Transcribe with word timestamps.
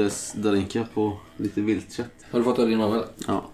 Lös 0.00 0.32
Darinka 0.32 0.86
på 0.94 1.18
lite 1.36 1.60
viltkött. 1.60 2.10
Har 2.30 2.38
du 2.38 2.44
fått 2.44 2.58
av 2.58 2.68
din 2.68 2.78
mamma 2.78 2.94
eller? 2.94 3.06
Ja. 3.26 3.44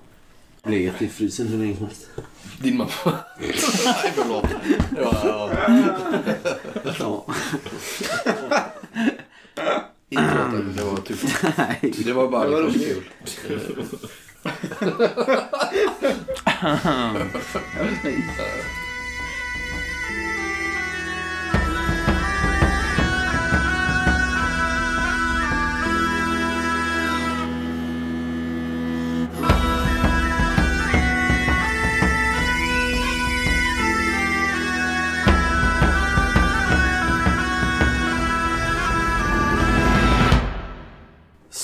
Legat 0.63 1.03
i 1.03 1.09
frysen 1.09 1.47
hur 1.47 1.59
länge 1.59 1.77
som 1.77 1.87
helst. 1.87 2.09
Din 2.63 2.77
mamma? 2.77 2.91
Nej, 3.39 4.13
förlåt. 4.15 4.45
Det 4.91 5.03
var, 5.03 5.15
ja. 5.25 5.51
Ja. 6.99 7.27
Inte 10.09 10.63
det 10.77 10.85
var 10.85 10.97
typ... 10.97 11.19
Nej. 11.59 11.95
Det 12.05 12.13
var 12.13 12.29
bara 12.29 12.59
liksom 12.59 12.81
kul. 12.81 13.05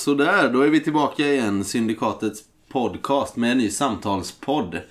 Sådär, 0.03 0.49
då 0.49 0.61
är 0.61 0.69
vi 0.69 0.79
tillbaka 0.79 1.27
igen. 1.27 1.63
Syndikatets 1.63 2.43
podcast 2.69 3.35
med 3.35 3.51
en 3.51 3.57
ny 3.57 3.69
samtalspodd. 3.69 4.81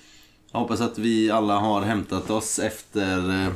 Jag 0.51 0.59
hoppas 0.59 0.81
att 0.81 0.97
vi 0.97 1.31
alla 1.31 1.59
har 1.59 1.81
hämtat 1.81 2.29
oss 2.29 2.59
efter 2.59 3.43
eh, 3.45 3.51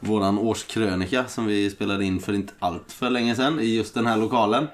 våran 0.00 0.38
årskrönika 0.38 1.24
som 1.24 1.46
vi 1.46 1.70
spelade 1.70 2.04
in 2.04 2.20
för 2.20 2.32
inte 2.32 2.52
allt 2.58 2.92
för 2.92 3.10
länge 3.10 3.34
sedan 3.34 3.60
i 3.60 3.76
just 3.76 3.94
den 3.94 4.06
här 4.06 4.16
lokalen. 4.16 4.66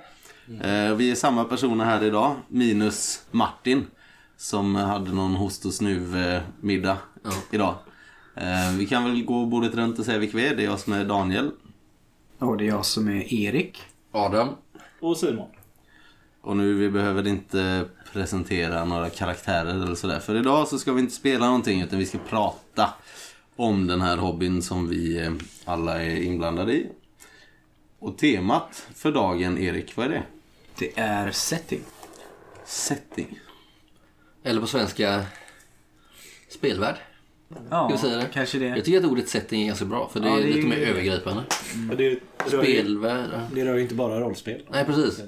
Eh, 0.63 0.95
vi 0.95 1.11
är 1.11 1.15
samma 1.15 1.45
personer 1.45 1.85
här 1.85 2.05
idag, 2.05 2.37
minus 2.48 3.27
Martin 3.31 3.87
som 4.37 4.75
hade 4.75 5.13
någon 5.13 5.35
host 5.35 5.65
och 5.67 5.75
snuv 5.75 6.17
eh, 6.17 6.43
middag 6.61 6.97
Ja. 7.25 7.31
idag. 7.51 7.75
Eh, 8.37 8.77
vi 8.79 8.87
kan 8.87 9.05
väl 9.05 9.25
gå 9.25 9.47
bordet 9.47 9.75
runt 9.75 9.98
och 9.98 10.05
säga 10.05 10.19
vilka 10.19 10.37
vi 10.37 10.47
är. 10.47 10.57
Det 10.57 10.63
är 10.63 10.67
jag 10.67 10.81
som 10.81 10.93
är 10.93 11.05
Daniel. 11.05 11.51
Och 12.39 12.57
det 12.57 12.65
är 12.65 12.69
jag 12.69 12.87
som 12.87 13.09
är 13.09 13.35
Erik. 13.35 13.83
Adam. 14.13 14.48
Och 15.01 15.17
Simon. 15.17 15.48
Och 16.45 16.56
nu 16.56 16.75
vi 16.75 16.91
behöver 16.91 17.27
inte 17.27 17.84
presentera 18.12 18.84
några 18.84 19.11
karaktärer 19.11 19.70
eller 19.70 19.95
sådär. 19.95 20.20
För 20.20 20.37
idag 20.37 20.69
så 20.69 20.78
ska 20.78 20.92
vi 20.92 21.01
inte 21.01 21.14
spela 21.14 21.47
någonting 21.47 21.81
utan 21.83 21.98
vi 21.98 22.06
ska 22.06 22.19
prata 22.19 22.95
om 23.56 23.86
den 23.86 24.01
här 24.01 24.17
hobbyn 24.17 24.62
som 24.62 24.89
vi 24.89 25.19
eh, 25.19 25.33
alla 25.64 26.03
är 26.03 26.17
inblandade 26.23 26.73
i. 26.73 26.86
Och 27.98 28.19
temat 28.19 28.86
för 28.95 29.12
dagen, 29.12 29.59
Erik, 29.59 29.97
vad 29.97 30.06
är 30.06 30.11
det? 30.11 30.23
Det 30.78 30.98
är 31.01 31.31
setting. 31.31 31.81
Setting. 32.64 33.39
Eller 34.42 34.61
på 34.61 34.67
svenska, 34.67 35.25
spelvärld. 36.48 36.97
Ja, 37.70 37.89
vi 37.92 37.98
säga 37.98 38.17
det? 38.17 38.29
kanske 38.33 38.58
det. 38.58 38.67
Jag 38.67 38.84
tycker 38.84 38.98
att 38.98 39.05
ordet 39.05 39.29
setting 39.29 39.62
är 39.62 39.67
ganska 39.67 39.84
bra 39.84 40.08
för 40.12 40.20
det 40.20 40.29
Ja, 40.29 40.34
är 40.39 40.42
det 40.42 40.45
är 40.45 40.47
lite 40.47 40.58
ju- 40.61 40.67
mer 40.67 40.77
övergripande. 40.77 41.42
Det, 41.75 41.95
det, 41.97 42.19
rör 42.56 42.64
ju, 42.64 42.83
det 43.55 43.64
rör 43.64 43.75
ju 43.75 43.83
inte 43.83 43.95
bara 43.95 44.20
rollspel. 44.20 44.62
Nej, 44.70 44.84
precis. 44.84 45.23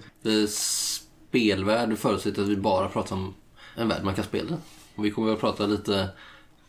Spelvärld 1.41 1.99
förutsätter 1.99 2.43
att 2.43 2.49
vi 2.49 2.57
bara 2.57 2.89
pratar 2.89 3.17
om 3.17 3.35
en 3.75 3.89
värld 3.89 4.05
man 4.05 4.15
kan 4.15 4.25
spela. 4.25 4.57
Och 4.95 5.05
vi 5.05 5.11
kommer 5.11 5.33
att 5.33 5.41
prata 5.41 5.67
lite 5.67 6.09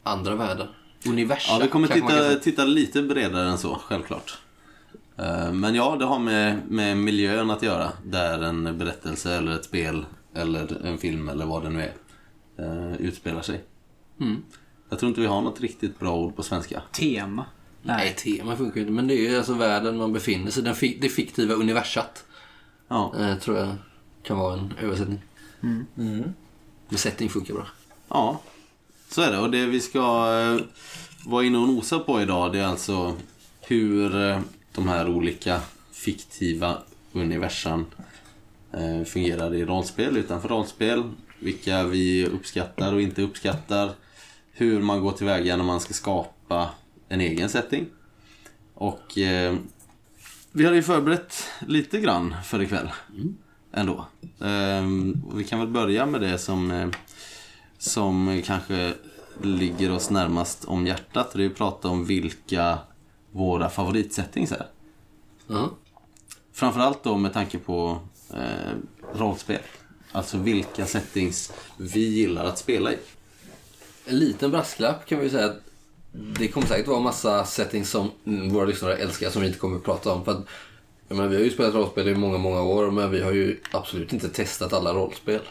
andra 0.03 0.35
världar. 0.35 0.69
Universum. 1.07 1.55
Ja, 1.55 1.63
vi 1.63 1.69
kommer 1.69 1.87
titta, 1.87 2.35
titta 2.35 2.65
lite 2.65 3.01
bredare 3.01 3.49
än 3.49 3.57
så, 3.57 3.75
självklart. 3.75 4.37
Eh, 5.17 5.51
Men 5.53 5.75
ja, 5.75 5.95
det 5.99 6.05
har 6.05 6.19
med, 6.19 6.59
med 6.69 6.97
miljön 6.97 7.51
att 7.51 7.63
göra. 7.63 7.91
Där 8.05 8.41
en 8.43 8.77
berättelse 8.77 9.33
eller 9.37 9.51
ett 9.51 9.65
spel 9.65 10.05
eller 10.35 10.85
en 10.85 10.97
film 10.97 11.29
eller 11.29 11.45
vad 11.45 11.63
det 11.63 11.69
nu 11.69 11.81
är 11.81 11.93
eh, 12.65 12.95
utspelar 12.95 13.41
sig. 13.41 13.63
Mm. 14.21 14.43
Jag 14.89 14.99
tror 14.99 15.09
inte 15.09 15.21
vi 15.21 15.27
har 15.27 15.41
något 15.41 15.61
riktigt 15.61 15.99
bra 15.99 16.15
ord 16.15 16.35
på 16.35 16.43
svenska. 16.43 16.81
Tema. 16.91 17.45
Nej, 17.81 18.15
tema 18.15 18.55
funkar 18.55 18.75
ju 18.75 18.81
inte. 18.81 18.93
Men 18.93 19.07
det 19.07 19.13
är 19.13 19.29
ju 19.31 19.37
alltså 19.37 19.53
världen 19.53 19.97
man 19.97 20.13
befinner 20.13 20.51
sig 20.51 20.63
i. 20.69 20.73
Fi- 20.73 20.97
Det 21.01 21.09
fiktiva 21.09 21.53
universat. 21.53 22.25
Ja, 22.87 23.13
Eh, 23.19 23.37
tror 23.37 23.57
jag 23.57 23.75
kan 24.27 24.37
vara 24.37 24.53
en 24.53 24.73
översättning. 24.81 25.21
Mm. 25.63 26.33
Men 26.89 26.97
setting 26.97 27.29
funkar 27.29 27.53
bra. 27.53 27.67
ja. 28.09 28.41
så 29.09 29.21
är 29.21 29.31
det. 29.31 29.39
Och 29.39 29.51
det 29.51 29.65
vi 29.65 29.79
ska 29.79 29.99
eh, 29.99 30.65
vara 31.25 31.43
inne 31.43 31.57
och 31.57 31.67
nosa 31.67 31.99
på 31.99 32.21
idag 32.21 32.53
det 32.53 32.59
är 32.59 32.65
alltså 32.65 33.15
hur 33.61 34.29
eh, 34.29 34.39
de 34.75 34.87
här 34.87 35.09
olika 35.09 35.61
fiktiva 35.91 36.77
universum 37.13 37.85
eh, 38.71 39.03
fungerar 39.03 39.53
i 39.55 39.65
rollspel, 39.65 40.17
utanför 40.17 40.49
rollspel. 40.49 41.03
Vilka 41.39 41.83
vi 41.83 42.25
uppskattar 42.25 42.93
och 42.93 43.01
inte 43.01 43.21
uppskattar. 43.21 43.91
Hur 44.51 44.81
man 44.81 45.01
går 45.01 45.11
tillväga 45.11 45.57
när 45.57 45.63
man 45.63 45.79
ska 45.79 45.93
skapa 45.93 46.69
en 47.09 47.21
egen 47.21 47.49
setting. 47.49 47.85
Och 48.73 49.17
eh, 49.17 49.55
vi 50.51 50.65
har 50.65 50.73
ju 50.73 50.83
förberett 50.83 51.43
lite 51.59 51.99
grann 51.99 52.35
för 52.43 52.61
ikväll. 52.61 52.89
Ändå. 53.77 54.05
Ehm, 54.41 55.23
vi 55.33 55.43
kan 55.43 55.59
väl 55.59 55.67
börja 55.67 56.05
med 56.05 56.21
det 56.21 56.37
som, 56.37 56.71
eh, 56.71 56.87
som 57.77 58.41
kanske 58.45 58.93
ligger 59.41 59.91
oss 59.91 60.09
närmast 60.09 60.65
om 60.65 60.87
hjärtat. 60.87 61.31
Det 61.33 61.43
är 61.43 61.49
att 61.49 61.55
prata 61.55 61.87
om 61.87 62.05
vilka 62.05 62.77
våra 63.31 63.69
favoritsettings 63.69 64.51
är. 64.51 64.67
Ja. 65.47 65.69
Framförallt 66.53 67.03
då 67.03 67.17
med 67.17 67.33
tanke 67.33 67.57
på 67.57 67.99
eh, 68.33 68.73
rollspel. 69.15 69.61
Alltså 70.11 70.37
vilka 70.37 70.85
settings 70.85 71.53
vi 71.77 71.99
gillar 71.99 72.45
att 72.45 72.57
spela 72.57 72.93
i. 72.93 72.97
En 74.05 74.19
liten 74.19 74.51
brasklapp 74.51 75.05
kan 75.05 75.19
vi 75.19 75.29
säga 75.29 75.45
att 75.45 75.61
det 76.11 76.47
kommer 76.47 76.67
säkert 76.67 76.87
vara 76.87 76.99
massa 76.99 77.45
settings 77.45 77.89
som 77.89 78.11
mm, 78.25 78.53
våra 78.53 78.65
lyssnare 78.65 78.95
älskar 78.95 79.29
som 79.29 79.41
vi 79.41 79.47
inte 79.47 79.59
kommer 79.59 79.77
att 79.77 79.83
prata 79.83 80.13
om. 80.13 80.25
För 80.25 80.31
att, 80.31 80.45
jag 81.07 81.15
menar, 81.15 81.29
vi 81.29 81.35
har 81.35 81.43
ju 81.43 81.49
spelat 81.51 81.73
rollspel 81.73 82.07
i 82.07 82.15
många, 82.15 82.37
många 82.37 82.61
år 82.61 82.91
men 82.91 83.11
vi 83.11 83.21
har 83.21 83.31
ju 83.31 83.59
absolut 83.71 84.13
inte 84.13 84.29
testat 84.29 84.73
alla 84.73 84.93
rollspel. 84.93 85.41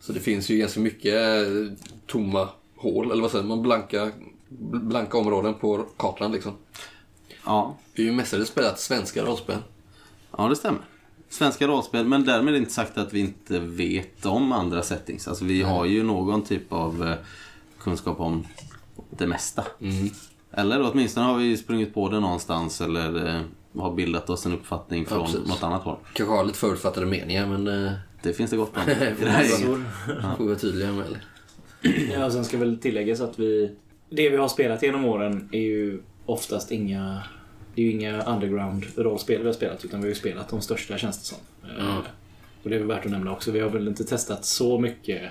Så 0.00 0.12
det 0.12 0.20
finns 0.20 0.48
ju 0.50 0.58
ganska 0.58 0.80
mycket 0.80 1.14
eh, 1.14 1.72
tomma 2.06 2.48
hål, 2.76 3.10
eller 3.10 3.22
vad 3.22 3.30
säger 3.30 3.44
man, 3.44 3.62
blanka, 3.62 4.10
blanka 4.70 5.18
områden 5.18 5.54
på 5.54 5.86
kartan 5.96 6.32
liksom. 6.32 6.52
Ja, 7.44 7.76
Vi 7.94 8.02
har 8.02 8.10
ju 8.10 8.16
mestadels 8.16 8.48
spelat 8.48 8.80
svenska 8.80 9.24
rollspel. 9.24 9.58
ja 10.36 10.48
det 10.48 10.56
stämmer. 10.56 10.80
Svenska 11.28 11.66
rollspel, 11.66 12.06
men 12.06 12.24
därmed 12.24 12.56
inte 12.56 12.72
sagt 12.72 12.98
att 12.98 13.12
vi 13.12 13.20
inte 13.20 13.58
vet 13.58 14.26
om 14.26 14.52
andra 14.52 14.82
settings. 14.82 15.28
Alltså 15.28 15.44
vi 15.44 15.62
har 15.62 15.84
ju 15.84 16.02
någon 16.02 16.42
typ 16.42 16.72
av 16.72 17.06
eh, 17.08 17.14
kunskap 17.78 18.20
om 18.20 18.46
det 19.10 19.26
mesta. 19.26 19.64
Mm. 19.80 20.10
Eller 20.52 20.90
åtminstone 20.92 21.26
har 21.26 21.36
vi 21.36 21.56
sprungit 21.56 21.94
på 21.94 22.08
det 22.08 22.20
någonstans 22.20 22.80
eller 22.80 23.36
eh, 23.36 23.42
har 23.76 23.94
bildat 23.94 24.30
oss 24.30 24.46
en 24.46 24.52
uppfattning 24.52 25.06
från 25.06 25.24
precis. 25.24 25.48
något 25.48 25.62
annat 25.62 25.82
håll. 25.82 25.96
Kanske 26.12 26.34
har 26.34 26.44
lite 26.44 26.58
förutfattade 26.58 27.06
meningar 27.06 27.46
men 27.46 27.86
eh, 27.86 27.92
Det 28.22 28.32
finns 28.32 28.50
det 28.50 28.56
gott 28.56 28.76
om. 28.76 28.82
Får 30.36 30.44
vi 30.44 30.48
vara 30.48 30.58
tydliga 30.58 30.92
med. 30.92 31.06
Eller? 31.06 31.20
Ja, 32.12 32.26
och 32.26 32.32
sen 32.32 32.44
ska 32.44 32.58
väl 32.58 32.78
tilläggas 32.78 33.20
att 33.20 33.38
vi... 33.38 33.76
Det 34.10 34.30
vi 34.30 34.36
har 34.36 34.48
spelat 34.48 34.82
genom 34.82 35.04
åren 35.04 35.48
är 35.52 35.60
ju 35.60 36.02
oftast 36.26 36.72
inga... 36.72 37.22
Det 37.74 37.82
är 37.82 37.86
ju 37.86 37.92
inga 37.92 38.22
underground-rollspel 38.22 39.40
vi 39.40 39.46
har 39.46 39.52
spelat 39.52 39.84
utan 39.84 40.00
vi 40.00 40.06
har 40.06 40.08
ju 40.08 40.14
spelat 40.14 40.48
de 40.48 40.60
största 40.60 40.98
känns 40.98 41.18
det 41.18 41.24
som. 41.24 41.38
Ja. 41.78 42.02
Och 42.62 42.70
det 42.70 42.76
är 42.76 42.78
väl 42.78 42.88
värt 42.88 43.04
att 43.04 43.10
nämna 43.10 43.32
också. 43.32 43.50
Vi 43.50 43.60
har 43.60 43.70
väl 43.70 43.88
inte 43.88 44.04
testat 44.04 44.44
så 44.44 44.78
mycket... 44.78 45.22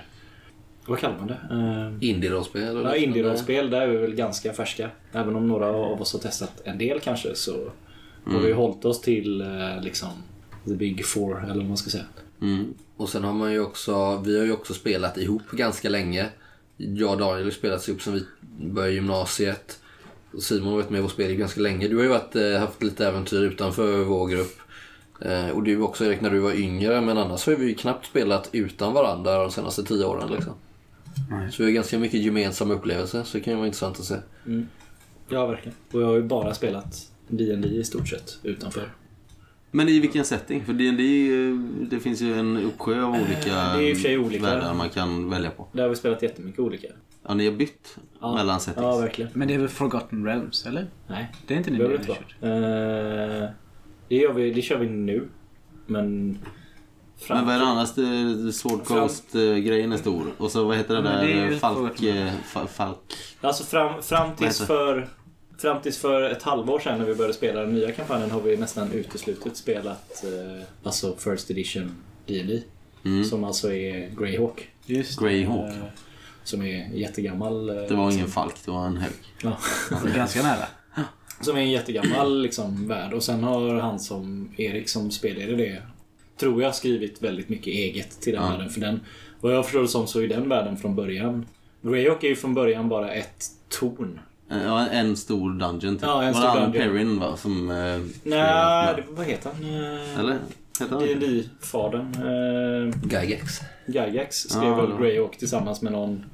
Vad 0.86 0.98
kallar 0.98 1.18
man 1.18 1.26
det? 1.26 1.38
Eh, 1.50 2.08
Indie-rollspel? 2.10 2.82
Ja, 2.84 2.96
indie-rollspel, 2.96 3.70
där 3.70 3.80
är 3.80 3.86
vi 3.86 3.96
väl 3.96 4.14
ganska 4.14 4.52
färska. 4.52 4.90
Även 5.12 5.36
om 5.36 5.48
några 5.48 5.66
av 5.66 6.02
oss 6.02 6.12
har 6.12 6.20
testat 6.20 6.62
en 6.64 6.78
del 6.78 7.00
kanske 7.00 7.34
så 7.34 7.70
har 8.24 8.40
vi 8.40 8.52
hållit 8.52 8.84
oss 8.84 9.00
till 9.00 9.40
eh, 9.40 9.82
liksom 9.82 10.08
the 10.64 10.74
big 10.74 11.06
four 11.06 11.44
eller 11.44 11.54
vad 11.54 11.66
man 11.66 11.76
ska 11.76 11.90
säga. 11.90 12.04
Mm. 12.42 12.74
Och 12.96 13.08
sen 13.08 13.24
har 13.24 13.32
man 13.32 13.52
ju 13.52 13.60
också, 13.60 14.22
vi 14.24 14.38
har 14.38 14.44
ju 14.44 14.52
också 14.52 14.74
spelat 14.74 15.18
ihop 15.18 15.50
ganska 15.50 15.88
länge. 15.88 16.26
Jag 16.76 17.10
och 17.10 17.18
Daniel 17.18 17.44
har 17.44 17.50
spelat 17.50 17.88
ihop 17.88 18.02
sen 18.02 18.14
vi 18.14 18.24
började 18.66 18.94
gymnasiet. 18.94 19.80
Och 20.32 20.42
Simon 20.42 20.68
har 20.68 20.76
varit 20.76 20.90
med 20.90 21.04
och 21.04 21.10
spelat 21.10 21.38
ganska 21.38 21.60
länge. 21.60 21.88
Du 21.88 21.96
har 21.96 22.02
ju 22.02 22.08
varit, 22.08 22.36
eh, 22.36 22.58
haft 22.58 22.82
lite 22.82 23.06
äventyr 23.06 23.42
utanför 23.42 24.04
vår 24.04 24.28
grupp. 24.28 24.58
Eh, 25.20 25.48
och 25.48 25.62
du 25.62 25.80
också 25.80 26.04
Erik 26.04 26.20
när 26.20 26.30
du 26.30 26.38
var 26.38 26.52
yngre. 26.52 27.00
Men 27.00 27.18
annars 27.18 27.46
har 27.46 27.54
vi 27.54 27.66
ju 27.66 27.74
knappt 27.74 28.06
spelat 28.06 28.48
utan 28.52 28.92
varandra 28.92 29.42
de 29.42 29.50
senaste 29.50 29.84
tio 29.84 30.04
åren. 30.04 30.32
Liksom. 30.32 30.52
Nej. 31.30 31.52
Så 31.52 31.62
vi 31.62 31.68
har 31.68 31.74
ganska 31.74 31.98
mycket 31.98 32.20
gemensamma 32.20 32.74
upplevelser. 32.74 33.22
Så 33.22 33.38
det 33.38 33.44
kan 33.44 33.52
ju 33.52 33.56
vara 33.56 33.66
intressant 33.66 33.98
att 33.98 34.04
se. 34.04 34.16
Ja, 35.28 35.46
verkligen. 35.46 35.76
Och 35.92 36.02
jag 36.02 36.06
har 36.06 36.14
ju 36.14 36.22
bara 36.22 36.54
spelat 36.54 37.10
D&D 37.28 37.68
i 37.68 37.84
stort 37.84 38.08
sett 38.08 38.38
utanför. 38.42 38.88
Men 39.70 39.88
i 39.88 40.00
vilken 40.00 40.24
setting? 40.24 40.64
För 40.64 40.72
D&D 40.72 41.02
eh, 41.48 41.54
det 41.90 42.00
finns 42.00 42.20
ju 42.20 42.34
en 42.38 42.56
uppsjö 42.56 43.02
av 43.02 43.10
olika 43.14 43.76
det 43.76 43.90
är 44.12 44.18
olika. 44.18 44.42
världar 44.42 44.74
man 44.74 44.90
kan 44.90 45.30
välja 45.30 45.50
på. 45.50 45.68
Där 45.72 45.82
har 45.82 45.88
vi 45.90 45.96
spelat 45.96 46.22
jättemycket 46.22 46.60
olika. 46.60 46.88
Ja, 47.28 47.34
ni 47.34 47.44
har 47.44 47.52
bytt 47.52 47.96
Ja. 48.20 48.34
mellan 48.34 48.60
settings. 48.60 48.84
Ja, 48.84 48.96
verkligen. 48.98 49.30
Men 49.34 49.48
det 49.48 49.54
är 49.54 49.58
väl 49.58 49.68
Forgotten 49.68 50.24
Realms, 50.24 50.66
eller? 50.66 50.86
Nej, 51.06 51.32
Det 51.46 51.54
är 51.54 51.58
inte 51.58 51.70
ni 51.70 51.78
det 51.78 51.84
har 51.84 51.96
kört? 52.04 52.34
Eh, 52.40 53.50
Det, 54.08 54.16
gör 54.16 54.32
vi, 54.32 54.50
det 54.52 54.62
kör 54.62 54.78
vi 54.78 54.86
nu. 54.88 55.28
Men... 55.86 56.38
Fram, 57.18 57.36
Men 57.38 57.46
vad 57.46 57.54
är 57.54 57.58
det 57.58 57.66
annars? 57.66 57.94
Det- 57.94 58.52
Sword 58.52 58.84
Coast-grejen 58.84 59.92
är 59.92 59.96
stor. 59.96 60.26
Och 60.38 60.50
så 60.50 60.64
vad 60.64 60.76
heter 60.76 60.94
det 60.94 61.02
där? 61.02 61.56
Falk... 61.58 62.02
eh, 62.02 62.32
fa- 62.54 62.66
Falk... 62.66 62.98
Alltså 63.40 63.64
fram, 63.64 64.02
fram, 64.02 64.36
tills 64.36 64.60
för, 64.66 65.08
fram 65.58 65.82
tills 65.82 65.98
för 65.98 66.22
ett 66.30 66.42
halvår 66.42 66.78
sedan 66.80 66.98
när 66.98 67.06
vi 67.06 67.14
började 67.14 67.34
spela 67.34 67.60
den 67.60 67.74
nya 67.74 67.92
kampanjen 67.92 68.30
har 68.30 68.40
vi 68.40 68.56
nästan 68.56 68.92
uteslutet 68.92 69.56
spelat 69.56 70.24
eh, 70.24 70.62
alltså 70.82 71.16
First 71.18 71.50
Edition 71.50 71.94
D&D 72.26 72.60
Mm. 73.04 73.24
Som 73.24 73.44
alltså 73.44 73.72
är 73.72 74.10
Greyhawk. 74.18 74.68
Just 74.86 75.20
Greyhawk. 75.20 75.70
Eh, 75.72 75.82
som 76.44 76.62
är 76.62 76.88
jättegammal. 76.94 77.68
eh, 77.68 77.74
Det 77.74 77.94
var 77.94 78.12
ingen 78.12 78.28
falk, 78.28 78.54
det 78.64 78.70
var 78.70 78.86
en 78.86 78.96
hög. 78.96 79.12
Ja. 79.42 79.58
Ganska 80.14 80.42
nära. 80.42 80.64
Som 81.40 81.56
är 81.56 81.60
en 81.60 81.70
jättegammal 81.70 82.42
liksom, 82.42 82.88
värld. 82.88 83.12
Och 83.12 83.22
sen 83.22 83.44
har 83.44 83.74
han 83.74 83.98
som 84.00 84.50
Erik 84.56 84.88
som 84.88 85.10
spelade 85.10 85.56
det 85.56 85.82
tror 86.36 86.62
jag 86.62 86.74
skrivit 86.74 87.22
väldigt 87.22 87.48
mycket 87.48 87.66
eget 87.66 88.20
till 88.20 88.32
den 88.32 88.42
Ja. 88.44 88.50
världen. 88.50 88.70
För 88.70 88.80
den, 88.80 89.00
vad 89.40 89.54
jag 89.54 89.64
förstår 89.64 89.82
det 89.82 89.88
som 89.88 90.06
så 90.06 90.20
är 90.20 90.28
den 90.28 90.48
världen 90.48 90.76
från 90.76 90.94
början 90.96 91.46
Greyhawk 91.82 92.24
är 92.24 92.28
ju 92.28 92.36
från 92.36 92.54
början 92.54 92.88
bara 92.88 93.12
ett 93.14 93.44
torn. 93.68 94.20
Eh, 94.50 94.62
Ja, 94.64 94.86
en 94.88 95.16
stor 95.16 95.50
dungeon 95.50 95.80
typ. 95.96 96.02
Ja, 96.02 96.22
en 96.22 96.32
var 96.32 96.40
stor 96.40 96.42
det 96.42 96.50
Alan 96.60 96.72
dungeon. 96.72 96.90
Perrin 96.92 97.20
va? 97.20 97.36
Som... 97.36 97.70
Eh, 97.70 98.00
Nej, 98.22 98.94
det- 98.96 99.04
vad 99.08 99.26
heter 99.26 99.50
han? 99.54 99.64
Eh, 99.64 100.18
Eller? 100.20 100.38
Heter 100.80 100.94
han 100.94 101.08
inte? 101.08 101.26
D&D-fadern. 101.26 102.14
Eh, 102.14 103.20
Gygax. 103.22 103.60
Gygax 103.86 104.36
skrev 104.36 104.64
Ja, 104.64 104.74
väl 104.80 104.90
ja. 104.90 104.96
Greyhawk 104.98 105.38
tillsammans 105.38 105.82
med 105.82 105.92
någon 105.92 106.24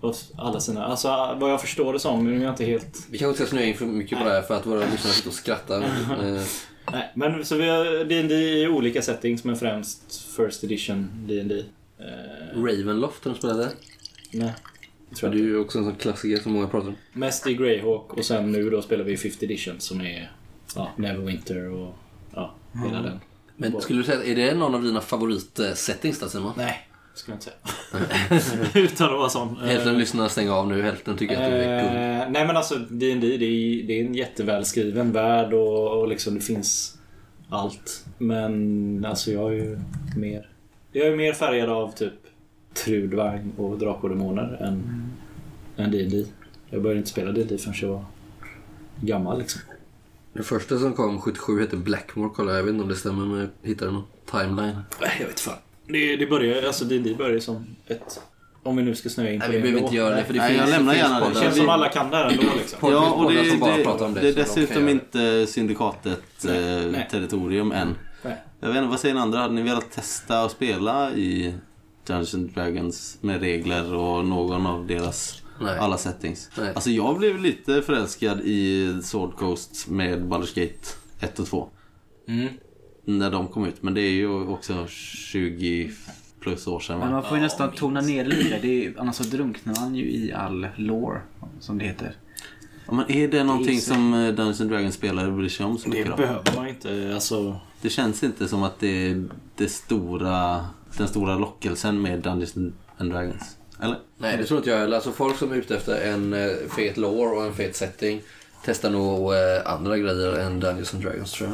av 0.00 0.16
alla 0.36 0.60
sina... 0.60 0.84
Alltså 0.84 1.08
vad 1.40 1.50
jag 1.50 1.60
förstår 1.60 1.92
det 1.92 1.98
som, 1.98 2.24
nu 2.24 2.36
är 2.40 2.44
jag 2.44 2.52
inte 2.52 2.64
helt... 2.64 3.06
Vi 3.10 3.18
kanske 3.18 3.30
inte 3.30 3.42
ska 3.46 3.56
snöa 3.56 3.64
in 3.64 3.74
för 3.76 3.86
mycket 3.86 4.18
på 4.18 4.24
det 4.24 4.30
här 4.30 4.42
för 4.42 4.54
att 4.56 4.66
våra 4.66 4.80
lyssnare 4.80 5.14
sitter 5.14 5.28
och 5.28 5.34
skrattar. 5.34 5.80
Eh, 6.22 6.42
Nej, 6.92 7.12
men 7.14 7.44
så 7.44 7.56
vi 7.56 7.68
har 7.68 8.04
D&D 8.04 8.34
i 8.34 8.68
olika 8.68 9.02
settings 9.02 9.44
men 9.44 9.56
främst 9.56 10.26
First 10.36 10.64
Edition 10.64 11.10
D&D. 11.28 11.62
Eh, 11.98 12.58
Ravenloft 12.62 13.24
har 13.24 13.32
du 13.32 13.38
spelat 13.38 13.56
det? 13.58 13.70
nej. 14.32 14.52
Det 15.20 15.26
är 15.26 15.34
ju 15.34 15.58
också 15.58 15.78
en 15.78 15.84
sån 15.84 15.94
klassiker 15.94 16.36
som 16.42 16.52
många 16.52 16.66
pratar 16.66 16.88
om. 16.88 16.96
Mest 17.12 17.46
i 17.46 17.54
Greyhawk 17.54 18.12
och 18.12 18.24
sen 18.24 18.52
nu 18.52 18.70
då 18.70 18.82
spelar 18.82 19.04
vi 19.04 19.16
5th 19.16 19.44
Edition 19.44 19.80
som 19.80 20.00
är 20.00 20.32
ja, 20.76 20.92
Neverwinter 20.96 21.70
och 21.70 21.94
ja, 22.34 22.54
hela 22.84 23.02
den. 23.02 23.20
Men 23.56 23.80
skulle 23.80 24.00
du 24.00 24.04
säga, 24.04 24.24
är 24.24 24.34
det 24.34 24.54
någon 24.54 24.74
av 24.74 24.82
dina 24.82 25.00
favoritsettings 25.00 26.18
där 26.18 26.28
Simon? 26.28 26.52
Nej, 26.56 26.88
skulle 27.14 27.36
jag 27.36 27.36
inte 27.36 28.40
säga. 28.40 28.70
Utan 28.84 29.06
att 29.10 29.18
vara 29.18 29.28
sån. 29.28 29.56
Hälften 29.56 29.92
Eh, 29.92 29.98
lyssnar 29.98 30.28
stänga 30.28 30.54
av 30.54 30.68
nu, 30.68 30.82
hälften 30.82 31.16
tycker 31.16 31.34
att 31.34 31.50
du 31.50 31.56
är 31.56 31.84
kung. 31.84 31.96
Eh, 31.96 32.30
nej 32.30 32.46
men 32.46 32.56
alltså 32.56 32.74
D&D 32.74 33.36
det 33.36 33.44
är, 33.44 33.82
det 33.86 34.00
är 34.00 34.04
en 34.04 34.14
jättevälskriven 34.14 35.12
värld 35.12 35.52
och, 35.52 36.00
och 36.00 36.08
liksom 36.08 36.34
det 36.34 36.40
finns 36.40 36.98
allt. 37.48 38.04
Men 38.18 39.04
alltså 39.04 39.30
jag 39.30 39.52
är 39.52 39.56
ju 39.56 39.78
mer... 40.16 40.48
Jag 40.92 41.06
är 41.06 41.16
mer 41.16 41.32
färgad 41.32 41.68
av 41.70 41.92
typ 41.92 42.12
Trudvang 42.74 43.52
och 43.56 43.78
Drakar 43.78 44.02
och 44.02 44.08
Demoner 44.10 44.58
än, 44.60 45.04
än 45.76 45.90
D&D. 45.90 46.24
Jag 46.70 46.82
började 46.82 46.98
inte 46.98 47.10
spela 47.10 47.32
D&D 47.32 47.58
förrän 47.58 47.74
jag 47.80 47.88
var 47.88 48.04
gammal 49.00 49.38
liksom. 49.38 49.60
Det 50.32 50.42
första 50.42 50.78
som 50.78 50.92
kom 50.92 51.20
77 51.20 51.60
hette 51.60 51.76
Blackmore, 51.76 52.30
kolla 52.34 52.52
jag 52.52 52.62
vet 52.62 52.70
inte 52.72 52.82
om 52.82 52.88
det 52.88 52.96
stämmer 52.96 53.26
men 53.26 53.38
jag 53.40 53.68
hittade 53.68 53.90
någon 53.90 54.04
timeline. 54.30 54.78
Nej, 55.00 55.10
jag 55.20 55.26
vet 55.26 55.40
fan. 55.40 55.54
Det, 55.86 56.16
det 56.16 56.26
börjar 56.26 56.62
alltså 56.66 56.84
D&D 56.84 57.14
börjar 57.18 57.40
som 57.40 57.66
ett... 57.86 58.20
Om 58.62 58.76
vi 58.76 58.82
nu 58.82 58.94
ska 58.94 59.08
snöa 59.08 59.30
in 59.30 59.40
på 59.40 59.46
Nej, 59.46 59.56
vi 59.56 59.62
behöver 59.62 59.82
inte 59.82 59.96
göra 59.96 60.16
det 60.16 60.24
för 60.24 60.32
det 60.32 60.38
Nej, 60.38 60.48
finns 60.48 60.60
jag 60.60 60.70
lämnar 60.70 60.94
gärna 60.94 61.28
det. 61.28 61.34
känns 61.34 61.56
som 61.56 61.68
alla 61.68 61.88
kan 61.88 62.10
det 62.10 62.16
här 62.16 62.30
ändå 62.30 62.42
liksom. 62.56 62.78
Ja, 62.92 63.10
och 63.12 63.32
det, 63.32 63.50
som 63.50 63.60
bara 63.60 63.76
det, 63.76 63.84
pratar 63.84 64.06
om 64.06 64.14
det, 64.14 64.20
det 64.20 64.28
är 64.28 64.32
de 64.32 64.40
dessutom 64.40 64.82
göra 64.82 64.90
inte 64.90 65.46
Syndikatet 65.46 66.44
eh, 66.44 66.52
Nej. 66.52 67.08
territorium 67.10 67.72
än. 67.72 67.94
Nej. 68.22 68.36
Jag 68.60 68.68
vet 68.68 68.76
inte, 68.76 68.88
vad 68.88 69.00
säger 69.00 69.14
ni 69.14 69.20
andra? 69.20 69.38
Hade 69.38 69.54
ni 69.54 69.62
velat 69.62 69.90
testa 69.90 70.42
att 70.42 70.50
spela 70.50 71.12
i 71.12 71.54
Dungeons 72.06 72.54
Dragons 72.54 73.18
med 73.20 73.40
regler 73.40 73.94
och 73.94 74.24
någon 74.26 74.66
av 74.66 74.86
deras 74.86 75.42
Nej. 75.60 75.78
alla 75.78 75.98
settings? 75.98 76.50
Nej. 76.58 76.72
Alltså 76.74 76.90
jag 76.90 77.18
blev 77.18 77.38
lite 77.40 77.82
förälskad 77.82 78.40
i 78.40 78.88
Sword 79.02 79.36
Coast 79.36 79.88
med 79.88 80.22
Baldur's 80.32 80.60
Gate 80.60 80.88
1 81.20 81.38
och 81.38 81.46
2. 81.46 81.68
Mm. 82.28 82.48
När 83.04 83.30
de 83.30 83.48
kom 83.48 83.64
ut, 83.66 83.82
men 83.82 83.94
det 83.94 84.00
är 84.00 84.10
ju 84.12 84.46
också 84.46 84.86
20 84.88 85.90
plus 86.40 86.66
år 86.66 86.80
sedan 86.80 86.98
Men 86.98 87.10
man 87.12 87.22
får 87.22 87.36
ju 87.36 87.42
nästan 87.42 87.72
tona 87.72 88.00
ner 88.00 88.24
det 88.24 88.30
lite. 88.30 88.58
Det 88.62 88.86
är, 88.86 88.94
annars 88.98 89.14
så 89.16 89.24
drunknar 89.24 89.80
man 89.80 89.94
ju 89.94 90.04
i 90.10 90.32
all 90.32 90.66
lore, 90.76 91.20
som 91.60 91.78
det 91.78 91.84
heter. 91.84 92.16
Ja, 92.86 92.94
men 92.94 93.10
är 93.12 93.28
det 93.28 93.44
någonting 93.44 93.80
så- 93.80 93.94
som 93.94 94.14
eh, 94.14 94.34
Dungeons 94.34 94.58
Dragons 94.58 94.94
spelare 94.94 95.30
bryr 95.30 95.48
sig 95.48 95.66
om 95.66 95.78
så 95.78 95.84
Det 95.88 95.90
mycket 95.90 96.10
då? 96.10 96.16
behöver 96.16 96.52
man 96.56 96.68
inte. 96.68 97.10
Alltså, 97.14 97.60
Det 97.82 97.88
känns 97.90 98.22
inte 98.22 98.48
som 98.48 98.62
att 98.62 98.80
det 98.80 99.10
är 99.10 99.24
det 99.56 99.68
stora, 99.68 100.64
den 100.96 101.08
stora 101.08 101.38
lockelsen 101.38 102.02
med 102.02 102.18
Dungeons 102.20 102.56
and 102.98 103.10
Dragons. 103.12 103.56
Eller? 103.82 103.98
Nej, 104.18 104.36
det 104.36 104.44
tror 104.44 104.58
inte 104.58 104.70
jag 104.70 104.78
heller. 104.78 104.94
Alltså 104.96 105.12
folk 105.12 105.38
som 105.38 105.52
är 105.52 105.56
ute 105.56 105.76
efter 105.76 106.00
en 106.12 106.32
eh, 106.32 106.50
fet 106.76 106.96
lore 106.96 107.36
och 107.36 107.44
en 107.44 107.54
fet 107.54 107.76
setting 107.76 108.22
testar 108.64 108.90
nog 108.90 109.34
eh, 109.34 109.40
andra 109.72 109.98
grejer 109.98 110.32
än 110.38 110.60
Dungeons 110.60 110.94
and 110.94 111.02
Dragons 111.02 111.32
tror 111.32 111.50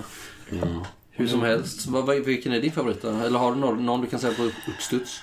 jag. 0.50 0.62
Mm. 0.62 0.78
Hur 1.10 1.26
som 1.26 1.42
helst, 1.42 1.88
vilken 2.24 2.52
är 2.52 2.60
din 2.60 2.72
favorit 2.72 3.02
då? 3.02 3.08
Eller 3.08 3.38
har 3.38 3.52
du 3.54 3.58
någon, 3.60 3.86
någon 3.86 4.00
du 4.00 4.06
kan 4.06 4.20
säga 4.20 4.34
på 4.34 4.42
uppstuds? 4.72 5.20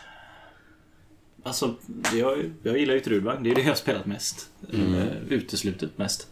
Alltså, 1.44 1.76
jag, 2.14 2.52
jag 2.64 2.78
gillar 2.78 2.94
ju 2.94 3.00
Trudvang. 3.00 3.44
Det 3.44 3.52
är 3.52 3.56
det 3.56 3.62
jag 3.62 3.68
har 3.68 3.76
spelat 3.76 4.06
mest. 4.06 4.50
Mm. 4.74 5.08
Uteslutet 5.30 5.98
mest. 5.98 6.28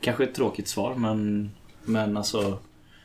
Kanske 0.00 0.24
ett 0.24 0.34
tråkigt 0.34 0.68
svar, 0.68 0.94
men, 0.94 1.50
men 1.84 2.16
alltså... 2.16 2.58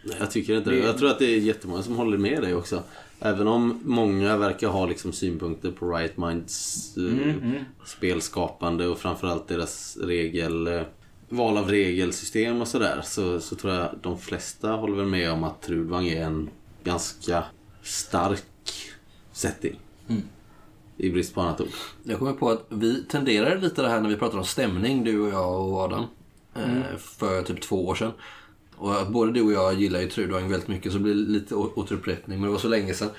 Nej, 0.04 0.16
jag 0.20 0.32
tycker 0.32 0.58
inte 0.58 0.70
det. 0.70 0.76
Det- 0.76 0.86
Jag 0.86 0.98
tror 0.98 1.10
att 1.10 1.20
det 1.20 1.26
är 1.26 1.38
jättemånga 1.40 1.84
som 1.84 1.96
håller 1.96 2.18
med 2.18 2.42
dig 2.42 2.56
också. 2.56 2.84
Även 3.26 3.48
om 3.48 3.80
många 3.84 4.38
verkar 4.38 4.68
ha 4.68 4.86
liksom 4.86 5.14
synpunkter 5.14 5.72
på 5.72 5.92
Riot 5.92 6.18
Minds 6.18 6.98
eh, 6.98 7.04
Mm, 7.04 7.30
mm. 7.30 7.64
spelskapande 7.86 8.88
och 8.88 8.98
framförallt 8.98 9.48
deras 9.48 9.98
regel, 10.02 10.68
eh, 10.68 10.82
val 11.30 11.58
av 11.58 11.70
regelsystem 11.70 12.62
och 12.62 12.68
sådär. 12.68 13.02
Så, 13.04 13.40
så 13.40 13.56
tror 13.56 13.74
jag 13.74 13.90
de 14.02 14.18
flesta 14.20 14.72
håller 14.72 14.96
väl 14.96 15.06
med 15.06 15.32
om 15.32 15.44
att 15.44 15.62
Trudvang 15.62 16.08
är 16.08 16.24
en 16.26 16.50
ganska 16.84 17.44
stark 17.82 18.44
setting. 19.32 19.80
Mm. 20.08 20.22
I 20.98 21.10
brist 21.10 21.34
på 21.36 21.42
annat 21.42 21.62
ord. 21.62 21.68
Jag 22.04 22.20
kommer 22.20 22.34
på 22.34 22.50
att 22.50 22.66
vi 22.70 23.04
tenderade 23.04 23.62
lite 23.62 23.82
det 23.82 23.90
här 23.90 24.02
när 24.02 24.10
vi 24.10 24.16
pratade 24.16 24.40
om 24.40 24.46
stämning, 24.46 25.04
du 25.04 25.20
och 25.22 25.30
jag 25.30 25.62
och 25.70 25.78
Adam. 25.80 26.06
eh, 26.56 26.98
För 26.98 27.42
typ 27.44 27.62
två 27.62 27.88
år 27.88 27.96
sedan. 27.96 28.12
Och 28.84 29.02
att 29.02 29.10
både 29.10 29.32
du 29.32 29.42
och 29.42 29.52
jag 29.52 29.74
gillar 29.74 30.00
ju 30.00 30.10
Trudvang 30.10 30.50
väldigt 30.50 30.68
mycket 30.68 30.92
så 30.92 30.98
det 30.98 31.04
blir 31.04 31.14
lite 31.14 31.56
återupprepning. 31.56 32.40
Men 32.40 32.48
det 32.48 32.52
var 32.52 32.60
så 32.60 32.68
länge 32.68 32.94
sedan. 32.94 33.10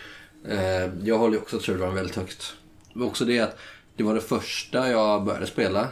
Eh, 0.49 0.91
Jag 1.05 1.19
håller 1.19 1.35
ju 1.35 1.41
också 1.41 1.59
Trudvang 1.59 1.95
väldigt 1.95 2.17
högt. 2.17 2.55
Men 2.93 3.07
också 3.07 3.25
det 3.25 3.41
att 3.41 3.59
det 3.97 4.03
var 4.03 4.15
det 4.15 4.21
första 4.21 4.91
jag 4.91 5.25
började 5.25 5.47
spela. 5.47 5.89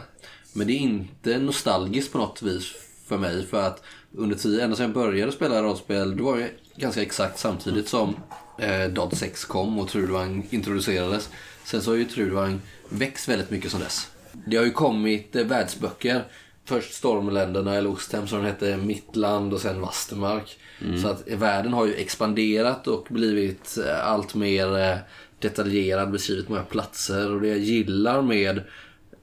Men 0.53 0.67
det 0.67 0.73
är 0.73 0.77
inte 0.77 1.37
nostalgiskt 1.37 2.11
på 2.11 2.17
något 2.17 2.41
vis 2.41 2.73
för 3.07 3.17
mig. 3.17 3.45
För 3.45 3.67
att 3.67 3.83
under 4.17 4.35
tiden, 4.35 4.59
ända 4.59 4.75
sedan 4.75 4.85
jag 4.85 4.93
började 4.93 5.31
spela 5.31 5.63
rollspel, 5.63 6.17
det 6.17 6.23
var 6.23 6.37
ju 6.37 6.47
ganska 6.75 7.01
exakt 7.01 7.39
samtidigt 7.39 7.87
som 7.87 8.15
eh, 8.59 8.85
Dodd 8.85 9.17
6 9.17 9.45
kom 9.45 9.79
och 9.79 9.89
Trudvang 9.89 10.47
introducerades. 10.49 11.29
Sen 11.65 11.81
så 11.81 11.91
har 11.91 11.95
ju 11.95 12.05
Trudvang 12.05 12.61
växt 12.89 13.29
väldigt 13.29 13.49
mycket 13.49 13.71
som 13.71 13.79
dess. 13.79 14.07
Det 14.47 14.57
har 14.57 14.63
ju 14.63 14.71
kommit 14.71 15.35
eh, 15.35 15.45
världsböcker. 15.45 16.23
Först 16.65 16.93
Stormländerna 16.93 17.75
eller 17.75 17.89
Osthem 17.89 18.27
som 18.27 18.37
den 18.37 18.47
hette, 18.47 18.77
Mittland 18.77 19.53
och 19.53 19.61
sen 19.61 19.81
Vastermark. 19.81 20.57
Så 21.01 21.07
att 21.07 21.27
världen 21.27 21.73
har 21.73 21.85
ju 21.85 21.93
expanderat 21.95 22.87
och 22.87 23.07
blivit 23.09 23.77
eh, 23.77 24.07
allt 24.07 24.35
mer 24.35 24.77
eh, 24.77 24.97
detaljerad, 25.39 26.11
beskrivit 26.11 26.49
många 26.49 26.63
platser. 26.63 27.31
Och 27.31 27.41
det 27.41 27.47
jag 27.47 27.57
gillar 27.57 28.21
med 28.21 28.61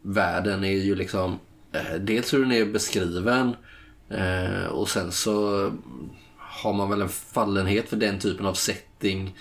världen 0.02 0.64
är 0.64 0.72
ju 0.72 0.94
liksom 0.94 1.38
eh, 1.72 1.94
dels 2.00 2.34
hur 2.34 2.40
den 2.40 2.52
är 2.52 2.64
beskriven 2.64 3.56
eh, 4.08 4.66
och 4.66 4.88
sen 4.88 5.12
så 5.12 5.70
har 6.38 6.72
man 6.72 6.90
väl 6.90 7.02
en 7.02 7.08
fallenhet 7.08 7.88
för 7.88 7.96
den 7.96 8.18
typen 8.18 8.46
av 8.46 8.54
setting 8.54 9.36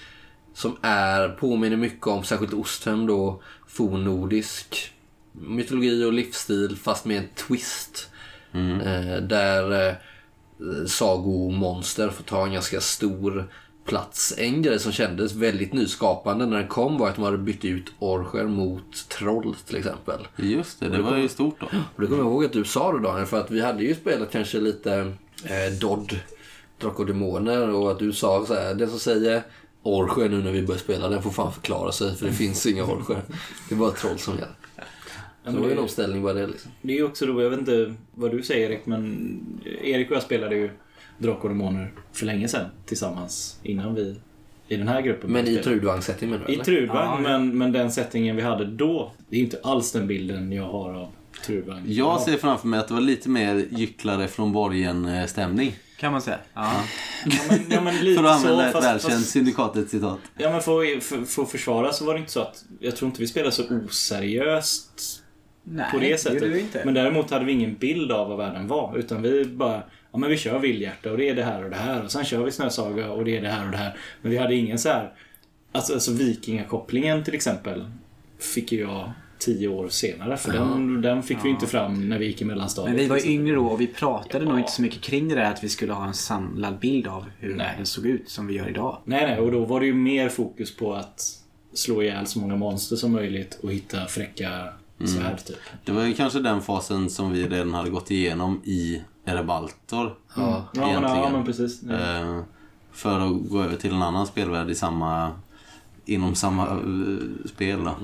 som 0.54 0.78
är, 0.82 1.30
påminner 1.30 1.78
mycket 1.78 2.08
om, 2.08 2.24
särskilt 2.24 2.54
Osthem 2.54 3.08
då, 3.08 3.42
fornnordisk 3.68 4.94
mytologi 5.40 6.04
och 6.06 6.14
livsstil 6.14 6.78
fast 6.78 7.06
med 7.06 7.18
en 7.18 7.28
twist. 7.48 8.10
Eh, 8.54 9.22
där 9.22 9.90
eh, 9.90 9.96
sagomonster 10.88 12.10
får 12.10 12.24
ta 12.24 12.46
en 12.46 12.54
ganska 12.54 12.82
stor 12.82 13.50
plats. 13.86 14.34
En 14.38 14.62
grej 14.62 14.80
som 14.80 14.92
kändes 14.92 15.34
väldigt 15.34 15.74
nyskapande 15.74 16.46
när 16.46 16.58
den 16.58 16.68
kom 16.68 16.98
var 16.98 17.10
att 17.10 17.16
de 17.16 17.24
hade 17.24 17.38
bytt 17.38 17.66
ut 17.66 17.92
orcher 18.00 18.44
mot 18.44 19.10
troll 19.10 19.56
till 19.68 19.76
exempel. 19.76 20.28
Just 20.36 20.80
det, 20.80 20.90
det 20.90 21.02
var 21.02 21.18
ju 21.18 21.30
stort 21.30 21.60
då. 21.60 21.66
Och 21.96 22.02
det 22.02 22.08
kommer 22.08 22.24
jag 22.24 22.32
ihåg 22.32 22.46
att 22.46 22.54
du 22.54 22.64
sa 22.64 22.92
det 22.92 23.00
Daniel, 23.00 23.26
för 23.26 23.40
att 23.40 23.52
vi 23.52 23.62
hade 23.62 23.84
ju 23.84 23.96
spelat 23.96 24.32
kanske 24.32 24.60
lite 24.60 25.14
eh, 25.44 25.74
Dodd, 25.82 26.20
Drakar 26.82 27.00
och 27.00 27.06
Demoner 27.06 27.70
och 27.70 27.92
att 27.92 28.00
du 28.00 28.14
sa 28.14 28.46
så 28.46 28.54
här, 28.54 28.74
den 28.74 28.90
som 28.90 29.00
säger 29.00 29.44
orcher 29.84 30.30
nu 30.30 30.44
när 30.44 30.52
vi 30.52 30.62
börjar 30.62 30.80
spela, 30.80 31.10
den 31.10 31.24
får 31.24 31.32
fan 31.32 31.54
förklara 31.54 31.92
sig 31.92 32.16
för 32.16 32.26
det 32.26 32.34
finns 32.34 32.66
inga 32.66 32.84
orcher. 32.84 33.22
Det 33.70 33.76
är 33.76 33.80
bara 33.80 33.92
troll 33.92 34.20
som 34.20 34.34
gäller. 34.34 34.59
Så 35.46 35.52
det 35.52 35.58
var 35.60 35.68
ju 35.68 35.74
en 35.74 35.80
omställning 35.80 36.22
bara 36.24 36.34
det 36.34 36.48
liksom. 36.48 36.72
Det 36.82 36.94
är 36.94 36.98
ju 36.98 37.04
också 37.04 37.26
då, 37.26 37.42
jag 37.44 37.50
vet 37.50 37.60
inte 37.60 37.94
vad 38.16 38.32
du 38.32 38.44
säger 38.44 38.70
Erik, 38.70 38.86
men 38.86 39.30
Erik 39.84 40.10
och 40.10 40.16
jag 40.16 40.24
spelade 40.24 40.56
ju 40.56 40.70
Drakar 41.18 41.44
och 41.44 41.50
Demoner 41.50 41.94
för 42.14 42.26
länge 42.26 42.48
sedan 42.48 42.66
tillsammans 42.86 43.60
innan 43.64 43.96
vi 43.96 44.16
i 44.68 44.76
den 44.76 44.88
här 44.88 45.02
gruppen 45.02 45.32
Men 45.32 45.48
i. 45.48 45.58
Trudvang-setting 45.58 46.30
menar 46.30 46.46
du? 46.48 46.54
I? 46.54 46.58
Trudvang, 46.58 47.06
Ja. 47.06 47.20
men, 47.20 47.58
men 47.58 47.72
den 47.72 47.92
settingen 47.92 48.36
vi 48.36 48.42
hade 48.42 48.66
då, 48.66 49.12
det 49.30 49.36
är 49.36 49.40
inte 49.40 49.60
alls 49.64 49.92
den 49.92 50.08
bilden 50.08 50.52
jag 50.52 50.64
har 50.64 50.94
av 50.94 51.08
Trudvang. 51.46 51.84
Jag 51.88 52.22
ser 52.22 52.38
framför 52.38 52.68
mig 52.68 52.80
att 52.80 52.88
det 52.88 52.94
var 52.94 53.02
lite 53.02 53.30
mer 53.30 53.56
gycklare 53.72 54.28
från 54.28 54.52
borgen-stämning. 54.52 55.76
Kan 55.98 56.12
man 56.12 56.22
säga. 56.22 56.38
Ja. 56.54 56.72
Ja, 57.26 57.32
men, 57.50 57.60
ja, 57.70 57.82
men 57.82 57.96
lite 58.04 58.22
För 58.22 58.30
att 58.30 58.36
använda 58.36 58.72
så, 58.72 58.78
ett 58.78 58.84
välkänt 58.84 59.26
syndikatet-citat. 59.26 60.20
ja, 60.38 60.52
men 60.52 60.62
för, 60.62 61.00
för, 61.00 61.22
för 61.26 61.42
att 61.44 61.52
försvara 61.52 61.94
så 61.94 62.06
var 62.06 62.14
det 62.14 62.20
inte 62.20 62.32
så 62.32 62.40
att, 62.42 62.64
jag 62.80 62.96
tror 62.96 63.08
inte 63.10 63.22
vi 63.22 63.28
spelade 63.28 63.52
så 63.52 63.64
oseriöst 63.86 65.24
Nej, 65.64 65.92
på 65.92 65.98
det 66.00 66.20
sättet. 66.20 66.44
vi 66.44 66.60
inte. 66.60 66.82
Men 66.86 66.94
däremot 66.94 67.32
hade 67.32 67.46
vi 67.46 67.52
ingen 67.52 67.76
bild 67.76 68.12
av 68.12 68.30
vad 68.30 68.38
världen 68.38 68.68
var. 68.68 68.98
Utan 68.98 69.22
vi 69.22 69.46
bara, 69.46 69.84
ja 70.12 70.18
men 70.18 70.30
vi 70.30 70.38
kör 70.38 70.60
vildhjärta 70.60 71.12
och 71.12 71.18
det 71.18 71.30
är 71.30 71.36
det 71.36 71.44
här 71.44 71.64
och 71.64 71.70
det 71.70 71.76
här. 71.76 72.04
Och 72.04 72.12
sen 72.12 72.26
kör 72.26 72.44
vi 72.44 72.52
snösaga 72.52 73.12
och 73.12 73.26
det 73.26 73.38
är 73.38 73.42
det 73.42 73.50
här 73.50 73.66
och 73.66 73.72
det 73.72 73.78
här. 73.78 73.98
Men 74.22 74.32
vi 74.32 74.38
hade 74.38 74.56
ingen 74.56 74.80
så 74.80 74.90
här, 74.90 75.14
alltså, 75.72 75.94
alltså 75.94 76.12
vikingakopplingen 76.12 77.24
till 77.24 77.34
exempel. 77.34 77.86
Fick 78.40 78.72
ju 78.72 78.80
jag 78.80 79.12
tio 79.40 79.68
år 79.68 79.90
senare. 79.90 80.38
För 80.38 80.54
den, 80.54 81.02
den 81.02 81.24
fick 81.24 81.38
vi 81.46 81.50
inte 81.50 81.68
fram 81.68 82.10
när 82.10 82.20
vi 82.20 82.26
gick 82.26 82.42
i 82.42 82.46
mellanstadiet. 82.46 82.96
Men 82.96 83.04
vi 83.04 83.10
var 83.10 83.28
yngre 83.28 83.56
då 83.56 83.66
och 83.66 83.82
vi 83.82 83.88
pratade 83.88 84.46
nog 84.46 84.54
Ja. 84.54 84.60
inte 84.60 84.72
så 84.72 84.82
mycket 84.82 85.02
kring 85.02 85.28
det 85.30 85.36
där 85.36 85.52
att 85.52 85.64
vi 85.64 85.70
skulle 85.70 85.94
ha 85.94 86.08
en 86.08 86.14
samlad 86.14 86.80
bild 86.80 87.08
av 87.08 87.26
hur 87.40 87.56
Nej. 87.56 87.74
den 87.78 87.86
såg 87.86 88.06
ut 88.06 88.30
som 88.30 88.48
vi 88.48 88.54
gör 88.54 88.70
idag. 88.70 88.98
Nej, 89.06 89.26
nej. 89.28 89.40
Och 89.40 89.52
då 89.52 89.66
var 89.66 89.80
det 89.80 89.86
ju 89.86 89.94
mer 89.94 90.30
fokus 90.30 90.76
på 90.78 90.94
att 90.94 91.22
slå 91.74 92.04
ihjäl 92.04 92.28
så 92.28 92.40
många 92.40 92.56
monster 92.56 92.96
som 92.96 93.12
möjligt 93.12 93.60
och 93.64 93.72
hitta 93.74 94.06
fräcka 94.06 94.70
svärd 95.08 95.46
typ. 95.46 95.58
Det 95.86 95.92
var 95.92 96.04
ju 96.04 96.14
kanske 96.14 96.40
den 96.40 96.62
fasen 96.62 97.10
som 97.10 97.32
vi 97.32 97.48
redan 97.48 97.74
hade 97.74 97.90
gått 97.90 98.12
igenom 98.12 98.62
i 98.64 99.04
Erebaltor. 99.26 100.16
Ja. 100.36 100.66
Ja, 100.74 101.02
ja, 101.02 101.30
men 101.32 101.46
precis. 101.46 101.84
Ja. 101.84 101.94
Eh, 101.94 102.42
för 102.92 103.20
att 103.20 103.50
gå 103.50 103.62
över 103.62 103.76
till 103.76 103.94
en 103.94 104.02
annan 104.02 104.28
spelvärld 104.28 104.70
i 104.70 104.76
samma, 104.76 105.32
inom 106.06 106.36
samma 106.36 106.68
eh, 106.68 107.48
spel. 107.50 107.84
Då. 107.84 107.96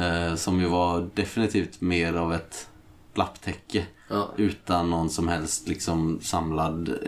Eh, 0.00 0.34
som 0.34 0.60
ju 0.60 0.66
var 0.66 1.10
definitivt 1.14 1.80
mer 1.80 2.14
av 2.14 2.34
ett 2.34 2.68
lapptäcke. 3.14 3.86
Ja. 4.08 4.28
Utan 4.36 4.90
någon 4.90 5.10
som 5.10 5.28
helst 5.28 5.68
liksom 5.68 6.20
samlad... 6.22 6.98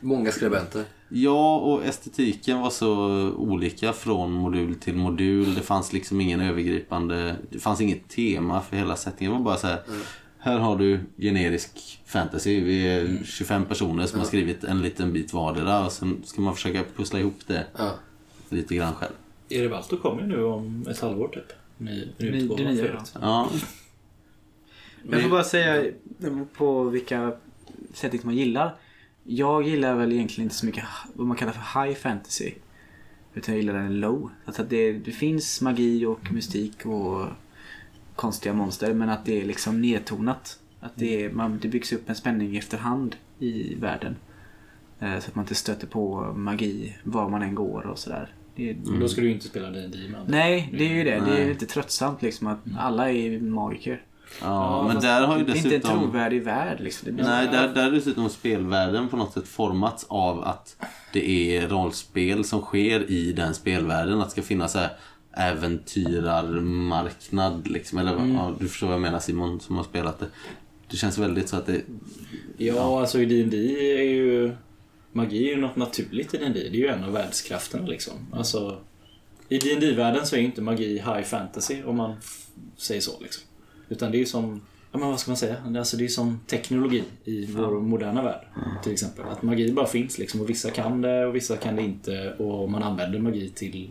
Många 0.00 0.30
skribenter. 0.30 0.84
Ja, 1.12 1.56
och 1.56 1.84
estetiken 1.84 2.60
var 2.60 2.70
så 2.70 2.94
olika 3.32 3.92
från 3.92 4.32
modul 4.32 4.74
till 4.74 4.94
modul. 4.96 5.54
Det 5.54 5.60
fanns 5.60 5.92
liksom 5.92 6.20
ingen 6.20 6.40
övergripande... 6.40 7.36
Det 7.50 7.58
fanns 7.58 7.80
inget 7.80 8.08
tema 8.08 8.60
för 8.60 8.76
hela 8.76 8.96
settingen. 8.96 9.32
Det 9.32 9.38
var 9.38 9.44
bara 9.44 9.56
så 9.56 9.66
här... 9.66 9.82
Här 10.42 10.58
har 10.58 10.76
du 10.78 11.00
generisk 11.16 12.00
fantasy. 12.06 12.60
Vi 12.60 12.88
är 12.88 13.18
25 13.24 13.64
personer 13.64 14.06
som 14.06 14.18
har 14.18 14.26
skrivit 14.26 14.64
en 14.64 14.82
liten 14.82 15.12
bit 15.12 15.32
vardera. 15.32 15.84
Och 15.86 15.92
sen 15.92 16.22
ska 16.24 16.40
man 16.40 16.54
försöka 16.54 16.82
pussla 16.96 17.18
ihop 17.18 17.38
det 17.46 17.66
Ja. 17.78 17.90
lite 18.48 18.74
grann 18.74 18.94
själv. 18.94 19.12
Erevalto 19.48 19.96
kommer 19.96 20.22
ju 20.22 20.28
nu 20.28 20.44
om 20.44 20.86
ett 20.90 21.00
halvår 21.00 21.28
typ. 21.28 21.52
Ny, 21.78 22.08
ny 22.18 22.30
Ny- 22.30 22.48
det. 22.48 22.98
Ja, 23.20 23.48
Jag 25.10 25.22
får 25.22 25.30
bara 25.30 25.44
säga 25.44 25.84
på 26.56 26.84
vilka 26.84 27.32
settings 27.94 28.24
man 28.24 28.36
gillar. 28.36 28.76
Jag 29.32 29.68
gillar 29.68 29.94
väl 29.94 30.12
egentligen 30.12 30.46
inte 30.46 30.54
så 30.54 30.66
mycket 30.66 30.84
vad 31.14 31.26
man 31.26 31.36
kallar 31.36 31.52
för 31.52 31.84
high 31.84 31.98
fantasy. 31.98 32.52
Utan 33.34 33.54
jag 33.54 33.62
gillar 33.62 33.74
den 33.74 34.00
low. 34.00 34.30
Alltså 34.44 34.62
att 34.62 34.70
det, 34.70 34.92
det 34.92 35.10
finns 35.12 35.60
magi 35.60 36.06
och 36.06 36.32
mystik 36.32 36.86
och 36.86 37.26
konstiga 38.16 38.52
monster 38.54 38.94
men 38.94 39.08
att 39.08 39.24
det 39.24 39.40
är 39.40 39.44
liksom 39.46 39.80
nedtonat. 39.80 40.58
Att 40.80 40.92
det, 40.94 41.24
är, 41.24 41.30
man, 41.30 41.58
det 41.62 41.68
byggs 41.68 41.92
upp 41.92 42.08
en 42.08 42.14
spänning 42.14 42.56
efterhand 42.56 43.16
i 43.38 43.74
världen. 43.74 44.16
Eh, 45.00 45.18
Så 45.18 45.28
att 45.28 45.34
man 45.34 45.42
inte 45.44 45.54
stöter 45.54 45.86
på 45.86 46.32
magi 46.36 46.96
var 47.02 47.28
man 47.28 47.42
än 47.42 47.54
går 47.54 47.86
och 47.86 47.98
sådär. 47.98 48.34
Det, 48.56 48.72
Då 49.00 49.08
ska 49.08 49.20
du 49.20 49.26
ju 49.26 49.34
inte 49.34 49.46
spela 49.46 49.70
D&D 49.70 49.98
med 50.10 50.20
andra. 50.20 50.32
Nej, 50.32 50.74
det 50.78 50.84
är 50.84 50.94
ju 50.94 51.04
det. 51.04 51.22
Det 51.26 51.42
är 51.42 51.48
lite 51.48 51.66
tröttsamt 51.66 52.22
liksom 52.22 52.46
att 52.46 52.58
alla 52.78 53.10
är 53.12 53.40
magiker. 53.40 54.02
Ja, 54.40 54.84
men 54.88 55.00
där 55.02 55.26
har 55.26 55.38
ju 55.38 55.44
Det 55.44 55.52
är 55.52 55.56
inte 55.56 55.68
en 55.68 55.74
dessutom... 55.80 56.00
trovärdig 56.00 56.42
värld 56.44 56.80
liksom. 56.80 57.08
Nej, 57.12 57.48
där, 57.52 57.68
där 57.68 57.84
har 57.84 57.90
dessutom 57.90 58.28
spelvärlden 58.28 59.08
på 59.08 59.16
något 59.16 59.32
sätt 59.32 59.48
formats 59.48 60.06
av 60.08 60.44
att 60.44 60.76
det 61.12 61.56
är 61.56 61.68
rollspel 61.68 62.44
som 62.44 62.60
sker 62.60 63.10
i 63.10 63.32
den 63.32 63.54
spelvärlden. 63.54 64.18
Att 64.20 64.24
det 64.26 64.30
ska 64.30 64.42
finnas 64.42 64.72
så 64.72 64.78
här 64.78 64.90
äventyrarmarknad 65.36 67.68
liksom. 67.68 67.98
Eller 67.98 68.12
Mm. 68.12 68.34
ja, 68.34 68.54
du 68.60 68.68
förstår 68.68 68.86
vad 68.86 68.94
jag 68.94 69.00
menar 69.02 69.18
Simon 69.18 69.60
som 69.60 69.76
har 69.76 69.84
spelat 69.84 70.18
det. 70.20 70.26
Det 70.90 70.96
känns 70.96 71.18
väldigt 71.18 71.48
så 71.48 71.56
att 71.56 71.66
det... 71.66 71.80
Ja, 72.56 73.00
alltså 73.00 73.20
i 73.20 73.24
D&D 73.24 73.56
är 73.98 74.02
ju... 74.02 74.52
Magi 75.12 75.44
är 75.50 75.54
ju 75.54 75.60
något 75.60 75.76
naturligt 75.76 76.34
i 76.34 76.36
D&D. 76.36 76.52
Det 76.54 76.68
är 76.76 76.80
ju 76.80 76.86
en 76.86 77.04
av 77.04 77.12
världskrafterna 77.12 77.86
liksom. 77.86 78.14
Alltså... 78.32 78.78
I 79.48 79.58
dd 79.58 79.92
världen 79.96 80.26
så 80.26 80.36
är 80.36 80.40
ju 80.40 80.46
inte 80.46 80.62
magi 80.62 80.92
high 80.94 81.22
fantasy 81.22 81.82
om 81.82 81.96
man 81.96 82.14
säger 82.76 83.00
så 83.00 83.20
liksom. 83.20 83.42
Utan 83.90 84.10
det 84.10 84.16
är 84.16 84.20
ju 84.20 84.26
som... 84.26 84.60
Ja 84.92 84.98
men 84.98 85.08
vad 85.08 85.20
ska 85.20 85.30
man 85.30 85.36
säga? 85.36 85.56
Alltså 85.78 85.96
det 85.96 86.04
är 86.04 86.08
som 86.08 86.40
teknologi 86.46 87.04
i 87.24 87.46
vår 87.46 87.80
moderna 87.80 88.22
värld. 88.22 88.44
Till 88.82 88.92
exempel. 88.92 89.24
Att 89.24 89.42
magi 89.42 89.72
bara 89.72 89.86
finns 89.86 90.18
liksom 90.18 90.40
och 90.40 90.50
vissa 90.50 90.70
kan 90.70 91.00
det 91.00 91.26
och 91.26 91.34
vissa 91.34 91.56
kan 91.56 91.76
det 91.76 91.82
inte. 91.82 92.34
Och 92.38 92.70
man 92.70 92.82
använder 92.82 93.18
magi 93.18 93.48
till 93.48 93.90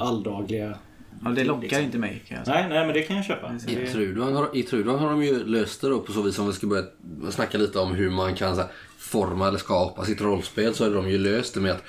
alldagliga... 0.00 0.78
Ja, 1.24 1.30
det 1.30 1.44
lockar 1.44 1.62
liksom. 1.62 1.82
inte 1.82 1.98
mig 1.98 2.22
kan 2.28 2.36
jag 2.36 2.46
säga. 2.46 2.58
Nej, 2.58 2.68
nej 2.68 2.86
men 2.86 2.94
det 2.94 3.02
kan 3.02 3.16
jag 3.16 3.24
köpa. 3.24 3.58
I 3.68 3.86
Trudvang, 3.86 4.34
har, 4.34 4.56
I 4.56 4.62
Trudvang 4.62 4.98
har 4.98 5.10
de 5.10 5.24
ju 5.24 5.44
löst 5.44 5.80
det 5.80 5.88
då 5.88 6.00
på 6.00 6.12
så 6.12 6.22
vis 6.22 6.38
om 6.38 6.46
vi 6.46 6.52
ska 6.52 6.66
börja 6.66 6.84
snacka 7.30 7.58
lite 7.58 7.78
om 7.78 7.94
hur 7.94 8.10
man 8.10 8.34
kan 8.34 8.54
så 8.54 8.60
här, 8.60 8.70
forma 8.98 9.48
eller 9.48 9.58
skapa 9.58 10.04
sitt 10.04 10.20
rollspel 10.20 10.74
så 10.74 10.84
har 10.84 10.90
de 10.90 11.10
ju 11.10 11.18
löst 11.18 11.54
det 11.54 11.60
med 11.60 11.72
att 11.72 11.84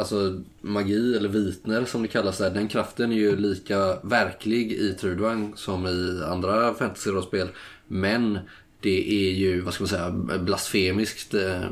Alltså 0.00 0.42
magi 0.60 1.16
eller 1.16 1.28
vitner 1.28 1.84
som 1.84 2.02
det 2.02 2.08
kallas 2.08 2.38
där, 2.38 2.50
den 2.50 2.68
kraften 2.68 3.12
är 3.12 3.16
ju 3.16 3.36
lika 3.36 3.96
verklig 4.02 4.72
i 4.72 4.92
Trudvang 4.92 5.52
som 5.56 5.86
i 5.86 6.22
andra 6.24 6.74
fantasy-rollspel. 6.74 7.48
Men 7.88 8.38
det 8.80 9.28
är 9.28 9.32
ju, 9.32 9.60
vad 9.60 9.74
ska 9.74 9.82
man 9.82 9.88
säga, 9.88 10.10
blasfemiskt. 10.38 11.34
Eh, 11.34 11.64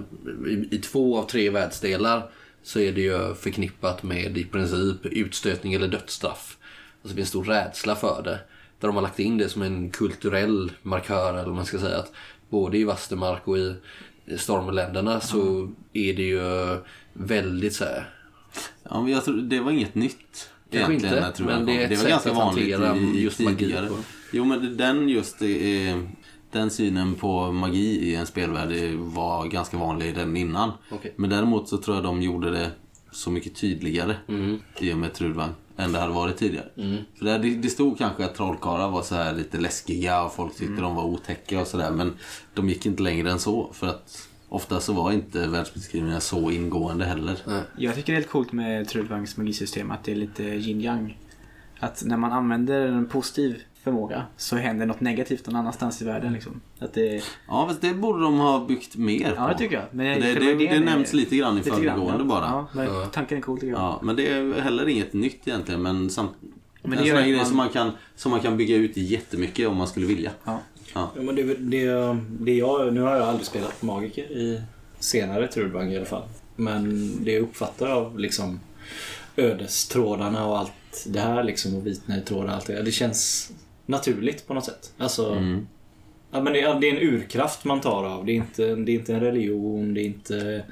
I, 0.47 0.69
I 0.71 0.79
två 0.79 1.19
av 1.19 1.27
tre 1.27 1.51
världsdelar 1.51 2.31
så 2.63 2.81
är 2.81 2.93
det 2.93 3.01
ju 3.01 3.35
förknippat 3.35 4.03
med 4.03 4.39
i 4.39 4.45
princip 4.45 5.07
utstötning 5.07 5.75
eller 5.75 5.89
dödsstraff. 5.89 6.57
Alltså 7.03 7.09
det 7.09 7.15
finns 7.15 7.29
stor 7.29 7.45
rädsla 7.45 7.97
för 7.97 8.23
det. 8.25 8.41
Där 8.81 8.89
de 8.89 8.95
har 8.95 9.03
lagt 9.03 9.19
in 9.19 9.39
det 9.39 9.49
som 9.49 9.63
en 9.63 9.91
kulturell 9.91 10.73
markör 10.83 11.33
eller 11.33 11.45
vad 11.45 11.55
man 11.55 11.67
ska 11.67 11.79
säga. 11.79 11.99
Att 11.99 12.13
både 12.49 12.79
i 12.79 12.85
Vastermark 12.85 13.49
och 13.49 13.59
i 13.59 13.75
Stormländerna 14.37 15.21
så 15.21 15.73
är 15.93 16.15
det 16.15 16.23
ju 16.23 16.77
väldigt 17.13 17.75
så 17.75 17.85
här. 17.85 18.18
Ja, 18.91 19.03
men 19.03 19.13
jag 19.13 19.25
tror, 19.25 19.35
det 19.37 19.61
var 19.61 19.71
inget 19.73 19.95
nytt. 19.95 20.51
Kanske 20.71 20.95
inte, 20.95 21.07
jag 21.07 21.35
tror 21.35 21.47
men 21.47 21.57
jag 21.57 21.67
det 21.67 21.73
är 21.77 21.85
ett 21.85 21.91
det 21.91 21.97
var 21.97 22.03
sätt 22.03 22.11
ganska 22.11 22.31
att 22.31 22.37
vanligt 22.37 22.75
hantera 22.75 22.97
i, 22.97 23.19
i 23.19 23.23
just 23.23 23.41
magi 23.41 23.57
tidigare. 23.57 23.87
på. 23.87 23.95
Jo, 24.33 24.45
men 24.45 24.77
den 24.77 25.09
just 25.09 25.43
är, 25.43 26.09
den 26.53 26.71
synen 26.71 27.15
på 27.15 27.53
magi 27.53 27.99
i 28.11 28.15
en 28.15 28.27
spelvärld 28.27 28.95
var 28.95 29.47
ganska 29.47 29.77
vanlig 29.77 30.07
redan 30.07 30.37
innan. 30.37 30.73
Okej. 30.91 31.13
Men 31.17 31.31
däremot 31.31 31.69
så 31.69 31.77
tror 31.79 31.97
jag 31.97 32.05
de 32.05 32.23
gjorde 32.23 32.51
det 32.51 32.71
så 33.13 33.31
mycket 33.31 33.57
tydligare 33.57 34.17
Mm. 34.29 34.59
i 34.79 34.93
och 34.93 34.99
med 34.99 35.15
Trudvang 35.15 35.51
än 35.77 35.93
det 35.93 35.99
hade 35.99 36.13
varit 36.13 36.37
tidigare. 36.37 36.69
För 37.19 37.25
där, 37.25 37.39
det, 37.39 37.51
det 37.55 37.69
stod 37.69 37.99
kanske 37.99 38.25
att 38.25 38.35
trollkarlar 38.35 38.91
var 38.91 39.03
så 39.03 39.15
här 39.15 39.35
lite 39.35 39.59
läskiga 39.59 40.23
och 40.23 40.35
folk 40.35 40.57
tyckte 40.57 40.83
de 40.83 40.95
var 40.95 41.05
otäcka 41.05 41.61
och 41.61 41.67
sådär. 41.67 41.91
Men 41.91 42.15
de 42.55 42.69
gick 42.69 42.87
inte 42.87 43.03
längre 43.03 43.31
än 43.31 43.39
så. 43.39 43.71
För 43.73 43.87
att 43.87 44.28
ofta 44.49 44.81
så 44.81 44.93
var 44.93 45.13
inte 45.13 45.47
världsbeskrivningarna 45.47 46.21
så 46.21 46.51
ingående 46.51 47.05
heller. 47.05 47.37
Jag 47.77 47.95
tycker 47.95 48.13
det 48.13 48.17
är 48.17 48.21
helt 48.21 48.29
coolt 48.31 48.53
med 48.53 48.89
Trudvangs 48.89 49.37
magisystem 49.37 49.91
att 49.91 50.05
det 50.05 50.13
är 50.13 50.17
lite 50.17 50.43
yin-yang. 50.43 51.17
Att 51.81 52.03
när 52.07 52.17
man 52.17 52.33
använder 52.33 52.87
en 52.87 53.07
positiv 53.07 53.63
förmåga 53.83 54.23
så 54.37 54.57
händer 54.57 54.87
något 54.87 55.01
negativt 55.01 55.47
någon 55.47 55.57
annanstans 55.57 56.03
i 56.03 56.05
världen. 56.05 56.33
Liksom. 56.33 56.61
Att 56.79 56.95
det, 56.95 57.23
Ja, 57.49 57.67
fast 57.69 57.81
det 57.81 57.95
borde 57.95 58.23
de 58.23 58.39
ha 58.39 58.65
byggt 58.67 58.97
mer 58.97 59.35
ja, 59.37 59.43
på. 59.47 59.53
det 59.53 59.59
tycker 59.59 59.77
jag. 59.77 59.85
Men 59.91 60.21
Det, 60.21 60.35
det, 60.35 60.55
det 60.55 60.69
är- 60.69 60.81
nämns 60.81 61.13
lite 61.13 61.37
grann 61.37 61.59
i 61.59 61.63
förbigående 61.63 62.19
ja. 62.19 62.25
bara. 62.25 62.45
Ja, 62.45 62.69
men 62.73 62.85
Ja. 62.87 63.07
tanken 63.13 63.39
är 63.39 63.43
cool 63.43 63.59
tycker 63.61 63.73
jag. 63.73 63.81
Ja, 63.81 64.01
men 64.03 64.17
det 64.17 64.29
är 64.33 64.61
heller 64.61 64.89
inget 64.89 65.13
nytt 65.13 65.49
egentligen. 65.49 65.83
Men, 65.83 66.11
samt, 66.11 66.31
Men 66.41 66.53
en 66.83 66.91
det 66.91 66.97
sån 66.99 67.07
gör 67.07 67.17
här 67.17 67.23
grej 67.29 67.37
man- 67.37 67.47
som, 67.47 67.57
man 67.57 67.69
kan, 67.69 67.91
som 68.17 68.31
man 68.31 68.41
kan 68.41 68.57
bygga 68.57 68.77
ut 68.77 68.97
jättemycket 68.97 69.69
om 69.69 69.77
man 69.77 69.87
skulle 69.87 70.07
vilja. 70.07 70.31
Ja. 70.45 70.61
Ja. 71.15 71.23
Men 71.23 71.35
det, 71.35 71.43
det, 71.55 72.17
det 72.41 72.55
jag, 72.57 72.93
nu 72.95 73.01
har 73.01 73.15
jag 73.17 73.29
aldrig 73.29 73.47
spelat 73.47 73.83
Magiker 73.83 74.23
i 74.33 74.63
senare 74.99 75.47
Trudvang 75.49 75.93
i 75.93 75.97
alla 75.97 76.07
fall. 76.07 76.23
Men 76.57 77.13
det 77.25 77.33
jag 77.33 77.43
uppfattar 77.43 77.87
av 77.89 78.19
liksom 78.19 78.61
ödestrådarna 79.37 80.47
och 80.47 80.59
allt 80.59 80.73
det 81.07 81.21
här 81.21 81.45
liksom 81.45 81.75
och 81.77 81.87
vitnetrådar 81.87 82.45
och 82.49 82.55
allt 82.55 82.67
det 82.67 82.83
Det 82.83 82.93
känns 82.93 83.53
naturligt 83.87 84.47
på 84.47 84.55
något 84.55 84.65
sätt. 84.65 84.93
Alltså, 84.99 85.33
Mm. 85.33 85.67
ja, 86.31 86.43
men 86.43 86.53
det, 86.53 86.61
är- 86.63 86.81
det 86.81 86.89
är 86.89 86.97
en 86.97 87.09
urkraft 87.15 87.65
man 87.65 87.81
tar 87.81 88.05
av. 88.05 88.27
Det 88.27 88.33
är, 88.33 88.37
inte, 88.37 88.75
det 88.75 88.93
är 88.93 88.95
inte 88.95 89.15
en 89.15 89.21
religion, 89.21 89.95
det 89.95 90.01
är 90.01 90.05
inte... 90.05 90.65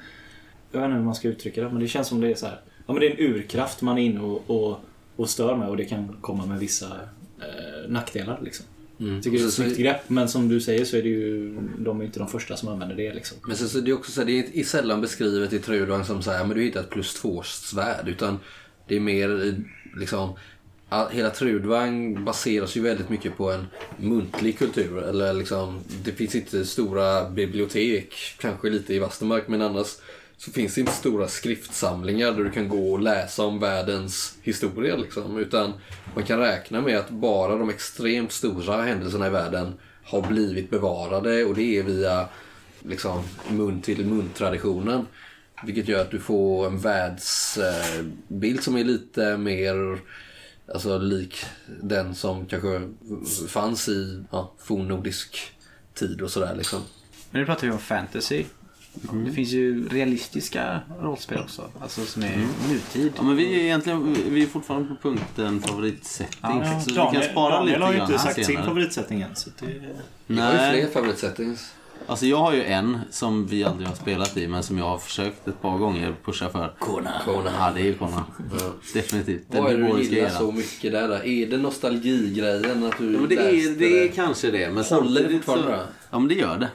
Jag 0.71 0.79
vet 0.79 0.85
inte 0.87 0.97
hur 0.97 1.05
man 1.05 1.15
ska 1.15 1.27
uttrycka 1.27 1.61
det, 1.63 1.69
men 1.69 1.79
det 1.79 1.87
känns 1.87 2.07
som 2.07 2.21
det 2.21 2.31
är 2.31 2.35
så 2.35 2.45
här. 2.45 2.59
Ja, 2.87 2.93
men 2.93 2.99
det 2.99 3.07
är 3.07 3.11
en 3.11 3.19
urkraft 3.33 3.81
man 3.81 3.97
är 3.97 4.01
inne 4.03 4.19
och, 4.19 4.49
och, 4.49 4.79
och 5.15 5.29
stör 5.29 5.55
med 5.55 5.69
och 5.69 5.77
det 5.77 5.85
kan 5.85 6.17
komma 6.21 6.45
med 6.45 6.59
vissa 6.59 6.85
eh, 7.39 7.89
nackdelar 7.89 8.39
liksom. 8.43 8.65
Jag 8.97 9.23
tycker 9.23 9.37
det 9.37 9.43
är 9.43 9.47
ett 9.47 9.53
snyggt 9.53 9.77
grepp 9.77 10.09
men 10.09 10.29
som 10.29 10.49
du 10.49 10.61
säger 10.61 10.85
så 10.85 10.97
är 10.97 11.03
det 11.03 11.09
ju 11.09 11.57
de 11.77 12.01
är 12.01 12.05
inte 12.05 12.19
de 12.19 12.27
första 12.27 12.57
som 12.57 12.69
använder 12.69 12.95
det 12.95 13.13
liksom. 13.13 13.37
Men 13.47 13.57
sen 13.57 13.69
så 13.69 13.79
det 13.79 13.91
är 13.91 13.95
också 13.95 14.11
så 14.11 14.21
här, 14.21 14.27
det 14.27 14.59
är 14.59 14.63
sällan 14.63 15.01
beskrivet 15.01 15.53
i 15.53 15.59
Trudvang 15.59 16.05
som 16.05 16.21
så 16.21 16.31
här, 16.31 16.45
men 16.45 16.57
du 16.57 16.63
hittar 16.63 16.79
ett 16.79 16.89
plus 16.89 17.13
två 17.13 17.43
svärd 17.43 18.07
utan 18.07 18.39
det 18.87 18.95
är 18.95 18.99
mer 18.99 19.55
liksom 19.99 20.33
hela 21.11 21.29
Trudvang 21.29 22.25
baseras 22.25 22.77
ju 22.77 22.81
väldigt 22.81 23.09
mycket 23.09 23.37
på 23.37 23.51
en 23.51 23.67
muntlig 23.97 24.57
kultur. 24.57 25.03
Eller 25.03 25.33
liksom, 25.33 25.79
det 26.03 26.11
finns 26.11 26.35
inte 26.35 26.65
stora 26.65 27.29
bibliotek, 27.29 28.13
kanske 28.39 28.69
lite 28.69 28.93
i 28.93 28.99
Vastermark, 28.99 29.47
men 29.47 29.61
annars 29.61 29.87
så 30.37 30.51
finns 30.51 30.75
det 30.75 30.81
inte 30.81 30.93
stora 30.93 31.27
skriftsamlingar 31.27 32.31
där 32.31 32.43
du 32.43 32.51
kan 32.51 32.69
gå 32.69 32.91
och 32.91 32.99
läsa 32.99 33.45
om 33.45 33.59
världens 33.59 34.37
historia. 34.41 34.95
Liksom, 34.95 35.37
utan 35.37 35.73
man 36.15 36.23
kan 36.23 36.39
räkna 36.39 36.81
med 36.81 36.97
att 36.97 37.09
bara 37.09 37.55
de 37.55 37.69
extremt 37.69 38.31
stora 38.31 38.81
händelserna 38.81 39.27
i 39.27 39.29
världen 39.29 39.73
har 40.03 40.21
blivit 40.21 40.69
bevarade 40.69 41.45
och 41.45 41.55
det 41.55 41.77
är 41.77 41.83
via 41.83 42.29
liksom, 42.83 43.23
mun 43.49 43.81
till 43.81 44.05
mun-traditionen. 44.05 45.07
Vilket 45.65 45.87
gör 45.87 46.01
att 46.01 46.11
du 46.11 46.19
får 46.19 46.67
en 46.67 46.79
världsbild 46.79 48.63
som 48.63 48.77
är 48.77 48.83
lite 48.83 49.37
mer 49.37 49.99
alltså, 50.73 50.97
lik 50.97 51.45
den 51.81 52.15
som 52.15 52.45
kanske 52.45 52.81
fanns 53.47 53.89
i 53.89 54.23
ja, 54.31 54.53
fornnordisk 54.59 55.51
tid 55.93 56.21
och 56.21 56.31
sådär. 56.31 56.55
Liksom. 56.55 56.81
Men 57.31 57.41
nu 57.41 57.45
pratar 57.45 57.67
vi 57.67 57.73
om 57.73 57.79
fantasy. 57.79 58.45
Det 59.25 59.31
finns 59.31 59.49
ju 59.49 59.89
realistiska 59.89 60.79
rollspel 61.01 61.39
också. 61.39 61.69
Alltså 61.81 62.01
som 62.05 62.23
är 62.23 62.47
nutid. 62.69 63.13
Ja, 63.17 63.23
men 63.23 63.35
vi 63.35 63.59
är 63.59 63.63
egentligen 63.63 64.15
vi 64.29 64.43
är 64.43 64.47
fortfarande 64.47 64.87
på 64.87 64.95
punkten 65.09 65.61
favoritsetting. 65.61 66.39
Ja, 66.41 66.79
så 66.79 66.89
vi 66.89 66.95
Daniel, 66.95 67.21
kan 67.21 67.31
spara 67.31 67.55
Daniel 67.55 67.73
lite 67.73 67.85
har 67.85 67.93
ju 67.93 68.01
inte 68.01 68.19
sagt 68.19 68.35
sin 68.35 68.45
senare. 68.45 68.65
favoritsättning 68.65 69.21
än. 69.21 69.35
Så 69.35 69.49
det... 69.59 69.65
Jag 70.27 70.43
har 70.43 70.51
ju 70.51 70.81
fler 70.81 70.87
favoritsettings. 70.93 71.73
alltså 72.07 72.25
jag 72.25 72.37
har 72.37 72.53
ju 72.53 72.63
en 72.63 72.99
som 73.11 73.47
vi 73.47 73.63
aldrig 73.63 73.87
har 73.87 73.95
spelat 73.95 74.37
i 74.37 74.47
men 74.47 74.63
som 74.63 74.77
jag 74.77 74.85
har 74.85 74.97
försökt 74.97 75.47
ett 75.47 75.61
par 75.61 75.77
gånger 75.77 76.15
pusha 76.25 76.49
för. 76.49 76.73
Kona. 76.79 77.21
Kona. 77.25 77.51
Ja, 77.59 77.71
det 77.75 77.81
är 77.81 77.85
ju 77.85 77.93
Kona. 77.93 78.23
Ja. 78.59 78.73
Definitivt. 78.93 79.43
Den 79.51 79.63
Vad 79.63 79.73
är 79.73 79.77
det 79.77 79.93
du 79.93 80.03
gillar 80.03 80.29
så 80.29 80.51
mycket 80.51 80.91
där? 80.91 81.07
då? 81.07 81.13
Är 81.13 81.47
det 81.47 81.57
nostalgigrejen? 81.57 82.83
Att 82.83 82.97
du 82.97 83.13
Ja, 83.13 83.19
men 83.19 83.29
det, 83.29 83.35
är, 83.35 83.79
det 83.79 84.03
är 84.03 84.07
kanske 84.07 84.51
det. 84.51 84.69
Men 84.71 84.83
Håller 84.83 85.23
det 85.23 85.29
fortfarande 85.29 85.67
så? 85.67 85.83
Ja 86.11 86.19
men 86.19 86.27
det 86.27 86.35
gör 86.35 86.57
det. 86.57 86.69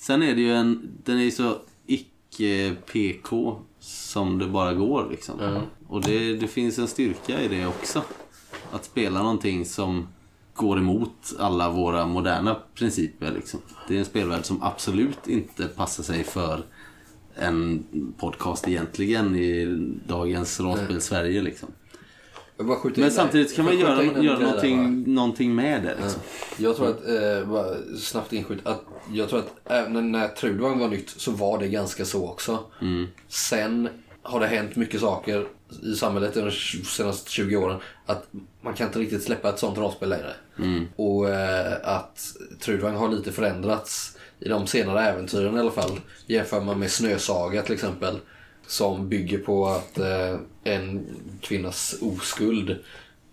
Sen 0.00 0.22
är 0.22 0.34
det 0.34 0.40
ju 0.40 0.54
en, 0.54 0.98
den 1.04 1.18
är 1.18 1.30
så 1.30 1.56
icke-PK 1.86 3.56
som 3.80 4.38
det 4.38 4.46
bara 4.46 4.74
går 4.74 5.08
liksom. 5.10 5.34
Ja. 5.40 5.60
Och 5.88 6.02
det, 6.02 6.36
det 6.36 6.48
finns 6.48 6.78
en 6.78 6.88
styrka 6.88 7.42
i 7.42 7.48
det 7.48 7.66
också. 7.66 8.02
Att 8.72 8.84
spela 8.84 9.22
någonting 9.22 9.64
som 9.64 10.08
går 10.54 10.78
emot 10.78 11.34
alla 11.38 11.70
våra 11.70 12.06
moderna 12.06 12.56
principer 12.74 13.32
liksom. 13.32 13.60
Det 13.88 13.94
är 13.94 13.98
en 13.98 14.04
spelvärld 14.04 14.44
som 14.44 14.62
absolut 14.62 15.28
inte 15.28 15.64
passar 15.64 16.02
sig 16.02 16.24
för 16.24 16.62
en 17.34 17.84
podcast 18.18 18.68
egentligen 18.68 19.36
i 19.36 19.66
dagens 20.06 20.60
rollspel 20.60 21.00
Sverige 21.00 21.42
liksom. 21.42 21.68
Men 23.02 23.10
samtidigt 23.10 23.56
kan 23.56 23.64
man 23.64 23.78
göra, 23.78 24.02
göra 24.22 24.38
någonting, 24.38 25.14
någonting 25.14 25.54
med 25.54 25.82
det 25.82 25.96
liksom. 26.02 26.20
Jag 26.56 26.76
tror 26.76 26.88
att, 26.90 27.08
eh, 27.08 27.98
snabbt 27.98 28.32
inskjut, 28.32 28.66
att 28.66 28.82
jag 29.12 29.28
tror 29.28 29.38
att 29.38 29.52
även 29.64 30.12
när 30.12 30.28
Trudvang 30.28 30.78
var 30.78 30.88
nytt 30.88 31.10
så 31.10 31.30
var 31.30 31.58
det 31.58 31.68
ganska 31.68 32.04
så 32.04 32.28
också. 32.28 32.58
Sen 33.28 33.88
har 34.22 34.40
det 34.40 34.46
hänt 34.46 34.76
mycket 34.76 35.00
saker 35.00 35.46
i 35.82 35.94
samhället 35.94 36.34
de 36.34 36.50
senaste 36.84 37.30
20 37.30 37.56
åren 37.56 37.78
att 38.06 38.26
man 38.60 38.74
kan 38.74 38.86
inte 38.86 38.98
riktigt 38.98 39.22
släppa 39.22 39.48
ett 39.48 39.58
sånt 39.58 39.78
rollspel 39.78 40.08
längre. 40.08 40.32
Och 40.96 41.28
eh, 41.28 41.72
att 41.82 42.20
Trudvang 42.60 42.94
har 42.94 43.08
lite 43.08 43.32
förändrats 43.32 44.16
i 44.40 44.48
de 44.48 44.66
senare 44.66 45.00
äventyren 45.04 45.56
i 45.56 45.60
alla 45.60 45.70
fall. 45.70 46.00
Jämför 46.26 46.60
man 46.60 46.78
med 46.78 46.90
Snösaga 46.90 47.62
till 47.62 47.74
exempel. 47.74 48.18
Som 48.68 49.08
bygger 49.08 49.38
på 49.38 49.66
att 49.66 49.98
eh, 49.98 50.36
en 50.64 51.06
kvinnas 51.40 51.94
oskuld 52.00 52.76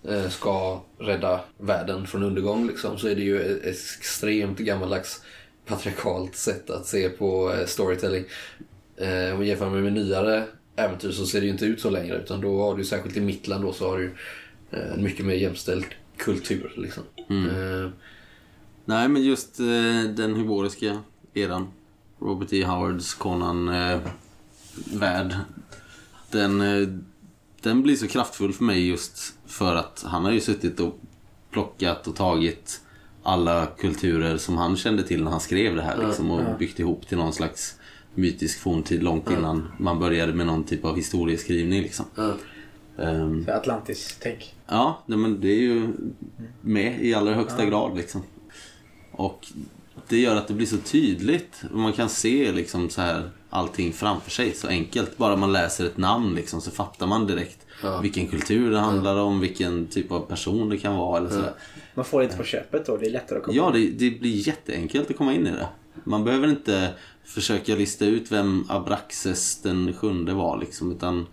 eh, 0.03 0.29
ska 0.29 0.81
rädda 0.99 1.41
världen 1.57 2.07
från 2.07 2.23
undergång 2.23 2.67
liksom, 2.67 2.97
så 2.97 3.07
är 3.07 3.15
det 3.15 3.21
ju 3.21 3.41
ett 3.41 3.65
extremt 3.99 4.59
gammaldags 4.59 5.21
patriarkalt 5.65 6.35
sätt 6.35 6.69
att 6.69 6.85
se 6.85 7.09
på 7.09 7.53
eh, 7.53 7.65
storytelling. 7.65 8.23
Eh, 8.97 9.37
och 9.37 9.45
jämför 9.45 9.69
man 9.69 9.83
med 9.83 9.93
nyare 9.93 10.43
äventyr 10.75 11.11
så 11.11 11.25
ser 11.25 11.39
det 11.39 11.45
ju 11.45 11.51
inte 11.51 11.65
ut 11.65 11.81
så 11.81 11.89
längre 11.89 12.17
utan 12.17 12.41
då 12.41 12.61
har 12.61 12.77
du 12.77 12.85
särskilt 12.85 13.17
i 13.17 13.21
Mittland 13.21 13.63
då 13.63 13.73
så 13.73 13.89
har 13.89 13.97
du 13.97 14.15
en 14.69 15.03
mycket 15.03 15.25
mer 15.25 15.35
jämställd 15.35 15.85
kultur 16.17 16.73
liksom. 16.75 17.03
Eh, 17.29 17.89
Nej, 18.85 19.09
men 19.09 19.23
just 19.23 19.59
eh, 19.59 20.09
den 20.15 20.35
hyboriska 20.35 21.01
eran. 21.33 21.67
Robert 22.19 22.53
E. 22.53 22.63
Howards 22.65 23.13
Conan-värld. 23.13 24.01
den, 24.03 24.11
eh, 26.61 26.87
den 27.61 27.81
blir 27.81 27.95
så 27.95 28.07
kraftfull 28.07 28.53
för 28.53 28.63
mig 28.63 28.87
just 28.87 29.33
för 29.45 29.75
att 29.75 30.05
han 30.07 30.25
har 30.25 30.31
ju 30.31 30.39
suttit 30.39 30.79
och 30.79 30.99
plockat 31.51 32.07
och 32.07 32.15
tagit 32.15 32.81
alla 33.23 33.65
kulturer 33.65 34.37
som 34.37 34.57
han 34.57 34.77
kände 34.77 35.03
till 35.03 35.23
när 35.23 35.31
han 35.31 35.39
skrev 35.39 35.75
det 35.75 35.81
här 35.81 36.07
liksom, 36.07 36.31
och 36.31 36.57
byggt 36.57 36.79
ihop 36.79 37.07
till 37.07 37.17
någon 37.17 37.33
slags 37.33 37.75
mytisk 38.15 38.59
forntid 38.59 39.03
långt 39.03 39.31
innan 39.31 39.71
man 39.79 39.99
började 39.99 40.33
med 40.33 40.45
någon 40.45 40.63
typ 40.63 40.85
av 40.85 40.95
historieskrivning. 40.95 41.81
Liksom. 41.81 42.05
ja. 42.15 42.33
Ehm, 42.97 43.45
Atlantis-tänk. 43.49 44.55
Ja, 44.67 45.03
nej, 45.05 45.17
men 45.17 45.41
det 45.41 45.47
är 45.47 45.59
ju 45.59 45.93
med 46.61 47.05
i 47.05 47.13
allra 47.13 47.33
högsta 47.33 47.65
grad 47.65 47.97
liksom. 47.97 48.21
Och 49.11 49.47
det 50.09 50.17
gör 50.17 50.35
att 50.35 50.47
det 50.47 50.53
blir 50.53 50.67
så 50.67 50.77
tydligt 50.77 51.63
man 51.71 51.93
kan 51.93 52.09
se 52.09 52.51
liksom 52.51 52.89
så 52.89 53.01
här 53.01 53.29
allting 53.55 53.93
framför 53.93 54.31
sig 54.31 54.53
så 54.53 54.67
enkelt. 54.67 55.17
Bara 55.17 55.35
man 55.35 55.51
läser 55.53 55.85
ett 55.85 55.97
namn 55.97 56.35
liksom 56.35 56.61
så 56.61 56.71
fattar 56.71 57.07
man 57.07 57.27
direkt 57.27 57.59
Ja. 57.83 57.99
vilken 58.01 58.27
kultur 58.27 58.71
det 58.71 58.79
handlar 58.79 59.15
om, 59.17 59.39
vilken 59.39 59.87
typ 59.87 60.11
av 60.11 60.19
person 60.19 60.69
det 60.69 60.77
kan 60.77 60.95
vara 60.95 61.17
eller 61.17 61.29
sådär. 61.29 61.53
Man 61.95 62.05
får 62.05 62.19
det 62.19 62.25
inte 62.25 62.37
på 62.37 62.43
köpet 62.43 62.85
då, 62.85 62.97
det 62.97 63.05
är 63.05 63.11
lättare 63.11 63.37
att 63.39 63.45
komma 63.45 63.57
Ja, 63.57 63.69
det, 63.73 63.89
det 63.89 64.19
blir 64.19 64.47
jätteenkelt 64.47 65.09
att 65.09 65.17
komma 65.17 65.33
in 65.33 65.47
i 65.47 65.51
det. 65.51 65.67
Man 66.03 66.23
behöver 66.23 66.47
inte 66.47 66.89
försöka 67.23 67.75
lista 67.75 68.05
ut 68.05 68.31
vem 68.31 68.65
Abraxes 68.69 69.61
den 69.61 69.93
sjunde 69.93 70.33
var 70.33 70.57
liksom, 70.59 70.91
utan 70.91 71.25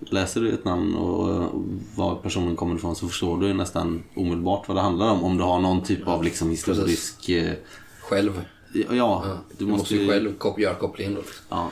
läser 0.00 0.40
du 0.40 0.52
ett 0.52 0.64
namn 0.64 0.94
och 0.94 1.50
var 1.96 2.14
personen 2.16 2.56
kommer 2.56 2.74
ifrån 2.76 2.96
så 2.96 3.08
förstår 3.08 3.40
du 3.40 3.54
nästan 3.54 4.02
omedelbart 4.16 4.68
vad 4.68 4.76
det 4.76 4.80
handlar 4.80 5.10
om. 5.10 5.24
Om 5.24 5.36
du 5.36 5.44
har 5.44 5.60
någon 5.60 5.82
typ 5.82 6.08
av 6.08 6.24
liksom 6.24 6.50
historisk... 6.50 7.28
eh, 7.28 7.52
Själv. 8.00 8.40
Ja, 8.74 8.84
ja 8.90 9.38
Du 9.58 9.66
måste 9.66 9.94
ju 9.96 10.08
själv 10.08 10.34
kop- 10.38 10.58
göra 10.60 10.74
kopplingen 10.74 11.14
då. 11.14 11.20
liksom. 11.20 11.44
Ja. 11.48 11.70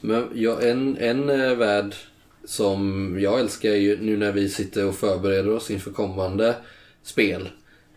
Men 0.00 0.26
ja, 0.34 0.60
en, 0.60 0.96
en 0.96 1.30
eh, 1.30 1.54
värld 1.54 1.94
som 2.44 3.16
jag 3.20 3.40
älskar 3.40 3.70
ju 3.70 4.00
nu 4.00 4.16
när 4.16 4.32
vi 4.32 4.48
sitter 4.48 4.86
och 4.86 4.94
förbereder 4.94 5.50
oss 5.50 5.70
inför 5.70 5.90
kommande 5.90 6.56
spel. 7.02 7.48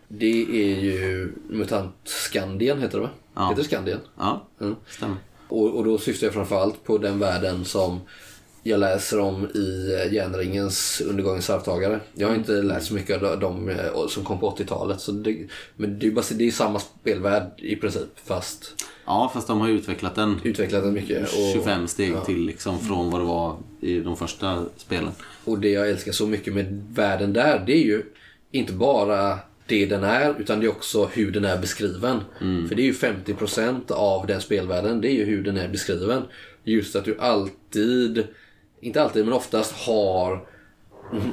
Det 0.08 0.42
är 0.42 0.80
ju 0.80 1.32
MUTANT 1.48 1.94
Skandien 2.04 2.80
heter 2.82 2.98
det 2.98 3.04
va? 3.04 3.10
Ja. 3.34 3.48
Heter 3.50 3.62
Skandien? 3.62 3.98
Ja, 4.18 4.46
Mm. 4.60 4.74
stämmer. 4.88 5.16
Och, 5.48 5.74
och 5.76 5.84
då 5.84 5.98
syftar 5.98 6.26
jag 6.26 6.34
framförallt 6.34 6.84
på 6.84 6.98
den 6.98 7.18
världen 7.18 7.64
som 7.64 8.00
jag 8.66 8.80
läser 8.80 9.20
om 9.20 9.46
i 9.54 9.94
eh, 9.94 10.12
Järnringens 10.12 11.02
Undergångens 11.06 11.50
arvtagare. 11.50 12.00
Jag 12.14 12.28
har 12.28 12.34
inte 12.34 12.52
läst 12.52 12.86
så 12.86 12.94
mycket 12.94 13.22
av 13.22 13.40
de 13.40 13.68
eh, 13.68 14.06
som 14.08 14.24
kom 14.24 14.40
på 14.40 14.50
80-talet. 14.50 15.00
Så 15.00 15.12
det, 15.12 15.36
men 15.76 15.98
det 15.98 16.06
är 16.06 16.08
ju 16.08 16.14
bara, 16.14 16.24
det 16.30 16.46
är 16.46 16.50
samma 16.50 16.78
spelvärld 16.78 17.50
i 17.56 17.76
princip 17.76 18.08
fast 18.24 18.84
Ja, 19.06 19.30
fast 19.34 19.46
de 19.46 19.60
har 19.60 19.68
utvecklat 19.68 20.14
den 20.14 20.40
utvecklat 20.44 20.82
den 20.82 20.92
mycket. 20.92 21.22
Och, 21.22 21.52
25 21.52 21.88
steg 21.88 22.14
till 22.26 22.46
liksom 22.46 22.78
från 22.80 23.10
vad 23.10 23.20
det 23.20 23.24
var 23.24 23.56
i 23.80 24.00
de 24.00 24.16
första 24.16 24.64
spelen. 24.76 25.12
Och 25.44 25.58
det 25.58 25.70
jag 25.70 25.90
älskar 25.90 26.12
så 26.12 26.26
mycket 26.26 26.54
med 26.54 26.86
världen 26.94 27.32
där, 27.32 27.62
det 27.66 27.72
är 27.72 27.84
ju 27.84 28.02
inte 28.50 28.72
bara 28.72 29.38
det 29.66 29.86
den 29.86 30.04
är, 30.04 30.34
utan 30.40 30.60
det 30.60 30.66
är 30.66 30.70
också 30.70 31.04
hur 31.12 31.30
den 31.30 31.44
är 31.44 31.58
beskriven. 31.58 32.20
För 32.68 32.74
det 32.74 32.82
är 32.82 32.86
ju 32.86 32.92
50% 32.92 33.92
av 33.92 34.26
den 34.26 34.40
spelvärlden, 34.40 35.00
det 35.00 35.08
är 35.08 35.14
ju 35.14 35.24
hur 35.24 35.42
den 35.42 35.56
är 35.56 35.68
beskriven. 35.68 36.22
Just 36.64 36.96
att 36.96 37.04
du 37.04 37.18
alltid, 37.18 38.26
inte 38.84 39.02
alltid 39.02 39.24
men 39.24 39.32
oftast 39.34 39.72
har 39.72 40.46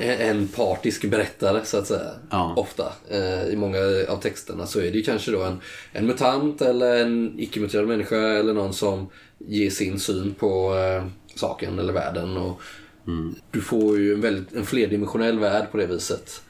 en 0.01 0.47
partisk 0.47 1.05
berättare 1.09 1.65
så 1.65 1.77
att 1.77 1.87
säga. 1.87 2.11
Ja. 2.29 2.53
Ofta. 2.57 2.93
Eh, 3.09 3.43
I 3.43 3.55
många 3.55 3.77
av 4.09 4.17
texterna 4.17 4.65
så 4.65 4.79
är 4.79 4.91
det 4.91 5.01
kanske 5.01 5.31
då 5.31 5.43
en, 5.43 5.59
en 5.93 6.05
mutant 6.05 6.61
eller 6.61 7.01
en 7.01 7.39
icke-muterad 7.39 7.87
människa 7.87 8.17
eller 8.17 8.53
någon 8.53 8.73
som 8.73 9.09
ger 9.37 9.69
sin 9.69 9.99
syn 9.99 10.33
på 10.33 10.75
eh, 10.75 11.05
saken 11.35 11.79
eller 11.79 11.93
världen. 11.93 12.37
Och 12.37 12.61
Du 13.51 13.61
får 13.61 13.99
ju 13.99 14.13
en, 14.13 14.21
väldigt, 14.21 14.53
en 14.53 14.65
flerdimensionell 14.65 15.39
värld 15.39 15.71
på 15.71 15.77
det 15.77 15.85
viset. 15.85 16.41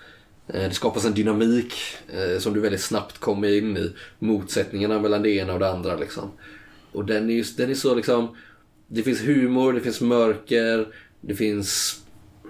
Eh, 0.48 0.64
Det 0.64 0.74
skapas 0.74 1.06
en 1.06 1.14
dynamik 1.14 1.74
eh, 2.14 2.40
som 2.40 2.54
du 2.54 2.60
väldigt 2.60 2.82
snabbt 2.82 3.18
kommer 3.18 3.58
in 3.58 3.78
i. 3.78 3.94
Motsättningarna 4.20 5.00
mellan 5.00 5.24
det 5.24 5.30
ena 5.30 5.54
och 5.54 5.60
det 5.60 5.70
andra. 5.70 5.96
Liksom. 5.96 6.32
Och 6.92 7.06
den 7.06 7.30
är, 7.30 7.34
just, 7.34 7.58
den 7.58 7.70
är 7.70 7.76
så 7.76 7.96
liksom... 7.96 8.36
Det 8.94 9.04
finns 9.04 9.22
humor, 9.22 9.74
det 9.74 9.82
finns 9.82 10.02
mörker, 10.02 10.88
det 11.22 11.36
finns... 11.36 12.00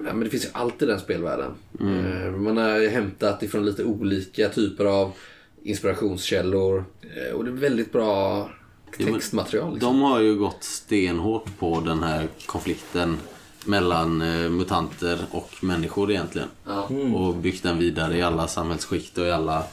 Ja, 0.06 0.14
men 0.14 0.20
det 0.20 0.30
finns 0.30 0.46
ju 0.46 0.50
allt 0.54 0.82
i 0.82 0.86
den 0.86 1.00
spelvärlden. 1.00 1.52
Eh, 1.80 2.32
Man 2.32 2.58
har 2.58 2.90
hämtat 2.90 3.44
ifrån 3.44 3.66
lite 3.66 3.84
olika 3.84 4.50
typer 4.50 4.86
av 4.86 5.12
inspirationskällor. 5.64 6.86
Eh, 7.02 7.34
Och 7.36 7.46
det 7.46 7.52
är 7.52 7.56
väldigt 7.56 7.92
bra 7.92 8.50
textmaterial. 8.98 9.74
Liksom. 9.74 9.94
De 9.94 10.02
har 10.02 10.20
ju 10.20 10.36
gått 10.36 10.64
stenhårt 10.64 11.60
på 11.60 11.80
den 11.80 12.04
här 12.04 12.28
konflikten 12.46 13.18
mellan 13.66 14.22
eh, 14.22 14.50
mutanter 14.50 15.20
och 15.32 15.50
människor 15.62 16.12
egentligen. 16.12 16.48
Ja. 16.66 16.82
Och 17.16 17.36
byggt 17.36 17.64
den 17.64 17.78
vidare 17.80 18.18
i 18.18 18.22
alla 18.22 18.48
samhällsskikt 18.48 19.18
och 19.18 19.26
i 19.26 19.32
alla, 19.32 19.64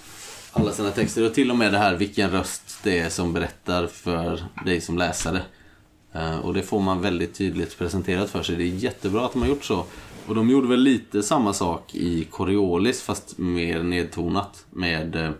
alla 0.52 0.72
sina 0.72 0.90
texter. 0.90 1.26
Och 1.26 1.34
till 1.34 1.50
och 1.50 1.56
med 1.56 1.72
det 1.72 1.78
här 1.78 1.94
vilken 1.96 2.30
röst 2.30 2.78
det 2.82 2.98
är 2.98 3.08
som 3.08 3.32
berättar 3.32 3.86
för 3.86 4.44
dig 4.64 4.80
som 4.80 4.98
läsare. 4.98 5.40
Eh, 6.18 6.38
och 6.38 6.54
det 6.54 6.62
får 6.62 6.80
man 6.80 7.00
väldigt 7.00 7.34
tydligt 7.34 7.78
presenterat 7.78 8.30
för 8.30 8.42
sig. 8.42 8.56
Det 8.56 8.64
är 8.64 8.66
jättebra 8.66 9.26
att 9.26 9.32
de 9.32 9.42
har 9.42 9.48
gjort 9.48 9.64
så. 9.64 9.84
Och 10.26 10.34
de 10.34 10.50
gjorde 10.50 10.68
väl 10.68 10.80
lite 10.80 11.22
samma 11.22 11.52
sak 11.52 11.94
i 11.94 12.24
Coriolis 12.24 13.02
fast 13.02 13.38
mer 13.38 13.82
nedtonat 13.82 14.66
med 14.70 15.16
eh, 15.16 15.30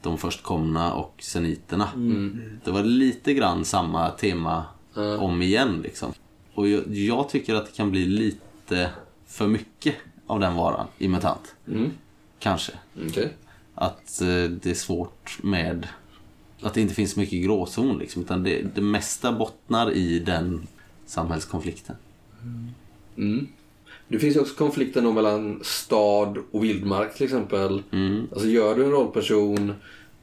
de 0.00 0.18
förstkomna 0.18 0.94
och 0.94 1.14
seniterna. 1.18 1.88
Det 2.64 2.70
var 2.70 2.82
lite 2.82 3.34
grann 3.34 3.64
samma 3.64 4.10
tema 4.10 4.64
om 5.18 5.42
igen 5.42 5.80
liksom. 5.82 6.12
Och 6.54 6.68
jag, 6.68 6.96
jag 6.96 7.28
tycker 7.28 7.54
att 7.54 7.66
det 7.66 7.72
kan 7.72 7.90
bli 7.90 8.06
lite 8.06 8.90
för 9.26 9.46
mycket 9.46 9.94
av 10.26 10.40
den 10.40 10.54
varan 10.54 10.86
i 10.98 11.08
MUTANT. 11.08 11.54
Kanske. 12.38 12.72
Okej. 13.08 13.32
Att 13.74 14.20
eh, 14.20 14.26
det 14.44 14.66
är 14.66 14.74
svårt 14.74 15.38
med 15.42 15.88
att 16.62 16.74
det 16.74 16.80
inte 16.80 16.94
finns 16.94 17.12
så 17.12 17.20
mycket 17.20 17.44
gråzon 17.44 17.98
liksom. 17.98 18.22
Utan 18.22 18.42
det, 18.42 18.62
det 18.74 18.80
mesta 18.80 19.32
bottnar 19.32 19.92
i 19.92 20.18
den 20.18 20.66
samhällskonflikten. 21.06 21.96
Mm. 23.16 23.46
Det 24.08 24.18
finns 24.18 24.36
ju 24.36 24.40
också 24.40 24.54
konflikten 24.54 25.04
då 25.04 25.12
mellan 25.12 25.60
stad 25.62 26.38
och 26.50 26.64
vildmark 26.64 27.14
till 27.14 27.24
exempel. 27.24 27.82
Mm. 27.92 28.28
Alltså 28.32 28.48
gör 28.48 28.74
du 28.74 28.84
en 28.84 28.90
rollperson 28.90 29.74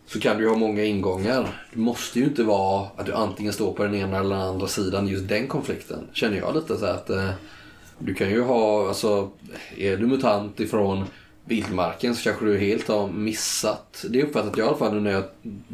så 0.07 0.19
kan 0.19 0.37
du 0.37 0.43
ju 0.43 0.49
ha 0.49 0.57
många 0.57 0.83
ingångar. 0.83 1.63
Det 1.73 1.79
måste 1.79 2.19
ju 2.19 2.25
inte 2.25 2.43
vara 2.43 2.87
att 2.95 3.05
du 3.05 3.13
antingen 3.13 3.53
står 3.53 3.73
på 3.73 3.83
den 3.83 3.95
ena 3.95 4.17
eller 4.17 4.35
den 4.35 4.47
andra 4.47 4.67
sidan 4.67 5.07
i 5.07 5.11
just 5.11 5.27
den 5.27 5.47
konflikten. 5.47 6.07
Känner 6.13 6.37
jag 6.37 6.55
lite 6.55 6.77
så 6.77 6.85
att 6.85 7.09
eh, 7.09 7.29
du 7.99 8.13
kan 8.13 8.29
ju 8.29 8.41
ha, 8.41 8.87
alltså 8.87 9.29
är 9.77 9.97
du 9.97 10.07
mutant 10.07 10.59
ifrån 10.59 11.05
vildmarken 11.49 12.15
så 12.15 12.23
kanske 12.23 12.45
du 12.45 12.57
helt 12.57 12.87
har 12.87 13.07
missat. 13.07 14.05
Det 14.09 14.23
uppfattat 14.23 14.57
jag 14.57 14.65
i 14.65 14.67
alla 14.67 14.77
fall 14.77 14.93
nu 14.93 14.99
när 14.99 15.11
jag 15.11 15.23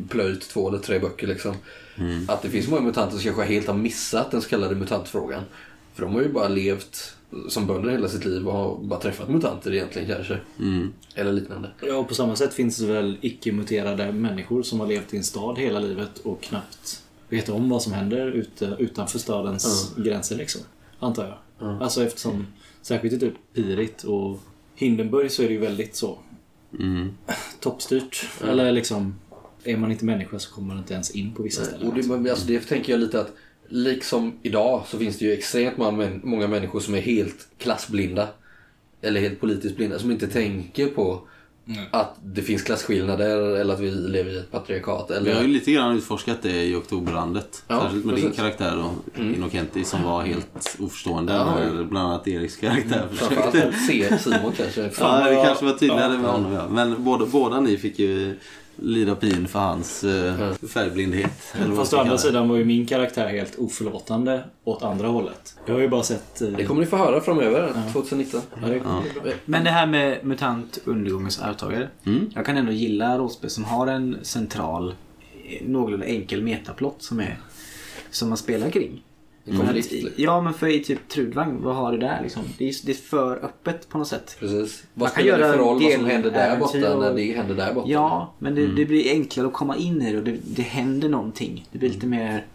plöjt 0.10 0.50
två 0.50 0.70
eller 0.70 0.80
tre 0.80 1.00
böcker 1.00 1.28
liksom. 1.28 1.56
Att 2.28 2.42
det 2.42 2.50
finns 2.50 2.68
många 2.68 2.82
mutanter 2.82 3.18
som 3.18 3.24
kanske 3.24 3.44
helt 3.44 3.68
har 3.68 3.74
missat 3.74 4.32
den 4.32 4.42
så 4.42 4.50
kallade 4.50 4.76
mutantfrågan. 4.76 5.44
För 5.94 6.04
de 6.04 6.14
har 6.14 6.22
ju 6.22 6.30
bara 6.30 6.48
levt 6.48 7.16
som 7.50 7.68
bönder 7.68 7.92
hela 7.92 8.08
sitt 8.08 8.26
liv 8.26 8.48
och 8.48 8.54
har 8.54 8.78
bara 8.78 9.00
träffat 9.00 9.30
mutanter 9.30 9.74
egentligen 9.74 10.08
kanske. 10.16 10.38
Mm. 10.60 10.94
Eller 11.16 11.34
liknande. 11.34 11.70
Ja, 11.82 11.98
och 11.98 12.08
på 12.08 12.16
samma 12.16 12.36
sätt 12.36 12.54
finns 12.54 12.78
det 12.78 12.86
väl 12.86 13.18
icke-muterade 13.22 14.12
människor 14.12 14.64
som 14.64 14.80
har 14.80 14.88
levt 14.88 15.14
i 15.14 15.18
en 15.18 15.24
stad 15.24 15.58
hela 15.58 15.80
livet 15.80 16.20
och 16.20 16.42
knappt 16.42 17.02
vet 17.30 17.50
om 17.50 17.70
vad 17.70 17.82
som 17.82 17.94
händer 17.94 18.28
ute, 18.28 18.76
utanför 18.80 19.20
stadens 19.20 19.94
gränser 19.98 20.36
liksom. 20.36 20.62
Antar 21.00 21.40
jag. 21.60 21.82
Alltså 21.82 22.04
eftersom, 22.04 22.48
särskilt 22.82 23.14
i 23.14 23.20
typ 23.20 23.34
Pirit 23.54 24.04
och 24.04 24.40
Hindenburg 24.76 25.32
så 25.32 25.44
är 25.44 25.48
det 25.48 25.54
ju 25.54 25.60
väldigt 25.60 25.96
så 25.96 26.18
Mm. 26.80 27.10
toppstyrt. 27.60 28.26
Eller 28.44 28.72
liksom, 28.72 29.16
är 29.64 29.78
man 29.78 29.92
inte 29.92 30.06
människa 30.06 30.40
så 30.40 30.54
kommer 30.54 30.68
man 30.68 30.78
inte 30.78 30.94
ens 30.94 31.12
in 31.12 31.34
på 31.34 31.44
vissa 31.44 31.64
ställen. 31.64 31.88
Och 31.88 31.96
det, 31.96 32.08
men 32.08 32.30
alltså 32.30 32.48
det 32.48 32.60
tänker 32.60 32.94
jag 32.94 33.00
lite 33.00 33.22
att 33.22 33.34
liksom 33.68 34.34
idag 34.44 34.84
så 34.88 34.98
finns 34.98 35.18
det 35.20 35.26
ju 35.26 35.34
extremt 35.34 35.78
många 36.24 36.48
människor 36.48 36.80
som 36.80 36.96
är 36.96 37.02
helt 37.02 37.48
klassblinda. 37.58 38.28
Eller 39.02 39.22
helt 39.22 39.40
politiskt 39.40 39.76
blinda 39.78 40.00
som 40.00 40.12
inte 40.12 40.28
tänker 40.28 40.88
på 40.88 41.22
att 41.92 42.16
det 42.24 42.42
finns 42.42 42.62
klasskillnader 42.64 43.56
eller 43.56 43.74
att 43.74 43.80
vi 43.80 43.92
lever 43.92 44.32
i 44.32 44.38
ett 44.38 44.52
patriarkat. 44.52 45.06
Vi 45.10 45.16
har 45.16 45.26
ju 45.26 45.32
Eller... 45.32 45.48
lite 45.48 45.72
grann 45.72 45.98
utforskat 45.98 46.38
det 46.42 46.64
i 46.64 46.76
Oktoberlandet. 46.76 47.64
Ja, 47.68 47.82
Särskilt 47.82 48.06
med 48.06 48.16
din 48.16 48.24
precis. 48.24 48.40
karaktär 48.40 48.76
då, 48.76 49.22
Inokenti, 49.24 49.84
som 49.84 50.04
var 50.04 50.22
helt 50.22 50.76
oförstående. 50.80 51.34
Ja. 51.34 51.56
när 51.60 51.84
bland 51.84 52.08
annat 52.08 52.28
Eriks 52.28 52.56
karaktär 52.56 53.08
Framförallt 53.14 53.52
försökte. 53.56 53.80
se 53.80 54.18
Simon 54.20 54.52
kanske. 54.58 54.82
Ja, 54.82 54.90
Fan, 54.90 55.24
det 55.30 55.36
vad- 55.36 55.46
kanske 55.46 55.66
var 55.66 55.74
tydligare 55.74 56.14
Ja, 56.14 56.20
med 56.20 56.28
ja. 56.28 56.32
honom 56.32 56.54
ja. 56.54 56.68
Men 56.70 57.04
båda, 57.04 57.26
båda 57.26 57.60
ni 57.60 57.78
fick 57.78 58.00
ju 58.00 58.36
lida 58.76 59.16
pin 59.16 59.48
för 59.48 59.60
hans 59.60 60.04
eh, 60.04 60.54
färgblindhet. 60.54 61.32
Fast 61.76 61.94
å 61.94 61.98
andra 61.98 62.18
sidan 62.18 62.50
var 62.50 62.56
ju 62.58 62.66
min 62.66 62.86
karaktär 62.86 63.28
helt 63.28 63.56
oförlåtande 63.56 64.44
åt 64.64 64.84
andra 64.84 65.08
hållet. 65.08 65.58
Jag 65.66 65.74
har 65.74 65.82
ju 65.82 65.88
bara 65.88 66.04
sett... 66.04 66.42
eh, 66.42 66.48
Det 66.48 66.66
kommer 66.66 66.82
ni 66.82 66.88
få 66.88 66.98
höra 66.98 67.22
framöver, 67.22 67.74
2019. 67.94 68.42
ja, 68.62 68.68
det, 68.68 68.76
Ja. 68.86 69.04
Men 69.46 69.64
det 69.64 69.70
här 69.70 69.86
med 69.88 70.26
MUTANT 70.26 70.80
undergångens 70.86 71.40
arvtagare. 71.42 71.90
Mm. 72.06 72.30
Jag 72.36 72.46
kan 72.46 72.58
ändå 72.58 72.72
gilla 72.72 73.18
rollspel 73.18 73.50
som 73.50 73.64
har 73.64 73.88
en 73.88 74.18
central, 74.22 74.96
eh, 75.50 75.68
någorlunda 75.68 76.06
enkel 76.06 76.42
metaplott 76.42 76.96
som 77.00 77.20
är 77.20 77.38
som 78.12 78.30
man 78.30 78.38
spelar 78.38 78.70
kring. 78.70 79.04
Att- 79.70 79.76
liksom. 79.76 80.10
Ja, 80.16 80.42
men 80.42 80.54
för 80.54 80.68
i 80.68 80.84
typ 80.84 81.10
Trudvang, 81.10 81.62
vad 81.62 81.76
har 81.76 81.92
du 81.92 81.98
där 81.98 82.20
liksom? 82.24 82.44
Det 82.58 82.70
är, 82.70 82.76
det 82.86 82.92
är 82.92 82.96
för 82.96 83.38
öppet 83.46 83.90
på 83.90 83.98
något 83.98 84.08
sätt. 84.08 84.38
Precis. 84.40 84.84
Vad 84.94 85.14
kan 85.14 85.22
spelar 85.24 85.38
det 85.38 85.44
göra 85.44 85.54
för 85.54 85.60
roll 85.64 85.84
vad 85.84 85.92
som 85.94 86.06
händer 86.06 86.32
där 86.32 86.58
borta 86.58 86.94
och- 86.94 87.00
när 87.02 87.14
det 87.14 87.36
händer 87.38 87.56
där 87.56 87.74
borta? 87.74 87.90
Ja, 87.92 88.34
men 88.40 88.56
det, 88.56 88.62
Mm. 88.64 88.76
det 88.76 88.86
blir 88.86 89.10
enklare 89.12 89.48
att 89.48 89.54
komma 89.54 89.76
in 89.78 90.02
i 90.02 90.12
det 90.12 90.18
och 90.18 90.24
det, 90.24 90.38
det 90.44 90.62
händer 90.62 91.10
någonting. 91.10 91.68
Det 91.72 91.78
blir 91.78 91.90
lite 91.90 92.08
mer 92.08 92.46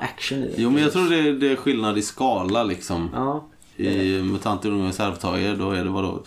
action 0.00 0.38
i 0.38 0.42
det. 0.46 0.52
Jo 0.56 0.70
men 0.70 0.82
jag 0.82 0.92
tror 0.92 1.10
det, 1.10 1.32
det 1.38 1.48
är 1.52 1.56
skillnad 1.56 1.98
i 1.98 2.02
skala 2.02 2.64
liksom. 2.64 3.08
Ja, 3.14 3.48
I 3.76 4.22
Mutanter 4.22 4.68
Ungdomens 4.68 5.00
arvtagare 5.00 5.56
då 5.56 5.70
är 5.70 5.84
det 5.84 5.90
vadå? 5.90 6.22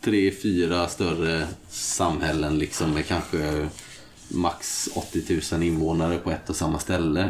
Tre, 0.00 0.30
fyra 0.30 0.86
större 0.88 1.46
samhällen 1.68 2.58
liksom 2.58 2.94
med 2.94 3.06
kanske 3.06 3.68
max 4.28 4.88
80 4.94 5.40
000 5.54 5.62
invånare 5.62 6.16
på 6.18 6.30
ett 6.30 6.50
och 6.50 6.56
samma 6.56 6.78
ställe. 6.78 7.28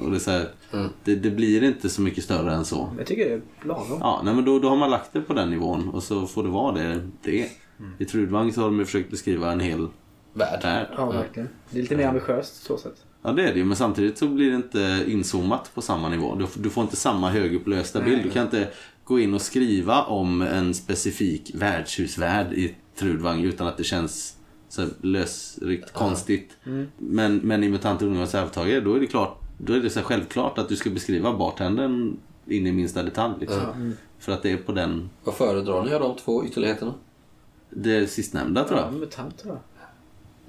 Och 0.00 0.10
det, 0.10 0.16
är 0.16 0.20
så 0.20 0.30
här, 0.30 0.48
Mm. 0.72 0.88
det, 1.04 1.14
det 1.14 1.30
blir 1.30 1.62
inte 1.64 1.88
så 1.88 2.02
mycket 2.02 2.24
större 2.24 2.54
än 2.54 2.64
så. 2.64 2.88
jag 2.98 3.06
tycker 3.06 3.24
det 3.28 3.34
är 3.34 3.40
lagom. 3.68 3.98
Ja, 4.00 4.20
nej, 4.24 4.34
men 4.34 4.44
då, 4.44 4.58
då 4.58 4.68
har 4.68 4.76
man 4.76 4.90
lagt 4.90 5.12
det 5.12 5.20
på 5.20 5.32
den 5.34 5.50
nivån 5.50 5.88
och 5.88 6.02
så 6.02 6.26
får 6.26 6.42
det 6.42 6.48
vara 6.48 6.72
det 6.74 7.08
det 7.22 7.42
är. 7.42 7.48
I 7.98 8.04
Trudvang 8.04 8.52
så 8.52 8.60
har 8.60 8.68
de 8.68 8.78
ju 8.78 8.84
försökt 8.84 9.10
beskriva 9.10 9.52
en 9.52 9.60
hel 9.60 9.88
Värld. 10.32 10.86
Ja, 10.96 11.10
verkligen. 11.10 11.48
Det 11.70 11.78
är 11.78 11.82
lite 11.82 11.96
mer 11.96 12.06
ambitiöst 12.06 12.62
så 12.64 12.76
sätt. 12.78 12.94
Ja 13.22 13.32
det 13.32 13.42
är 13.48 13.52
det 13.52 13.58
ju, 13.58 13.64
men 13.64 13.76
samtidigt 13.76 14.18
så 14.18 14.28
blir 14.28 14.50
det 14.50 14.56
inte 14.56 15.04
inzoomat 15.06 15.70
på 15.74 15.82
samma 15.82 16.08
nivå. 16.08 16.34
Du, 16.34 16.46
du 16.62 16.70
får 16.70 16.82
inte 16.82 16.96
samma 16.96 17.30
högupplösta 17.30 18.00
bild. 18.00 18.22
Du 18.22 18.30
kan 18.30 18.42
inte 18.44 18.68
gå 19.04 19.20
in 19.20 19.34
och 19.34 19.42
skriva 19.42 20.02
om 20.02 20.42
en 20.42 20.74
specifik 20.74 21.50
värdshusvärld 21.54 22.52
i 22.52 22.74
Trudvang 22.98 23.44
utan 23.44 23.66
att 23.66 23.76
det 23.76 23.84
känns 23.84 24.36
så 24.68 24.80
här 24.82 24.90
lösryckt, 25.02 25.92
konstigt. 25.92 26.56
Men, 26.98 27.36
men 27.36 27.64
i 27.64 27.68
MUTANT 27.68 28.02
Ungdomens 28.02 28.34
arvtagare, 28.34 28.80
då 28.80 28.94
är 28.94 29.00
det 29.00 29.06
klart 29.06 29.40
då 29.58 29.72
är 29.72 29.80
det 29.80 29.90
så 29.90 30.00
självklart 30.00 30.58
att 30.58 30.68
du 30.68 30.76
ska 30.76 30.90
beskriva 30.90 31.32
bartendern 31.36 32.16
in 32.46 32.66
i 32.66 32.72
minsta 32.72 33.02
detalj. 33.02 33.34
Liksom. 33.40 33.94
För 34.18 34.32
att 34.32 34.42
det 34.42 34.50
är 34.50 34.56
på 34.56 34.72
den, 34.72 35.10
Vad 35.24 35.34
föredrar 35.34 35.84
ni 35.84 35.94
av 35.94 36.00
de 36.00 36.16
två 36.16 36.44
ytterligheterna? 36.44 36.94
det 37.70 38.06
sistnämnda 38.10 38.64
tror 38.64 38.78
jag. 38.80 38.88
Ja, 38.88 38.90
mutanter 38.90 39.48
då. 39.48 39.58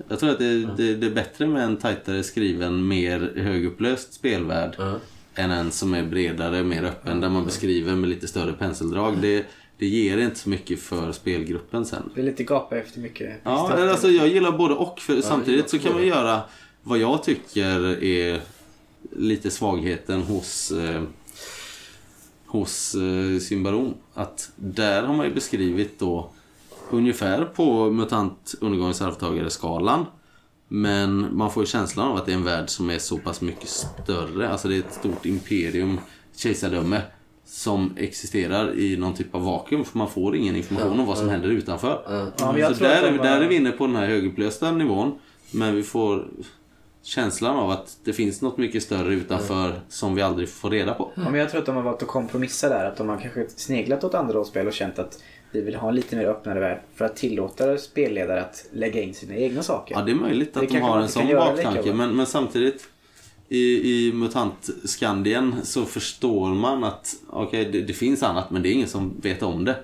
Jag 0.08 0.20
tror 0.20 0.30
att 0.30 0.40
det, 0.40 0.66
det, 0.66 0.96
det 0.96 1.08
är 1.08 1.12
bättre 1.16 1.48
med 1.48 1.64
en 1.64 1.78
tajtare 1.78 2.24
skriven, 2.24 2.88
mer 2.88 3.34
högupplöst 3.36 4.14
spelvärld 4.14 4.76
Ja. 4.78 4.96
än 5.36 5.52
en 5.52 5.72
som 5.72 5.94
är 5.94 6.04
bredare, 6.04 6.64
mer 6.64 6.84
öppen, 6.84 7.22
där 7.22 7.30
man 7.30 7.46
beskriver 7.46 7.96
med 7.96 8.10
lite 8.10 8.28
större 8.28 8.54
penseldrag. 8.54 9.18
Det, 9.22 9.46
det 9.78 9.86
ger 9.86 10.18
inte 10.18 10.36
så 10.40 10.50
mycket 10.50 10.80
för 10.80 11.12
spelgruppen 11.12 11.86
sen. 11.86 12.10
Det 12.16 12.22
är 12.22 12.26
lite 12.26 12.44
gapa 12.44 12.78
efter 12.78 13.00
mycket. 13.00 13.36
Ja, 13.44 13.90
alltså 13.90 14.08
jag 14.10 14.28
gillar 14.28 14.52
både 14.52 14.74
och. 14.74 15.00
För 15.00 15.22
samtidigt 15.22 15.70
så 15.70 15.76
jag 15.76 15.84
kan 15.84 15.94
man 15.94 16.08
göra 16.08 16.42
vad 16.84 16.98
jag 16.98 17.24
tycker 17.24 18.04
är 18.04 18.42
lite 19.16 19.52
svagheten 19.52 20.22
hos 20.22 20.72
eh, 20.72 21.02
hos 22.46 22.96
eh, 22.96 23.40
Symbaron. 23.40 23.94
Att 24.14 24.52
där 24.56 25.04
har 25.04 25.16
man 25.16 25.26
ju 25.26 25.34
beskrivit 25.34 26.00
då 26.00 26.30
ungefär 26.90 27.46
på 27.46 27.92
MUTANT 27.92 28.56
undergångens 28.62 29.02
arvtagare-skalan. 29.02 30.06
Men 30.68 31.38
man 31.38 31.52
får 31.52 31.64
ju 31.64 31.68
känslan 31.68 32.08
av 32.08 32.18
att 32.18 32.26
det 32.26 32.32
är 32.32 32.36
en 32.36 32.44
värld 32.44 32.70
som 32.70 32.90
är 32.90 33.00
så 33.00 33.18
pass 33.18 33.42
mycket 33.42 33.70
större. 33.70 34.50
Alltså 34.50 34.68
det 34.68 34.76
är 34.76 34.80
ett 34.80 34.94
stort 34.94 35.26
imperium, 35.26 36.00
kejsardöme, 36.36 37.02
som 37.46 37.94
existerar 37.98 38.80
i 38.80 38.98
någon 38.98 39.14
typ 39.14 39.36
av 39.36 39.44
vakuum. 39.44 39.86
För 39.86 39.98
man 39.98 40.10
får 40.10 40.36
ingen 40.36 40.56
information 40.56 41.00
om 41.00 41.06
vad 41.06 41.18
som 41.18 41.30
händer 41.30 41.50
utanför. 41.50 42.32
Ja, 42.38 42.52
men 42.52 42.62
jag 42.62 42.76
så 42.76 42.84
där, 42.84 43.04
är, 43.04 43.18
där 43.18 43.42
är 43.42 43.48
vi 43.48 43.56
inne 43.56 43.72
på 43.72 43.88
den 43.88 43.96
här 43.96 44.08
högupplösta 44.08 44.72
nivån. 44.72 45.20
Men 45.52 45.76
vi 45.76 45.84
får 45.84 46.28
känslan 47.06 47.58
av 47.58 47.70
att 47.70 47.98
det 48.04 48.14
finns 48.14 48.42
något 48.42 48.58
mycket 48.58 48.84
större 48.84 49.14
utanför 49.14 49.82
som 49.90 50.16
vi 50.16 50.22
aldrig 50.22 50.50
får 50.50 50.70
reda 50.70 50.94
på. 50.94 51.12
Ja, 51.16 51.30
men 51.30 51.40
jag 51.40 51.50
tror 51.50 51.60
att 51.60 51.66
de 51.66 51.76
har 51.76 51.84
valt 51.84 52.02
att 52.02 52.08
kompromissa 52.08 52.70
där. 52.70 52.86
Att 52.86 52.98
de 52.98 53.10
har 53.10 53.18
kanske 53.18 53.46
sneglat 53.56 54.04
åt 54.04 54.14
andra 54.14 54.34
rollspel 54.34 54.68
och 54.68 54.74
känt 54.74 55.00
att 55.00 55.24
vi 55.52 55.62
vill 55.62 55.76
ha 55.76 55.90
en 55.90 55.96
lite 55.96 56.16
mer 56.16 56.26
öppnare 56.26 56.60
värld. 56.60 56.82
För 56.96 57.06
att 57.06 57.16
tillåta 57.16 57.78
spelledare 57.78 58.42
att 58.42 58.66
lägga 58.72 59.02
in 59.02 59.14
sina 59.14 59.36
egna 59.36 59.64
saker. 59.64 59.96
Ja, 59.96 60.02
det 60.02 60.12
är 60.12 60.16
möjligt 60.16 60.54
Det 60.54 60.60
att 60.60 60.70
de 60.70 60.80
har 60.80 61.00
en 61.00 61.10
sån 61.10 61.28
baktanke. 61.28 61.94
Men, 61.94 62.16
men 62.16 62.26
samtidigt 62.26 62.88
i, 63.50 63.92
i 63.92 64.12
MUTANT-Skandien 64.14 65.56
så 65.64 65.86
förstår 65.86 66.48
man 66.48 66.84
att 66.84 67.16
okej, 67.30 67.70
det, 67.72 67.82
det 67.82 67.94
finns 67.94 68.24
annat 68.24 68.52
men 68.52 68.62
det 68.62 68.70
är 68.70 68.74
ingen 68.74 68.88
som 68.88 69.20
vet 69.22 69.44
om 69.44 69.66
det. 69.66 69.76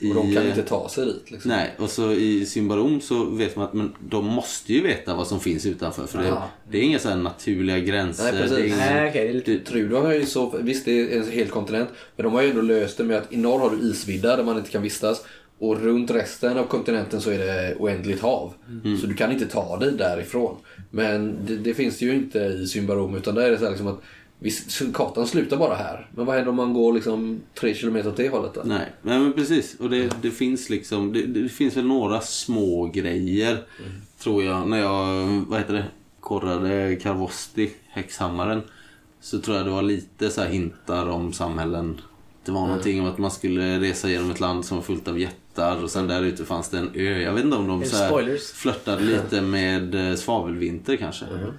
Nej. 0.00 0.10
Och 0.10 0.16
de 0.16 0.30
i, 0.30 0.34
kan 0.34 0.42
eh, 0.42 0.48
inte 0.48 0.62
ta 0.62 0.88
sig 0.88 1.06
dit. 1.06 1.30
Liksom. 1.30 1.50
Nej, 1.50 1.74
och 1.78 1.90
så 1.90 2.12
i 2.12 2.46
Symbarom 2.46 3.00
så 3.00 3.24
vet 3.24 3.56
man 3.56 3.64
att 3.64 3.74
men 3.74 3.92
de 4.08 4.26
måste 4.26 4.72
ju 4.72 4.82
veta 4.82 5.14
vad 5.14 5.26
som 5.26 5.40
finns 5.40 5.66
utanför. 5.66 6.06
För 6.06 6.18
det, 6.18 6.42
det 6.70 6.78
är 6.78 6.82
inga 6.82 6.98
så 6.98 7.08
här 7.08 7.16
naturliga 7.16 7.78
gränser. 7.78 8.24
Nej, 8.24 8.32
precis. 8.32 8.56
det 8.56 8.62
är 8.62 8.66
ingen, 8.66 8.78
Nej, 8.78 9.10
okej. 9.10 9.24
det 9.24 9.30
är 9.30 9.34
lite... 9.34 9.70
Trudor 9.70 10.00
har 10.00 10.12
ju 10.12 10.26
så, 10.26 10.54
visst 10.60 10.84
det 10.84 11.00
är 11.00 11.18
en 11.18 11.30
hel 11.30 11.48
kontinent, 11.48 11.88
men 12.16 12.24
de 12.24 12.32
har 12.32 12.42
ju 12.42 12.50
ändå 12.50 12.62
löst 12.62 12.96
det 12.96 13.04
med 13.04 13.16
att 13.16 13.32
i 13.32 13.36
norr 13.36 13.58
har 13.58 13.70
du 13.70 13.90
isvidda 13.90 14.36
där 14.36 14.44
man 14.44 14.58
inte 14.58 14.70
kan 14.70 14.82
vistas. 14.82 15.24
Och 15.58 15.80
runt 15.80 16.10
resten 16.10 16.58
av 16.58 16.64
kontinenten 16.64 17.20
så 17.20 17.30
är 17.30 17.38
det 17.38 17.76
oändligt 17.78 18.20
hav. 18.20 18.52
Så 19.00 19.06
du 19.06 19.14
kan 19.14 19.32
inte 19.32 19.46
ta 19.46 19.78
dig 19.78 19.92
därifrån. 19.92 20.56
Men 20.90 21.36
det, 21.46 21.56
det 21.56 21.74
finns 21.74 21.98
det 21.98 22.04
ju 22.04 22.14
inte 22.14 22.38
i 22.38 22.66
Symbarom 22.66 23.14
utan 23.14 23.34
där 23.34 23.42
är 23.42 23.50
det 23.50 23.58
så 23.58 23.64
här 23.64 23.70
liksom 23.70 23.86
att 23.86 24.02
visst, 24.40 24.94
kartan 24.94 25.26
slutar 25.26 25.56
bara 25.56 25.74
här. 25.74 26.08
Men 26.14 26.26
vad 26.26 26.34
händer 26.34 26.50
om 26.50 26.56
man 26.56 26.74
går 26.74 26.92
liksom 26.92 27.40
tre 27.54 27.74
kilometer 27.74 28.08
åt 28.08 28.16
det 28.16 28.28
hållet 28.28 28.54
då? 28.54 28.60
Nej, 28.64 28.92
nej 29.02 29.18
men 29.18 29.32
precis. 29.32 29.76
Och 29.80 29.90
det, 29.90 30.10
det 30.22 30.30
finns 30.30 30.70
liksom, 30.70 31.12
det, 31.12 31.22
det 31.26 31.48
finns 31.48 31.76
väl 31.76 31.86
några 31.86 32.20
små 32.20 32.86
grejer 32.86 33.58
tror 34.18 34.44
jag. 34.44 34.68
När 34.68 34.78
jag, 34.78 35.26
vad 35.48 35.58
heter 35.58 35.74
det, 35.74 35.84
korrade 36.20 36.96
Karvosti, 36.96 37.70
häxhammaren. 37.88 38.62
Så 39.20 39.40
tror 39.40 39.56
jag 39.56 39.66
det 39.66 39.70
var 39.70 39.82
lite 39.82 40.30
så 40.30 40.40
här 40.40 40.48
hintar 40.48 41.06
om 41.06 41.32
samhällen. 41.32 42.00
Det 42.44 42.52
var 42.52 42.66
någonting 42.66 43.00
om 43.00 43.06
att 43.06 43.18
man 43.18 43.30
skulle 43.30 43.80
resa 43.80 44.08
genom 44.08 44.30
ett 44.30 44.40
land 44.40 44.64
som 44.64 44.76
var 44.76 44.84
fullt 44.84 45.08
av 45.08 45.18
jättar 45.18 45.82
och 45.82 45.90
sen 45.90 46.08
där 46.08 46.22
ute 46.22 46.44
fanns 46.44 46.68
det 46.68 46.78
en 46.78 46.90
ö. 46.94 47.20
Jag 47.20 47.32
vet 47.32 47.44
inte 47.44 47.56
om 47.56 47.68
de 47.68 47.84
så 47.84 47.96
här 47.96 48.54
flörtade 48.54 49.02
lite 49.02 49.40
med 49.40 50.10
eh, 50.10 50.16
svavelvinter 50.16 50.96
kanske. 50.96 51.26
För 51.26 51.54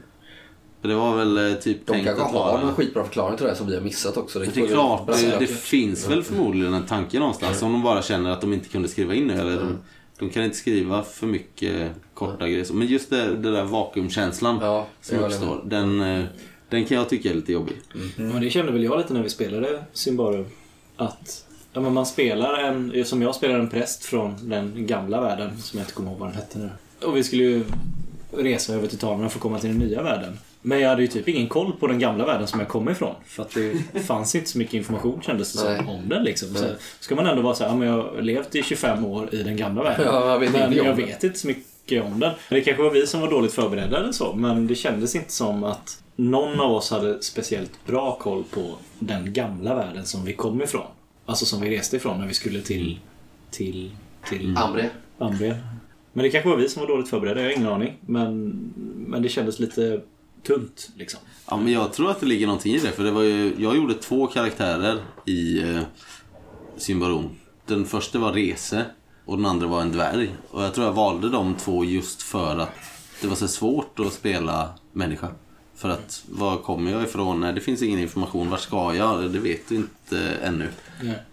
det 0.88 0.96
var 0.96 1.15
väl 1.17 1.52
eh, 1.52 1.58
typ 1.58 1.86
De 1.86 1.91
tänkt 1.94 2.06
kanske 2.06 2.24
att 2.24 2.32
har 2.32 2.39
vara... 2.39 2.62
någon 2.62 2.76
skitbra 2.76 3.04
förklaring 3.04 3.38
till 3.38 3.44
det 3.44 3.52
här 3.52 3.58
som 3.58 3.67
vi 3.67 3.76
har 3.76 3.82
missat 3.82 4.17
också. 4.17 4.39
Det 4.39 4.46
får 4.46 4.62
är 4.62 4.67
klart, 4.67 5.08
det, 5.08 5.39
det 5.39 5.48
finns 5.48 6.10
väl 6.10 6.24
förmodligen 6.24 6.74
en 6.74 6.86
tanke 6.86 7.20
någonstans. 7.20 7.62
Om 7.62 7.72
de 7.72 7.84
bara 7.84 8.02
känner 8.02 8.30
att 8.30 8.41
de 8.41 8.54
inte 8.54 8.70
kunde 8.70 8.88
skriva 8.88 9.13
in 9.13 9.28
det. 9.28 9.34
Eller 9.34 9.56
de, 9.56 9.78
de 10.20 10.30
kan 10.30 10.44
inte 10.44 10.58
skriva 10.58 11.04
för 11.04 11.28
mycket 11.28 11.91
korta 12.13 12.48
grejer. 12.48 12.63
så. 12.63 12.74
Men 12.74 12.88
just 12.88 13.10
det, 13.10 13.36
det 13.36 13.52
där 13.52 13.63
vakuumkänslan 13.63 14.60
Ja, 14.62 14.88
som 15.02 15.20
uppstår. 15.20 15.62
Den, 15.65 16.02
eh, 16.02 16.26
den 16.70 16.86
kan 16.86 16.98
jag 16.98 17.10
tycka 17.10 17.30
är 17.30 17.34
lite 17.34 17.52
jobbig. 17.52 17.76
Men 18.15 18.41
det 18.41 18.50
kände 18.50 18.72
väl 18.72 18.84
jag 18.84 18.98
lite 18.98 19.13
när 19.13 19.24
vi 19.24 19.30
spelade 19.30 19.84
Symbarum. 19.94 20.46
Att 20.98 21.46
ja, 21.74 21.82
men 21.82 21.94
man 21.94 22.06
spelar 22.06 22.54
en, 22.60 23.06
som 23.06 23.22
jag 23.22 23.36
spelar 23.36 23.60
en 23.60 23.70
präst 23.70 24.06
från 24.06 24.50
den 24.50 24.88
gamla 24.88 25.22
världen, 25.22 25.58
som 25.58 25.80
jag 25.80 25.86
inte 25.86 25.94
kommer 25.94 26.12
ihåg 26.12 26.20
vad 26.20 26.30
den 26.30 26.36
hette 26.36 26.60
nu. 26.60 26.70
Och 27.08 27.17
vi 27.17 27.24
skulle 27.24 27.44
ju 27.44 27.63
resa 28.38 28.74
över 28.74 28.88
titanerna 28.88 29.30
för 29.30 29.38
att 29.38 29.41
komma 29.41 29.60
till 29.60 29.70
den 29.70 29.80
nya 29.80 30.04
världen. 30.04 30.38
Men 30.62 30.80
jag 30.80 30.89
hade 30.89 31.02
ju 31.02 31.08
typ 31.08 31.28
ingen 31.28 31.47
koll 31.47 31.74
på 31.80 31.88
den 31.88 32.00
gamla 32.00 32.26
världen 32.26 32.47
som 32.47 32.60
jag 32.60 32.69
kom 32.69 32.89
ifrån. 32.89 33.15
För 33.26 33.43
att 33.43 33.58
det 33.93 34.00
fanns 34.06 34.36
inte 34.36 34.50
så 34.50 34.58
mycket 34.58 34.74
information 34.74 35.21
kändes 35.21 35.54
det 35.54 35.60
som 35.60 35.89
om 35.89 36.10
den 36.10 36.24
liksom. 36.24 36.56
Så 36.56 36.65
ska 37.00 37.15
man 37.15 37.26
ändå 37.26 37.41
vara 37.41 37.56
så 37.56 37.63
här, 37.63 37.71
ja, 37.71 37.78
men 37.78 37.88
jag 37.88 38.04
har 38.04 38.21
levt 38.21 38.56
i 38.56 38.63
25 38.63 39.06
år 39.06 39.36
i 39.36 39.43
den 39.43 39.58
gamla 39.58 39.84
världen. 39.84 40.06
Ja, 40.06 40.32
jag 40.32 40.39
vet 40.39 40.52
men 40.52 40.74
jag 40.74 40.95
vet 40.95 41.24
inte 41.24 41.39
så 41.39 41.47
mycket 41.47 42.04
om 42.04 42.19
den. 42.19 42.34
Det 42.50 42.62
kanske 42.62 42.84
var 42.84 42.91
vi 42.91 43.08
som 43.08 43.21
var 43.21 43.30
dåligt 43.30 43.54
förberedda 43.54 43.97
eller 43.97 44.12
så. 44.12 44.34
Men 44.34 44.67
det 44.67 44.76
kändes 44.76 45.15
inte 45.15 45.32
som 45.32 45.63
att 45.63 46.04
någon 46.15 46.60
av 46.60 46.71
oss 46.71 46.91
hade 46.91 47.24
speciellt 47.24 47.86
bra 47.86 48.17
koll 48.21 48.43
på 48.43 48.76
den 49.00 49.34
gamla 49.34 49.76
världen 49.76 50.06
som 50.06 50.26
vi 50.26 50.34
kom 50.34 50.62
ifrån. 50.62 50.88
Alltså 51.26 51.45
som 51.45 51.62
vi 51.62 51.78
reste 51.78 51.95
ifrån 51.95 52.19
när 52.19 52.28
vi 52.28 52.34
skulle 52.34 52.62
till... 52.62 53.00
Till... 53.52 53.91
Till 54.30 54.58
Ambre. 54.58 54.89
Ambrien. 55.17 55.56
Men 56.13 56.24
det 56.24 56.30
kanske 56.30 56.50
var 56.50 56.58
vi 56.58 56.69
som 56.69 56.82
var 56.82 56.88
dåligt 56.88 57.10
förberedda, 57.10 57.41
jag 57.41 57.47
har 57.47 57.54
ingen 57.54 57.67
aning. 57.67 57.93
Men, 58.02 58.50
men 59.08 59.21
det 59.21 59.30
kändes 59.30 59.60
lite 59.60 60.02
tunt 60.43 60.89
liksom. 60.95 61.19
Ja, 61.49 61.58
men 61.58 61.73
jag 61.73 61.93
tror 61.93 62.12
att 62.12 62.19
det 62.19 62.25
ligger 62.25 62.47
någonting 62.47 62.73
i 62.75 62.80
det. 62.80 62.91
För 62.91 63.04
det 63.04 63.12
var 63.12 63.21
ju, 63.21 63.56
jag 63.58 63.75
gjorde 63.75 63.93
två 63.93 64.27
karaktärer 64.27 64.99
i 65.25 65.62
eh, 65.62 65.82
Symbarom. 66.77 67.30
Den 67.65 67.86
första 67.86 68.19
var 68.19 68.34
Rese 68.34 68.86
och 69.25 69.38
den 69.38 69.45
andra 69.45 69.67
var 69.67 69.82
en 69.82 69.91
dvärg. 69.91 70.36
Och 70.49 70.63
jag 70.63 70.73
tror 70.73 70.86
jag 70.86 70.93
valde 70.93 71.30
de 71.30 71.56
två 71.56 71.86
just 71.86 72.21
för 72.21 72.58
att 72.58 72.75
det 73.21 73.27
var 73.27 73.36
så 73.36 73.47
svårt 73.47 73.99
att 73.99 74.13
spela 74.13 74.69
människa. 74.91 75.27
För 75.75 75.89
att, 75.89 76.23
var 76.30 76.58
kommer 76.58 76.91
jag 76.91 77.04
ifrån? 77.04 77.39
Nej, 77.39 77.54
det 77.54 77.62
finns 77.62 77.82
ingen 77.82 77.99
information. 77.99 78.49
Var 78.49 78.58
ska 78.58 78.95
jag? 78.95 79.32
Det 79.32 79.39
vet 79.39 79.69
du 79.69 79.75
inte 79.75 80.19
ännu. 80.43 80.69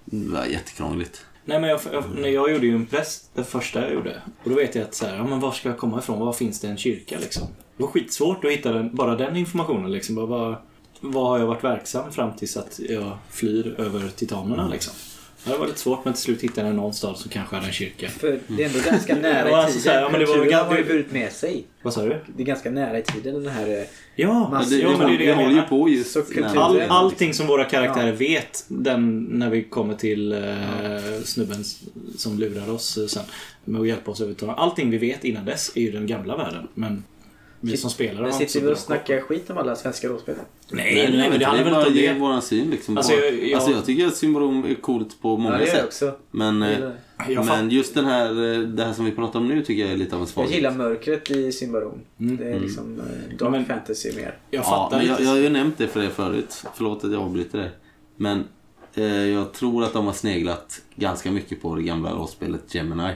Det 0.05 0.29
var 0.29 0.45
jättekrångligt. 0.45 1.25
Nej 1.45 1.61
men 1.61 1.71
jag, 1.71 1.81
jag, 1.93 2.05
när 2.15 2.29
jag 2.29 2.53
gjorde 2.53 2.67
ju 2.67 2.75
en 2.75 2.87
präst, 2.87 3.31
det 3.35 3.45
första 3.45 3.81
jag 3.81 3.93
gjorde. 3.95 4.23
Och 4.45 4.51
då 4.51 4.57
vet 4.57 4.75
jag 4.75 4.85
att 4.85 4.95
så 4.95 5.07
här, 5.07 5.17
ja 5.17 5.25
men 5.25 5.41
var 5.41 5.53
ska 5.53 5.69
jag 5.69 5.79
komma 5.79 5.99
ifrån? 5.99 6.19
Var 6.21 6.33
finns 6.33 6.61
det 6.61 6.69
en 6.69 6.77
kyrka 6.77 7.19
liksom? 7.19 7.47
Det 7.79 7.83
var 7.85 7.91
skitsvårt 7.91 8.45
att 8.45 8.51
hitta 8.51 8.73
den, 8.73 8.97
bara 8.97 9.17
den 9.17 9.37
informationen 9.37 9.93
liksom. 9.93 10.15
Bara, 10.15 10.27
var, 10.27 10.61
var 11.01 11.29
har 11.29 11.39
jag 11.39 11.47
varit 11.47 11.65
verksam 11.65 12.13
fram 12.13 12.37
tills 12.37 12.57
att 12.57 12.81
jag 12.89 13.19
flyr 13.31 13.75
över 13.79 14.09
titanerna 14.17 14.69
liksom? 14.69 14.95
Det 15.45 15.57
var 15.57 15.67
lite 15.67 15.79
svårt 15.79 16.05
men 16.05 16.15
till 16.15 16.23
slut 16.23 16.41
hittade 16.43 16.67
jag 16.67 16.77
någon 16.77 16.95
stad 16.95 17.17
som 17.19 17.31
kanske 17.31 17.55
hade 17.57 17.67
en 17.67 17.73
kyrka. 17.73 18.09
För 18.09 18.41
det 18.49 18.63
är 18.63 18.67
ändå 18.67 18.79
ganska 18.91 19.15
nära 19.23 19.51
Ja, 19.51 19.61
i 19.61 19.63
alltså 19.63 19.69
tiden. 19.79 19.83
så 19.83 19.91
här, 19.91 20.01
ja, 20.03 20.09
men 20.11 20.21
det 20.21 20.27
var 20.27 20.35
väl 20.35 20.43
Kulturen 20.45 20.65
gan- 20.65 20.69
har 20.69 20.77
ju 20.79 20.85
burit 20.85 21.13
med 21.13 21.33
sig. 21.33 21.65
Vad 21.83 21.95
sa 21.95 22.03
du? 22.03 22.21
Det 22.37 22.43
är 22.43 22.47
ganska 22.47 22.71
nära 22.71 22.99
i 22.99 23.03
tiden 23.03 23.35
den 23.43 23.53
här... 23.53 23.69
eh, 23.79 23.85
Ja, 24.17 24.49
Mass- 24.53 24.71
det, 24.71 24.77
ja 24.79 24.89
men 24.99 24.99
det 24.99 25.05
är 25.05 25.11
det 25.11 25.17
det 25.19 25.25
jag 25.25 25.35
håller 25.37 25.49
ju 25.49 25.55
menar. 25.55 25.69
på 25.69 25.89
just 25.89 26.11
Så 26.13 26.21
kulturen- 26.23 26.55
när- 26.55 26.61
All, 26.61 26.81
allting 27.05 27.35
som 27.35 27.47
våra 27.47 27.65
karaktärer 27.65 28.13
vet 28.13 28.65
den, 28.69 29.19
när 29.25 29.51
vi 29.51 29.63
kommer 29.65 29.95
till 29.95 30.33
eh, 30.33 30.39
snubben 31.25 31.65
som 32.17 32.39
lurar 32.39 32.71
oss 32.71 32.99
eh, 32.99 33.07
sen 33.07 33.25
med 33.65 33.81
att 33.81 33.89
hjälpa 33.89 34.11
oss 34.11 34.21
övertala. 34.21 34.55
Allting 34.55 34.91
vi 34.91 34.99
vet 34.99 35.25
innan 35.25 35.45
dess 35.45 35.73
är 35.75 35.81
ju 35.81 35.91
den 35.93 36.07
gamla 36.07 36.37
världen. 36.37 36.69
Men 36.75 37.05
vi 37.61 37.77
som 37.77 37.91
spelare 37.91 38.15
Men 38.23 38.25
har 38.25 38.41
inte 38.41 38.47
så 38.47 38.53
sitter 38.53 38.61
vi 38.61 38.67
bra 38.67 38.73
och 38.73 38.79
snackar 38.79 39.21
skit 39.21 39.51
om 39.51 39.59
alla 39.59 39.77
svenska 39.77 40.09
rollspel? 40.09 40.35
Nej, 40.71 40.95
Nej, 40.95 41.17
nej, 41.19 41.31
men 41.31 41.39
det 41.39 41.45
handlar 41.45 41.65
väl 41.65 41.73
bara 41.75 41.87
inte 41.87 41.99
om 41.99 42.05
ge 42.05 42.13
det. 42.13 42.19
våran 42.19 42.43
syn 42.43 42.71
liksom. 42.71 42.97
Alltså, 42.97 43.13
Alltså, 43.13 43.27
jag- 43.27 43.49
jag, 43.49 43.55
alltså, 43.55 43.71
jag 43.71 43.85
tycker 43.87 44.07
att 44.07 44.17
Symbarom 44.17 44.65
är 44.65 44.75
coolt 44.75 45.21
på 45.23 45.37
många 45.37 45.55
Ja, 45.55 45.59
det 45.59 45.65
gör 45.67 45.75
jag 45.75 45.77
sätt. 45.77 45.87
också. 45.87 46.13
Men, 46.31 46.63
Jag 46.63 46.71
eh, 46.73 46.79
gillar 47.29 47.43
det. 47.45 47.49
Men 47.63 47.71
just 47.71 47.95
den 47.95 48.05
här, 48.05 48.53
eh, 48.55 48.59
det 48.61 48.85
här 48.85 48.93
som 48.93 49.05
vi 49.05 49.11
pratar 49.11 49.39
om 49.39 49.49
nu 49.49 49.63
tycker 49.65 49.83
jag 49.83 49.93
är 49.93 49.97
lite 49.97 50.15
av 50.15 50.21
en 50.21 50.23
Jag 50.23 50.29
svaghet. 50.29 50.55
gillar 50.55 50.71
mörkret 50.75 51.31
i 51.31 51.53
Symbarom. 51.53 52.01
Det 52.17 52.45
är 52.53 52.61
liksom 52.61 53.01
eh, 53.01 53.37
dark 53.39 53.51
men- 53.51 53.65
fantasy 53.65 54.13
mer. 54.17 54.39
Jag 54.51 54.61
Ja, 54.61 54.63
fattar 54.65 54.97
men 54.99 55.07
jag, 55.07 55.13
inte. 55.15 55.23
jag 55.23 55.31
har 55.31 55.39
ju 55.39 55.49
nämnt 55.49 55.79
det 55.79 55.89
för 55.89 56.03
er 56.03 56.09
förut. 56.09 56.65
Förlåt 56.75 57.05
att 57.05 57.13
jag 57.13 57.23
avbryter 57.23 57.59
det. 57.59 57.71
Men 58.17 58.45
eh, 58.95 59.05
jag 59.27 59.53
tror 59.53 59.85
att 59.85 59.93
de 59.93 60.07
har 60.07 60.13
sneglat 60.13 60.81
ganska 60.97 61.31
mycket 61.31 61.63
på 61.63 61.75
det 61.75 61.83
gamla 61.83 62.11
rollspelet 62.15 62.75
Gemini. 62.75 63.13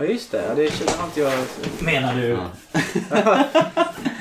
Ja 0.00 0.06
just 0.06 0.30
det, 0.30 0.44
ja, 0.48 0.54
det 0.54 0.72
känner 0.72 1.04
inte 1.04 1.20
jag... 1.20 1.32
Menar 1.80 2.14
du 2.14 2.26
Ja. 2.28 2.46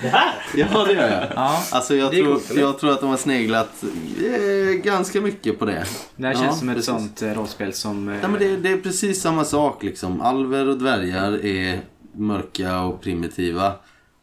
det 0.01 0.07
här? 0.07 0.33
Ja, 0.55 0.85
det 0.87 0.93
gör 0.93 1.09
jag. 1.11 1.27
Ja, 1.35 1.63
Alltså 1.71 1.95
jag 1.95 2.11
tror, 2.11 2.25
coolt, 2.25 2.51
jag 2.55 2.79
tror 2.79 2.91
att 2.91 2.99
de 3.01 3.09
har 3.09 3.17
sneglat 3.17 3.83
eh, 4.23 4.73
ganska 4.75 5.21
mycket 5.21 5.59
på 5.59 5.65
det. 5.65 5.85
det 6.15 6.27
här 6.27 6.33
Ja, 6.33 6.39
känns 6.39 6.59
som 6.59 6.69
ett 6.69 6.75
precis. 6.75 6.85
sånt 6.93 7.21
eh, 7.21 7.33
rollspel 7.33 7.73
som... 7.73 8.07
eh, 8.09 8.13
Nej, 8.21 8.29
men 8.29 8.39
det, 8.39 8.57
det 8.57 8.69
är 8.69 8.77
precis 8.77 9.21
samma 9.21 9.45
sak 9.45 9.83
liksom. 9.83 10.21
Alver 10.21 10.67
och 10.69 10.77
dvärgar 10.77 11.45
är 11.45 11.81
mörka 12.13 12.79
och 12.81 13.01
primitiva. 13.01 13.67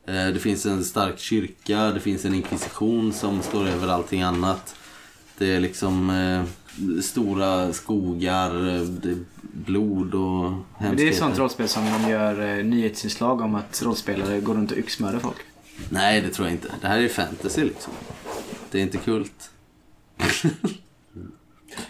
Eh, 0.09 0.27
Det 0.35 0.41
finns 0.41 0.67
en 0.67 0.85
stark 0.85 1.19
kyrka, 1.19 1.81
det 1.91 2.01
finns 2.01 2.25
en 2.25 2.35
inkvisition 2.35 3.13
som 3.13 3.43
står 3.43 3.67
över 3.69 3.89
allting 3.89 4.23
annat. 4.23 4.75
Det 5.39 5.55
är 5.57 5.61
liksom 5.61 6.11
eh, 6.11 6.43
stora 7.03 7.73
skogar, 7.73 8.69
eh, 8.77 8.81
det 8.83 9.09
är 9.11 9.17
blod 9.57 10.15
och 10.15 10.43
Men 10.43 10.65
hemskheter. 10.79 10.97
det 10.97 11.03
är 11.03 11.11
ett 11.11 11.19
sånt 11.19 11.39
rollspel 11.39 11.69
som 11.69 11.85
de 11.85 12.11
gör 12.11 12.59
eh, 12.59 12.65
nyhetsinslag 12.65 13.41
om 13.41 13.55
att 13.55 13.83
rollspelare 13.83 14.41
går 14.41 14.55
runt 14.55 14.73
och 14.73 14.79
yxmördar 14.79 15.19
folk. 15.19 15.37
Nej, 15.89 16.21
det 16.21 16.31
tror 16.31 16.49
jag 16.49 16.55
inte. 16.55 16.69
Det 16.81 16.87
här 16.87 16.99
är 16.99 17.09
fantasy 17.09 17.65
liksom. 17.65 17.93
Det 18.71 18.79
är 18.79 18.83
inte 18.83 18.99
kult. 18.99 19.51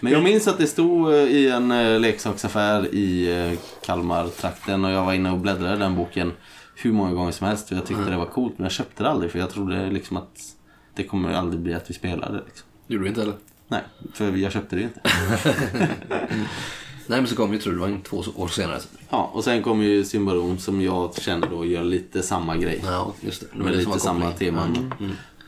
Men 0.00 0.12
jag 0.12 0.22
minns 0.22 0.48
att 0.48 0.58
det 0.58 0.66
stod 0.66 1.12
eh, 1.12 1.14
i 1.14 1.50
en 1.50 1.70
eh, 1.70 2.00
leksaksaffär 2.00 2.94
i 2.94 3.38
eh, 3.52 3.58
Kalmar-trakten 3.86 4.84
och 4.84 4.90
jag 4.90 5.04
var 5.04 5.12
inne 5.12 5.30
och 5.30 5.38
bläddrade 5.38 5.74
i 5.74 5.78
den 5.78 5.94
boken 5.94 6.32
hur 6.74 6.92
många 6.92 7.12
gånger 7.12 7.32
som 7.32 7.46
helst 7.46 7.70
och 7.70 7.76
jag 7.76 7.86
tyckte 7.86 8.10
det 8.10 8.16
var 8.16 8.26
coolt 8.26 8.58
men 8.58 8.64
jag 8.64 8.72
köpte 8.72 9.02
det 9.02 9.10
aldrig 9.10 9.30
för 9.32 9.38
jag 9.38 9.50
trodde 9.50 9.90
liksom 9.90 10.16
att 10.16 10.40
det 10.94 11.04
kommer 11.04 11.32
aldrig 11.32 11.60
bli 11.60 11.74
att 11.74 11.90
vi 11.90 11.94
spelar 11.94 12.32
det. 12.32 12.42
Liksom. 12.46 12.66
Gjorde 12.86 13.04
du 13.04 13.08
inte 13.08 13.20
heller? 13.20 13.34
Nej, 13.68 13.82
för 14.14 14.36
jag 14.36 14.52
köpte 14.52 14.76
det 14.76 14.82
ju 14.82 14.88
inte. 14.88 15.00
Nej 17.06 17.20
men 17.20 17.26
så 17.26 17.36
kom 17.36 17.52
ju 17.52 17.58
Trudvagn 17.58 18.02
två 18.02 18.24
år 18.36 18.48
senare. 18.48 18.80
Ja, 19.10 19.30
och 19.34 19.44
sen 19.44 19.62
kom 19.62 19.82
ju 19.82 20.04
Symbarom 20.04 20.58
som 20.58 20.80
jag 20.80 21.14
känner 21.14 21.46
då 21.48 21.64
gör 21.64 21.84
lite 21.84 22.22
samma 22.22 22.56
grej. 22.56 22.82
Ja, 22.84 23.12
just 23.20 23.40
det. 23.40 23.46
det. 23.52 23.58
Med 23.64 23.76
lite 23.76 23.98
samma 24.00 24.30
kopplingen. 24.30 24.54
teman. 24.54 24.94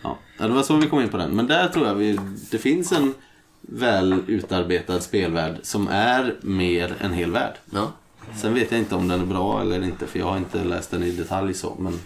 Ja. 0.03 0.19
ja, 0.39 0.47
det 0.47 0.53
var 0.55 0.63
så 0.63 0.77
vi 0.77 0.87
kom 0.87 1.01
in 1.01 1.09
på 1.09 1.17
den. 1.17 1.31
Men 1.31 1.47
där 1.47 1.69
tror 1.69 1.87
jag 1.87 1.95
vi, 1.95 2.19
det 2.51 2.59
finns 2.59 2.93
en 2.93 3.15
väl 3.61 4.23
utarbetad 4.27 5.01
spelvärld 5.01 5.57
som 5.63 5.89
är 5.89 6.35
mer 6.41 6.95
en 7.01 7.13
hel 7.13 7.31
värld. 7.31 7.55
Ja. 7.71 7.93
Sen 8.37 8.55
vet 8.55 8.71
jag 8.71 8.81
inte 8.81 8.95
om 8.95 9.09
den 9.09 9.21
är 9.21 9.27
bra 9.27 9.61
eller 9.61 9.83
inte 9.85 10.07
för 10.07 10.19
jag 10.19 10.27
har 10.27 10.37
inte 10.37 10.65
läst 10.65 10.91
den 10.91 11.03
i 11.03 11.11
detalj 11.11 11.55
så. 11.55 11.77
Men 11.79 12.01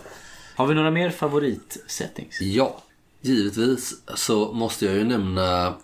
Har 0.57 0.67
vi 0.67 0.75
några 0.75 0.91
mer 0.91 1.11
favoritsettings? 1.11 2.41
Ja, 2.41 2.83
givetvis 3.21 3.95
så 4.15 4.53
måste 4.53 4.87
jag 4.87 4.95
ju 4.95 5.05
nämna 5.05 5.75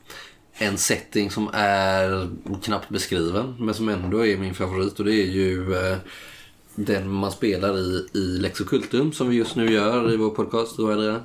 en 0.58 0.78
setting 0.78 1.30
som 1.30 1.50
är 1.52 2.28
knappt 2.62 2.88
beskriven 2.88 3.54
men 3.58 3.74
som 3.74 3.88
ändå 3.88 4.26
är 4.26 4.36
min 4.36 4.54
favorit 4.54 4.98
och 4.98 5.04
det 5.04 5.14
är 5.14 5.26
ju 5.26 5.74
eh, 5.74 5.96
den 6.74 7.08
man 7.08 7.32
spelar 7.32 7.78
i, 7.78 8.08
i 8.12 8.18
Lex 8.18 8.60
Occultum 8.60 9.12
som 9.12 9.28
vi 9.28 9.36
just 9.36 9.56
nu 9.56 9.72
gör 9.72 10.12
i 10.12 10.16
vår 10.16 10.30
podcast. 10.30 10.76
Då 10.76 10.88
är 10.88 10.96
det. 10.96 11.20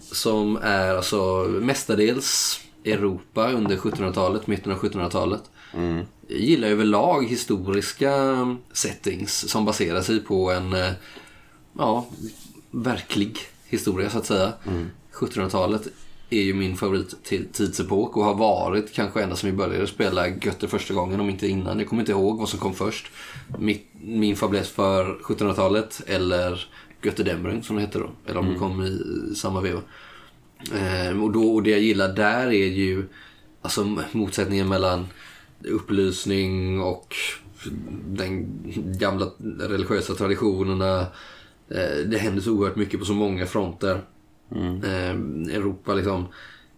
Som 0.00 0.56
är 0.62 0.94
alltså 0.94 1.46
mestadels 1.60 2.60
Europa 2.84 3.52
under 3.52 3.76
1700-talet, 3.76 4.46
mitten 4.46 4.72
av 4.72 4.78
1700-talet. 4.78 5.42
Jag 6.28 6.40
gillar 6.40 6.68
överlag 6.68 7.26
historiska 7.26 8.12
settings 8.72 9.50
som 9.50 9.64
baserar 9.64 10.02
sig 10.02 10.20
på 10.20 10.50
en 10.50 10.72
eh, 10.72 10.92
ja, 11.78 12.06
verklig 12.70 13.38
historia 13.64 14.10
så 14.10 14.18
att 14.18 14.26
säga. 14.26 14.52
1700-talet 15.12 15.88
är 16.30 16.42
ju 16.42 16.54
min 16.54 16.76
favorittidsepook 16.76 18.16
och 18.16 18.24
har 18.24 18.34
varit 18.34 18.92
kanske 18.92 19.22
ända 19.22 19.36
sedan 19.36 19.50
vi 19.50 19.56
började 19.56 19.86
spela 19.86 20.28
Götter 20.28 20.68
första 20.68 20.94
gången, 20.94 21.20
om 21.20 21.30
inte 21.30 21.48
innan. 21.48 21.78
Jag 21.78 21.88
kommer 21.88 22.02
inte 22.02 22.12
ihåg 22.12 22.38
vad 22.38 22.48
som 22.48 22.58
kom 22.58 22.74
först. 22.74 23.10
Mitt, 23.58 23.86
min 24.00 24.36
fäbless 24.36 24.68
för 24.68 25.18
1700-talet 25.22 26.02
eller 26.06 26.68
Götterdämmerung 27.02 27.62
som 27.62 27.76
det 27.76 27.82
heter 27.82 28.00
då. 28.00 28.10
Eller 28.26 28.40
om 28.40 28.52
det 28.52 28.58
kom 28.58 28.82
i 28.82 29.34
samma 29.34 29.60
veva. 29.60 29.80
Eh, 30.72 31.22
och, 31.22 31.32
då, 31.32 31.54
och 31.54 31.62
det 31.62 31.70
jag 31.70 31.80
gillar 31.80 32.08
där 32.08 32.46
är 32.46 32.68
ju 32.68 33.06
alltså, 33.62 33.98
motsättningen 34.12 34.68
mellan 34.68 35.06
upplysning 35.68 36.80
och 36.80 37.14
den 38.08 38.46
gamla 38.98 39.30
religiösa 39.58 40.14
traditionerna. 40.14 41.00
Eh, 41.68 42.06
det 42.06 42.18
händer 42.18 42.42
så 42.42 42.52
oerhört 42.52 42.76
mycket 42.76 43.00
på 43.00 43.06
så 43.06 43.14
många 43.14 43.46
fronter. 43.46 44.00
Eh, 44.54 45.10
Europa 45.56 45.94
liksom, 45.94 46.26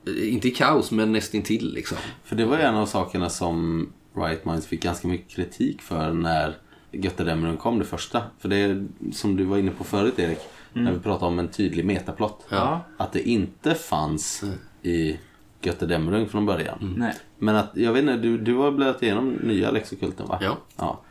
inte 0.06 0.48
i 0.48 0.50
kaos 0.50 0.90
men 0.90 1.12
nästintill 1.12 1.72
liksom. 1.74 1.98
För 2.24 2.36
det 2.36 2.44
var 2.44 2.56
ju 2.56 2.62
en 2.62 2.74
av 2.74 2.86
sakerna 2.86 3.28
som 3.30 3.88
Riot 4.16 4.44
Minds 4.44 4.66
fick 4.66 4.82
ganska 4.82 5.08
mycket 5.08 5.30
kritik 5.30 5.82
för 5.82 6.12
när 6.12 6.56
Götterdämmerung 6.92 7.56
kom 7.56 7.78
det 7.78 7.84
första. 7.84 8.22
För 8.38 8.48
det 8.48 8.56
är 8.56 8.86
som 9.12 9.36
du 9.36 9.44
var 9.44 9.58
inne 9.58 9.70
på 9.70 9.84
förut 9.84 10.18
Erik, 10.18 10.38
när 10.72 10.92
vi 10.92 10.98
pratade 10.98 11.26
om 11.26 11.38
en 11.38 11.48
tydlig 11.48 11.84
metaplott. 11.84 12.46
Ja. 12.48 12.80
Att 12.96 13.12
det 13.12 13.28
inte 13.28 13.74
fanns 13.74 14.44
i 14.82 15.18
Götterdämmerung 15.62 16.28
från 16.28 16.46
början. 16.46 16.94
Nej. 16.98 17.14
Men 17.38 17.56
att, 17.56 17.70
jag 17.74 17.92
vet 17.92 18.00
inte, 18.00 18.16
du, 18.16 18.38
du 18.38 18.54
har 18.54 18.70
bläddrat 18.70 19.02
igenom 19.02 19.30
nya 19.42 19.70
Lexokulten 19.70 20.26
va? 20.26 20.38
Ja. 20.42 20.56
ja. 20.76 21.02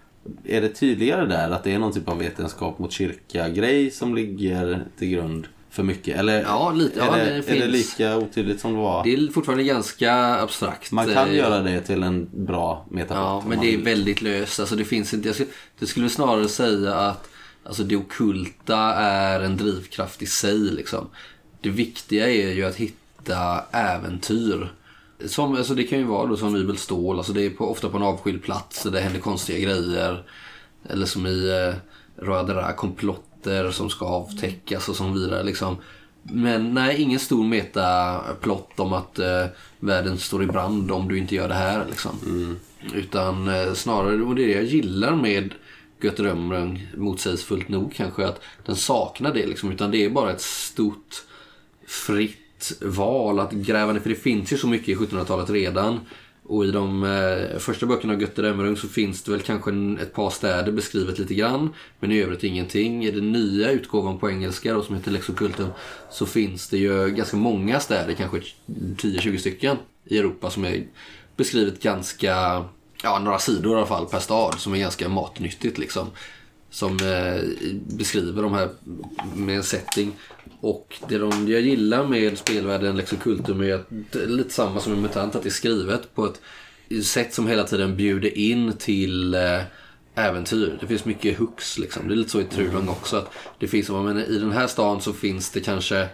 Är 0.43 0.61
det 0.61 0.69
tydligare 0.69 1.25
där 1.25 1.51
att 1.51 1.63
det 1.63 1.73
är 1.73 1.79
någon 1.79 1.93
typ 1.93 2.09
av 2.09 2.17
vetenskap 2.17 2.79
mot 2.79 2.91
kyrka-grej 2.91 3.91
som 3.91 4.15
ligger 4.15 4.83
till 4.97 5.09
grund 5.09 5.47
för 5.75 5.83
mycket? 5.83 6.17
Eller 6.17 6.41
Ja, 6.41 6.71
lite. 6.71 7.01
är, 7.01 7.05
Ja, 7.05 7.11
det, 7.15 7.23
det 7.25 7.31
är 7.31 7.35
det 7.35 7.43
finns. 7.43 7.71
lika 7.71 8.17
otydligt 8.17 8.59
som 8.61 8.73
det 8.73 8.79
var? 8.79 9.03
Det 9.03 9.13
är 9.13 9.31
fortfarande 9.31 9.63
ganska 9.63 10.13
abstrakt. 10.35 10.91
Man 10.91 11.05
kan 11.13 11.27
Eh, 11.29 11.35
göra 11.35 11.59
det 11.59 11.81
till 11.81 12.03
en 12.03 12.29
bra 12.45 12.85
metaplott. 12.91 13.43
Ja, 13.43 13.49
men 13.49 13.59
det 13.59 13.67
är 13.67 13.71
vill. 13.77 13.85
väldigt 13.85 14.21
löst. 14.21 14.59
Alltså 14.59 14.75
det 14.75 14.85
finns 14.85 15.13
inte, 15.13 15.27
jag 15.29 15.35
skulle, 15.35 15.49
det 15.79 15.85
skulle 15.87 16.09
snarare 16.09 16.47
säga 16.47 16.93
att 16.95 17.29
alltså 17.65 17.83
det 17.83 17.95
okulta 17.95 18.77
är 18.95 19.39
en 19.39 19.57
drivkraft 19.57 20.21
i 20.21 20.25
sig. 20.25 20.57
Liksom. 20.59 21.07
Det 21.61 21.69
viktiga 21.69 22.29
är 22.29 22.51
ju 22.53 22.65
att 22.65 22.75
hitta 22.75 23.63
äventyr. 23.71 24.73
Som, 25.25 25.55
alltså 25.55 25.73
det 25.75 25.83
kan 25.83 25.99
ju 25.99 26.05
vara 26.05 26.25
då 26.27 26.37
som 26.37 26.53
Nybel 26.53 26.77
stål, 26.77 27.17
alltså 27.17 27.33
det 27.33 27.45
är 27.45 27.49
på, 27.49 27.71
ofta 27.71 27.89
på 27.89 27.97
en 27.97 28.03
avskild 28.03 28.43
plats 28.43 28.83
där 28.83 28.91
det 28.91 28.99
händer 28.99 29.19
konstiga 29.19 29.59
grejer. 29.59 30.23
Eller 30.89 31.05
som 31.05 31.27
i 31.27 31.49
eh, 31.69 31.75
Rödra 32.25 32.71
komplotter 33.45 33.71
som 33.71 33.89
ska 33.89 34.05
avtäckas 34.05 34.89
och 34.89 34.95
så 34.95 35.07
vidare. 35.07 35.43
Liksom. 35.43 35.77
Men 36.23 36.73
nej, 36.73 37.01
ingen 37.01 37.19
stor 37.19 37.43
metaplott 37.43 38.79
om 38.79 38.93
att 38.93 39.19
eh, 39.19 39.45
världen 39.79 40.17
står 40.17 40.43
i 40.43 40.47
brand 40.47 40.91
om 40.91 41.07
du 41.07 41.17
inte 41.17 41.35
gör 41.35 41.47
det 41.47 41.53
här. 41.53 41.85
Liksom. 41.89 42.57
Utan 42.93 43.47
eh, 43.47 43.73
snarare, 43.73 44.23
och 44.23 44.35
det 44.35 44.43
är 44.43 44.47
det 44.47 44.53
jag 44.53 44.63
gillar 44.63 45.15
med 45.15 45.53
Götterdömrung, 46.01 46.87
motsägelsefullt 46.97 47.69
nog 47.69 47.93
kanske, 47.93 48.25
att 48.25 48.41
den 48.65 48.75
saknar 48.75 49.33
det. 49.33 49.45
Liksom, 49.45 49.71
utan 49.71 49.91
det 49.91 50.05
är 50.05 50.09
bara 50.09 50.31
ett 50.31 50.41
stort 50.41 51.23
fritt 51.87 52.81
val 52.81 53.39
att 53.39 53.51
gräva 53.51 53.93
ner. 53.93 53.99
För 53.99 54.09
det 54.09 54.15
finns 54.15 54.53
ju 54.53 54.57
så 54.57 54.67
mycket 54.67 54.89
i 54.89 54.95
1700-talet 54.95 55.49
redan. 55.49 55.99
Och 56.47 56.65
i 56.65 56.71
de 56.71 57.03
eh, 57.03 57.59
första 57.59 57.85
böckerna 57.85 58.13
av 58.13 58.21
Götterdämmerung 58.21 58.77
så 58.77 58.87
finns 58.87 59.23
det 59.23 59.31
väl 59.31 59.41
kanske 59.41 59.71
en, 59.71 59.99
ett 59.99 60.13
par 60.13 60.29
städer 60.29 60.71
beskrivet 60.71 61.19
lite 61.19 61.33
grann. 61.33 61.73
Men 61.99 62.11
i 62.11 62.21
övrigt 62.21 62.43
ingenting. 62.43 63.05
I 63.05 63.11
den 63.11 63.31
nya 63.31 63.71
utgåvan 63.71 64.19
på 64.19 64.29
engelska 64.29 64.73
då, 64.73 64.83
som 64.83 64.95
heter 64.95 65.11
Lexokulten 65.11 65.67
så 66.11 66.25
finns 66.25 66.69
det 66.69 66.77
ju 66.77 67.09
ganska 67.09 67.37
många 67.37 67.79
städer, 67.79 68.13
kanske 68.13 68.41
10-20 68.67 69.37
stycken 69.37 69.77
i 70.05 70.17
Europa 70.17 70.49
som 70.49 70.65
är 70.65 70.83
beskrivet 71.35 71.81
ganska, 71.81 72.65
ja 73.03 73.19
några 73.19 73.39
sidor 73.39 73.73
i 73.73 73.77
alla 73.77 73.87
fall 73.87 74.05
per 74.05 74.19
stad 74.19 74.55
som 74.59 74.73
är 74.73 74.77
ganska 74.77 75.09
matnyttigt 75.09 75.77
liksom. 75.77 76.07
Som 76.75 76.91
eh, 76.91 77.43
beskriver 77.97 78.41
de 78.41 78.53
här 78.53 78.69
med 79.35 79.55
en 79.55 79.63
setting. 79.63 80.11
Och 80.61 80.95
det 81.07 81.17
de, 81.17 81.47
jag 81.47 81.61
gillar 81.61 82.07
med 82.07 82.37
spelvärlden 82.37 82.97
Lex 82.97 83.13
Occultum 83.13 83.61
är 83.61 83.73
att 83.73 83.87
det 83.89 84.21
är 84.23 84.27
lite 84.27 84.53
samma 84.53 84.79
som 84.79 84.93
i 84.93 84.95
MUTANT, 84.95 85.35
att 85.35 85.43
det 85.43 85.49
är 85.49 85.51
skrivet 85.51 86.15
på 86.15 86.25
ett 86.25 86.41
sätt 87.05 87.33
som 87.33 87.47
hela 87.47 87.63
tiden 87.63 87.95
bjuder 87.95 88.37
in 88.37 88.73
till 88.77 89.33
eh, 89.33 89.61
äventyr. 90.15 90.77
Det 90.81 90.87
finns 90.87 91.05
mycket 91.05 91.37
hooks 91.37 91.77
liksom. 91.77 92.07
Det 92.07 92.13
är 92.13 92.15
lite 92.15 92.29
så 92.29 92.41
i 92.41 92.43
Trulong 92.43 92.89
också. 92.89 93.17
Att 93.17 93.31
det 93.59 93.67
finns, 93.67 93.89
men 93.89 94.17
I 94.17 94.39
den 94.39 94.51
här 94.51 94.67
stan 94.67 95.01
så 95.01 95.13
finns 95.13 95.51
det 95.51 95.59
kanske 95.59 96.07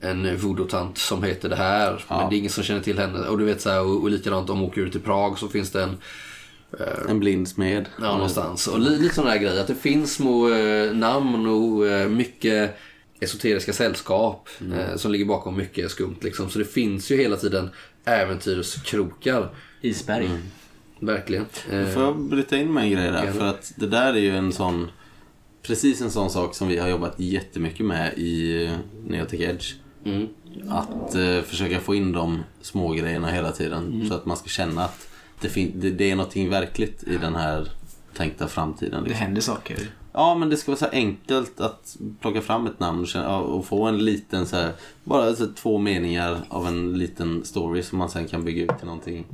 en 0.00 0.36
voodoo-tant 0.36 0.98
som 0.98 1.22
heter 1.22 1.48
det 1.48 1.56
här. 1.56 2.04
Men 2.08 2.30
det 2.30 2.36
är 2.36 2.38
ingen 2.38 2.50
som 2.50 2.64
känner 2.64 2.80
till 2.80 2.98
henne. 2.98 3.28
Och 3.28 3.38
du 3.38 3.44
vet 3.44 3.60
så 3.60 3.70
här, 3.70 3.80
och, 3.80 4.02
och 4.02 4.10
likadant 4.10 4.50
om 4.50 4.58
de 4.58 4.64
åker 4.64 4.80
ut 4.80 4.92
till 4.92 5.00
Prag 5.00 5.38
så 5.38 5.48
finns 5.48 5.70
det 5.70 5.82
en 5.82 5.96
En 7.08 7.20
blind 7.20 7.48
smed. 7.48 7.86
Ja, 8.00 8.12
någonstans. 8.12 8.66
Och 8.68 8.80
li- 8.80 8.98
lite 8.98 9.14
sådana 9.14 9.30
här 9.30 9.38
grejer. 9.38 9.60
Att 9.60 9.66
det 9.66 9.74
finns 9.74 10.14
små 10.14 10.50
eh, 10.54 10.92
namn 10.94 11.46
och 11.46 11.86
eh, 11.88 12.08
mycket 12.08 12.76
esoteriska 13.20 13.72
sällskap 13.72 14.48
eh, 14.74 14.96
som 14.96 15.12
ligger 15.12 15.24
bakom 15.24 15.56
mycket 15.56 15.90
skumt. 15.90 16.16
Liksom. 16.20 16.50
Så 16.50 16.58
det 16.58 16.64
finns 16.64 17.10
ju 17.10 17.16
hela 17.16 17.36
tiden 17.36 17.70
äventyrskrokar. 18.04 19.48
Isberg. 19.80 20.30
Verkligen. 21.00 21.46
Eh, 21.70 21.86
Får 21.86 22.02
jag 22.02 22.18
bryta 22.20 22.56
in 22.56 22.72
med 22.72 22.84
en 22.84 22.90
grej 22.90 23.10
där? 23.10 23.32
För 23.32 23.44
att 23.46 23.72
det 23.76 23.86
där 23.86 24.14
är 24.14 24.18
ju 24.20 24.36
en 24.36 24.52
sån... 24.52 24.90
Precis 25.62 26.00
en 26.00 26.10
sån 26.10 26.30
sak 26.30 26.54
som 26.54 26.68
vi 26.68 26.78
har 26.78 26.88
jobbat 26.88 27.14
jättemycket 27.20 27.86
med 27.86 28.12
i 28.18 28.70
Neotech 29.06 29.40
Edge. 29.40 29.72
mm. 30.04 30.26
Att 30.68 31.14
eh, 31.14 31.40
försöka 31.42 31.80
få 31.80 31.94
in 31.94 32.12
de 32.12 32.42
små 32.62 32.92
grejerna 32.92 33.30
hela 33.30 33.52
tiden. 33.52 33.92
Mm. 33.92 34.08
Så 34.08 34.14
att 34.14 34.26
man 34.26 34.36
ska 34.36 34.48
känna 34.48 34.84
att 34.84 35.08
det, 35.48 35.70
det, 35.74 35.90
det 35.90 36.10
är 36.10 36.16
någonting 36.16 36.50
verkligt 36.50 37.02
i 37.02 37.16
den 37.16 37.34
här 37.34 37.68
tänkta 38.16 38.48
framtiden. 38.48 39.02
Det 39.02 39.08
Liksom. 39.08 39.24
händer 39.26 39.40
saker. 39.40 39.78
Ja, 40.12 40.34
men 40.34 40.50
det 40.50 40.56
ska 40.56 40.70
vara 40.70 40.78
så 40.78 40.86
enkelt 40.86 41.60
att 41.60 41.96
plocka 42.20 42.40
fram 42.40 42.66
ett 42.66 42.80
namn 42.80 43.06
och, 43.26 43.66
få 43.66 43.84
en 43.84 44.04
liten 44.04 44.46
så 44.46 44.56
här, 44.56 44.72
bara 45.04 45.34
så 45.34 45.46
två 45.46 45.78
meningar 45.78 46.40
av 46.48 46.66
en 46.66 46.98
liten 46.98 47.44
story 47.44 47.82
som 47.82 47.98
man 47.98 48.10
sen 48.10 48.28
kan 48.28 48.44
bygga 48.44 48.62
ut 48.62 48.78
till 48.78 48.86
någonting 48.86 49.24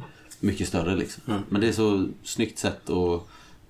mycket 0.40 0.68
större. 0.68 0.96
Liksom. 0.96 1.23
Men 1.49 1.61
det 1.61 1.68
är 1.68 1.73
så 1.73 2.09
snyggt 2.25 2.59
sätt 2.59 2.90
att, 2.90 3.23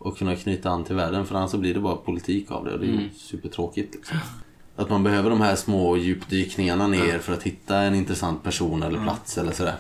att 0.07 0.19
kunna 0.19 0.37
knyta 0.37 0.71
an 0.71 0.85
till 0.85 0.95
världen 0.97 1.27
för 1.27 1.35
annars 1.35 1.51
så 1.51 1.59
blir 1.59 1.75
det 1.75 1.81
bara 1.81 1.97
politik 1.97 2.51
av 2.51 2.65
det 2.65 2.73
och 2.73 2.79
det 2.79 2.87
är 2.87 2.93
ju 2.93 3.09
supertråkigt. 3.17 3.95
Liksom. 3.95 4.19
Att 4.77 4.91
man 4.91 5.03
behöver 5.03 5.31
de 5.31 5.41
här 5.41 5.57
små 5.57 5.97
djupdykningarna 5.97 6.87
ner 6.87 7.19
för 7.19 7.33
att 7.33 7.43
hitta 7.43 7.79
en 7.79 7.95
intressant 7.95 8.43
person 8.43 8.83
eller 8.83 9.03
plats 9.03 9.39
eller 9.39 9.53
sådär. 9.53 9.75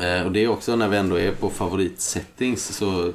Eh, 0.00 0.26
och 0.26 0.32
det 0.32 0.44
är 0.44 0.48
också 0.48 0.76
när 0.76 0.88
vi 0.88 0.96
ändå 0.96 1.18
är 1.18 1.32
på 1.32 1.50
favoritsettings 1.50 2.76
så 2.76 3.12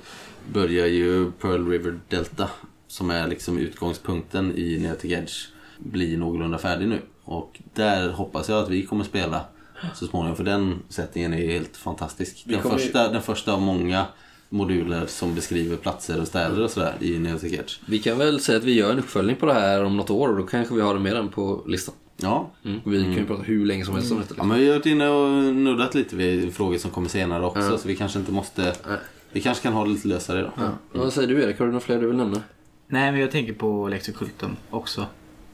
börjar 0.53 0.87
ju 0.87 1.31
Pearl 1.31 1.67
River 1.67 1.99
Delta 2.09 2.49
som 2.87 3.09
är 3.09 3.27
liksom 3.27 3.57
utgångspunkten 3.57 4.57
i 4.57 4.79
Neotic 4.79 5.11
Edge 5.11 5.33
bli 5.77 6.17
någorlunda 6.17 6.57
färdig 6.57 6.87
nu. 6.87 7.01
Och 7.23 7.61
där 7.73 8.09
hoppas 8.09 8.49
jag 8.49 8.63
att 8.63 8.69
vi 8.69 8.85
kommer 8.85 9.03
spela 9.03 9.41
så 9.95 10.07
småningom 10.07 10.35
för 10.35 10.43
den 10.43 10.79
settingen 10.89 11.33
är 11.33 11.47
helt 11.47 11.77
fantastisk. 11.77 12.43
Den 12.45 12.61
kommer 12.61 12.77
första, 12.77 13.11
den 13.11 13.21
första 13.21 13.53
av 13.53 13.61
många 13.61 14.05
moduler 14.49 15.05
som 15.05 15.35
beskriver 15.35 15.77
platser 15.77 16.21
och 16.21 16.27
städer 16.27 16.63
och 16.63 16.71
sådär 16.71 16.95
i 16.99 17.19
Neotic 17.19 17.53
Edge. 17.53 17.73
Vi 17.85 17.99
kan 17.99 18.17
väl 18.17 18.39
säga 18.39 18.57
att 18.57 18.63
vi 18.63 18.73
gör 18.73 18.91
en 18.91 18.99
uppföljning 18.99 19.35
på 19.35 19.45
det 19.45 19.53
här 19.53 19.83
om 19.83 19.97
något 19.97 20.09
år 20.09 20.29
och 20.29 20.37
då 20.37 20.43
kanske 20.43 20.75
vi 20.75 20.81
har 20.81 20.93
det 20.93 20.99
med 20.99 21.15
den 21.15 21.29
på 21.29 21.63
listan. 21.67 21.95
Ja, 22.17 22.49
Mm. 22.65 22.79
Vi 22.85 23.03
kan 23.03 23.13
ju 23.13 23.25
prata 23.25 23.41
hur 23.43 23.65
länge 23.65 23.85
som 23.85 23.95
helst 23.95 24.11
om 24.11 24.17
detta. 24.17 24.29
Ja, 24.29 24.33
Liksom. 24.33 24.47
men 24.47 24.59
vi 24.59 24.67
har 24.67 24.73
varit 24.75 24.85
inne 24.85 25.09
och 25.09 25.55
nuddat 25.55 25.95
lite 25.95 26.15
vid 26.15 26.53
frågor 26.53 26.77
som 26.77 26.91
kommer 26.91 27.09
senare 27.09 27.45
också 27.45 27.59
Ja. 27.61 27.77
så 27.77 27.87
vi 27.87 27.95
kanske 27.95 28.19
inte 28.19 28.31
måste... 28.31 28.61
Nej. 28.87 28.97
Vi 29.31 29.41
kanske 29.41 29.63
kan 29.63 29.73
ha 29.73 29.83
det 29.83 29.89
lite 29.89 30.07
lösare 30.07 30.39
idag. 30.39 30.51
Ja. 30.57 30.69
Vad 30.91 31.13
säger 31.13 31.27
du 31.27 31.43
Erik? 31.43 31.59
Har 31.59 31.65
du 31.65 31.71
några 31.71 31.85
fler 31.85 32.01
du 32.01 32.07
vill 32.07 32.15
nämna? 32.17 32.41
Nej, 32.87 33.11
men 33.11 33.21
jag 33.21 33.31
tänker 33.31 33.53
på 33.53 33.87
Lex 33.87 34.09
Occultum 34.09 34.55
också. 34.69 35.05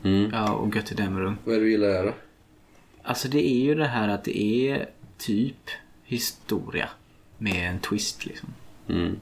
Mm. 0.04 0.30
Ja, 0.34 0.52
och 0.54 0.76
Götterdämmerung. 0.76 1.36
Vad 1.46 1.56
är 1.56 1.60
det 1.60 1.66
du 1.66 1.72
gillar 1.72 1.88
att 1.90 1.94
göra? 1.96 2.14
Alltså 3.04 3.28
det 3.28 3.48
är 3.50 3.64
ju 3.66 3.76
det 3.76 3.88
här 3.88 4.08
att 4.08 4.24
det 4.24 4.38
är 4.70 4.90
typ 5.18 5.70
historia. 6.04 6.90
Med 7.38 7.70
en 7.70 7.80
twist 7.80 8.26
liksom. 8.26 8.50
Mm. 8.90 9.16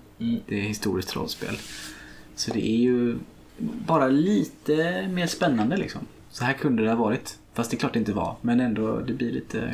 Det 0.48 0.56
är 0.58 0.62
historiskt 0.62 1.16
rollspel. 1.16 1.56
Så 2.36 2.52
det 2.54 2.70
är 2.70 2.78
ju 2.78 3.18
bara 3.88 4.08
lite 4.08 5.08
mer 5.14 5.28
spännande 5.28 5.78
liksom. 5.78 6.02
Så 6.32 6.44
här 6.44 6.54
kunde 6.54 6.84
det 6.84 6.90
ha 6.90 6.96
varit. 6.96 7.38
Fast 7.54 7.72
det 7.72 7.78
är 7.78 7.80
klart 7.80 7.94
det 7.94 8.00
inte 8.00 8.14
var. 8.14 8.36
Men 8.42 8.60
ändå, 8.60 9.00
det 9.00 9.14
blir 9.14 9.32
lite... 9.32 9.74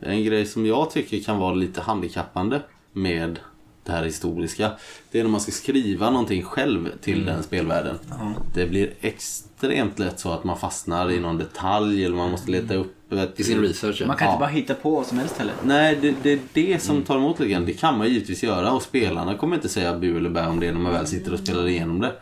En 0.00 0.24
grej 0.24 0.46
som 0.46 0.66
jag 0.66 0.90
tycker 0.90 1.20
kan 1.20 1.38
vara 1.38 1.54
lite 1.54 1.80
handikappande 1.80 2.60
med 2.92 3.38
det 3.84 3.92
här 3.92 4.04
historiska. 4.04 4.70
Det 5.10 5.18
är 5.18 5.22
när 5.24 5.30
man 5.30 5.40
ska 5.40 5.52
skriva 5.52 6.10
någonting 6.10 6.42
själv 6.42 6.88
till 7.00 7.14
Mm. 7.22 7.26
den 7.34 7.42
spelvärlden. 7.42 7.98
Det 8.54 8.66
blir 8.66 8.92
extremt 9.00 9.98
lätt 9.98 10.20
så 10.20 10.30
att 10.32 10.44
man 10.44 10.58
fastnar 10.58 11.10
i 11.10 11.20
någon 11.20 11.38
detalj 11.38 12.04
eller 12.04 12.16
man 12.16 12.30
måste 12.30 12.50
leta 12.50 12.74
upp 12.74 13.12
ett... 13.12 13.40
I 13.40 13.44
sin 13.44 13.60
research. 13.60 14.02
Man 14.06 14.16
kan 14.16 14.26
Ja. 14.26 14.32
inte 14.32 14.40
bara 14.40 14.50
hitta 14.50 14.74
på 14.74 14.90
vad 14.90 15.06
som 15.06 15.18
helst 15.18 15.38
heller. 15.38 15.54
Nej, 15.64 15.98
det, 16.02 16.14
det 16.22 16.32
är 16.32 16.38
det 16.52 16.66
Mm. 16.66 16.80
som 16.80 17.02
tar 17.02 17.16
emot 17.16 17.38
lite 17.40 17.52
grann. 17.52 17.66
Det 17.66 17.72
kan 17.72 17.98
man 17.98 18.08
givetvis 18.08 18.42
göra 18.42 18.72
och 18.72 18.82
spelarna 18.82 19.34
kommer 19.36 19.56
inte 19.56 19.68
säga 19.68 19.98
bu 19.98 20.16
eller 20.16 20.30
bä 20.30 20.46
om 20.46 20.60
det 20.60 20.72
när 20.72 20.80
man 20.80 20.92
väl 20.92 21.06
sitter 21.06 21.32
och 21.32 21.38
spelar 21.38 21.68
igenom 21.68 22.00
det. 22.00 22.12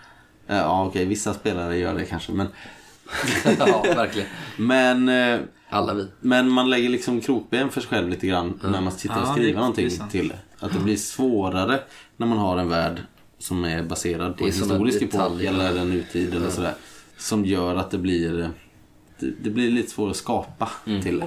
Eh, 0.48 0.56
Ja, 0.56 0.86
okej, 0.86 1.04
vissa 1.04 1.34
spelare 1.34 1.76
gör 1.78 1.94
det 1.94 2.04
kanske, 2.04 2.32
men... 2.32 2.46
ja, 3.58 3.82
verkligen. 3.96 4.28
Men, 4.56 5.08
eh, 5.08 5.40
Alla 5.70 5.94
vi. 5.94 6.06
men 6.20 6.50
man 6.50 6.70
lägger 6.70 6.88
liksom 6.88 7.20
krokben 7.20 7.70
för 7.70 7.80
sig 7.80 7.90
själv 7.90 8.08
lite 8.08 8.26
grann 8.26 8.60
när 8.62 8.80
man 8.80 8.92
sitter 8.92 9.16
och 9.16 9.22
Ja, 9.28 9.32
skriver 9.32 9.52
det- 9.52 9.58
någonting 9.58 9.90
sant. 9.90 10.12
till 10.12 10.28
det. 10.28 10.38
Att 10.66 10.72
det 10.72 10.78
blir 10.80 10.96
svårare 10.96 11.80
när 12.16 12.26
man 12.26 12.38
har 12.38 12.58
en 12.58 12.68
värld 12.68 13.00
som 13.38 13.64
är 13.64 13.82
baserad 13.82 14.36
på 14.36 14.44
är 14.44 14.48
en 14.48 14.52
historisk 14.54 15.02
epok 15.02 15.42
eller 15.42 15.76
en 15.76 15.90
nutid 15.90 16.34
eller 16.34 16.50
sådär. 16.50 16.74
Som 17.18 17.44
gör 17.44 17.76
att 17.76 17.90
det 17.90 17.98
blir... 17.98 18.50
Det, 19.18 19.50
blir 19.50 19.70
lite 19.70 19.90
svårare 19.90 20.10
att 20.10 20.16
skapa 20.16 20.70
Mm. 20.86 21.02
till 21.02 21.24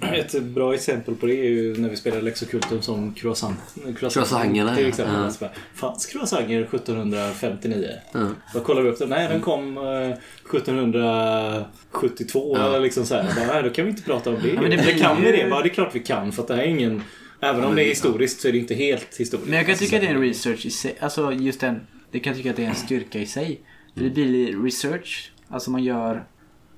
det. 0.00 0.06
Ett 0.16 0.42
bra 0.42 0.74
exempel 0.74 1.14
på 1.14 1.26
det 1.26 1.34
är 1.34 1.50
ju 1.50 1.76
när 1.76 1.88
vi 1.88 1.96
spelade 1.96 2.22
Lex 2.22 2.42
Occultum 2.42 2.82
som 2.82 3.14
croissant, 3.14 3.58
Croissangerna, 3.98 4.74
Till 4.74 4.82
ja. 4.84 4.88
exempel. 4.88 5.14
Ja. 5.14 5.30
Bara, 5.40 5.50
Fanns 5.74 6.06
croissanger 6.06 6.60
1759? 6.62 7.88
Ja. 8.12 8.28
Då 8.54 8.60
kollar 8.60 8.82
vi 8.82 8.88
upp 8.90 8.98
det. 8.98 9.06
Nej, 9.06 9.28
den 9.28 9.40
kom 9.40 9.78
eh, 9.78 10.12
1772 10.50 12.56
Ja. 12.58 12.66
eller 12.68 12.80
liksom 12.80 13.06
så 13.06 13.14
här. 13.14 13.24
Bara, 13.36 13.46
Nej, 13.54 13.62
då 13.62 13.70
kan 13.70 13.84
vi 13.84 13.90
inte 13.90 14.02
prata 14.02 14.30
om 14.30 14.36
det. 14.42 14.52
men 14.52 14.62
det 14.70 14.76
det 14.76 14.82
blir 14.82 14.98
kan 14.98 15.22
vi 15.22 15.32
det? 15.32 15.50
Bara, 15.50 15.62
det 15.62 15.68
är 15.68 15.74
klart 15.74 15.94
vi 15.94 16.00
kan 16.00 16.32
för 16.32 16.42
att 16.42 16.48
det 16.48 16.54
här 16.54 16.62
är 16.62 16.66
ingen... 16.66 17.02
Även 17.40 17.64
om 17.64 17.74
det 17.74 17.84
är 17.84 17.88
historiskt 17.88 18.40
så 18.40 18.48
är 18.48 18.52
det 18.52 18.58
inte 18.58 18.74
helt 18.74 19.16
historiskt. 19.16 19.48
Men 19.48 19.56
jag 19.58 19.66
kan 19.66 19.76
tycka 19.76 19.96
så 19.96 20.02
det 20.04 20.10
är 20.10 20.14
en 20.14 20.20
research 20.20 20.66
i 20.66 20.70
sig. 20.70 20.96
Alltså 21.00 21.32
just 21.32 21.60
den. 21.60 21.80
Det 22.10 22.20
kan 22.20 22.30
jag 22.30 22.36
tycka 22.36 22.50
att 22.50 22.56
det 22.56 22.64
är 22.64 22.68
en 22.68 22.74
styrka 22.74 23.18
i 23.18 23.26
sig. 23.26 23.60
För 23.94 24.04
det 24.04 24.10
blir 24.10 24.62
research. 24.64 25.30
Alltså 25.48 25.70
man 25.70 25.84
gör 25.84 26.24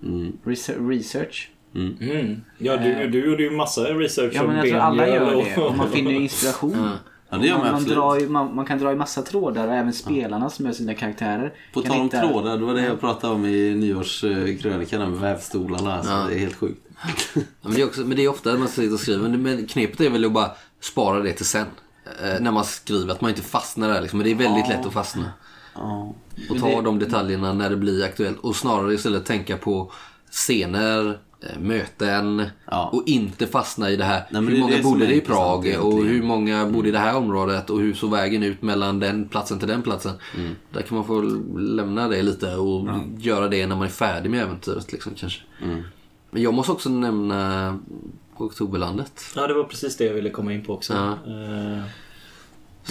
Mm. 0.03 0.33
research. 0.45 0.79
research. 0.81 1.51
Mm. 1.75 2.41
Ja, 2.59 2.77
du, 2.77 3.09
du 3.09 3.31
gjorde 3.31 3.43
ju 3.43 3.51
massa 3.51 3.81
research 3.81 4.33
Ja 4.35 4.47
men 4.47 4.57
jag 4.57 4.67
tror 4.69 4.79
alla 4.79 5.09
gör 5.09 5.45
det. 5.45 5.57
Och 5.63 5.77
man 5.77 5.91
finner 5.91 6.11
inspiration. 6.11 6.77
Ja. 6.85 6.93
Ja, 7.31 7.37
det 7.39 7.47
gör 7.47 7.59
man 7.59 7.73
man, 7.73 7.85
drar 7.85 8.21
ju, 8.21 8.29
man, 8.29 8.55
man 8.55 8.65
kan 8.67 8.79
dra 8.79 8.93
i 8.93 8.97
massa 8.97 9.23
trådar 9.23 9.69
och 9.69 9.75
även 9.75 9.93
spelarna 9.93 10.51
som 10.51 10.67
gör 10.67 10.73
sina 10.73 10.95
karaktärer. 10.95 11.53
På 11.75 11.81
kan 11.83 11.91
tal 11.91 12.01
om 12.01 12.07
hitta- 12.07 12.21
trådar, 12.29 12.59
det 12.59 12.65
var 12.65 12.75
det 12.75 12.85
jag 12.85 13.01
pratade 13.01 13.35
om 13.35 13.45
i 13.47 13.75
nyårskrönikan 13.75 15.11
med 15.11 15.21
vävstolarna. 15.21 15.95
Alltså, 15.97 16.13
Ja. 16.13 16.27
Det 16.29 16.35
är 16.35 16.39
helt 16.39 16.55
sjukt. 16.55 16.81
Ja, 17.35 17.41
men, 17.63 17.75
det 17.75 17.81
är 17.81 17.87
också, 17.87 18.01
men 18.01 18.17
det 18.17 18.25
är 18.25 18.29
ofta 18.29 18.51
när 18.51 18.59
man 18.59 18.69
sitter 18.69 18.95
och 18.95 19.01
skriver. 19.01 19.29
Men 19.29 19.43
men 19.43 19.67
knepet 19.67 20.01
är 20.01 20.11
väl 20.11 20.25
att 20.25 20.33
bara 20.33 20.51
spara 20.81 21.21
det 21.21 21.33
till 21.33 21.47
sen. 21.47 21.67
Eh, 22.25 22.41
när 22.41 22.51
man 22.51 22.65
skriver, 22.65 23.13
att 23.13 23.21
man 23.21 23.31
inte 23.31 23.43
fastnar 23.43 23.89
där 23.89 24.01
liksom. 24.01 24.19
Men 24.19 24.25
det 24.25 24.31
är 24.31 24.49
väldigt 24.49 24.69
lätt 24.69 24.87
att 24.87 24.93
fastna. 24.93 25.25
Ja. 25.79 26.15
Och 26.51 26.59
ta 26.59 26.83
de 26.83 26.99
detaljerna 26.99 27.53
när 27.53 27.71
det 27.71 27.77
blir 27.77 28.05
aktuellt. 28.05 28.39
Och 28.41 28.57
snarare 28.57 28.95
istället 28.95 29.25
tänka 29.25 29.57
på 29.57 29.93
scener, 30.31 31.19
eh, 31.43 31.61
möten. 31.61 32.47
Ja. 32.71 32.91
Och 32.93 33.03
inte 33.07 33.47
fastna 33.47 33.91
i 33.91 33.97
det 33.97 34.05
här. 34.05 34.23
Nej, 34.31 34.43
hur 34.43 34.51
det 34.51 34.59
många 34.61 34.77
det 34.77 34.83
bodde 34.83 35.07
det 35.07 35.15
i 35.15 35.21
Prag? 35.21 35.77
Och 35.81 36.05
hur 36.05 36.23
många 36.23 36.67
bodde 36.67 36.89
i 36.89 36.93
det 36.93 36.99
här 36.99 37.17
området? 37.17 37.71
Och 37.71 37.81
hur 37.81 37.95
såg 37.95 38.11
vägen 38.11 38.43
ut 38.43 38.63
mellan 38.63 39.01
den 39.01 39.29
platsen 39.29 39.59
till 39.59 39.69
den 39.69 39.83
platsen? 39.83 40.13
Mm. 40.39 40.55
Där 40.73 40.83
kan 40.83 40.97
man 40.97 41.07
få 41.07 41.21
lämna 41.59 42.09
det 42.09 42.23
lite 42.23 42.57
och 42.57 42.89
göra 43.19 43.49
det 43.49 43.67
när 43.67 43.77
man 43.77 43.87
är 43.87 43.91
färdig 43.91 44.31
med 44.31 44.43
äventyret. 44.43 44.93
Liksom, 44.93 45.13
kanske. 45.17 45.43
Mm. 45.63 45.83
Men 46.31 46.43
jag 46.43 46.55
måste 46.55 46.73
också 46.73 46.89
nämna 46.91 47.79
Oktoberlandet. 48.37 49.23
Ja, 49.35 49.47
det 49.47 49.55
var 49.55 49.65
precis 49.65 49.97
det 49.97 50.05
jag 50.05 50.15
ville 50.15 50.31
komma 50.31 50.53
in 50.53 50.65
på 50.65 50.73
också. 50.75 50.93
Ja. 50.95 51.19
Som- 51.25 51.83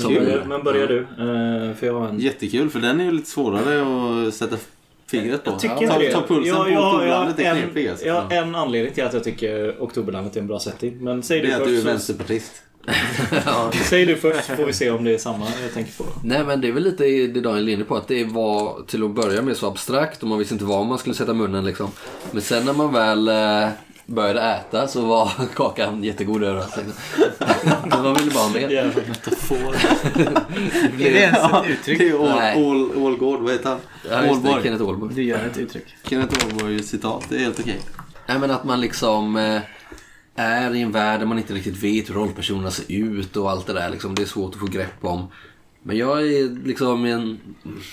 men, 0.03 0.13
börja, 0.13 0.45
men 0.45 0.63
börjar 0.63 0.87
du? 0.87 0.97
Eh, 0.99 1.75
för 1.75 1.87
jag 1.87 1.99
har 1.99 2.07
en... 2.07 2.19
Jättekul, 2.19 2.69
för 2.69 2.79
den 2.79 2.99
är 2.99 3.05
ju 3.05 3.11
lite 3.11 3.29
svårare 3.29 4.27
att 4.27 4.33
sätta 4.33 4.55
fingret 5.07 5.43
på. 5.43 5.51
Jag 5.51 5.59
tycker 5.59 5.87
ta, 5.87 5.99
det. 5.99 6.11
ta 6.11 6.21
pulsen 6.21 6.45
Ja, 6.55 6.63
på 6.63 6.69
ja, 6.69 6.87
Oktoberlandet 6.89 7.35
ja, 7.39 7.45
är 7.45 7.55
en, 7.55 7.61
knepig 7.61 7.87
alltså. 7.87 8.05
ja, 8.05 8.23
en 8.31 8.55
anledning 8.55 8.93
till 8.93 9.03
att 9.03 9.13
jag 9.13 9.23
tycker 9.23 9.75
Oktoberlandet 9.83 10.35
är 10.35 10.39
en 10.41 10.47
bra 10.47 10.59
setting. 10.59 10.97
Men 11.03 11.23
säg 11.23 11.41
Det 11.41 11.47
du 11.47 11.53
är 11.53 11.57
att 11.61 11.67
du 11.67 11.69
är 11.69 11.75
först. 11.75 11.81
så- 11.83 11.89
vänsterpartist. 11.89 12.51
Säg 13.89 14.05
du 14.05 14.15
först 14.15 14.45
så 14.45 14.55
får 14.55 14.65
vi 14.65 14.73
se 14.73 14.89
om 14.89 15.03
det 15.03 15.13
är 15.13 15.17
samma 15.17 15.45
jag 15.63 15.73
tänker 15.73 16.03
på. 16.03 16.03
Nej 16.23 16.43
men 16.43 16.61
det 16.61 16.67
är 16.67 16.71
väl 16.71 16.83
lite 16.83 17.03
det 17.03 17.41
Daniel 17.41 17.69
är 17.69 17.73
inne 17.73 17.83
på 17.83 17.95
att 17.95 18.07
det 18.07 18.23
var 18.25 18.81
till 18.87 19.03
att 19.03 19.11
börja 19.11 19.41
med 19.41 19.57
så 19.57 19.67
abstrakt 19.67 20.23
och 20.23 20.29
man 20.29 20.39
visste 20.39 20.53
inte 20.53 20.65
var 20.65 20.83
man 20.85 20.97
skulle 20.97 21.15
sätta 21.15 21.33
munnen 21.33 21.65
liksom. 21.65 21.89
Men 22.31 22.41
sen 22.41 22.65
när 22.65 22.73
man 22.73 22.93
väl 22.93 23.27
eh, 23.27 23.69
började 24.05 24.41
äta 24.41 24.87
så 24.87 25.05
var 25.05 25.31
kakan 25.55 26.03
jättegod 26.03 26.43
överraskning. 26.43 26.85
Men 27.89 28.03
man 28.03 28.13
ville 28.13 28.31
bara 28.31 28.43
ha 28.43 28.49
mer. 28.49 28.69
Jävla 28.69 29.01
metafor. 29.07 29.75
Är 30.99 31.11
det 31.13 31.19
ens 31.19 31.37
ett 31.37 31.69
uttryck? 31.69 31.97
Det 31.97 32.09
är 32.09 32.23
All, 32.23 32.39
Nej. 32.39 32.69
All, 32.69 33.05
Allgård, 33.05 33.39
vad 33.39 33.51
heter 33.51 33.69
han? 33.69 33.79
Ja, 34.09 34.25
just 34.25 34.43
det, 34.43 34.49
Ålborg. 34.49 34.63
Kenneth 34.63 34.83
Ålborg. 34.83 35.15
Du 35.15 35.23
gör 35.23 35.45
ett 35.45 35.57
uttryck. 35.57 35.85
Kenneth 36.03 36.45
Ålborg 36.45 36.83
citat, 36.83 37.25
det 37.29 37.35
är 37.35 37.39
helt 37.39 37.59
okej. 37.59 37.79
Nej 38.27 38.39
men 38.39 38.51
att 38.51 38.63
man 38.63 38.81
liksom 38.81 39.35
eh, 39.37 39.61
är 40.35 40.75
i 40.75 40.81
en 40.81 40.91
värld 40.91 41.19
där 41.19 41.27
man 41.27 41.37
inte 41.37 41.53
riktigt 41.53 41.83
vet 41.83 42.09
hur 42.09 42.13
rollpersonerna 42.13 42.71
ser 42.71 42.91
ut 42.93 43.37
och 43.37 43.51
allt 43.51 43.67
det 43.67 43.73
där 43.73 43.89
liksom. 43.89 44.15
Det 44.15 44.21
är 44.21 44.25
svårt 44.25 44.53
att 44.53 44.59
få 44.59 44.65
grepp 44.65 45.05
om. 45.05 45.27
Men 45.83 45.97
jag 45.97 46.21
är 46.21 46.65
liksom 46.65 47.05
i 47.05 47.11
en 47.11 47.39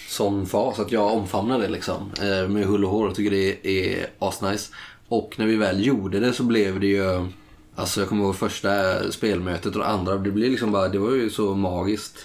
sån 0.09 0.47
fas 0.47 0.79
att 0.79 0.93
jag 0.93 1.13
omfamnar 1.13 1.59
det 1.59 1.69
liksom. 1.69 2.11
Eh, 2.21 2.49
med 2.49 2.67
hull 2.67 2.85
och 2.85 2.91
hår 2.91 3.09
och 3.09 3.15
tycker 3.15 3.31
det 3.31 3.67
är 3.67 4.07
asnice. 4.19 4.73
Och 5.15 5.35
när 5.39 5.47
vi 5.47 5.57
väl 5.57 5.87
gjorde 5.87 6.21
det 6.21 6.33
så 6.33 6.43
blev 6.43 6.81
det 6.81 6.87
ju... 6.87 7.27
Alltså 7.75 8.01
jag 8.01 8.09
kommer 8.09 8.25
ihåg 8.25 8.37
första 8.37 8.71
spelmötet 9.13 9.67
och 9.75 9.81
det 9.81 9.87
andra. 9.87 10.17
Det 10.17 10.31
blev 10.31 10.51
liksom 10.51 10.73
bara, 10.73 10.89
det 10.89 10.99
var 10.99 11.11
ju 11.11 11.31
så 11.31 11.55
magiskt 11.55 12.19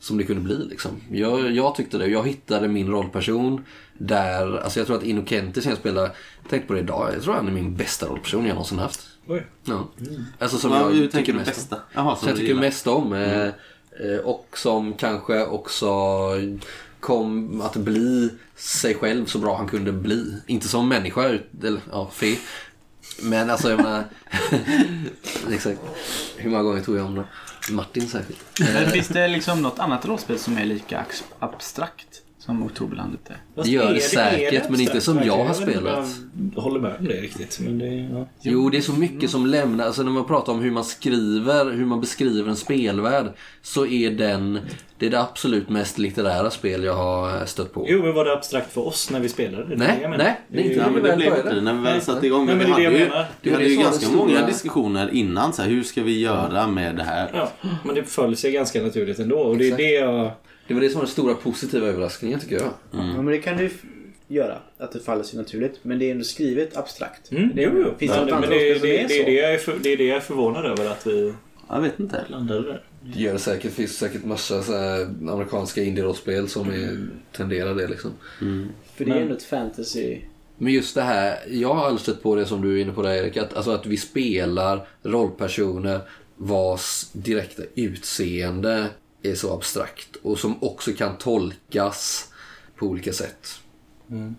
som 0.00 0.18
det 0.18 0.24
kunde 0.24 0.42
bli 0.42 0.56
liksom. 0.56 0.90
Jag, 1.10 1.50
jag 1.50 1.74
tyckte 1.74 1.98
det. 1.98 2.06
Jag 2.06 2.26
hittade 2.28 2.68
min 2.68 2.88
rollperson 2.90 3.64
där, 3.98 4.56
alltså 4.58 4.80
jag 4.80 4.86
tror 4.86 4.96
att 4.98 5.02
Innocenti 5.04 5.60
som 5.60 5.68
jag 5.70 5.78
spelar, 5.78 6.10
tänk 6.50 6.66
på 6.68 6.72
det 6.74 6.80
idag, 6.80 7.10
jag 7.14 7.22
tror 7.22 7.34
han 7.34 7.48
är 7.48 7.52
min 7.52 7.76
bästa 7.76 8.06
rollperson 8.06 8.46
jag 8.46 8.54
någonsin 8.54 8.78
haft. 8.78 9.00
Oj. 9.26 9.46
Ja. 9.64 9.88
Alltså 10.38 10.56
som 10.58 10.70
Vad 10.70 10.96
jag 10.96 11.12
tycker 11.12 11.32
mest 11.32 11.48
om. 11.48 11.54
bästa? 11.54 11.76
Jaha, 11.94 12.16
Som 12.16 12.28
jag 12.28 12.36
tycker 12.36 12.48
gillar. 12.48 12.60
mest 12.60 12.86
om. 12.86 13.12
eh, 13.12 13.44
eh, 13.46 14.18
Och 14.24 14.46
som 14.58 14.92
kanske 14.92 15.46
också 15.46 15.88
kom 17.00 17.60
att 17.60 17.76
bli 17.76 18.30
sig 18.56 18.94
själv 18.94 19.26
så 19.26 19.38
bra 19.38 19.56
han 19.56 19.68
kunde 19.68 19.92
bli. 19.92 20.34
Inte 20.46 20.68
som 20.68 20.88
människa, 20.88 21.38
eller 21.62 21.80
ja, 21.90 22.10
fe. 22.12 22.36
Men 23.22 23.50
alltså 23.50 23.70
jag 23.70 23.82
menar... 23.82 24.04
exakt. 25.52 25.80
Hur 26.36 26.50
många 26.50 26.62
gånger 26.62 26.82
tog 26.82 26.96
jag 26.96 27.06
om 27.06 27.14
det? 27.14 27.24
Martin 27.70 28.08
särskilt. 28.08 28.40
Men 28.58 28.90
finns 28.90 29.08
det 29.08 29.28
liksom 29.28 29.62
något 29.62 29.78
annat 29.78 30.06
rollspel 30.06 30.38
som 30.38 30.58
är 30.58 30.64
lika 30.64 31.06
abstrakt 31.38 32.19
som 32.40 32.62
Oktoberlandet 32.62 33.20
är? 33.30 33.36
Fast 33.54 33.66
Det 33.68 33.72
gör 33.74 33.90
är 33.90 33.94
det 33.94 34.00
säkert, 34.00 34.70
men 34.70 34.80
inte 34.80 35.00
som 35.00 35.18
jag 35.24 35.44
har 35.44 35.54
spelat. 35.54 36.08
Jag 36.54 36.62
håller 36.62 36.80
med 36.80 36.96
om 36.98 37.04
det 37.04 37.14
riktigt. 37.20 37.60
Men 37.60 37.78
det, 37.78 37.86
ja. 38.18 38.26
Jo, 38.42 38.70
det 38.70 38.76
är 38.76 38.82
så 38.82 38.92
mycket 38.92 39.30
som 39.30 39.46
lämnar, 39.46 39.86
alltså 39.86 40.02
när 40.02 40.10
man 40.10 40.24
pratar 40.24 40.52
om 40.52 40.60
hur 40.60 40.70
man 40.70 40.84
skriver, 40.84 41.70
hur 41.72 41.86
man 41.86 42.00
beskriver 42.00 42.48
en 42.50 42.56
spelvärld, 42.56 43.26
så 43.62 43.86
är 43.86 44.10
den, 44.10 44.58
det 44.98 45.06
är 45.06 45.10
det 45.10 45.20
absolut 45.20 45.68
mest 45.68 45.98
litterära 45.98 46.50
spel 46.50 46.84
jag 46.84 46.94
har 46.94 47.46
stött 47.46 47.72
på. 47.72 47.86
Jo, 47.88 48.02
men 48.02 48.14
var 48.14 48.24
det 48.24 48.32
abstrakt 48.32 48.72
för 48.72 48.86
oss 48.86 49.10
när 49.10 49.20
vi 49.20 49.28
spelade? 49.28 49.64
Det 49.66 49.74
är 49.74 49.78
Nej, 49.78 49.98
det 50.02 50.08
nej, 50.08 50.40
det 50.48 50.58
är 50.60 50.64
inte 50.64 50.76
Ja, 50.76 50.84
men 50.90 50.94
det 51.02 51.08
väl 51.08 51.16
blev 51.18 51.30
började. 51.30 51.54
det 51.54 51.60
när 51.60 51.72
vi 51.74 51.80
väl 51.82 51.92
Nej. 51.92 52.00
satte 52.00 52.26
igång. 52.26 52.46
Nej, 52.46 52.56
Men 52.56 52.68
men 52.70 52.76
vi 52.76 52.82
det 52.82 52.88
hade 52.88 52.98
det 52.98 53.04
ju, 53.04 53.10
vi 53.42 53.50
Det 53.50 53.50
hade 53.52 53.64
det 53.64 53.70
ju 53.70 53.76
ganska 53.82 54.00
det 54.00 54.06
stora- 54.12 54.26
många 54.26 54.46
diskussioner 54.46 55.10
innan. 55.14 55.52
Så 55.52 55.62
här, 55.62 55.68
hur 55.68 55.82
ska 55.82 56.02
vi 56.02 56.20
göra 56.20 56.66
med 56.66 56.96
det 56.96 57.02
här? 57.02 57.30
Ja, 57.34 57.50
men 57.84 57.94
det 57.94 58.02
föll 58.04 58.36
sig 58.36 58.52
ganska 58.52 58.82
naturligt 58.82 59.18
ändå. 59.18 59.38
Och 59.38 59.56
det 59.56 59.64
är 59.64 59.66
Exakt. 59.66 59.78
det 59.78 59.90
jag... 59.90 60.30
Det 60.70 60.74
var 60.74 60.80
det 60.80 60.90
som 60.90 60.98
var 60.98 61.06
den 61.06 61.12
stora 61.12 61.34
positiva 61.34 61.86
överraskningen 61.86 62.40
tycker 62.40 62.54
jag. 62.54 62.72
Ja, 62.90 63.22
men 63.22 63.26
det 63.26 63.38
kan 63.38 63.56
du 63.56 63.70
göra. 64.28 64.58
Att 64.78 64.92
det 64.92 65.00
faller 65.00 65.22
sig 65.22 65.38
naturligt. 65.38 65.78
Men 65.82 65.98
det 65.98 66.04
är 66.06 66.10
ändå 66.10 66.24
skrivet 66.24 66.76
abstrakt. 66.76 67.32
Mm, 67.32 67.50
det, 67.54 67.62
jo, 67.62 67.70
jo. 67.76 67.94
Finns 67.98 68.12
det 68.12 68.20
något 68.20 68.30
men 68.30 68.40
det, 68.40 68.48
det, 68.48 68.78
det, 68.78 68.98
är 69.00 69.08
det, 69.08 69.20
är 69.20 69.24
det, 69.26 69.32
jag 69.32 69.54
är 69.54 69.58
för, 69.58 69.78
det 69.82 69.92
är 69.92 69.96
det 69.96 70.04
jag 70.04 70.16
är 70.16 70.20
förvånad 70.20 70.66
över 70.66 70.90
att 70.90 71.06
vi 71.06 71.34
Jag 71.68 71.80
vet 71.80 72.00
inte. 72.00 72.24
landade 72.28 72.62
där. 72.62 72.82
Det 73.02 73.20
gör 73.20 73.32
det 73.32 73.38
säkert. 73.38 73.62
Det 73.62 73.70
finns 73.70 73.98
säkert 73.98 74.24
massa 74.24 74.62
så 74.62 74.72
här 74.72 75.02
amerikanska 75.30 75.82
indie-rollspel 75.82 76.48
som 76.48 76.70
är, 76.70 77.08
tenderar 77.32 77.74
det 77.74 77.88
liksom. 77.88 78.10
För 78.38 79.04
det 79.04 79.10
är 79.10 79.14
Men- 79.14 79.22
ändå 79.22 79.34
ett 79.34 79.42
fantasy... 79.42 80.18
Men 80.58 80.72
just 80.72 80.94
det 80.94 81.02
här, 81.02 81.38
jag 81.48 81.74
har 81.74 81.84
aldrig 81.84 82.00
stött 82.00 82.22
på 82.22 82.34
det 82.34 82.46
som 82.46 82.62
du 82.62 82.78
är 82.78 82.82
inne 82.82 82.92
på 82.92 83.02
där 83.02 83.14
Erik. 83.14 83.36
Att, 83.36 83.54
alltså 83.54 83.70
att 83.70 83.86
vi 83.86 83.96
spelar 83.96 84.86
rollpersoner 85.02 86.00
vars 86.36 87.06
direkta 87.12 87.62
utseende 87.74 88.86
är 89.22 89.34
så 89.34 89.54
abstrakt. 89.54 90.16
Och 90.22 90.38
som 90.38 90.62
också 90.62 90.92
kan 90.92 91.16
tolkas 91.16 92.32
på 92.76 92.86
olika 92.86 93.12
sätt. 93.12 93.60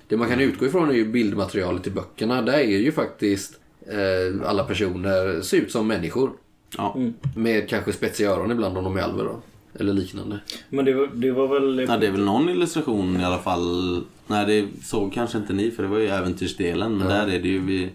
Det 0.08 0.18
man 0.18 0.30
kan 0.30 0.40
utgå 0.40 0.66
ifrån 0.66 0.90
är 0.90 0.94
ju 0.94 1.06
bildmaterialet 1.06 1.88
i 1.88 1.90
böckerna. 1.90 2.42
Där 2.42 2.54
är 2.54 2.80
ju 2.80 2.92
faktiskt 2.92 3.60
eh, 3.88 4.50
alla 4.50 4.64
personer 4.64 5.42
ser 5.42 5.58
ut 5.58 5.72
som 5.72 5.88
människor. 5.88 6.32
Ja. 6.78 6.98
Med 7.36 7.70
kanske 7.70 7.94
spetsiga 7.94 8.32
öron 8.32 8.52
ibland 8.52 8.78
om 8.78 8.84
de 8.84 8.98
är 8.98 9.02
alver 9.02 9.24
då. 9.24 9.42
Eller 9.80 9.94
liknande. 9.94 10.40
Men 10.70 10.86
det 10.86 10.94
var, 10.94 11.08
det 11.08 11.32
var 11.32 11.48
väl... 11.48 11.86
Ja, 11.90 11.98
det 11.98 12.08
är 12.08 12.12
väl 12.12 12.26
någon 12.26 12.50
illustration 12.50 13.22
i 13.22 13.24
alla 13.24 13.40
fall. 13.40 14.04
Nej, 14.28 14.46
det 14.46 14.86
såg 14.86 15.14
kanske 15.14 15.38
inte 15.38 15.54
ni 15.54 15.72
för 15.72 15.84
det 15.84 15.90
var 15.90 16.00
ju 16.00 16.08
äventyrsdelen. 16.08 16.98
Men 16.98 17.08
där 17.08 17.28
är 17.28 17.40
det 17.40 17.48
ju 17.48 17.60
vid 17.60 17.90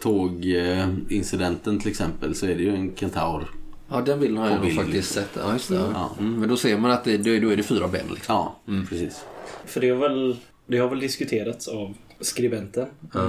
tågincidenten 0.00 1.80
till 1.80 1.90
exempel 1.90 2.34
så 2.34 2.46
är 2.46 2.54
det 2.54 2.62
ju 2.62 2.74
en 2.74 2.94
kentaur 2.94 3.50
Ja, 3.88 4.00
den 4.00 4.20
bilden 4.20 4.38
har 4.38 4.46
jag 4.46 4.54
nog 4.54 4.64
bild, 4.66 4.76
faktiskt 4.76 5.12
sett. 5.14 5.30
Ja, 5.34 5.52
just 5.52 5.68
det. 5.68 5.74
Ja. 5.74 6.10
Mm, 6.18 6.40
men 6.40 6.48
då 6.48 6.56
ser 6.56 6.78
man 6.78 6.90
att 6.90 7.04
det, 7.04 7.16
då 7.16 7.30
är 7.30 7.40
då 7.40 7.48
är 7.48 7.56
det 7.56 7.62
fyra 7.62 7.88
ben 7.88 8.06
liksom. 8.14 8.34
Ja, 8.34 8.56
precis. 8.88 9.24
För 9.66 9.80
det 9.80 9.90
har 9.90 9.96
väl, 9.96 10.36
det 10.66 10.78
har 10.78 10.88
väl 10.88 11.00
diskuterats 11.00 11.68
av 11.68 11.94
skribenten. 12.20 12.86
Eh, 13.14 13.20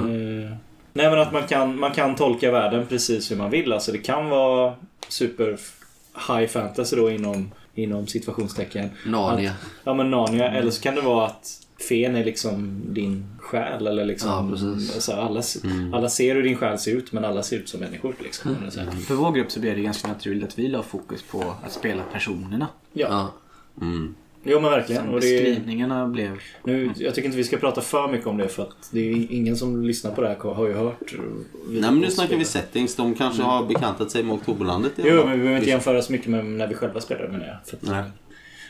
nej 0.94 1.10
men 1.10 1.20
att 1.20 1.34
man 1.34 1.48
kan, 1.48 1.80
man 1.80 1.92
kan 1.92 2.16
tolka 2.16 2.52
världen 2.52 2.86
precis 2.86 3.32
hur 3.32 3.36
man 3.36 3.52
vill. 3.52 3.74
Alltså 3.74 3.92
det 3.92 3.98
kan 3.98 4.30
vara 4.30 4.74
super 5.10 5.58
high 6.28 6.48
fantasy 6.48 6.96
då 6.96 7.12
inom, 7.12 7.52
inom 7.76 8.08
situationstecken. 8.08 8.90
Narnia. 9.06 9.52
Att, 9.52 9.58
ja 9.84 9.94
men 9.94 10.12
Narnia. 10.12 10.52
Eller 10.52 10.72
så 10.72 10.82
kan 10.82 10.96
det 10.96 11.02
vara 11.02 11.26
att 11.26 11.67
fen 11.80 12.16
är 12.16 12.24
liksom 12.26 12.82
din 12.94 13.26
själ. 13.40 13.88
Eller 13.88 14.06
liksom, 14.06 14.30
Ja, 14.30 14.70
alltså 14.94 15.12
alla, 15.12 15.42
alla 15.98 16.10
ser 16.10 16.36
hur 16.36 16.44
din 16.44 16.58
själ 16.58 16.80
ser 16.80 16.92
ut 16.92 17.12
men 17.12 17.26
alla 17.26 17.44
ser 17.44 17.58
ut 17.58 17.70
som 17.70 17.80
människor. 17.80 18.16
Liksom, 18.20 18.56
här. 18.78 18.92
För 18.92 19.16
vår 19.16 19.32
grupp 19.32 19.52
så 19.52 19.60
blev 19.60 19.76
det 19.76 19.82
ganska 19.82 20.08
naturligt 20.08 20.44
att 20.44 20.60
vi 20.60 20.68
la 20.68 20.84
fokus 20.84 21.24
på 21.24 21.56
att 21.66 21.72
spela 21.72 22.04
personerna. 22.14 22.68
Ja. 22.94 23.08
Ja. 23.10 23.34
Mm. 23.86 24.16
Jo 24.50 24.60
men 24.60 24.72
verkligen. 24.72 25.10
Och 25.10 25.22
det, 25.22 25.28
Skrivningarna 25.28 26.08
blev... 26.08 26.40
nu, 26.64 26.92
jag 26.98 27.16
tycker 27.16 27.26
inte 27.26 27.38
vi 27.38 27.44
ska 27.44 27.58
prata 27.58 27.82
för 27.82 28.12
mycket 28.12 28.28
om 28.28 28.38
det 28.38 28.48
för 28.48 28.64
att 28.64 28.90
det 28.92 29.00
är 29.00 29.32
ingen 29.32 29.58
som 29.58 29.84
lyssnar 29.84 30.12
på 30.12 30.22
det 30.22 30.28
här 30.28 30.54
har 30.54 30.68
ju 30.68 30.74
hört. 30.74 31.14
Nej 31.68 31.82
men 31.82 32.00
nu 32.00 32.12
snackar 32.12 32.38
vi 32.38 32.46
settings. 32.46 32.96
De 32.96 33.16
kanske 33.16 33.44
har 33.44 33.66
bekantat 33.66 34.12
sig 34.12 34.24
med 34.24 34.34
Oktoberlandet 34.34 34.92
Jo, 34.98 35.04
men 35.04 35.32
vi 35.32 35.38
behöver 35.38 35.58
inte 35.58 35.70
jämföra 35.70 36.02
så 36.02 36.12
mycket 36.12 36.28
med 36.28 36.46
när 36.46 36.68
vi 36.68 36.76
själva 36.76 37.02
spelade 37.02 37.32
menar 37.32 37.48
jag. 37.48 37.58
För 37.66 37.78
att, 37.78 37.84
Nej. 37.84 38.12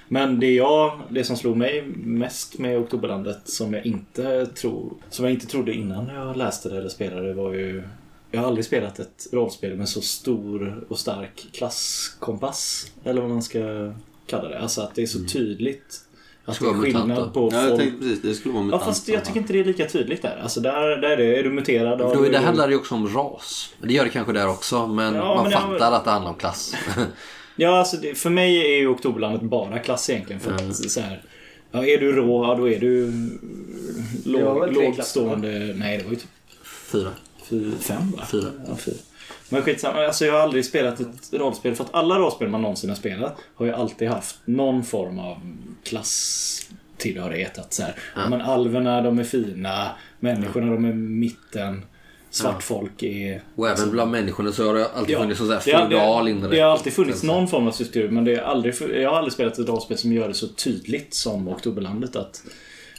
Men 0.08 0.39
det 0.39 0.51
jag, 0.53 0.99
det 1.10 1.24
som 1.24 1.38
slog 1.38 1.58
mig 1.58 1.82
mest 1.95 2.58
med 2.58 2.78
Oktoberlandet 2.78 3.39
som 3.49 3.74
jag 3.74 3.86
inte 3.86 4.45
tror, 4.45 4.93
som 5.10 5.26
jag 5.26 5.34
inte 5.34 5.47
trodde 5.47 5.74
innan 5.74 6.08
jag 6.08 6.38
läste 6.38 6.70
det 6.70 6.78
eller 6.78 6.89
spelade 6.89 7.34
var 7.34 7.53
ju 7.53 7.84
jag 8.32 8.39
har 8.39 8.47
aldrig 8.47 8.66
spelat 8.66 8.99
ett 8.99 9.28
rollspel 9.32 9.76
med 9.76 9.89
så 9.89 10.01
stor 10.01 10.86
och 10.89 10.99
stark 10.99 11.47
klasskompass. 11.53 12.91
Eller 13.03 13.22
vad 13.22 13.30
man 13.30 13.41
ska 13.43 13.93
kalla 14.28 14.49
det. 14.49 14.60
Alltså 14.60 14.82
att 14.82 14.95
det 14.95 15.01
är 15.01 15.08
så 15.08 15.20
tydligt. 15.24 16.01
Att 16.45 16.60
det 16.60 16.66
är 16.66 16.74
skillnad 16.74 17.34
på 17.34 17.49
Ja, 17.51 17.58
jag 17.60 17.70
folk. 17.70 17.82
tänkte 17.82 17.99
precis 17.99 18.22
det 18.22 18.34
skulle 18.34 18.53
vara 18.53 18.64
Ja 18.64 18.66
mutant. 18.66 18.84
fast 18.84 19.08
jag 19.08 19.26
tycker 19.26 19.39
inte 19.39 19.53
det 19.53 19.60
är 19.60 19.64
lika 19.66 19.86
tydligt 19.86 20.22
där. 20.22 20.39
Alltså 20.43 20.60
där, 20.62 20.97
där 20.97 21.10
är 21.10 21.18
det, 21.18 21.39
är 21.39 21.43
du 21.43 21.49
muterad 21.51 21.99
Då, 21.99 22.22
det 22.32 22.38
handlar 22.38 22.70
ju 22.70 22.76
också 22.76 22.95
om 22.95 23.08
ras. 23.08 23.74
Det 23.82 23.93
gör 23.93 24.03
det 24.03 24.10
kanske 24.10 24.34
där 24.34 24.47
också, 24.49 24.88
men 24.88 25.16
Ja, 25.16 25.36
man 25.36 25.43
men 25.43 25.51
fattar 25.51 25.91
att 25.91 26.05
det 26.05 26.12
handlar 26.12 26.32
om 26.32 26.38
klass. 26.38 26.76
Ja, 27.60 27.80
alltså 27.80 27.97
det, 27.97 28.16
för 28.16 28.30
mig 28.30 28.74
är 28.74 28.78
ju 28.78 28.88
Oktoberlandet 28.88 29.41
bara 29.41 29.80
klass 29.80 30.10
egentligen. 30.10 30.39
För 30.39 30.51
att 30.51 30.76
så 30.76 30.99
här, 31.01 31.22
ja, 31.72 31.86
är 31.86 31.97
du 31.97 32.12
rå, 32.12 32.43
ja 32.43 32.55
då 32.55 32.70
är 32.70 32.80
du 32.80 33.05
var 34.26 34.39
låg, 34.39 34.60
väl 34.60 34.74
tre 34.74 34.86
lågt 34.86 34.95
klasser, 34.95 35.12
stående. 35.12 35.74
Nej, 35.76 35.97
det 35.97 36.03
var 36.03 36.12
ju 36.12 36.16
typ 36.16 36.30
Fyra. 36.91 37.10
fy, 37.43 37.72
fem 37.80 38.12
va? 38.18 38.26
Fyra. 38.32 38.51
Ja, 38.68 38.76
fyra. 38.76 38.95
Men 39.49 39.62
skitsamma, 39.62 40.05
alltså 40.05 40.26
jag 40.26 40.34
har 40.34 40.39
aldrig 40.39 40.66
spelat 40.66 40.99
ett 40.99 41.34
rollspel. 41.34 41.76
För 41.76 41.84
att 41.84 41.93
alla 41.93 42.20
rollspel 42.20 42.49
man 42.49 42.62
någonsin 42.62 42.89
har 42.89 42.97
spelat 42.97 43.38
har 43.55 43.66
ju 43.66 43.72
alltid 43.72 44.10
haft 44.10 44.39
någon 44.45 44.84
form 44.84 45.20
av 45.20 45.38
klasstillhörighet. 45.84 47.58
Att 47.58 47.74
så 47.74 47.84
här, 47.84 47.95
ja. 48.16 48.30
men 48.30 48.41
alverna 48.41 49.01
de 49.01 49.20
är 49.20 49.24
fina, 49.24 49.91
människorna 50.20 50.72
de 50.72 50.86
är 50.86 50.93
mitten, 50.93 51.86
svartfolk 52.30 53.03
är 53.03 53.41
Och 53.55 53.69
även 53.69 53.91
bland 53.91 54.11
människorna 54.11 54.51
så 54.51 54.67
har 54.67 54.73
det 54.73 54.88
alltid 54.91 55.15
Ja, 55.15 55.19
funnits 55.21 55.38
sån 55.39 55.47
där 55.47 55.55
det 55.55 55.61
feodal 55.61 56.25
det, 56.25 56.32
inre. 56.32 56.49
det 56.49 56.59
har 56.59 56.71
alltid 56.71 56.93
funnits 56.93 57.23
någon 57.23 57.47
form 57.47 57.67
av 57.67 57.71
struktur 57.71 58.09
men 58.09 58.23
det 58.23 58.34
är 58.36 58.41
aldrig, 58.41 58.73
jag 58.95 59.09
har 59.09 59.17
aldrig 59.17 59.34
spelat 59.34 59.59
ett 59.59 59.69
rollspel 59.69 59.97
som 59.97 60.13
gör 60.13 60.28
det 60.28 60.34
så 60.34 60.47
tydligt 60.47 61.13
som 61.13 61.47
Oktoberlandet. 61.47 62.15
Att 62.15 62.43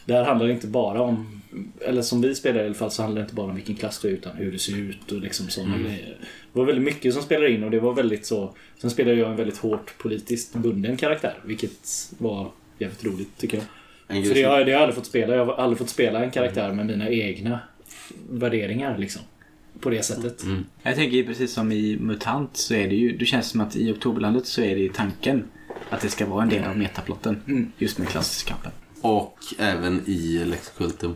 det 0.04 0.14
här 0.14 0.24
handlar 0.24 0.48
inte 0.48 0.66
bara 0.66 1.02
om, 1.02 1.42
eller 1.80 2.02
som 2.02 2.20
vi 2.20 2.34
spelar 2.34 2.62
i 2.62 2.66
alla 2.66 2.74
fall, 2.74 2.90
så 2.90 3.02
handlar 3.02 3.20
det 3.20 3.24
inte 3.24 3.34
bara 3.34 3.46
om 3.46 3.54
vilken 3.54 3.74
klass 3.74 3.98
du 3.98 4.08
är 4.08 4.12
utan 4.12 4.36
hur 4.36 4.52
du 4.52 4.58
ser 4.58 4.76
ut 4.78 5.12
och 5.12 5.20
liksom 5.20 5.48
sådana 5.48 5.74
Mm. 5.74 5.86
grejer. 5.86 6.16
Det 6.52 6.58
var 6.58 6.64
väldigt 6.66 6.84
mycket 6.84 7.14
som 7.14 7.22
spelade 7.22 7.50
in 7.50 7.64
och 7.64 7.70
det 7.70 7.80
var 7.80 7.92
väldigt 7.94 8.26
så... 8.26 8.54
Sen 8.80 8.90
spelade 8.90 9.16
jag 9.18 9.30
en 9.30 9.36
väldigt 9.36 9.58
hårt 9.58 9.98
politiskt 9.98 10.54
bunden 10.54 10.96
karaktär 10.96 11.34
vilket 11.44 12.10
var 12.18 12.50
jävligt 12.78 13.04
roligt 13.04 13.38
tycker 13.38 13.56
jag. 13.56 13.66
För 14.26 14.34
det 14.34 14.42
har, 14.42 14.56
det 14.58 14.62
har 14.64 14.70
jag 14.70 14.80
aldrig 14.80 14.94
fått 14.94 15.06
spela. 15.06 15.34
Jag 15.34 15.44
har 15.46 15.54
aldrig 15.54 15.78
fått 15.78 15.88
spela 15.88 16.24
en 16.24 16.30
karaktär 16.30 16.72
med 16.72 16.86
mina 16.86 17.08
egna 17.10 17.60
värderingar 18.30 18.98
liksom. 18.98 19.22
På 19.80 19.90
det 19.90 20.02
sättet. 20.02 20.44
Jag 20.82 20.94
tänker 20.94 21.24
precis 21.24 21.52
som 21.52 21.72
i 21.72 21.96
MUTANT 22.00 22.56
så 22.56 22.74
är 22.74 22.88
det 22.88 22.94
ju, 22.94 23.16
det 23.16 23.26
känns 23.26 23.50
som 23.50 23.60
att 23.60 23.76
i 23.76 23.92
Oktoberlandet 23.92 24.46
så 24.46 24.62
är 24.62 24.74
det 24.74 24.80
ju 24.80 24.88
tanken 24.88 25.44
att 25.90 26.00
det 26.00 26.08
ska 26.08 26.26
vara 26.26 26.42
en 26.42 26.48
del 26.48 26.64
av 26.64 26.78
metaplotten. 26.78 27.42
Mm. 27.46 27.72
Just 27.78 27.98
med 27.98 28.08
klasskampen. 28.08 28.72
Och 29.00 29.38
även 29.58 30.02
i 30.06 30.44
Lexkultum 30.44 31.14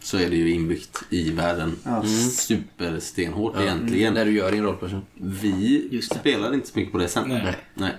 så 0.00 0.18
är 0.18 0.30
det 0.30 0.36
ju 0.36 0.50
inbyggt 0.50 0.98
i 1.10 1.30
världen. 1.30 1.76
Ja. 1.84 2.04
Superstenhårt 2.30 3.60
egentligen. 3.60 4.14
När 4.14 4.24
du 4.24 4.32
gör 4.32 4.52
din 4.52 4.62
rollperson. 4.62 5.02
Vi 5.14 6.00
spelade 6.02 6.54
inte 6.54 6.68
så 6.68 6.78
mycket 6.78 6.92
på 6.92 6.98
det 6.98 7.08
sen. 7.08 7.28
Nej. 7.28 7.56
Nej. 7.74 7.92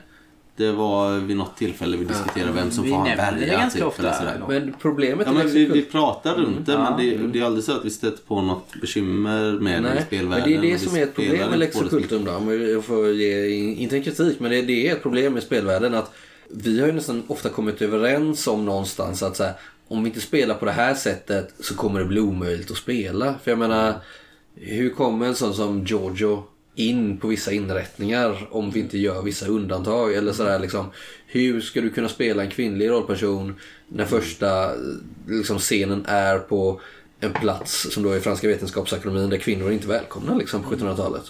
Det 0.55 0.71
var 0.71 1.17
vid 1.17 1.37
något 1.37 1.57
tillfälle 1.57 1.97
vi 1.97 2.05
diskuterade 2.05 2.51
vem 2.51 2.71
som 2.71 2.83
Vi 2.83 2.89
får 2.89 2.97
ha 2.97 3.09
det 3.09 3.15
värja. 3.15 3.59
ganska 3.59 3.79
typ, 3.79 3.87
ofta, 3.87 4.13
sådär. 4.13 4.43
Men 4.47 4.73
problemet 4.81 5.27
Ja, 5.27 5.33
men 5.33 5.47
vi, 5.47 5.65
vi 5.65 5.81
pratar 5.81 6.35
runt 6.35 6.65
det, 6.65 6.71
ja. 6.71 6.83
men 6.97 6.99
det, 6.99 7.27
det 7.27 7.39
är 7.39 7.45
aldrig 7.45 7.63
så 7.63 7.71
att 7.71 7.85
vi 7.85 7.89
stöter 7.89 8.23
på 8.23 8.41
något 8.41 8.81
bekymmer 8.81 9.51
med 9.51 9.73
det 9.73 9.81
Nej, 9.81 9.93
men 9.95 10.03
spelvärlden. 10.03 10.49
det 10.49 10.55
är 10.67 10.71
det 10.71 10.79
som 10.79 10.97
är 10.97 11.03
ett 11.03 11.15
problem 11.15 11.49
med 11.49 11.59
Lex 11.59 11.79
det 11.79 11.85
Occultum 11.85 12.25
då. 12.25 12.53
Jag 12.55 12.85
får 12.85 13.11
ge, 13.11 13.49
inte 13.49 13.95
en 13.95 14.03
kritik, 14.03 14.39
men 14.39 14.51
det, 14.51 14.61
det 14.61 14.87
är 14.87 14.93
ett 14.93 15.01
problem 15.01 15.33
med 15.33 15.43
spelvärlden 15.43 15.93
att 15.93 16.11
vi 16.49 16.79
har 16.79 16.87
ju 16.87 16.93
nästan 16.93 17.23
ofta 17.27 17.49
kommit 17.49 17.81
överens 17.81 18.47
om 18.47 18.65
någonstans 18.65 19.23
att 19.23 19.37
så 19.37 19.43
här, 19.43 19.53
om 19.87 20.03
vi 20.03 20.09
inte 20.09 20.21
spelar 20.21 20.55
på 20.55 20.65
det 20.65 20.71
här 20.71 20.93
sättet 20.93 21.53
så 21.59 21.75
kommer 21.75 21.99
det 21.99 22.05
bli 22.05 22.19
omöjligt 22.19 22.71
att 22.71 22.77
spela. 22.77 23.35
För 23.43 23.51
jag 23.51 23.57
menar, 23.57 23.93
hur 24.55 24.89
kommer 24.89 25.25
en 25.25 25.35
sån 25.35 25.53
som 25.53 25.83
Giorgio 25.85 26.43
in 26.75 27.17
på 27.17 27.27
vissa 27.27 27.51
inrättningar 27.51 28.47
om 28.51 28.71
vi 28.71 28.79
inte 28.79 28.97
gör 28.97 29.21
vissa 29.21 29.47
undantag? 29.47 30.13
Eller 30.13 30.33
sådär 30.33 30.59
liksom, 30.59 30.85
hur 31.27 31.61
ska 31.61 31.81
du 31.81 31.89
kunna 31.89 32.09
spela 32.09 32.43
en 32.43 32.49
kvinnlig 32.49 32.89
rollperson 32.89 33.55
när 33.87 34.05
första 34.05 34.63
eh, 34.63 34.77
liksom, 35.27 35.59
scenen 35.59 36.05
är 36.07 36.39
på 36.39 36.81
en 37.19 37.33
plats 37.33 37.87
som 37.93 38.03
då 38.03 38.09
är 38.09 38.19
Franska 38.19 38.47
vetenskapsakademin 38.47 39.29
där 39.29 39.37
kvinnor 39.37 39.67
är 39.67 39.71
inte 39.71 39.85
är 39.85 39.89
välkomna 39.89 40.35
liksom 40.35 40.63
på 40.63 40.75
1700-talet. 40.75 41.23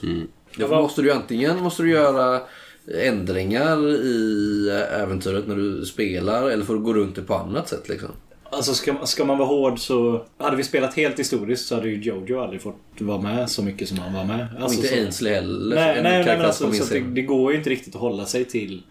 Därför 0.57 0.81
måste 0.81 1.01
du 1.01 1.11
antingen 1.11 1.63
måste 1.63 1.83
du 1.83 1.89
göra 1.89 2.41
ändringar 2.87 3.89
i 3.89 4.69
äventyret 4.91 5.47
när 5.47 5.55
du 5.55 5.85
spelar 5.85 6.49
eller 6.49 6.65
får 6.65 6.73
du 6.73 6.79
gå 6.79 6.93
runt 6.93 7.15
det 7.15 7.21
på 7.21 7.35
annat 7.35 7.69
sätt 7.69 7.89
liksom. 7.89 8.09
Alltså 8.51 8.73
ska, 8.73 9.05
ska 9.05 9.25
man 9.25 9.37
vara 9.37 9.47
hård 9.47 9.79
så... 9.79 10.25
Hade 10.37 10.55
vi 10.57 10.63
spelat 10.63 10.93
helt 10.93 11.19
historiskt 11.19 11.67
så 11.67 11.75
hade 11.75 11.89
ju 11.89 12.01
Jojo 12.01 12.39
aldrig 12.41 12.61
fått 12.61 12.75
vara 12.99 13.21
med 13.21 13.49
så 13.49 13.63
mycket 13.63 13.87
som 13.89 13.99
han 13.99 14.13
var 14.13 14.25
med. 14.25 14.47
Och 14.55 14.61
Alltså, 14.63 14.77
inte 14.77 14.89
så, 14.89 14.95
Ainsley 14.95 15.33
heller. 15.33 15.75
Nej, 15.75 16.03
nej, 16.03 16.25
nej 16.25 16.37
men 16.37 16.45
alltså, 16.45 16.71
så 16.71 16.93
det, 16.93 16.99
det 16.99 17.21
går 17.21 17.51
ju 17.51 17.57
inte 17.57 17.69
riktigt 17.69 17.95
att 17.95 18.01
hålla 18.01 18.25
sig 18.25 18.45
till... 18.45 18.81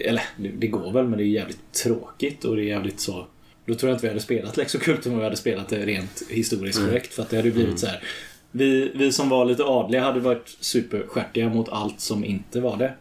Eller 0.00 0.22
det, 0.36 0.48
det 0.48 0.66
går 0.66 0.92
väl 0.92 1.04
men 1.08 1.18
det 1.18 1.24
är 1.24 1.26
jävligt 1.26 1.72
tråkigt 1.84 2.44
och 2.44 2.56
det 2.56 2.62
är 2.62 2.66
jävligt 2.66 3.00
så... 3.00 3.26
Då 3.66 3.74
tror 3.74 3.90
jag 3.90 3.96
inte 3.96 4.06
vi 4.06 4.08
hade 4.08 4.20
spelat 4.20 4.56
Lex 4.56 4.74
Occultum 4.74 5.12
om 5.12 5.18
vi 5.18 5.24
hade 5.24 5.36
spelat 5.36 5.68
det 5.68 5.86
rent 5.86 6.22
historiskt 6.28 6.78
Mm. 6.78 6.90
korrekt. 6.90 7.14
För 7.14 7.22
att 7.22 7.30
det 7.30 7.36
hade 7.36 7.50
blivit 7.50 7.78
så 7.78 7.86
här. 7.86 8.02
Vi, 8.50 8.92
vi 8.94 9.12
som 9.12 9.28
var 9.28 9.44
lite 9.44 9.64
adliga 9.64 10.02
hade 10.02 10.20
varit 10.20 10.56
superstjärtiga 10.60 11.48
mot 11.48 11.68
allt 11.68 12.00
som 12.00 12.24
inte 12.24 12.60
var 12.60 12.76
det. 12.76 12.92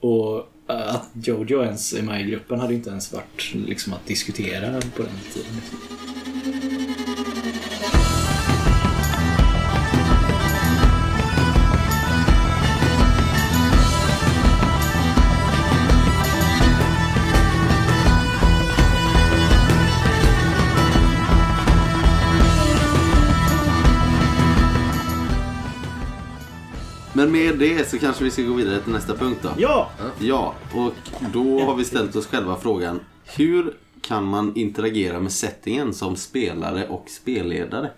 Och 0.00 0.48
att 0.68 1.10
Jojo 1.12 1.62
ens 1.62 1.92
är 1.92 2.02
med 2.02 2.20
i 2.20 2.24
gruppen 2.30 2.60
hade 2.60 2.74
inte 2.74 2.90
ens 2.90 3.12
varit 3.12 3.54
liksom 3.54 3.92
att 3.92 4.06
diskutera 4.06 4.80
på 4.96 5.02
den 5.02 5.18
tiden. 5.32 6.77
Men 27.18 27.32
med 27.32 27.58
det 27.58 27.88
så 27.90 27.98
kanske 27.98 28.24
vi 28.24 28.30
ska 28.30 28.42
gå 28.42 28.52
vidare 28.52 28.80
till 28.80 28.92
nästa 28.92 29.14
punkt 29.14 29.38
då. 29.42 29.48
Ja! 29.58 29.90
Ja, 30.20 30.54
och 30.74 30.92
då 31.32 31.60
har 31.60 31.74
vi 31.74 31.84
ställt 31.84 32.16
oss 32.16 32.26
själva 32.26 32.56
frågan. 32.56 33.00
Hur 33.24 33.74
kan 34.00 34.24
man 34.24 34.56
interagera 34.56 35.20
med 35.20 35.32
settingen 35.32 35.94
som 35.94 36.16
spelare 36.16 36.88
och 36.88 37.04
spelledare? 37.08 37.90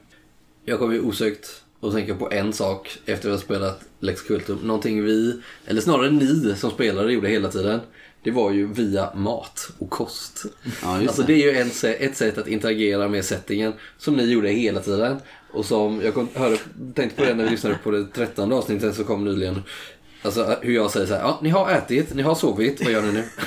Jag 0.64 0.78
kommer 0.78 0.94
ju 0.94 1.00
osökt 1.00 1.62
att 1.80 1.92
tänka 1.92 2.14
på 2.14 2.30
en 2.32 2.52
sak 2.52 2.98
efter 3.06 3.28
att 3.28 3.34
ha 3.34 3.40
spelat 3.42 3.80
Lex 4.00 4.22
Cultum. 4.22 4.58
Någonting 4.62 5.04
vi, 5.04 5.40
eller 5.66 5.80
snarare 5.80 6.10
ni 6.10 6.54
som 6.56 6.70
spelare 6.70 7.12
gjorde 7.12 7.28
hela 7.28 7.48
tiden. 7.48 7.80
Det 8.22 8.30
var 8.30 8.50
ju 8.50 8.66
via 8.66 9.14
mat 9.14 9.70
och 9.78 9.90
kost. 9.90 10.44
Ja, 10.82 10.96
just 10.96 11.08
Alltså 11.08 11.22
det. 11.22 11.32
är 11.32 11.52
ju 11.52 11.58
en, 11.60 11.70
ett 12.08 12.16
sätt 12.16 12.38
att 12.38 12.48
interagera 12.48 13.08
med 13.08 13.24
settingen 13.24 13.72
som 13.98 14.14
ni 14.14 14.24
gjorde 14.32 14.48
hela 14.48 14.80
tiden. 14.80 15.16
Och 15.52 15.64
som 15.64 16.00
jag 16.04 16.14
kom, 16.14 16.28
hörde, 16.34 16.56
tänkte 16.94 17.16
på 17.16 17.24
det 17.24 17.34
när 17.34 17.44
vi 17.44 17.50
lyssnade 17.50 17.78
på 17.84 17.90
det 17.90 18.06
trettonde 18.06 18.56
avsnittet 18.56 18.94
som 18.94 19.04
kom 19.04 19.24
nyligen. 19.24 19.62
Alltså 20.22 20.56
hur 20.60 20.74
jag 20.74 20.90
säger 20.90 21.06
så 21.06 21.14
här, 21.14 21.20
ja, 21.20 21.38
ni 21.42 21.50
har 21.50 21.70
ätit, 21.70 22.14
ni 22.14 22.22
har 22.22 22.34
sovit, 22.34 22.84
vad 22.84 22.92
gör 22.92 23.02
ni 23.02 23.12
nu? 23.12 23.22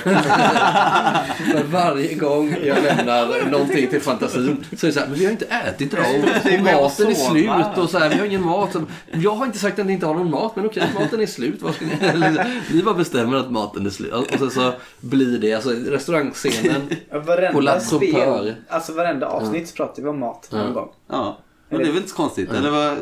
För 1.52 1.64
varje 1.64 2.14
gång 2.14 2.56
jag 2.64 2.82
lämnar 2.82 3.50
någonting 3.50 3.88
till 3.88 4.00
fantasin 4.00 4.64
så 4.76 4.86
är 4.86 4.88
det 4.88 4.92
så 4.94 5.00
här, 5.00 5.06
men 5.06 5.18
vi 5.18 5.24
har 5.24 5.32
inte 5.32 5.44
ätit 5.44 5.92
idag 5.92 6.06
och, 6.16 6.52
och 6.52 6.60
maten 6.60 7.06
är 7.08 7.14
slut 7.14 7.78
och 7.78 7.90
så 7.90 7.98
här, 7.98 8.08
vi 8.10 8.18
har 8.18 8.26
ingen 8.26 8.44
mat. 8.44 8.76
Jag 9.12 9.34
har 9.34 9.46
inte 9.46 9.58
sagt 9.58 9.78
att 9.78 9.86
ni 9.86 9.92
inte 9.92 10.06
har 10.06 10.14
någon 10.14 10.30
mat, 10.30 10.56
men 10.56 10.66
okej, 10.66 10.90
maten 10.94 11.20
är 11.20 11.26
slut. 11.26 11.62
Vad 11.62 11.74
ska 11.74 11.84
ni? 11.84 11.92
Eller, 12.06 12.62
Vi 12.72 12.82
bara 12.82 12.94
bestämmer 12.94 13.36
att 13.36 13.50
maten 13.50 13.86
är 13.86 13.90
slut. 13.90 14.12
Och 14.12 14.38
sen 14.38 14.50
så 14.50 14.72
blir 15.00 15.38
det, 15.38 15.54
alltså 15.54 15.70
restaurangscenen 15.70 16.90
Ja, 17.10 17.18
Varenda 17.18 17.52
På 17.52 17.60
La 17.60 17.80
alltså 18.68 18.92
varenda 18.92 19.26
avsnitt 19.26 19.68
så 19.68 19.74
pratar 19.74 20.02
vi 20.02 20.08
om 20.08 20.20
mat 20.20 20.48
någon 20.52 20.74
gång. 20.74 20.88
Ja, 21.08 21.38
men 21.68 21.78
det 21.78 21.84
är 21.84 21.88
väl 21.88 21.96
inte 21.96 22.08
så 22.08 22.16
konstigt? 22.16 22.50
Eller 22.50 22.70
vad? 22.70 22.96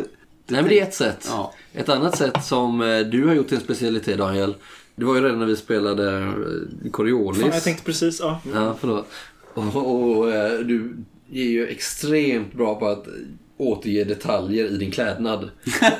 Nej 0.46 0.62
men 0.62 0.68
det 0.68 0.80
är 0.80 0.82
ett 0.82 0.94
sätt. 0.94 1.26
Ja. 1.30 1.54
Ett 1.72 1.88
annat 1.88 2.18
sätt 2.18 2.44
som 2.44 2.82
eh, 2.82 3.00
du 3.00 3.26
har 3.26 3.34
gjort 3.34 3.48
till 3.48 3.56
en 3.56 3.62
specialitet 3.64 4.18
Daniel. 4.18 4.54
Det 4.94 5.04
var 5.04 5.14
ju 5.14 5.20
redan 5.20 5.38
när 5.38 5.46
vi 5.46 5.56
spelade 5.56 6.18
eh, 6.18 6.90
Coriolis. 6.90 7.42
Fan, 7.42 7.50
jag 7.50 7.62
tänkte 7.62 7.84
precis, 7.84 8.20
ja. 8.20 8.40
Ja, 8.54 8.76
förlåt. 8.80 9.06
Och, 9.54 10.16
och 10.16 10.32
eh, 10.32 10.60
du 10.60 10.96
är 11.32 11.44
ju 11.44 11.66
extremt 11.68 12.54
bra 12.54 12.74
på 12.74 12.88
att 12.88 13.06
återge 13.56 14.04
detaljer 14.04 14.64
i 14.66 14.76
din 14.76 14.90
klädnad. 14.90 15.50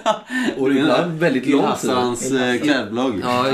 Och 0.58 0.72
ibland 0.72 1.18
väldigt 1.18 1.46
lång 1.46 1.60
tid. 1.60 1.64
Ilhassans 1.64 2.32
eh, 2.32 2.60
klädblogg. 2.60 3.20
Ja, 3.22 3.46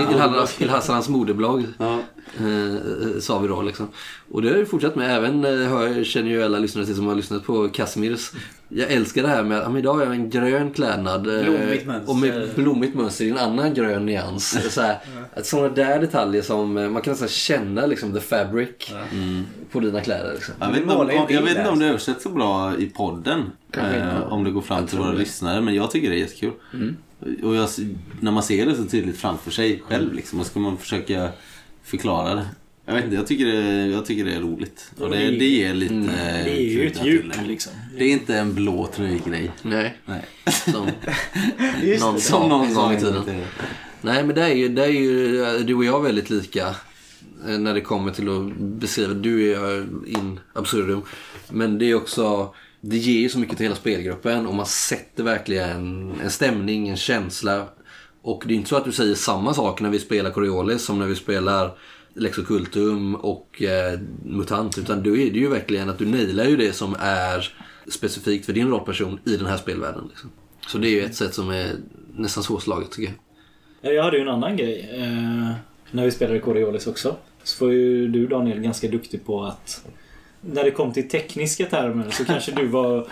Ilhassans 0.59 1.09
modeblogg. 1.09 1.64
Ja. 1.78 2.00
Eh, 2.39 3.20
sa 3.20 3.39
vi 3.39 3.49
då 3.49 3.62
liksom. 3.62 3.89
Och 4.31 4.43
det 4.43 4.51
har 4.51 4.57
jag 4.57 4.68
fortsatt 4.68 4.97
med. 4.97 5.16
Även 5.16 5.45
eh, 5.45 5.51
hör, 5.68 6.05
känner 6.05 6.31
ju 6.31 6.43
alla 6.43 6.59
lyssnare 6.59 6.87
till 6.87 6.95
som 6.95 7.07
har 7.07 7.14
lyssnat 7.14 7.45
på 7.45 7.68
Casimirs. 7.68 8.33
Jag 8.68 8.93
älskar 8.93 9.22
det 9.22 9.29
här 9.29 9.43
med 9.43 9.59
att 9.59 9.79
idag 9.79 9.95
har 9.95 10.03
jag 10.03 10.12
en 10.14 10.31
grön 10.31 10.70
klädnad. 10.70 11.26
eh, 11.26 11.43
Blommigt 11.45 11.87
mönster. 11.87 12.11
Och 12.11 12.16
med 12.16 12.49
blommigt 12.55 12.95
mönster 12.95 13.24
i 13.24 13.31
en 13.31 13.39
annan 13.39 13.74
grön 13.74 14.07
nyans. 14.07 14.74
Så 14.74 14.81
här, 14.81 14.99
att 15.35 15.47
sådana 15.47 15.68
där 15.68 16.01
detaljer 16.01 16.43
som 16.43 16.76
eh, 16.76 16.89
man 16.89 17.03
kan 17.03 17.11
nästan 17.11 17.29
känna 17.29 17.87
liksom 17.87 18.12
the 18.12 18.20
fabric 18.20 18.68
på 19.72 19.81
dina 19.81 20.01
kläder. 20.01 20.33
Liksom. 20.35 20.55
Jag 20.61 20.68
vet, 20.70 20.83
inte 20.83 20.95
om, 20.95 21.01
om, 21.01 21.26
jag 21.29 21.43
vet 21.43 21.59
inte 21.59 21.70
om 21.70 21.79
det 21.79 21.87
översätts 21.87 22.22
så 22.22 22.29
bra 22.31 22.76
i 22.79 22.87
podden. 22.87 23.43
Eh, 23.72 24.33
om 24.33 24.45
det 24.45 24.51
går 24.51 24.62
fram 24.62 24.87
till 24.87 24.99
våra 24.99 25.12
lyssnare. 25.12 25.61
Men 25.61 25.74
jag 25.74 25.91
tycker 25.91 26.11
det 26.11 26.16
är 26.16 26.18
jättekul. 26.18 26.53
Och 27.43 27.55
jag, 27.57 27.68
när 28.20 28.33
man 28.33 28.43
ser 28.43 28.66
det 28.66 28.74
så 28.74 28.85
tydligt 28.85 29.18
framför 29.18 29.51
sig 29.51 29.83
själv 29.89 30.12
liksom, 30.14 30.41
och 30.41 30.47
ska 30.47 30.61
man 30.61 30.76
försöka 30.76 31.29
förklara 31.89 32.34
det. 32.34 32.47
Jag 32.86 32.95
vet 32.95 33.05
inte, 33.05 33.16
jag 33.16 33.26
tycker 33.26 33.47
det, 33.47 33.86
jag 33.86 34.07
tycker 34.07 34.24
det 34.24 34.34
är 34.34 34.41
roligt. 34.41 34.93
Och 34.99 35.11
det, 35.11 35.16
det 35.16 35.45
ger 35.45 35.74
lite... 35.74 35.95
Det 36.45 36.51
är 36.51 36.61
ju 36.61 36.86
ett 36.86 37.05
djup 37.05 37.32
det. 37.34 37.45
liksom. 37.47 37.72
Det 37.99 38.05
är 38.05 38.12
inte 38.12 38.36
en 38.39 38.55
blå 38.55 38.86
tröjgrej. 38.86 39.51
Nej, 39.62 39.97
Nej. 40.05 40.22
som 40.72 40.91
någon 42.01 42.20
Som 42.20 42.49
någon 42.49 42.74
gång 42.74 42.93
i 42.93 43.01
tiden. 43.01 43.45
Nej, 44.01 44.24
men 44.24 44.34
det 44.34 44.43
är 44.43 44.55
ju, 44.55 44.68
det 44.68 44.84
är 44.84 44.89
ju 44.89 45.59
du 45.59 45.74
och 45.74 45.84
jag 45.84 46.03
väldigt 46.03 46.30
lika 46.30 46.68
eh, 47.49 47.59
när 47.59 47.74
det 47.74 47.80
kommer 47.80 48.12
till 48.12 48.28
att 48.28 48.57
beskriva. 48.57 49.14
Du 49.14 49.53
är 49.53 49.80
in 50.07 50.41
absurdum. 50.53 51.03
Men 51.51 51.78
det 51.78 51.84
är 51.84 51.95
också, 51.95 52.55
det 52.80 52.97
ger 52.97 53.20
ju 53.20 53.28
så 53.28 53.39
mycket 53.39 53.57
till 53.57 53.64
hela 53.64 53.76
spelgruppen 53.76 54.47
och 54.47 54.55
man 54.55 54.66
sätter 54.66 55.22
verkligen 55.22 56.12
en 56.22 56.30
stämning, 56.30 56.89
en 56.89 56.97
känsla. 56.97 57.68
Och 58.22 58.42
det 58.46 58.54
är 58.54 58.56
inte 58.56 58.68
så 58.68 58.76
att 58.76 58.84
du 58.84 58.92
säger 58.92 59.14
samma 59.14 59.54
sak 59.54 59.80
när 59.80 59.90
vi 59.90 59.98
spelar 59.98 60.30
Coriolis 60.30 60.84
som 60.84 60.98
när 60.98 61.06
vi 61.06 61.14
spelar 61.14 61.70
Lexocultum 62.14 63.14
och 63.14 63.62
eh, 63.62 64.00
MUTANT. 64.24 64.78
Utan 64.78 65.02
du 65.02 65.26
är 65.26 65.30
det 65.30 65.38
ju 65.38 65.48
verkligen 65.48 65.90
att 65.90 65.98
du 65.98 66.06
nailar 66.06 66.44
ju 66.44 66.56
det 66.56 66.72
som 66.72 66.96
är 67.00 67.52
specifikt 67.88 68.46
för 68.46 68.52
din 68.52 68.68
rollperson 68.68 69.18
i 69.24 69.36
den 69.36 69.46
här 69.46 69.56
spelvärlden. 69.56 70.04
Liksom. 70.08 70.30
Så 70.66 70.78
det 70.78 70.88
är 70.88 70.90
ju 70.90 71.04
ett 71.04 71.14
sätt 71.14 71.34
som 71.34 71.50
är 71.50 71.72
nästan 72.16 72.42
svårslaget 72.42 72.90
tycker 72.90 73.12
jag. 73.80 73.94
Jag 73.94 74.02
hade 74.02 74.16
ju 74.16 74.22
en 74.22 74.28
annan 74.28 74.56
grej. 74.56 74.90
Eh, 74.92 75.52
när 75.90 76.04
vi 76.04 76.10
spelade 76.10 76.40
Coriolis 76.40 76.86
också. 76.86 77.16
Så 77.42 77.64
var 77.64 77.72
ju 77.72 78.08
du 78.08 78.26
Daniel 78.26 78.60
ganska 78.60 78.88
duktig 78.88 79.26
på 79.26 79.44
att 79.44 79.84
när 80.40 80.64
det 80.64 80.70
kom 80.70 80.92
till 80.92 81.08
tekniska 81.08 81.66
termer 81.66 82.10
så 82.10 82.24
kanske 82.24 82.52
du 82.52 82.66
var 82.66 83.06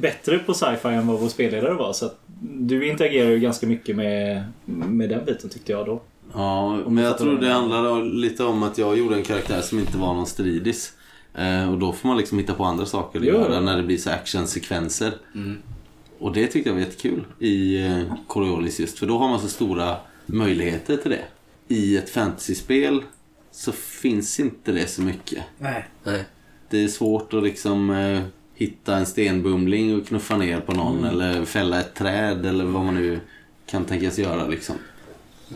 bättre 0.00 0.38
på 0.38 0.54
sci-fi 0.54 0.88
än 0.88 1.06
vad 1.06 1.20
vår 1.20 1.28
spelledare 1.28 1.74
var. 1.74 1.92
Så 1.92 2.06
att 2.06 2.20
du 2.54 2.88
interagerar 2.88 3.30
ju 3.30 3.38
ganska 3.38 3.66
mycket 3.66 3.96
med, 3.96 4.44
med 4.64 5.08
den 5.08 5.24
biten 5.24 5.50
tyckte 5.50 5.72
jag 5.72 5.86
då. 5.86 6.02
Ja, 6.34 6.76
men 6.88 7.04
jag 7.04 7.18
tror 7.18 7.38
det 7.38 7.52
handlar 7.52 8.04
lite 8.04 8.44
om 8.44 8.62
att 8.62 8.78
jag 8.78 8.98
gjorde 8.98 9.16
en 9.16 9.22
karaktär 9.22 9.60
som 9.60 9.78
inte 9.78 9.98
var 9.98 10.14
någon 10.14 10.26
stridis. 10.26 10.92
Eh, 11.34 11.72
och 11.72 11.78
då 11.78 11.92
får 11.92 12.08
man 12.08 12.16
liksom 12.18 12.38
hitta 12.38 12.54
på 12.54 12.64
andra 12.64 12.86
saker 12.86 13.18
att 13.18 13.24
Jo. 13.26 13.32
göra 13.34 13.60
när 13.60 13.76
det 13.76 13.82
blir 13.82 13.98
så 13.98 14.10
actionsekvenser. 14.10 15.12
Och 16.18 16.32
det 16.32 16.46
tyckte 16.46 16.68
jag 16.70 16.74
var 16.74 16.80
jättekul 16.80 17.24
i 17.38 17.84
eh, 17.86 18.02
Coriolis 18.26 18.80
just, 18.80 18.98
för 18.98 19.06
då 19.06 19.18
har 19.18 19.28
man 19.28 19.40
så 19.40 19.48
stora 19.48 19.96
möjligheter 20.26 20.96
till 20.96 21.10
det. 21.10 21.24
I 21.68 21.96
ett 21.96 22.10
fantasyspel 22.10 23.02
så 23.50 23.72
finns 23.72 24.40
inte 24.40 24.72
det 24.72 24.86
så 24.86 25.02
mycket. 25.02 25.44
Nej. 25.58 25.88
Nej. 26.04 26.24
Det 26.70 26.84
är 26.84 26.88
svårt 26.88 27.34
att 27.34 27.42
liksom 27.42 27.90
eh, 27.90 28.22
hitta 28.56 28.96
en 28.96 29.06
stenbumling 29.06 29.96
och 29.96 30.06
knuffa 30.06 30.36
ner 30.36 30.60
på 30.60 30.72
någon 30.72 31.04
eller 31.04 31.44
fälla 31.44 31.80
ett 31.80 31.94
träd 31.94 32.46
eller 32.46 32.64
vad 32.64 32.84
man 32.84 32.94
nu 32.94 33.20
kan 33.66 33.84
tänkas 33.84 34.18
göra 34.18 34.46
liksom. 34.46 34.76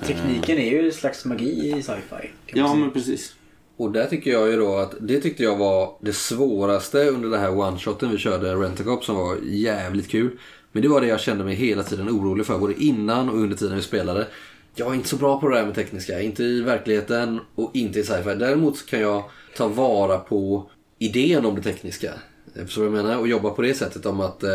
Tekniken 0.07 0.59
är 0.59 0.71
ju 0.71 0.87
en 0.87 0.93
slags 0.93 1.25
magi 1.25 1.75
i 1.79 1.83
sci-fi. 1.83 2.31
Ja 2.47 2.55
säga. 2.55 2.75
men 2.75 2.91
precis. 2.91 3.35
Och 3.77 3.93
där 3.93 4.07
tycker 4.07 4.31
jag 4.31 4.51
ju 4.51 4.57
då 4.57 4.77
att 4.77 4.95
det 5.01 5.21
tyckte 5.21 5.43
jag 5.43 5.57
var 5.57 5.97
det 6.01 6.13
svåraste 6.13 7.05
under 7.05 7.29
det 7.29 7.39
här 7.39 7.51
one-shoten 7.51 8.11
vi 8.11 8.19
körde 8.19 8.55
Rentacop 8.55 9.05
som 9.05 9.17
var 9.17 9.37
jävligt 9.43 10.09
kul. 10.09 10.39
Men 10.73 10.83
det 10.83 10.89
var 10.89 11.01
det 11.01 11.07
jag 11.07 11.21
kände 11.21 11.45
mig 11.45 11.55
hela 11.55 11.83
tiden 11.83 12.09
orolig 12.09 12.47
för 12.47 12.59
både 12.59 12.83
innan 12.83 13.29
och 13.29 13.37
under 13.37 13.57
tiden 13.57 13.77
vi 13.77 13.83
spelade. 13.83 14.27
Jag 14.75 14.91
är 14.91 14.95
inte 14.95 15.09
så 15.09 15.17
bra 15.17 15.41
på 15.41 15.49
det 15.49 15.57
här 15.57 15.67
med 15.67 15.75
tekniska, 15.75 16.21
inte 16.21 16.43
i 16.43 16.61
verkligheten 16.61 17.41
och 17.55 17.71
inte 17.75 18.01
i 18.01 18.05
sci-fi. 18.05 18.35
Däremot 18.35 18.87
kan 18.87 19.01
jag 19.01 19.25
ta 19.57 19.69
vara 19.69 20.19
på 20.19 20.71
idén 20.99 21.47
om 21.47 21.55
det 21.55 21.63
tekniska. 21.63 22.13
Förstår 22.55 22.83
du 22.83 22.89
vad 22.89 22.99
jag 22.99 23.05
menar? 23.05 23.19
Och 23.19 23.29
jobba 23.29 23.51
på 23.51 23.63
det 23.63 23.75
sättet 23.75 24.07
om 24.07 24.21
att 24.21 24.43
eh, 24.43 24.51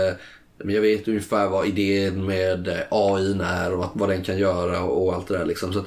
jag 0.57 0.81
vet 0.81 1.07
ungefär 1.07 1.47
vad 1.49 1.67
idén 1.67 2.25
med 2.25 2.67
eh, 2.67 2.75
AI 2.89 3.37
är 3.43 3.73
och 3.73 3.85
vad- 3.93 4.09
den 4.09 4.21
kan 4.23 4.37
göra 4.37 4.83
och, 4.83 5.13
allt 5.13 5.27
det 5.27 5.37
där. 5.37 5.45
Liksom. 5.45 5.73
Så 5.73 5.79
att 5.79 5.85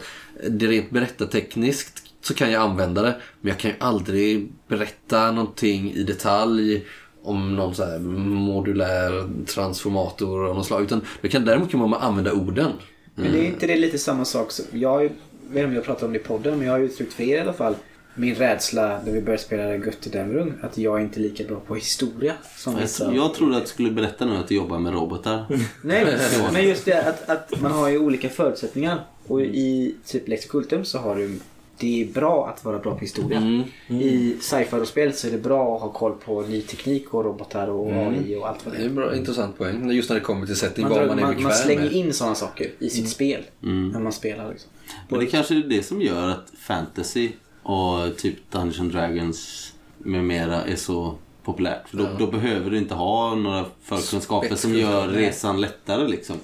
det 0.48 0.66
rent 0.66 0.90
berättartekniskt 0.90 2.02
så 2.22 2.34
kan 2.34 2.50
jag 2.52 2.62
använda 2.62 3.02
det. 3.02 3.16
Men 3.40 3.48
jag 3.48 3.58
kan 3.58 3.70
ju 3.70 3.76
aldrig 3.80 4.52
berätta 4.68 5.30
någonting 5.30 5.92
i 5.92 6.02
detalj 6.02 6.86
om 7.22 7.56
någon 7.56 7.74
så 7.74 7.84
här 7.84 7.98
modulär 7.98 9.28
transformator 9.46 10.46
av 10.48 10.54
något 10.56 10.66
slag. 10.66 10.82
Utan 10.82 11.00
det 11.20 11.28
kan, 11.28 11.44
däremot 11.44 11.70
kan 11.70 11.80
man 11.80 11.94
använda 11.94 12.32
orden. 12.32 12.72
Men 13.14 13.32
det 13.32 13.38
är 13.38 13.44
inte 13.46 13.66
det 13.66 13.76
lite 13.76 13.98
samma 13.98 14.24
sak? 14.24 14.50
som- 14.52 14.64
Jag 14.72 15.02
ju- 15.02 15.08
vet 15.08 15.56
inte 15.56 15.64
om 15.66 15.74
jag 15.74 15.84
pratar 15.84 16.06
om 16.06 16.12
det 16.12 16.18
i 16.18 16.22
podden, 16.22 16.58
men 16.58 16.66
jag 16.66 16.74
har 16.74 16.80
uttryckt 16.80 17.12
för 17.12 17.22
er 17.22 17.36
i 17.36 17.40
alla 17.40 17.52
fall 17.52 17.74
min 18.18 18.34
rädsla 18.34 19.00
när 19.04 19.12
vi 19.12 19.20
började 19.20 19.42
spela 19.42 19.74
Götterdämrung. 19.76 20.52
Att 20.62 20.78
jag 20.78 20.98
är 20.98 21.02
inte 21.02 21.20
är 21.20 21.22
lika 21.22 21.44
bra 21.44 21.60
på 21.60 21.74
historia 21.74 22.34
som 22.56 22.76
vissa. 22.76 23.14
Jag, 23.14 23.34
trodde 23.34 23.56
att 23.56 23.62
du 23.62 23.68
skulle 23.68 23.90
berätta 23.90 24.24
nu 24.24 24.36
att 24.36 24.48
du 24.48 24.54
jobbar 24.54 24.78
med 24.78 24.92
robotar. 24.92 25.44
Nej, 25.82 26.18
men 26.52 26.64
just 26.68 26.84
det 26.84 27.02
att, 27.02 27.30
att 27.30 27.60
man 27.60 27.72
har 27.72 27.88
ju 27.88 27.98
olika 27.98 28.28
förutsättningar. 28.28 29.04
Och 29.26 29.40
i 29.42 29.94
typ 30.06 30.28
Lex 30.28 30.44
Cultum 30.44 30.84
så 30.84 30.98
har 30.98 31.16
du 31.16 31.38
det 31.80 32.02
är 32.02 32.06
bra 32.12 32.48
att 32.48 32.64
vara 32.64 32.78
bra 32.78 32.94
på 32.94 33.00
historia. 33.00 33.38
Mm. 33.38 33.62
I 33.88 34.36
sci-fi-spel 34.40 35.12
så 35.12 35.26
är 35.26 35.30
det 35.30 35.38
bra 35.38 35.76
att 35.76 35.82
ha 35.82 35.92
koll 35.92 36.12
på 36.24 36.42
ny 36.42 36.62
teknik 36.62 37.14
och 37.14 37.24
robotar 37.24 37.68
och 37.68 37.92
AI 37.92 38.36
och 38.36 38.48
allt 38.48 38.66
vad 38.66 38.74
Det 38.74 38.78
det 38.78 38.82
är 38.82 38.84
är. 38.84 38.88
en 38.88 38.94
bra, 38.94 39.16
intressant 39.16 39.58
poäng. 39.58 39.90
Just 39.90 40.08
när 40.10 40.14
det 40.16 40.22
kommer 40.22 40.46
till 40.46 40.56
setting, 40.56 40.82
Man, 40.82 40.90
vad 40.90 41.00
drar, 41.00 41.06
man 41.08 41.18
är 41.18 41.22
man, 41.22 41.30
bekväm 41.30 41.44
man 41.44 41.52
slänger 41.52 41.82
med. 41.82 41.92
in 41.92 42.12
sådana 42.12 42.34
saker 42.34 42.70
i 42.78 42.90
sitt 42.90 43.08
spel 43.08 43.42
när 43.60 44.00
man 44.00 44.12
spelar. 44.12 44.50
Liksom. 44.50 44.70
Men 45.08 45.20
det 45.20 45.26
kanske 45.26 45.54
är 45.54 45.62
det 45.62 45.82
som 45.82 46.02
gör 46.02 46.28
att 46.28 46.52
fantasy 46.58 47.30
och 47.68 48.16
typ 48.16 48.50
Dungeons 48.50 48.92
Dragons 48.92 49.72
med 49.98 50.24
mera 50.24 50.64
är 50.64 50.76
så 50.76 51.14
populärt. 51.44 51.88
För 51.88 51.96
då, 51.96 52.08
då 52.18 52.26
behöver 52.26 52.70
du 52.70 52.78
inte 52.78 52.94
ha 52.94 53.34
några 53.34 53.64
förkunskaper 53.82 54.56
som 54.56 54.74
gör 54.74 55.08
resan 55.08 55.60
lättare 55.60 56.08
liksom. 56.08 56.36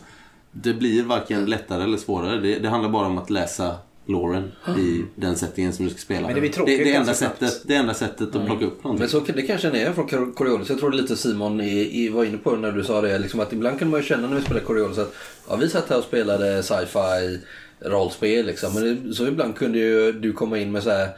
Det 0.52 0.74
blir 0.74 1.04
varken 1.04 1.46
lättare 1.46 1.82
eller 1.82 1.96
svårare. 1.96 2.40
Det, 2.40 2.58
det 2.58 2.68
handlar 2.68 2.90
bara 2.90 3.06
om 3.06 3.18
att 3.18 3.30
läsa 3.30 3.76
Lauren 4.06 4.52
i 4.78 5.04
den 5.14 5.36
settingen 5.36 5.72
som 5.72 5.84
du 5.84 5.90
ska 5.90 6.00
spela. 6.00 6.28
Men 6.28 6.40
det 6.40 6.48
tråkigt 6.48 6.78
det, 6.78 6.84
det, 6.84 6.94
enda 6.94 7.14
sättet, 7.14 7.62
det 7.64 7.74
enda 7.74 7.94
sättet 7.94 8.36
att 8.36 8.46
plocka 8.46 8.64
upp 8.64 8.84
någonting. 8.84 9.00
Men 9.00 9.08
så, 9.08 9.32
det 9.32 9.42
kanske 9.42 9.68
är 9.68 9.92
från 9.92 10.08
Cor- 10.08 10.34
Coriolis. 10.34 10.68
Jag 10.68 10.78
tror 10.78 10.90
det 10.90 10.96
lite 10.96 11.16
Simon 11.16 11.60
i, 11.60 12.04
i, 12.04 12.08
var 12.08 12.24
inne 12.24 12.38
på 12.38 12.56
när 12.56 12.72
du 12.72 12.84
sa 12.84 13.00
det. 13.00 13.18
Liksom 13.18 13.40
att 13.40 13.52
ibland 13.52 13.78
kan 13.78 13.90
man 13.90 14.00
ju 14.00 14.06
känna 14.06 14.28
när 14.28 14.36
vi 14.36 14.42
spelar 14.42 14.60
Coriolis 14.60 14.98
att 14.98 15.14
ja, 15.48 15.56
vi 15.56 15.68
satt 15.68 15.90
här 15.90 15.98
och 15.98 16.04
spelade 16.04 16.62
sci-fi 16.62 17.40
rollspel. 17.80 18.46
Liksom. 18.46 18.74
Men 18.74 19.14
så 19.14 19.26
ibland 19.26 19.56
kunde 19.56 19.78
ju 19.78 20.12
du 20.12 20.32
komma 20.32 20.58
in 20.58 20.72
med 20.72 20.82
så 20.82 20.90
här 20.90 21.08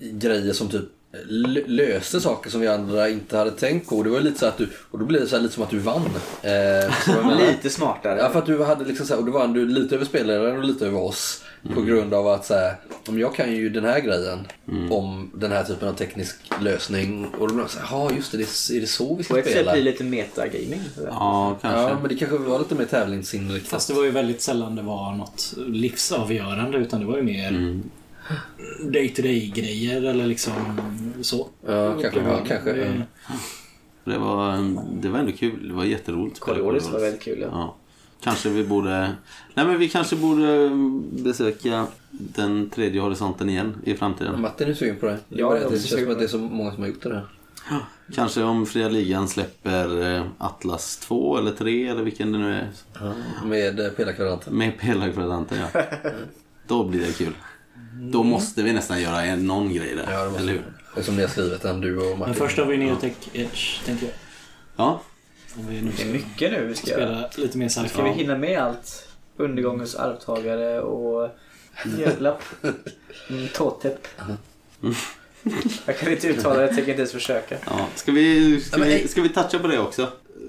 grejer 0.00 0.52
som 0.52 0.68
typ 0.68 0.84
lö- 1.28 1.66
löste 1.66 2.20
saker 2.20 2.50
som 2.50 2.60
vi 2.60 2.68
andra 2.68 3.08
inte 3.08 3.36
hade 3.36 3.50
tänkt 3.50 3.88
på. 3.88 4.02
Det 4.02 4.10
var 4.10 4.20
lite 4.20 4.38
så 4.38 4.46
att 4.46 4.58
du, 4.58 4.68
och 4.90 4.98
då 4.98 5.04
blev 5.04 5.20
det 5.20 5.26
så 5.26 5.36
här 5.36 5.42
lite 5.42 5.54
som 5.54 5.62
att 5.62 5.70
du 5.70 5.78
vann. 5.78 6.02
Eh, 6.42 7.38
Lite 7.48 7.70
smartare. 7.70 8.18
Ja, 8.18 8.30
för 8.30 8.38
att 8.38 8.46
du 8.46 8.64
hade 8.64 8.84
liksom 8.84 9.06
så 9.06 9.12
här, 9.14 9.20
och 9.20 9.26
då 9.26 9.32
vann 9.32 9.52
du 9.52 9.66
lite 9.66 9.94
över 9.94 10.04
spelaren 10.04 10.56
och 10.58 10.64
lite 10.64 10.86
över 10.86 10.98
oss. 11.02 11.44
På 11.74 11.82
grund 11.82 12.14
av 12.14 12.26
att 12.28 12.44
så 12.46 12.54
här, 12.54 12.74
om 13.08 13.18
jag 13.18 13.34
kan 13.34 13.52
ju 13.52 13.68
den 13.70 13.84
här 13.84 14.00
grejen 14.00 14.38
om 14.90 15.30
den 15.34 15.52
här 15.52 15.64
typen 15.64 15.88
av 15.88 15.92
teknisk 15.92 16.36
lösning. 16.60 17.26
Och 17.26 17.38
då 17.38 17.46
blir 17.46 17.56
man 17.56 17.68
så 17.68 17.78
här, 17.78 17.86
ja 17.90 18.10
just 18.16 18.32
det, 18.32 18.38
det 18.38 18.76
är, 18.76 18.80
det 18.80 18.86
så 18.86 19.14
vi 19.14 19.24
ska 19.24 19.34
På 19.34 19.38
ett 19.38 19.44
sätt 19.46 19.54
spela? 19.54 19.72
blir 19.72 19.82
lite 19.82 20.04
metagaming. 20.04 20.80
Ja, 21.06 21.58
kanske. 21.62 21.80
Ja, 21.80 21.98
men 22.00 22.08
det 22.08 22.14
kanske 22.16 22.38
var 22.38 22.58
lite 22.58 22.74
mer 22.74 22.84
tävlingsinriktat. 22.84 23.68
Fast 23.70 23.88
det 23.88 23.94
var 23.94 24.04
ju 24.04 24.10
väldigt 24.10 24.40
sällan 24.42 24.76
det 24.76 24.82
var 24.82 25.12
något 25.14 25.54
livsavgörande 25.66 26.78
utan 26.78 27.00
det 27.00 27.06
var 27.06 27.16
ju 27.16 27.22
mer 27.22 27.80
day 28.82 29.08
to 29.08 29.22
day 29.22 29.52
grejer 29.54 30.02
eller 30.02 30.26
liksom 30.26 30.52
så. 31.22 31.48
Ja, 31.66 31.94
kanske. 32.02 32.20
Ja, 32.20 32.38
kanske. 32.48 32.72
Det- 32.72 33.04
ja. 33.28 33.34
Det, 34.04 34.18
var, 34.18 34.74
det 35.02 35.08
var 35.08 35.18
ändå 35.18 35.32
kul. 35.32 35.68
Det 35.68 35.74
var 35.74 35.84
jätteroligt. 35.84 36.36
spela 36.36 36.56
Coriolis. 36.58 36.88
var 36.88 37.00
väldigt 37.00 37.22
kul. 37.22 37.38
Ja. 37.40 37.48
Ja. 37.52 37.76
Kanske 38.20 38.48
vi 38.48 38.64
borde... 38.64 39.12
Nej 39.54 39.66
men 39.66 39.78
vi 39.78 39.88
kanske 39.88 40.16
borde 40.16 40.70
besöka 41.22 41.86
den 42.10 42.70
tredje 42.70 43.00
horisonten 43.00 43.48
igen 43.48 43.74
i 43.84 43.94
framtiden. 43.94 44.40
Martin 44.40 44.68
är 44.68 44.74
sugen 44.74 44.96
på 44.96 45.06
det. 45.06 45.18
Ja, 45.28 45.38
jag 45.38 45.56
är 45.56 45.60
det 45.60 45.66
också 45.66 45.78
känns 45.78 45.90
som 45.90 46.04
på 46.04 46.12
att 46.12 46.18
det 46.18 46.24
är 46.24 46.28
så 46.28 46.38
många 46.38 46.72
som 46.72 46.82
har 46.82 46.88
gjort 46.88 47.02
det 47.02 47.08
där. 47.08 47.26
Kanske 48.14 48.42
om 48.42 48.66
fria 48.66 48.88
ligan 48.88 49.28
släpper 49.28 50.14
eh, 50.16 50.22
Atlas 50.38 50.96
2 50.96 51.38
eller 51.38 51.50
3 51.50 51.88
eller 51.88 52.02
vilken 52.02 52.32
det 52.32 52.38
nu 52.38 52.54
är. 52.54 52.68
Med 53.46 53.80
eh, 53.80 53.90
pelarkvadranten. 53.90 54.54
Med 54.54 54.78
pelarkvadranten 54.78 55.58
ja. 55.58 55.82
Då 56.66 56.84
blir 56.84 57.00
det 57.00 57.12
kul. 57.12 57.32
Då 58.00 58.22
måste 58.22 58.62
vi 58.62 58.72
nästan 58.72 59.02
göra 59.02 59.24
en, 59.24 59.46
någon 59.46 59.74
grej 59.74 59.94
där. 59.94 60.12
Ja, 60.12 60.24
det 60.24 60.30
måste 60.30 60.42
eller 60.42 60.52
hur? 60.52 60.62
Det 60.94 61.00
är 61.00 61.04
som 61.04 61.16
ni 61.16 61.22
har 61.22 61.28
skrivit 61.28 61.62
den, 61.62 61.80
du 61.80 61.96
och 61.96 62.18
Martin. 62.18 62.18
Men 62.18 62.34
först 62.34 62.58
har 62.58 62.64
vi 62.64 62.76
Neotech 62.76 63.12
Edge, 63.32 63.84
tänker 63.84 64.06
jag. 64.06 64.14
Ja. 64.76 65.02
Om 65.56 65.66
vi 65.68 65.80
nu 65.82 65.90
Det 65.96 66.02
är 66.02 66.12
mycket 66.12 66.52
nu 66.52 66.66
vi 66.66 66.74
ska 66.74 66.90
göra. 66.90 67.00
spela 67.06 67.30
lite 67.46 67.58
mer 67.58 67.68
Ska 67.68 67.82
vi 67.82 67.88
sci-fi. 67.88 68.08
hinna 68.10 68.36
med 68.38 68.58
allt? 68.58 69.08
Undergångens 69.36 69.94
arvtagare 69.94 70.80
och 70.80 71.30
Mjödlapp. 71.96 72.42
Mm, 73.30 73.48
Tåtepp. 73.48 74.08
Jag 75.86 75.98
kan 75.98 76.12
inte 76.12 76.28
uttala 76.28 76.54
det, 76.54 76.60
jag 76.62 76.74
tänker 76.74 76.90
inte 76.90 77.00
ens 77.00 77.12
försöka. 77.12 77.56
ja. 77.66 77.88
Ska, 77.94 78.12
vi, 78.12 78.60
ska, 78.60 78.82
vi, 78.84 79.08
ska 79.08 79.22
vi 79.22 79.28
toucha 79.28 79.58
på 79.58 79.68
det 79.68 79.78
också? 79.78 80.08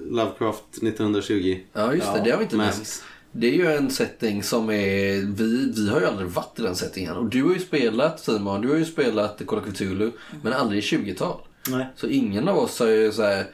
Lovecraft 0.10 0.64
1920. 0.82 1.60
Ja, 1.74 1.94
just 1.94 2.14
det. 2.14 2.18
Ja, 2.18 2.24
Det 2.24 2.32
har 2.32 2.38
vi 2.38 2.44
inte 2.44 2.58
nämnt. 2.58 3.04
Det 3.32 3.48
är 3.48 3.52
ju 3.54 3.68
en 3.72 3.92
setting 3.92 4.44
som 4.44 4.70
är... 4.70 5.36
Vi, 5.36 5.72
vi 5.76 5.90
har 5.90 6.00
ju 6.00 6.06
aldrig 6.06 6.28
varit 6.30 6.60
i 6.60 6.62
den 6.62 6.76
settingen. 6.76 7.16
Och 7.16 7.26
du 7.26 7.44
har 7.44 7.54
ju 7.54 7.60
spelat, 7.60 8.20
Simon, 8.20 8.62
du 8.62 8.70
har 8.70 8.78
ju 8.78 8.86
spelat 8.86 9.42
Call 9.48 9.60
of 9.60 9.66
Cthulhu, 9.66 10.12
men 10.44 10.54
aldrig 10.54 10.84
i 10.84 10.86
20-tal. 10.98 11.38
Nej. 11.70 11.86
Så 11.96 12.08
ingen 12.08 12.48
av 12.48 12.58
oss 12.58 12.80
har 12.80 12.88
ju 12.88 13.12
så 13.12 13.22
här, 13.24 13.46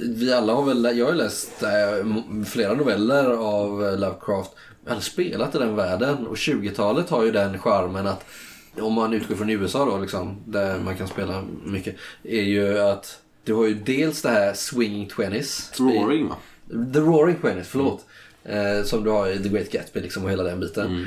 Vi 0.00 0.32
alla 0.32 0.52
har 0.52 0.62
väl, 0.64 0.98
jag 0.98 1.06
har 1.06 1.12
läst 1.12 1.62
eh, 1.62 2.06
flera 2.44 2.74
noveller 2.74 3.24
av 3.30 3.84
eh, 3.84 3.98
Lovecraft. 3.98 4.50
Jag 4.86 4.94
har 4.94 5.00
spelat 5.00 5.54
i 5.54 5.58
den 5.58 5.76
världen. 5.76 6.26
Och 6.26 6.36
20-talet 6.36 7.10
har 7.10 7.24
ju 7.24 7.30
den 7.30 7.58
charmen 7.58 8.06
att, 8.06 8.24
om 8.80 8.92
man 8.92 9.12
utgår 9.12 9.34
från 9.34 9.50
USA 9.50 9.84
då 9.84 9.98
liksom, 9.98 10.42
där 10.46 10.78
man 10.78 10.96
kan 10.96 11.08
spela 11.08 11.44
mycket, 11.64 11.96
är 12.22 12.42
ju 12.42 12.78
att 12.78 13.18
du 13.44 13.54
har 13.54 13.66
ju 13.66 13.74
dels 13.74 14.22
det 14.22 14.28
här 14.28 14.52
swinging 14.54 15.08
twenties. 15.08 15.72
Roaring 15.80 16.28
va? 16.28 16.36
The 16.94 16.98
Roaring 17.00 17.36
Twenties, 17.40 17.68
förlåt. 17.68 18.04
Eh, 18.44 18.82
som 18.84 19.04
du 19.04 19.10
har 19.10 19.28
i 19.28 19.42
The 19.42 19.48
Great 19.48 19.70
Gatsby 19.70 20.00
liksom, 20.00 20.24
och 20.24 20.30
hela 20.30 20.42
den 20.42 20.60
biten. 20.60 21.06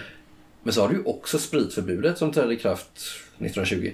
Men 0.67 0.73
så 0.73 0.81
har 0.81 0.89
du 0.89 0.95
ju 0.95 1.03
också 1.03 1.37
spritförbudet 1.37 2.17
som 2.17 2.31
trädde 2.31 2.53
i 2.53 2.57
kraft 2.57 2.89
1920 3.37 3.91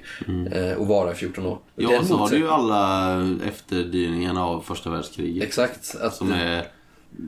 eh, 0.51 0.74
och 0.74 0.88
varar 0.88 1.11
i 1.11 1.15
14 1.15 1.45
år. 1.45 1.59
Ja, 1.76 1.89
Den 1.89 2.07
så 2.07 2.17
har 2.17 2.30
du 2.30 2.38
ju 2.38 2.49
alla 2.49 3.28
efterdyningarna 3.47 4.45
av 4.45 4.61
första 4.61 4.89
världskriget. 4.89 5.43
Exakt. 5.43 5.95
Att 6.01 6.15
Som, 6.15 6.32
är, 6.32 6.67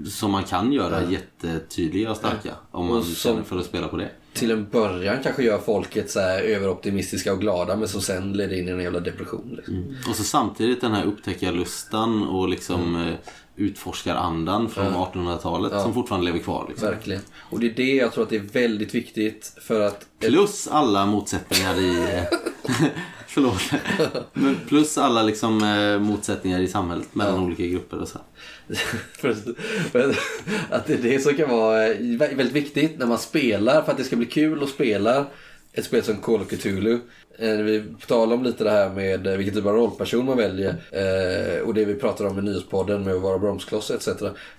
som 0.10 0.32
man 0.32 0.44
kan 0.44 0.74
göra 0.74 1.12
jättetydliga 1.12 2.12
och 2.12 2.18
starka. 2.18 2.56
Om 2.72 2.88
man 2.88 2.98
Och 2.98 3.04
som- 3.04 3.16
känner 3.16 3.44
för 3.44 3.60
att 3.60 3.66
spela 3.66 3.88
på 3.88 3.98
det. 3.98 4.10
till 4.34 4.52
en 4.52 4.70
början 4.70 5.18
kanske 5.24 5.44
gör 5.44 5.60
folket 5.60 6.12
så 6.12 6.20
överoptimistiska 6.20 7.34
och 7.34 7.40
glada 7.40 7.76
men 7.76 7.88
som 7.88 8.02
sen 8.02 8.34
leder 8.34 8.60
in 8.60 8.68
i 8.68 8.72
en 8.72 8.80
jävla 8.80 9.00
depression. 9.00 9.54
Liksom. 9.58 9.96
Och 10.10 10.16
så 10.16 10.24
samtidigt 10.24 10.82
den 10.82 10.92
här 10.92 11.06
upptäckarlustan 11.06 12.28
och 12.28 12.50
liksom 12.50 12.96
mm. 12.96 13.16
Utforskarandan 13.56 14.70
från 14.70 14.86
1800-talet 14.94 15.82
som 15.82 15.94
fortfarande 15.94 16.26
lever 16.26 16.40
kvar. 16.40 16.66
Liksom. 16.70 16.90
Verkligen. 16.90 17.22
Och 17.50 17.60
det 17.60 17.68
är 17.68 17.74
det 17.74 17.96
jag 17.96 18.14
tror 18.14 18.24
att 18.24 18.30
det 18.30 18.36
är 18.36 18.40
väldigt 18.54 18.96
viktigt 18.96 19.58
för 19.62 19.82
att 19.82 20.06
Plus 20.20 20.68
alla 20.68 21.06
motsättningar 21.06 21.80
i... 21.80 22.24
Förlåt. 23.28 23.62
Men 24.34 24.56
plus 24.68 24.98
alla 24.98 25.24
liksom, 25.24 25.64
eh, 25.64 26.00
motsättningar 26.00 26.60
i 26.60 26.68
samhället 26.68 27.16
mellan 27.16 27.40
olika 27.44 27.64
grupper 27.66 28.02
och 28.02 28.08
så. 28.08 28.20
Att 30.70 30.88
det 30.88 30.94
är 30.94 30.98
det 31.02 31.20
som 31.20 31.34
kan 31.36 31.50
vara 31.50 31.88
eh, 31.88 31.96
vä- 32.00 32.36
väldigt 32.36 32.52
viktigt 32.56 33.00
när 33.00 33.06
man 33.06 33.18
spelar 33.20 33.82
för 33.82 33.92
att 33.92 33.98
det 33.98 34.04
ska 34.04 34.16
bli 34.16 34.26
kul 34.26 34.64
att 34.64 34.70
spela 34.70 35.26
ett 35.76 35.86
spel 35.86 36.04
som 36.04 36.18
Call 36.18 36.42
of 36.42 36.48
Cthulhu. 36.48 37.00
Eh, 37.38 37.58
Vi 37.58 37.84
talar 38.08 38.36
om 38.36 38.44
lite 38.44 38.64
det 38.64 38.72
här 38.72 38.90
med 38.90 39.28
eh, 39.28 39.38
vilken 39.38 39.56
typ 39.56 39.66
av 39.66 39.76
rollperson 39.76 40.26
man 40.26 40.38
väljer 40.38 40.76
eh, 40.92 41.62
och 41.62 41.74
det 41.74 41.86
vi 41.86 41.96
pratar 41.96 42.26
om 42.26 42.40
i 42.40 42.42
nyhetspodden 42.42 43.04
med 43.04 43.14
att 43.14 43.22
vara 43.22 43.40
bromskloss 43.40 43.92
etc. 43.92 44.10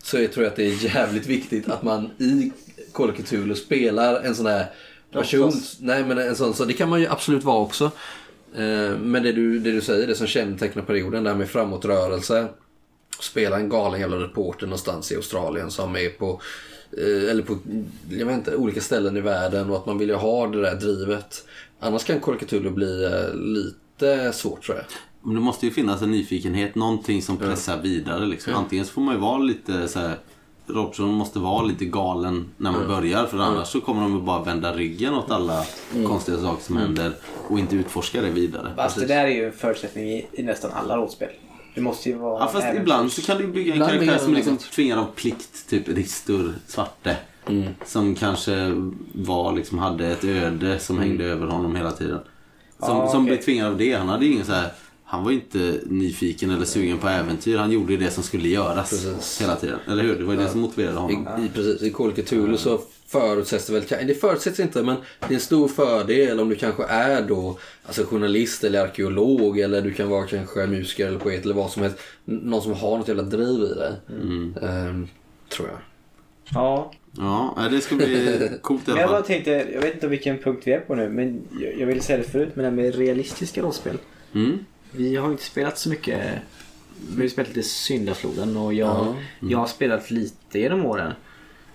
Så 0.02 0.20
jag 0.20 0.32
tror 0.32 0.46
att 0.46 0.56
det 0.56 0.64
är 0.64 0.94
jävligt 0.94 1.26
viktigt 1.26 1.68
att 1.68 1.82
man 1.82 2.10
i 2.18 2.52
Call 2.92 3.10
of 3.10 3.16
Cthulhu 3.16 3.54
spelar 3.54 4.20
en 4.20 4.34
sån 4.34 4.46
här 4.46 4.66
person. 5.12 5.52
Nej 5.80 6.04
men 6.04 6.18
en 6.18 6.36
sån, 6.36 6.54
så 6.54 6.64
det 6.64 6.72
kan 6.72 6.88
man 6.88 7.00
ju 7.00 7.06
absolut 7.06 7.44
vara 7.44 7.58
också. 7.58 7.90
Men 9.00 9.22
det 9.22 9.32
du, 9.32 9.58
det 9.58 9.72
du 9.72 9.80
säger, 9.80 10.06
det 10.06 10.14
som 10.14 10.26
kännetecknar 10.26 10.82
perioden, 10.82 11.24
det 11.24 11.30
här 11.30 11.36
med 11.36 11.48
framåtrörelse 11.48 12.46
spela 13.20 13.56
en 13.56 13.68
galen 13.68 14.00
jävla 14.00 14.16
reporter 14.16 14.66
någonstans 14.66 15.12
i 15.12 15.16
Australien 15.16 15.70
som 15.70 15.96
är 15.96 16.08
på, 16.08 16.40
eller 17.30 17.42
på 17.42 17.58
jag 18.10 18.26
vet 18.26 18.34
inte, 18.34 18.56
olika 18.56 18.80
ställen 18.80 19.16
i 19.16 19.20
världen 19.20 19.70
och 19.70 19.76
att 19.76 19.86
man 19.86 19.98
vill 19.98 20.08
ju 20.08 20.14
ha 20.14 20.46
det 20.46 20.62
där 20.62 20.74
drivet. 20.74 21.44
Annars 21.80 22.04
kan 22.04 22.20
Cthulhu 22.20 22.70
bli 22.70 23.04
eh, 23.04 23.34
lite 23.34 24.32
svårt 24.32 24.62
tror 24.62 24.76
jag. 24.76 24.86
Men 25.22 25.34
det 25.34 25.40
måste 25.40 25.66
ju 25.66 25.72
finnas 25.72 26.02
en 26.02 26.10
nyfikenhet, 26.10 26.74
någonting 26.74 27.22
som 27.22 27.36
pressar 27.36 27.82
vidare. 27.82 28.26
Liksom. 28.26 28.54
Antingen 28.54 28.84
så 28.84 28.92
får 28.92 29.00
man 29.00 29.14
ju 29.14 29.20
vara 29.20 29.38
lite 29.38 29.88
så 29.88 29.98
här. 29.98 30.18
Robson 30.68 31.08
måste 31.08 31.38
vara 31.38 31.62
lite 31.62 31.84
galen 31.84 32.44
när 32.56 32.72
man 32.72 32.86
börjar 32.86 33.26
för 33.26 33.38
annars 33.38 33.68
så 33.68 33.80
kommer 33.80 34.02
de 34.02 34.24
bara 34.24 34.42
vända 34.42 34.72
ryggen 34.72 35.14
åt 35.14 35.30
alla 35.30 35.64
konstiga 36.06 36.38
saker 36.38 36.62
som 36.62 36.76
händer 36.76 37.12
och 37.48 37.58
inte 37.58 37.76
utforska 37.76 38.22
det 38.22 38.30
vidare. 38.30 38.72
Fast 38.76 39.00
det 39.00 39.06
där 39.06 39.24
är 39.24 39.28
ju 39.28 39.46
en 39.46 39.52
förutsättning 39.52 40.04
i, 40.04 40.26
i 40.32 40.42
nästan 40.42 40.70
alla 40.74 40.96
rollspel. 40.96 41.28
Det 41.76 41.82
måste 41.82 42.08
ju 42.08 42.14
vara... 42.18 42.40
Ja 42.40 42.48
fast 42.48 42.66
ibland 42.76 43.12
så 43.12 43.22
kan 43.22 43.38
du 43.38 43.46
bygga 43.46 43.70
en 43.70 43.76
Ibland 43.76 43.92
karaktär 43.92 44.18
som 44.18 44.30
de 44.32 44.36
liksom 44.36 44.52
något. 44.52 44.70
tvingar 44.72 44.96
av 44.98 45.06
plikt. 45.16 45.68
Typ 45.68 45.88
Ristur 45.88 46.54
Svarte. 46.66 47.16
Som 47.84 48.14
kanske 48.14 48.72
var, 49.14 49.52
liksom, 49.52 49.78
hade 49.78 50.06
ett 50.08 50.24
öde 50.24 50.78
som 50.78 50.98
hängde 50.98 51.24
över 51.24 51.46
honom 51.46 51.76
hela 51.76 51.90
tiden. 51.90 52.18
Som, 52.78 52.96
Ja, 52.98 53.08
som 53.08 53.22
okej. 53.24 53.34
blev 53.36 53.44
tvingad 53.44 53.66
av 53.72 53.76
det. 53.78 53.92
Han 53.94 54.08
hade 54.08 54.24
ju 54.26 54.32
ingen 54.32 54.46
så 54.46 54.52
här... 54.52 54.70
Han 55.08 55.24
var 55.24 55.30
ju 55.30 55.36
inte 55.36 55.80
nyfiken 55.86 56.50
eller 56.50 56.64
sugen 56.64 56.98
på 56.98 57.08
äventyr. 57.08 57.56
Han 57.56 57.70
gjorde 57.72 57.92
ju 57.92 57.98
det 57.98 58.10
som 58.10 58.22
skulle 58.22 58.48
göras 58.48 58.90
Precis. 58.90 59.42
hela 59.42 59.56
tiden. 59.56 59.78
Eller 59.88 60.02
hur? 60.02 60.18
Det 60.18 60.24
var 60.24 60.34
ju 60.34 60.40
det 60.40 60.48
som 60.48 60.60
motiverade 60.60 60.98
honom. 60.98 61.28
I, 61.38 61.44
i, 61.46 61.48
precis, 61.48 61.82
I 61.82 61.90
Call 61.90 62.10
of 62.10 62.14
Cthulhu 62.16 62.56
så 62.56 62.80
förutsätts 63.06 63.66
det 63.66 63.72
väl, 63.72 64.06
det 64.06 64.14
förutsätts 64.14 64.60
inte 64.60 64.82
men 64.82 64.96
det 65.20 65.26
är 65.26 65.34
en 65.34 65.40
stor 65.40 65.68
fördel 65.68 66.40
om 66.40 66.48
du 66.48 66.54
kanske 66.54 66.84
är 66.84 67.22
då 67.22 67.58
alltså 67.86 68.04
journalist 68.04 68.64
eller 68.64 68.80
arkeolog 68.84 69.58
eller 69.58 69.82
du 69.82 69.92
kan 69.92 70.08
vara 70.08 70.26
kanske 70.26 70.66
musiker 70.66 71.06
eller 71.06 71.18
poet 71.18 71.44
eller 71.44 71.54
vad 71.54 71.70
som 71.70 71.82
helst. 71.82 71.98
Någon 72.24 72.62
som 72.62 72.72
har 72.72 72.98
något 72.98 73.08
jävla 73.08 73.22
driv 73.22 73.60
i 73.62 73.74
dig. 73.74 73.92
Ehm, 74.62 75.08
tror 75.48 75.68
jag. 75.68 75.78
Ja. 76.54 76.92
Ja, 77.18 77.68
det 77.70 77.80
ska 77.80 77.94
bli 77.96 78.38
coolt 78.62 78.88
i 78.88 78.90
alla 78.90 79.00
jag 79.00 79.10
bara 79.10 79.18
fall. 79.18 79.26
tänkte, 79.26 79.50
jag 79.50 79.80
vet 79.80 79.94
inte 79.94 80.08
vilken 80.08 80.38
punkt 80.38 80.62
vi 80.64 80.72
är 80.72 80.80
på 80.80 80.94
nu, 80.94 81.08
men 81.08 81.42
jag, 81.60 81.80
jag 81.80 81.86
ville 81.86 82.00
säga 82.00 82.18
det 82.18 82.24
förut, 82.24 82.50
men 82.54 82.64
det 82.64 82.70
här 82.70 82.76
med 82.76 82.94
realistiska 82.94 83.62
rollspel. 83.62 83.96
Mm. 84.34 84.58
Vi 84.96 85.16
har 85.16 85.30
inte 85.30 85.42
spelat 85.42 85.78
så 85.78 85.88
mycket. 85.88 86.42
Vi 87.16 87.22
har 87.22 87.28
spelat 87.28 87.48
lite 87.48 87.68
Syndafloden 87.68 88.56
och 88.56 88.74
jag, 88.74 89.14
jag 89.40 89.58
har 89.58 89.66
spelat 89.66 90.10
lite 90.10 90.58
genom 90.58 90.86
åren. 90.86 91.12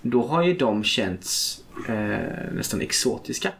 Då 0.02 0.26
har 0.26 0.42
ju 0.42 0.54
de 0.54 0.84
känts 0.84 1.60
eh, 1.88 2.52
nästan 2.52 2.80
exotiska. 2.80 3.52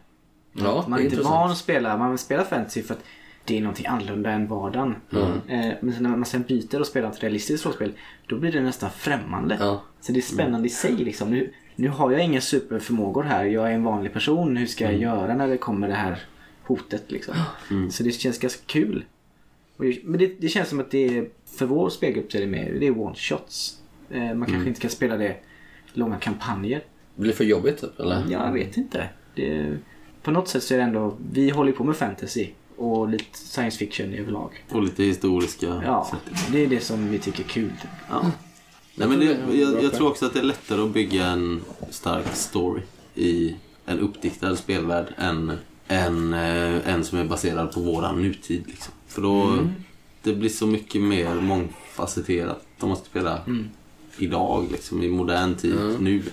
Ja, 0.53 0.85
man 0.87 0.99
är 0.99 1.03
inte 1.03 1.21
van 1.21 1.51
att 1.51 1.57
spela, 1.57 1.97
man 1.97 2.17
spelar 2.17 2.43
fantasy 2.43 2.83
för 2.83 2.93
att 2.93 3.03
det 3.45 3.57
är 3.57 3.61
någonting 3.61 3.85
annorlunda 3.85 4.31
än 4.31 4.47
vardagen. 4.47 4.95
Eh, 5.47 5.73
men 5.81 5.95
när 5.99 6.09
man 6.09 6.25
sen 6.25 6.43
byter 6.43 6.79
och 6.79 6.87
spelar 6.87 7.09
ett 7.09 7.23
realistiskt 7.23 7.65
rollspel, 7.65 7.91
då 8.27 8.37
blir 8.39 8.51
det 8.51 8.61
nästan 8.61 8.89
främmande. 8.89 9.57
Ja. 9.59 9.83
Så 10.01 10.11
det 10.11 10.19
är 10.19 10.21
spännande 10.21 10.67
i 10.67 10.71
sig 10.71 10.91
liksom. 10.91 11.29
Nu, 11.29 11.53
nu 11.75 11.89
har 11.89 12.11
jag 12.11 12.23
inga 12.23 12.41
superförmågor 12.41 13.23
här, 13.23 13.45
jag 13.45 13.67
är 13.69 13.73
en 13.73 13.83
vanlig 13.83 14.13
person. 14.13 14.57
Hur 14.57 14.65
ska 14.65 14.83
jag 14.83 14.95
göra 14.95 15.35
när 15.35 15.47
det 15.47 15.57
kommer 15.57 15.87
det 15.87 15.93
här 15.93 16.19
hotet 16.63 17.11
liksom? 17.11 17.35
Så 17.91 18.03
det 18.03 18.11
känns 18.11 18.39
ganska 18.39 18.61
kul. 18.65 19.05
Men 19.77 20.19
det, 20.19 20.41
det 20.41 20.49
känns 20.49 20.69
som 20.69 20.79
att 20.79 20.91
det 20.91 21.17
är, 21.17 21.29
för 21.57 21.65
vår 21.65 21.89
spelgrupp 21.89 22.31
så 22.31 22.37
är 22.37 22.41
det 22.41 22.47
mer, 22.47 22.73
det 22.79 22.87
är 22.87 22.99
one 22.99 23.15
shots. 23.15 23.77
Eh, 24.09 24.33
man 24.33 24.47
kanske 24.47 24.67
inte 24.67 24.79
ska 24.79 24.89
spela 24.89 25.17
det 25.17 25.35
långa 25.93 26.17
kampanjer. 26.17 26.83
Blir 27.15 27.31
det 27.31 27.37
för 27.37 27.43
jobbigt 27.43 27.81
typ 27.81 27.99
eller? 27.99 28.25
Jag 28.29 28.51
vet 28.51 28.77
inte. 28.77 29.09
Det, 29.35 29.77
på 30.23 30.31
något 30.31 30.47
sätt 30.47 30.63
så 30.63 30.73
är 30.73 30.77
det 30.77 30.83
ändå, 30.83 31.17
vi 31.31 31.49
håller 31.49 31.71
på 31.71 31.83
med 31.83 31.95
fantasy. 31.95 32.47
Och 32.77 33.09
lite 33.09 33.37
science 33.37 33.77
fiction 33.77 34.13
överlag. 34.13 34.65
Och 34.71 34.83
lite 34.83 35.03
historiska 35.03 35.81
Ja, 35.85 36.07
sätt. 36.11 36.43
det 36.51 36.59
är 36.63 36.67
det 36.67 36.79
som 36.79 37.11
vi 37.11 37.19
tycker 37.19 37.43
är 37.43 37.47
kul. 37.47 37.69
Typ. 37.81 37.91
Ja. 38.09 38.31
Nej, 38.95 39.07
men 39.07 39.19
det, 39.19 39.37
jag, 39.53 39.83
jag 39.83 39.93
tror 39.93 40.09
också 40.09 40.25
att 40.25 40.33
det 40.33 40.39
är 40.39 40.43
lättare 40.43 40.81
att 40.81 40.89
bygga 40.93 41.25
en 41.25 41.61
stark 41.89 42.35
story 42.35 42.81
i 43.15 43.55
en 43.85 43.99
uppdiktad 43.99 44.55
spelvärld 44.55 45.07
än 45.17 45.51
en, 45.87 46.33
eh, 46.33 46.89
en 46.93 47.03
som 47.03 47.17
är 47.19 47.25
baserad 47.25 47.71
på 47.71 47.79
våran 47.79 48.21
nutid. 48.21 48.63
Liksom. 48.67 48.93
För 49.13 49.21
då 49.21 49.57
det 50.23 50.33
blir 50.33 50.49
så 50.49 50.67
mycket 50.67 51.01
mer 51.01 51.35
mångfacetterat. 51.35 52.65
Om 52.79 52.89
man 52.89 52.97
ska 52.97 53.05
spela 53.05 53.39
idag, 54.17 54.67
liksom, 54.71 55.03
i 55.03 55.09
modern 55.09 55.55
tid, 55.55 55.75
nu. 55.99 56.23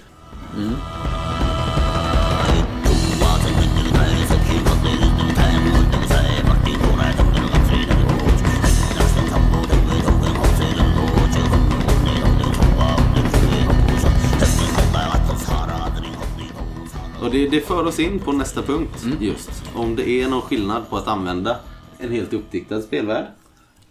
Och 17.22 17.30
det, 17.30 17.48
det 17.48 17.60
för 17.60 17.86
oss 17.86 17.98
in 17.98 18.18
på 18.18 18.32
nästa 18.32 18.62
punkt 18.62 19.06
just. 19.20 19.50
Om 19.74 19.96
det 19.96 20.10
är 20.10 20.28
någon 20.28 20.42
skillnad 20.42 20.90
på 20.90 20.96
att 20.96 21.08
använda 21.08 21.56
en 22.00 22.12
helt 22.12 22.32
uppdiktad 22.32 22.82
spelvärld 22.82 23.26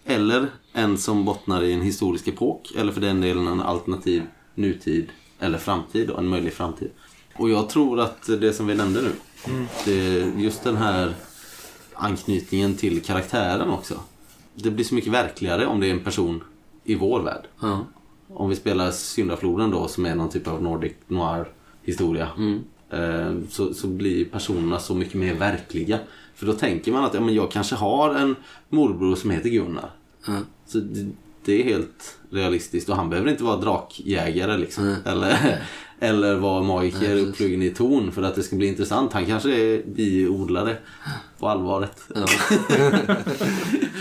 eller 0.04 0.46
en 0.72 0.98
som 0.98 1.24
bottnar 1.24 1.62
i 1.62 1.72
en 1.72 1.80
historisk 1.80 2.28
epok 2.28 2.72
eller 2.76 2.92
för 2.92 3.00
den 3.00 3.20
delen 3.20 3.46
en 3.46 3.60
alternativ 3.60 4.22
nutid 4.54 5.08
eller 5.38 5.58
framtid 5.58 6.10
och 6.10 6.18
en 6.18 6.28
möjlig 6.28 6.52
framtid. 6.52 6.90
Och 7.36 7.50
jag 7.50 7.68
tror 7.68 8.00
att 8.00 8.26
det 8.26 8.52
som 8.52 8.66
vi 8.66 8.74
nämnde 8.74 9.02
nu, 9.02 9.12
det, 9.84 10.18
just 10.42 10.64
den 10.64 10.76
här 10.76 11.14
anknytningen 11.94 12.74
till 12.74 13.02
karaktären 13.02 13.70
också. 13.70 14.00
Det 14.54 14.70
blir 14.70 14.84
så 14.84 14.94
mycket 14.94 15.12
verkligare 15.12 15.66
om 15.66 15.80
det 15.80 15.86
är 15.86 15.90
en 15.90 16.04
person 16.04 16.42
i 16.84 16.94
vår 16.94 17.20
värld. 17.20 17.44
Ja. 17.60 17.86
Om 18.28 18.48
vi 18.48 18.56
spelar 18.56 18.90
Syndafloden 18.90 19.70
då 19.70 19.88
som 19.88 20.06
är 20.06 20.14
någon 20.14 20.30
typ 20.30 20.48
av 20.48 20.62
Nordic 20.62 20.92
noir 21.06 21.48
historia. 21.82 22.28
Eh, 22.90 23.34
så, 23.48 23.74
så 23.74 23.86
blir 23.86 24.24
personerna 24.24 24.78
så 24.78 24.94
mycket 24.94 25.14
mer 25.14 25.34
verkliga. 25.34 25.98
För 26.40 26.46
då 26.46 26.52
tänker 26.52 26.92
man 26.92 27.04
att 27.04 27.14
ja, 27.14 27.20
men 27.20 27.34
jag 27.34 27.50
kanske 27.50 27.74
har 27.74 28.14
en 28.14 28.36
morbror 28.68 29.16
som 29.16 29.30
heter 29.30 29.48
Gunnar. 29.48 29.90
Ja. 30.26 30.32
Så 30.66 30.78
det, 30.78 31.10
det 31.44 31.60
är 31.60 31.64
helt 31.64 32.18
realistiskt 32.30 32.88
och 32.88 32.96
han 32.96 33.10
behöver 33.10 33.30
inte 33.30 33.44
vara 33.44 33.56
drakjägare 33.56 34.56
liksom. 34.56 34.96
Eller, 35.04 35.62
eller 36.00 36.34
vara 36.34 36.62
magiker 36.62 36.98
precis. 36.98 37.28
uppflugen 37.28 37.62
i 37.62 37.70
torn 37.70 38.12
för 38.12 38.22
att 38.22 38.34
det 38.34 38.42
ska 38.42 38.56
bli 38.56 38.66
intressant. 38.66 39.12
Han 39.12 39.26
kanske 39.26 39.50
är 39.50 39.82
biodlare 39.82 40.76
på 41.38 41.48
allvaret. 41.48 42.02
Ja. 42.14 42.26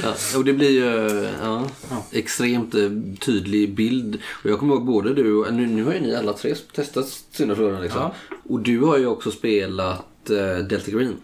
ja, 0.03 0.37
och 0.37 0.45
det 0.45 0.53
blir 0.53 0.69
ju 0.69 1.27
ja, 1.41 1.67
extremt 2.11 2.75
eh, 2.75 2.89
tydlig 3.19 3.75
bild. 3.75 4.19
Och 4.43 4.49
jag 4.49 4.59
kommer 4.59 4.73
ihåg 4.73 4.85
både 4.85 5.13
du 5.13 5.35
och, 5.35 5.53
nu, 5.53 5.67
nu 5.67 5.83
har 5.83 5.93
ju 5.93 5.99
ni 5.99 6.15
alla 6.15 6.33
tre 6.33 6.55
testat 6.55 7.05
Syndafloden 7.31 7.81
liksom. 7.81 8.09
Och 8.49 8.59
du 8.59 8.79
har 8.79 8.97
ju 8.97 9.07
också 9.07 9.31
spelat 9.31 10.29
eh, 10.29 10.65
Delta 10.65 10.91
Green. 10.91 11.17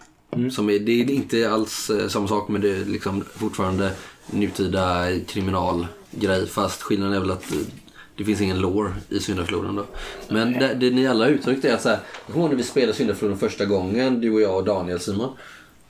Som 0.50 0.70
är, 0.70 0.78
det 0.78 0.92
är 0.92 1.10
inte 1.10 1.50
alls 1.50 1.90
eh, 1.90 2.08
samma 2.08 2.28
sak 2.28 2.48
men 2.48 2.60
det 2.60 2.70
är 2.70 2.84
liksom 2.84 3.24
fortfarande 3.34 3.90
nutida 4.30 5.06
kriminalgrej. 5.26 6.46
Fast 6.46 6.82
skillnaden 6.82 7.14
är 7.14 7.20
väl 7.20 7.30
att 7.30 7.52
eh, 7.52 7.58
det 8.16 8.24
finns 8.24 8.40
ingen 8.40 8.58
lore 8.58 8.92
i 9.08 9.20
Syndafloden 9.20 9.76
då. 9.76 9.84
Men 10.28 10.52
det, 10.52 10.74
det 10.74 10.90
ni 10.90 11.06
alla 11.06 11.26
uttryckte 11.26 11.70
är 11.70 11.74
att 11.74 11.82
så 11.82 11.88
här, 11.88 11.98
jag 12.26 12.32
kommer 12.34 12.40
ihåg 12.40 12.50
när 12.50 12.56
vi 12.56 12.62
spelade 12.62 12.94
Syndafloden 12.94 13.38
första 13.38 13.64
gången, 13.64 14.20
du 14.20 14.32
och 14.32 14.40
jag 14.40 14.56
och 14.56 14.64
Daniel 14.64 15.00
Simon. 15.00 15.32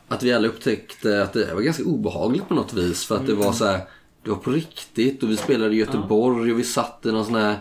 Att 0.09 0.23
vi 0.23 0.33
alla 0.33 0.49
upptäckte 0.49 1.23
att 1.23 1.33
det 1.33 1.55
var 1.55 1.61
ganska 1.61 1.85
obehagligt 1.85 2.49
på 2.49 2.55
något 2.55 2.73
vis. 2.73 3.05
För 3.05 3.17
att 3.17 3.27
det 3.27 3.35
var 3.35 3.53
så 3.53 3.65
här, 3.65 3.81
det 4.23 4.31
var 4.31 4.37
på 4.37 4.51
riktigt 4.51 5.23
och 5.23 5.31
vi 5.31 5.37
spelade 5.37 5.75
i 5.75 5.79
Göteborg 5.79 6.53
och 6.53 6.59
vi 6.59 6.65
satt 6.65 7.07
i 7.07 7.13
någon 7.13 7.25
sån 7.25 7.35
här 7.35 7.57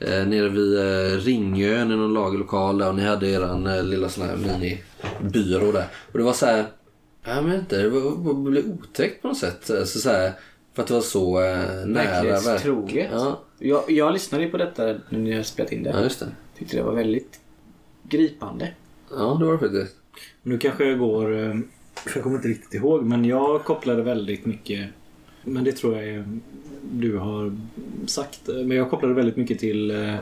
eh, 0.00 0.26
nere 0.26 0.48
vid 0.48 0.78
eh, 0.78 1.16
Ringön 1.18 1.92
i 1.92 1.96
någon 1.96 2.14
lagerlokal 2.14 2.78
där 2.78 2.88
och 2.88 2.94
ni 2.94 3.02
hade 3.02 3.28
eran 3.28 3.66
eh, 3.66 3.84
lilla 3.84 4.08
sån 4.08 4.28
här 4.28 4.36
minibyrå 4.36 5.72
där. 5.72 5.86
Och 6.12 6.18
det 6.18 6.24
var 6.24 6.32
så 6.32 6.46
här, 6.46 6.64
jag 7.24 7.42
vet 7.42 7.54
inte, 7.54 7.82
det 7.82 7.88
var, 7.88 8.34
det 8.44 8.50
blev 8.50 8.64
otäckt 8.66 9.22
på 9.22 9.28
något 9.28 9.38
sätt. 9.38 9.70
Alltså, 9.70 9.98
så 9.98 10.10
här, 10.10 10.32
för 10.74 10.82
att 10.82 10.88
det 10.88 10.94
var 10.94 11.00
så 11.00 11.42
eh, 11.42 11.58
nära. 11.86 12.22
Verklighetstroget. 12.22 13.08
Ja, 13.12 13.40
Jag, 13.58 13.90
jag 13.90 14.12
lyssnade 14.12 14.44
ju 14.44 14.50
på 14.50 14.56
detta 14.56 14.84
när 15.08 15.18
ni 15.18 15.32
har 15.36 15.42
spelat 15.42 15.72
in 15.72 15.82
det. 15.82 15.90
ja, 15.90 16.02
just 16.02 16.20
det. 16.20 16.26
Tyckte 16.58 16.76
det 16.76 16.82
var 16.82 16.94
väldigt 16.94 17.40
gripande. 18.02 18.72
Ja, 19.10 19.36
det 19.40 19.44
var 19.46 19.52
det 19.52 19.58
faktiskt. 19.58 19.96
Nu 20.42 20.58
kanske 20.58 20.84
jag 20.84 20.98
går... 20.98 21.24
för 21.94 22.10
Jag 22.14 22.22
kommer 22.22 22.36
inte 22.36 22.48
riktigt 22.48 22.74
ihåg 22.74 23.04
men 23.04 23.24
jag 23.24 23.64
kopplade 23.64 24.02
väldigt 24.02 24.46
mycket 24.46 24.88
Men 25.44 25.64
det 25.64 25.72
tror 25.72 25.96
jag 25.96 26.08
är, 26.08 26.24
du 26.92 27.16
har 27.16 27.56
sagt. 28.06 28.40
Men 28.46 28.70
jag 28.76 28.90
kopplade 28.90 29.14
väldigt 29.14 29.36
mycket 29.36 29.58
till 29.58 29.90
eh, 29.90 30.14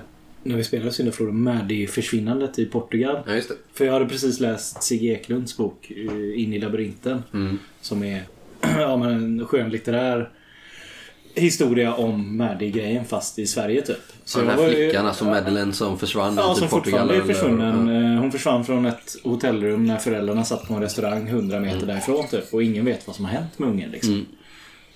när 0.43 0.57
vi 0.57 0.65
spelade 0.65 0.93
Syndafloden 0.93 1.43
med 1.43 1.65
det 1.69 1.87
försvinnandet 1.91 2.59
i 2.59 2.67
Portugal. 2.67 3.19
Ja, 3.27 3.35
just 3.35 3.49
det. 3.49 3.55
För 3.73 3.85
jag 3.85 3.93
hade 3.93 4.07
precis 4.07 4.41
läst 4.41 4.83
Sigge 4.83 5.07
Eklunds 5.13 5.57
bok 5.57 5.91
eh, 5.97 6.41
In 6.43 6.53
i 6.53 6.59
labyrinten. 6.59 7.23
Mm. 7.35 7.59
Som 7.81 8.03
är 8.03 8.23
ja, 8.61 8.97
men 8.97 9.11
en 9.11 9.47
skönlitterär 9.47 10.31
historia 11.35 11.95
om 11.95 12.37
Maddie-grejen 12.37 13.05
fast 13.05 13.39
i 13.39 13.47
Sverige 13.47 13.83
typ. 13.83 13.97
Så 14.25 14.39
den 14.39 14.49
här 14.49 14.57
var 14.57 14.69
flickan, 14.69 15.07
alltså 15.07 15.25
Madeleine 15.25 15.73
som 15.73 15.99
försvann 15.99 16.35
Ja, 16.37 16.55
till 16.55 16.61
som 16.61 16.69
Portugal. 16.79 17.01
fortfarande 17.01 17.15
är 17.15 17.21
eller- 17.25 17.35
försvunnen. 17.35 18.05
ja. 18.05 18.13
Eh, 18.15 18.21
Hon 18.21 18.33
försvann 18.33 18.65
från 18.65 18.87
ett 18.87 19.17
hotellrum 19.25 19.85
när 19.87 19.97
föräldrarna 19.97 20.45
satt 20.45 20.69
på 20.69 20.75
en 20.75 20.81
restaurang 20.81 21.29
100 21.29 21.61
meter 21.61 21.87
därifrån 21.87 22.27
typ. 22.31 22.55
Och 22.55 22.63
ingen 22.63 22.85
vet 22.85 23.07
vad 23.07 23.17
som 23.17 23.25
har 23.25 23.33
hänt 23.33 23.59
med 23.59 23.69
ungen 23.69 23.91
liksom. 23.91 24.13
Mm. 24.13 24.27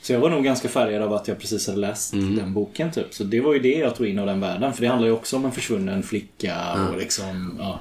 Så 0.03 0.13
jag 0.13 0.21
var 0.21 0.31
nog 0.31 0.45
ganska 0.45 0.69
färgad 0.69 1.03
av 1.03 1.13
att 1.13 1.29
jag 1.29 1.39
precis 1.39 1.67
hade 1.67 1.79
läst 1.79 2.13
den 2.13 2.53
boken 2.53 2.93
typ. 2.93 3.15
Så 3.15 3.25
det 3.25 3.41
var 3.41 3.53
ju 3.53 3.59
det 3.59 3.79
jag 3.79 3.97
tog 3.97 4.07
in 4.07 4.19
av 4.19 4.27
den 4.27 4.41
världen. 4.41 4.73
För 4.73 4.83
det 4.83 4.89
handlar 4.89 5.09
ju 5.09 5.15
också 5.15 5.37
om 5.37 5.45
en 5.45 5.53
försvunnen 5.53 6.03
flicka 6.03 6.89
och 6.91 6.99
liksom, 6.99 7.57
ja. 7.59 7.81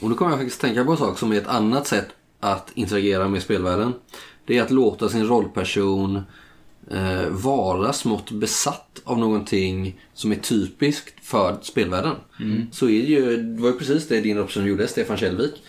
Och 0.00 0.10
då 0.10 0.16
kommer 0.16 0.30
jag 0.30 0.40
faktiskt 0.40 0.60
tänka 0.60 0.84
på 0.84 0.90
en 0.90 0.96
sak 0.96 1.18
som 1.18 1.32
är 1.32 1.36
ett 1.36 1.46
annat 1.46 1.86
sätt 1.86 2.06
att 2.40 2.70
interagera 2.74 3.28
med 3.28 3.42
spelvärlden. 3.42 3.92
Det 4.46 4.58
är 4.58 4.62
att 4.62 4.70
låta 4.70 5.08
sin 5.08 5.26
rollperson 5.26 6.20
eh, 6.90 7.28
vara 7.28 7.92
smått 7.92 8.30
besatt 8.30 9.02
av 9.04 9.18
någonting 9.18 10.00
som 10.14 10.32
är 10.32 10.36
typiskt 10.36 11.14
för 11.22 11.56
spelvärlden. 11.62 12.14
Så 12.72 12.88
är 12.88 13.02
det 13.02 13.08
ju, 13.08 13.36
det 13.36 13.62
var 13.62 13.68
ju 13.68 13.78
precis 13.78 14.08
det 14.08 14.20
din 14.20 14.36
rollperson 14.36 14.66
gjorde, 14.66 14.88
Stefan 14.88 15.16
Källvik. 15.16 15.62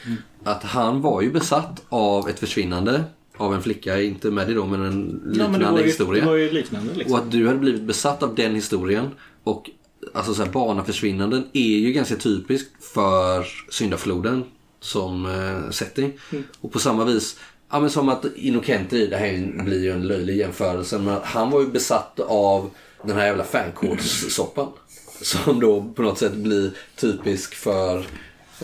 Att 0.43 0.63
han 0.63 1.01
var 1.01 1.21
ju 1.21 1.31
besatt 1.31 1.83
av 1.89 2.29
ett 2.29 2.39
försvinnande 2.39 3.03
av 3.37 3.53
en 3.53 3.61
flicka, 3.61 4.01
inte 4.01 4.31
Maddie 4.31 4.53
då, 4.53 4.65
men 4.65 4.81
en 4.81 5.21
ja 5.23 5.29
liknande 5.29 5.59
men 5.59 5.75
det 5.75 5.81
ju, 5.81 5.87
historia. 5.87 6.33
liknande 6.51 6.93
liksom. 6.93 7.13
Och 7.13 7.19
att 7.19 7.31
du 7.31 7.47
hade 7.47 7.59
blivit 7.59 7.81
besatt 7.81 8.23
av 8.23 8.35
den 8.35 8.55
historien 8.55 9.09
och 9.43 9.69
alltså 10.13 10.33
så 10.33 10.43
här, 10.43 10.51
barnaförsvinnanden 10.51 11.47
är 11.53 11.77
ju 11.77 11.91
ganska 11.91 12.15
typiskt 12.15 12.83
för 12.93 13.47
syndafloden 13.69 14.43
som 14.79 15.25
eh, 15.25 15.69
setting. 15.71 16.13
Och 16.61 16.71
på 16.71 16.79
samma 16.79 17.05
vis, 17.05 17.39
ja 17.71 17.79
men 17.79 17.89
som 17.89 18.09
att 18.09 18.25
Innocenti, 18.35 19.07
det 19.07 19.17
här 19.17 19.63
blir 19.63 19.83
ju 19.83 19.91
en 19.91 20.07
löjlig 20.07 20.37
jämförelse, 20.37 20.99
men 20.99 21.17
han 21.23 21.51
var 21.51 21.61
ju 21.61 21.67
besatt 21.67 22.19
av 22.19 22.69
den 23.03 23.17
här 23.17 23.25
jävla 23.25 23.43
fankårssoppan. 23.43 24.67
Som 25.21 25.59
då 25.59 25.93
på 25.95 26.01
något 26.01 26.17
sätt 26.17 26.33
blir 26.33 26.71
typisk 26.95 27.55
för 27.55 27.97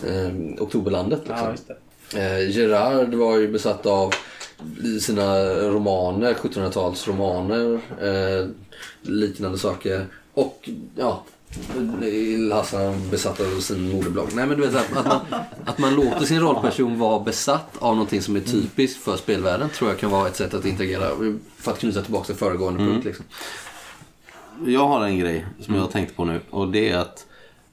eh, 0.06 0.62
Oktoberlandet. 0.62 1.22
Liksom. 1.28 1.54
Ja. 2.12 2.20
Eh, 2.20 2.50
Gerard 2.50 3.14
var 3.14 3.38
ju 3.38 3.48
besatt 3.48 3.86
av 3.86 4.14
i 4.84 5.00
sina 5.00 5.38
romaner, 5.44 6.34
1700-talsromaner, 6.34 7.80
eh, 8.00 8.48
liknande 9.02 9.58
saker. 9.58 10.06
Och 10.34 10.68
ja, 10.96 11.24
Hassan 12.52 13.10
besatt 13.10 13.40
av 13.40 13.60
sin 13.60 13.92
moderblogg. 13.92 14.28
Nej 14.34 14.46
men 14.46 14.60
du 14.60 14.66
vet 14.66 14.74
att 14.74 14.94
man, 14.94 15.20
att 15.64 15.78
man 15.78 15.94
låter 15.94 16.26
sin 16.26 16.40
rollperson 16.40 16.98
vara 16.98 17.20
besatt 17.20 17.76
av 17.78 17.94
någonting 17.94 18.22
som 18.22 18.36
är 18.36 18.40
typiskt 18.40 19.02
för 19.02 19.16
spelvärlden 19.16 19.68
tror 19.68 19.90
jag 19.90 19.98
kan 19.98 20.10
vara 20.10 20.28
ett 20.28 20.36
sätt 20.36 20.54
att 20.54 20.64
interagera. 20.64 21.10
För 21.56 21.72
att 21.72 21.78
knyta 21.78 22.02
tillbaka 22.02 22.26
till 22.26 22.34
föregående 22.34 22.80
punkt 22.80 23.04
liksom. 23.04 23.24
Jag 24.66 24.88
har 24.88 25.04
en 25.04 25.18
grej 25.18 25.46
som 25.60 25.74
jag 25.74 25.82
har 25.82 25.88
tänkt 25.88 26.16
på 26.16 26.24
nu 26.24 26.40
och 26.50 26.68
det 26.68 26.90
är 26.90 26.98
att 26.98 27.26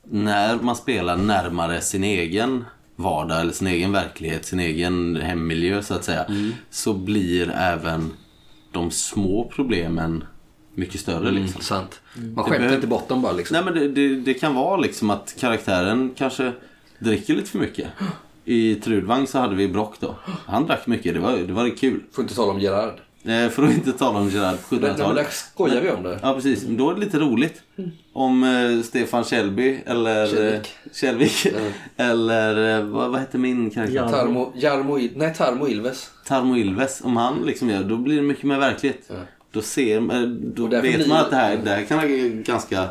när 0.03 0.55
man 0.55 0.75
spelar 0.75 1.17
närmare 1.17 1.81
sin 1.81 2.03
egen 2.03 2.65
vardag 2.95 3.41
eller 3.41 3.51
sin 3.51 3.67
egen 3.67 3.91
verklighet, 3.91 4.45
sin 4.45 4.59
egen 4.59 5.15
hemmiljö 5.15 5.81
så 5.83 5.93
att 5.93 6.03
säga. 6.03 6.25
Så 6.69 6.93
blir 6.93 7.49
även 7.49 8.11
de 8.71 8.91
små 8.91 9.51
problemen 9.55 10.23
mycket 10.75 11.01
större 11.01 11.31
liksom. 11.31 11.55
Mm, 11.55 11.61
sant. 11.61 12.01
Man 12.15 12.23
Det 12.23 12.35
skämtar 12.35 12.49
behöver- 12.57 12.75
inte 12.75 12.87
bort 12.87 13.07
dem 13.09 13.21
bara 13.21 13.31
liksom. 13.33 13.55
Nej 13.55 13.63
men 13.65 13.73
det, 13.73 13.87
det, 13.87 14.15
det 14.15 14.33
kan 14.33 14.55
vara 14.55 14.77
liksom 14.77 15.09
att 15.09 15.35
karaktären 15.39 16.13
kanske 16.17 16.51
dricker 16.99 17.35
lite 17.35 17.49
för 17.49 17.59
mycket. 17.59 17.87
I 18.45 18.75
Trudvang 18.75 19.27
så 19.27 19.39
hade 19.39 19.55
vi 19.55 19.67
Brock 19.67 19.95
då. 19.99 20.15
Han 20.45 20.65
drack 20.67 20.87
mycket, 20.87 21.13
det 21.13 21.19
var, 21.19 21.37
det 21.37 21.53
var 21.53 21.77
kul. 21.77 22.03
Får 22.11 22.23
inte 22.23 22.35
tala 22.35 22.51
om 22.51 22.59
Gerard. 22.59 22.99
Eh, 23.25 23.49
För 23.49 23.63
att 23.63 23.71
inte 23.73 23.91
tala 23.91 24.19
om 24.19 24.29
Gerard 24.29 24.55
på 24.69 24.75
Men, 24.75 24.81
men 24.81 24.91
1700-talet. 24.91 25.25
där 25.25 25.31
skojar 25.31 25.81
vi 25.81 25.91
om 25.91 26.03
det. 26.03 26.19
Ja, 26.21 26.33
precis. 26.33 26.63
Men 26.63 26.77
Då 26.77 26.89
är 26.89 26.93
det 26.93 26.99
lite 26.99 27.19
roligt. 27.19 27.61
Om 28.13 28.43
eh, 28.43 28.83
Stefan 28.83 29.23
Kjellby 29.23 29.79
eller... 29.85 30.53
Eh, 30.53 30.59
Källvik. 30.93 31.47
eller 31.97 32.77
eh, 32.79 32.85
vad, 32.85 33.11
vad 33.11 33.19
hette 33.19 33.37
min 33.37 33.69
karaktär? 33.69 34.09
Tarmo, 34.09 34.53
Jarmo, 34.55 34.99
nej, 35.15 35.33
Tarmo 35.33 35.67
Ilves. 35.67 36.09
Tarmo 36.25 36.57
Ilves. 36.57 37.01
Om 37.03 37.17
han 37.17 37.41
liksom 37.45 37.69
gör 37.69 37.83
då 37.83 37.97
blir 37.97 38.15
det 38.15 38.21
mycket 38.21 38.43
mer 38.43 38.59
verkligt. 38.59 39.05
Ja. 39.07 39.15
Då, 39.51 39.61
ser, 39.61 40.25
då 40.55 40.67
vet 40.67 41.07
man 41.07 41.17
att 41.17 41.29
det 41.29 41.35
här, 41.35 41.57
det 41.63 41.69
här 41.69 41.83
kan 41.83 41.99
ha 41.99 42.05
ganska 42.45 42.89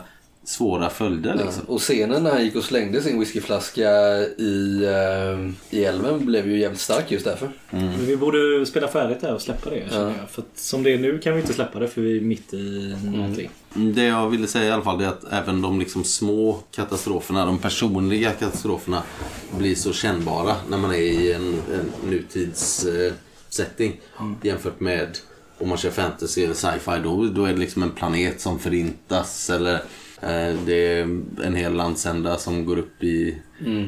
svåra 0.51 0.91
följder. 0.91 1.35
Liksom. 1.35 1.63
Och 1.67 1.81
scenen 1.81 2.23
när 2.23 2.31
han 2.31 2.45
gick 2.45 2.57
och 2.57 2.65
slängde 2.65 3.03
sin 3.03 3.21
whiskyflaska 3.21 3.91
i, 4.39 4.85
eh, 4.85 5.51
i 5.79 5.85
älven 5.85 6.27
blev 6.27 6.49
ju 6.49 6.59
jävligt 6.59 6.81
stark 6.81 7.11
just 7.11 7.25
därför. 7.25 7.51
Men 7.71 8.07
vi 8.07 8.17
borde 8.17 8.67
spela 8.67 8.89
färdigt 8.89 9.21
där 9.21 9.35
och 9.35 9.43
släppa 9.43 9.71
det 9.71 9.91
känner 9.91 10.15
jag. 10.19 10.31
För 10.31 10.43
att 10.43 10.59
som 10.59 10.83
det 10.83 10.95
är 10.95 10.99
nu 10.99 11.19
kan 11.19 11.35
vi 11.35 11.41
inte 11.41 11.53
släppa 11.53 11.79
det 11.79 11.89
för 11.89 12.01
vi 12.01 12.17
är 12.17 12.21
mitt 12.21 12.55
i 12.55 12.97
någonting. 13.05 13.51
Det 13.75 14.05
jag 14.05 14.29
ville 14.29 14.47
säga 14.47 14.69
i 14.69 14.71
alla 14.71 14.83
fall 14.83 15.01
är 15.01 15.07
att 15.07 15.25
även 15.33 15.63
de 15.63 15.79
liksom 15.79 16.05
små 16.05 16.59
katastroferna, 16.71 17.47
de 17.47 17.59
personliga 17.59 18.31
katastroferna 18.31 19.03
blir 19.59 19.75
så 19.75 19.93
kännbara 19.93 20.55
när 20.69 20.79
man 20.79 20.91
är 20.91 20.99
i 20.99 21.33
en, 21.33 21.55
en 21.73 21.93
nutidssetting 22.11 24.01
jämfört 24.43 24.81
med 24.81 25.19
om 25.61 25.69
man 25.69 25.79
kör 25.79 25.91
fantasy 25.91 26.45
eller 26.45 26.55
sci-fi. 26.55 27.01
Då, 27.03 27.25
då 27.25 27.45
är 27.45 27.53
det 27.53 27.59
liksom 27.59 27.83
en 27.83 27.91
planet 27.91 28.41
som 28.41 28.59
förintas 28.59 29.51
eller 29.51 29.75
eh, 29.75 29.81
det 30.67 30.99
är 30.99 31.03
en 31.45 31.55
hel 31.55 31.73
landsända 31.73 32.37
som 32.37 32.65
går 32.65 32.79
upp 32.79 33.03
i, 33.05 33.39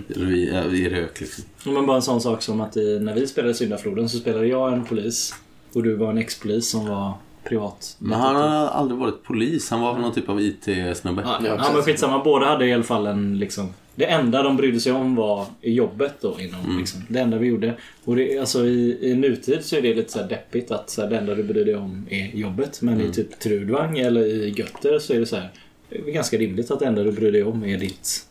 i, 0.08 0.30
i 0.72 0.88
rök. 0.88 1.20
Liksom. 1.20 1.44
Men 1.64 1.86
bara 1.86 1.96
en 1.96 2.02
sån 2.02 2.20
sak 2.20 2.42
som 2.42 2.60
att 2.60 2.76
i, 2.76 2.98
när 3.00 3.14
vi 3.14 3.26
spelade 3.26 3.54
Syndafloden 3.54 4.08
så 4.08 4.18
spelade 4.18 4.46
jag 4.46 4.72
en 4.72 4.84
polis 4.84 5.34
och 5.72 5.82
du 5.82 5.94
var 5.94 6.10
en 6.10 6.18
ex-polis 6.18 6.70
som 6.70 6.86
var 6.86 7.12
privat. 7.44 7.96
Men 7.98 8.20
han 8.20 8.36
har 8.36 8.66
aldrig 8.66 9.00
varit 9.00 9.22
polis. 9.22 9.70
Han 9.70 9.80
var 9.80 9.92
väl 9.92 10.02
någon 10.02 10.14
typ 10.14 10.28
av 10.28 10.40
IT-snubbe. 10.40 11.22
Ja, 11.24 11.38
Ja, 11.44 11.70
men 11.74 11.82
skitsamma. 11.82 12.24
Båda 12.24 12.46
hade 12.46 12.66
i 12.66 12.72
alla 12.72 12.82
fall 12.82 13.06
en 13.06 13.38
liksom... 13.38 13.74
Det 13.94 14.04
enda 14.04 14.42
de 14.42 14.56
brydde 14.56 14.80
sig 14.80 14.92
om 14.92 15.14
var 15.14 15.46
jobbet 15.60 16.14
då. 16.20 16.36
Inom, 16.40 16.78
liksom, 16.78 17.00
det 17.08 17.20
enda 17.20 17.38
vi 17.38 17.46
gjorde. 17.46 17.74
Och 18.04 18.16
det, 18.16 18.38
alltså, 18.38 18.64
i, 18.64 19.10
I 19.10 19.14
nutid 19.14 19.64
så 19.64 19.76
är 19.76 19.82
det 19.82 19.94
lite 19.94 20.12
så 20.12 20.18
här 20.18 20.28
deppigt 20.28 20.70
att 20.70 20.90
så 20.90 21.02
här, 21.02 21.10
det 21.10 21.16
enda 21.18 21.34
du 21.34 21.42
bryr 21.42 21.64
dig 21.64 21.76
om 21.76 22.06
är 22.10 22.36
jobbet. 22.36 22.82
Men 22.82 23.00
i 23.00 23.12
typ 23.12 23.38
Trudvang 23.38 23.98
eller 23.98 24.20
i 24.20 24.50
Götter 24.50 24.98
så 24.98 25.12
är 25.12 25.20
det 25.20 25.26
så 25.26 25.36
här. 25.36 25.50
Det 25.92 26.10
är 26.10 26.14
ganska 26.14 26.38
rimligt 26.38 26.70
att 26.70 26.78
det 26.78 26.86
enda 26.86 27.02
du 27.02 27.12
bryr 27.12 27.32
dig 27.32 27.42
om 27.42 27.64
är 27.64 27.78
ditt... 27.78 28.26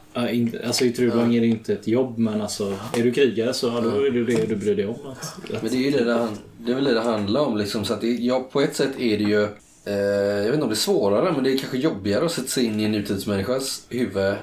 alltså 0.66 0.86
i 0.86 0.92
Trudvang 0.92 1.36
är 1.36 1.42
det 1.42 1.48
inte 1.48 1.74
ett 1.74 1.88
jobb 1.88 2.18
men 2.18 2.42
alltså 2.42 2.76
är 2.98 3.04
du 3.04 3.12
krigare 3.12 3.54
så 3.54 3.68
ja, 3.68 3.82
då 3.82 4.06
är 4.06 4.12
det 4.12 4.24
det 4.24 4.46
du 4.50 4.56
bryr 4.56 4.76
dig 4.76 4.86
om. 4.86 4.96
Att, 5.12 5.54
att, 5.54 5.62
Men 5.64 5.72
det 5.72 5.78
är 5.78 5.82
ju 5.82 5.92
det 5.92 6.04
det, 6.04 6.14
han- 6.14 6.38
det, 6.66 6.72
är 6.72 6.76
väl 6.76 6.84
det 6.84 6.94
det 6.94 7.02
handlar 7.02 7.42
om. 7.42 7.58
Liksom. 7.58 7.86
Så 7.86 7.94
att 7.94 8.02
det, 8.02 8.08
ja, 8.08 8.50
på 8.52 8.62
ett 8.62 8.76
sätt 8.76 9.00
är 9.00 9.18
det 9.18 9.24
ju, 9.24 9.44
eh, 9.86 9.94
jag 10.38 10.44
vet 10.44 10.54
inte 10.54 10.64
om 10.64 10.70
det 10.70 10.74
är 10.74 10.76
svårare, 10.76 11.32
men 11.34 11.44
det 11.44 11.54
är 11.54 11.58
kanske 11.58 11.78
jobbigare 11.78 12.26
att 12.26 12.32
sätta 12.32 12.48
sig 12.48 12.66
in 12.66 12.80
i 12.80 12.84
en 12.84 12.92
nutidsmänniskas 12.92 13.86
huvud. 13.90 14.34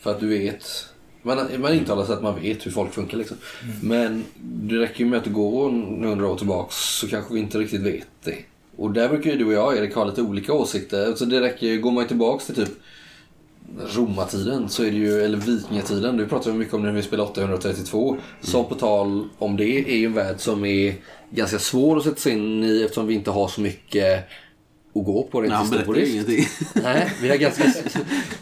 För 0.00 0.10
att 0.10 0.20
du 0.20 0.28
vet, 0.28 0.64
man, 1.22 1.38
man 1.58 1.74
intalar 1.74 2.04
sig 2.04 2.14
att 2.14 2.22
man 2.22 2.40
vet 2.42 2.66
hur 2.66 2.70
folk 2.70 2.92
funkar 2.92 3.18
liksom. 3.18 3.36
Men 3.82 4.24
det 4.42 4.74
räcker 4.78 5.00
ju 5.00 5.06
med 5.10 5.18
att 5.18 5.24
du 5.24 5.30
går 5.30 5.70
några 5.70 6.26
år 6.28 6.36
tillbaks 6.36 6.76
så 6.76 7.08
kanske 7.08 7.34
vi 7.34 7.40
inte 7.40 7.58
riktigt 7.58 7.80
vet 7.82 8.06
det. 8.24 8.36
Och 8.76 8.90
där 8.90 9.08
brukar 9.08 9.30
ju 9.30 9.36
du 9.36 9.46
och 9.46 9.52
jag, 9.52 9.76
Erik, 9.76 9.94
ha 9.94 10.04
lite 10.04 10.22
olika 10.22 10.52
åsikter. 10.52 11.14
Så 11.14 11.24
det 11.24 11.40
räcker 11.40 11.66
ju, 11.66 11.80
går 11.80 11.90
man 11.90 12.04
ju 12.04 12.08
tillbaks 12.08 12.46
till 12.46 12.54
typ 12.54 12.72
romartiden 13.94 14.68
så 14.68 14.82
är 14.82 14.90
det 14.90 14.96
ju, 14.96 15.22
eller 15.22 15.38
vikingatiden, 15.38 16.16
du 16.16 16.26
pratar 16.26 16.50
vi 16.50 16.58
mycket 16.58 16.74
om 16.74 16.82
när 16.82 16.92
vi 16.92 17.02
spelar 17.02 17.24
832. 17.24 18.16
Som 18.40 18.64
på 18.64 18.74
tal 18.74 19.28
om 19.38 19.56
det 19.56 19.92
är 19.92 19.96
ju 19.96 20.06
en 20.06 20.12
värld 20.12 20.36
som 20.38 20.64
är 20.64 20.94
ganska 21.30 21.58
svår 21.58 21.96
att 21.96 22.04
sätta 22.04 22.16
sig 22.16 22.32
in 22.32 22.64
i 22.64 22.82
eftersom 22.82 23.06
vi 23.06 23.14
inte 23.14 23.30
har 23.30 23.48
så 23.48 23.60
mycket 23.60 24.24
att 24.98 25.04
gå 25.06 25.22
på 25.22 25.40
rent 25.40 25.48
Nej, 25.50 25.58
han 25.58 25.70
berättar 25.70 25.94
ju 25.94 26.00
historiskt. 26.00 26.30
ingenting. 26.30 26.82
Nej, 26.82 27.12
vi 27.22 27.28
har 27.28 27.36
ganska... 27.36 27.64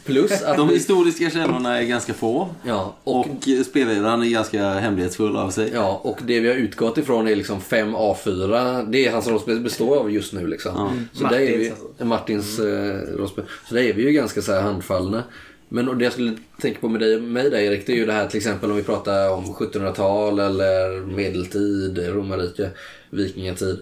Plus 0.05 0.43
att 0.43 0.57
De 0.57 0.69
vi... 0.69 0.75
historiska 0.75 1.31
källorna 1.31 1.79
är 1.79 1.83
ganska 1.85 2.15
få. 2.15 2.49
Ja, 2.67 2.95
och, 3.05 3.17
Och 3.21 3.27
spelledaren 3.67 4.23
är 4.23 4.27
ganska 4.31 4.69
hemlighetsfull 4.69 5.37
av 5.37 5.51
sig. 5.51 5.71
ja, 5.75 6.01
och 6.05 6.19
det 6.27 6.41
vi 6.41 6.49
har 6.49 6.55
utgått 6.55 6.99
ifrån 6.99 7.29
är 7.29 7.37
liksom 7.37 7.61
5 7.61 7.97
A4. 7.97 8.87
Det 8.91 9.07
är 9.07 9.13
hans 9.13 9.29
rollspel 9.29 9.61
består 9.61 9.97
av 9.97 10.11
just 10.13 10.33
nu 10.33 10.47
liksom. 10.47 11.07
Så 11.13 11.25
där 11.25 11.41
är 11.41 11.59
vi, 11.59 11.65
Martins 11.69 11.81
alltså. 11.81 12.05
Martins 12.05 12.59
eh, 12.59 13.17
rollspel. 13.19 13.45
Så 13.69 13.75
där 13.75 13.83
är 13.83 13.93
vi 13.93 14.03
ju 14.03 14.13
ganska 14.13 14.43
så 14.43 14.53
här 14.53 14.63
handfallna. 14.63 15.23
Men 15.69 15.99
det 15.99 16.05
jag 16.05 16.13
skulle 16.13 16.37
tänka 16.61 16.81
på 16.81 16.89
med 16.89 17.01
dig, 17.01 17.21
mig 17.21 17.51
där 17.51 17.59
Erik, 17.59 17.87
det 17.87 17.93
är 17.93 17.97
ju 17.97 18.07
det 18.07 18.13
här 18.13 18.27
till 18.27 18.37
exempel 18.37 18.71
om 18.71 18.77
vi 18.77 18.83
pratar 18.83 19.31
om 19.31 19.45
1700-tal 19.45 20.39
eller 20.39 21.07
medeltid, 21.07 21.99
romarrike, 21.99 22.71
vikingatid. 23.11 23.79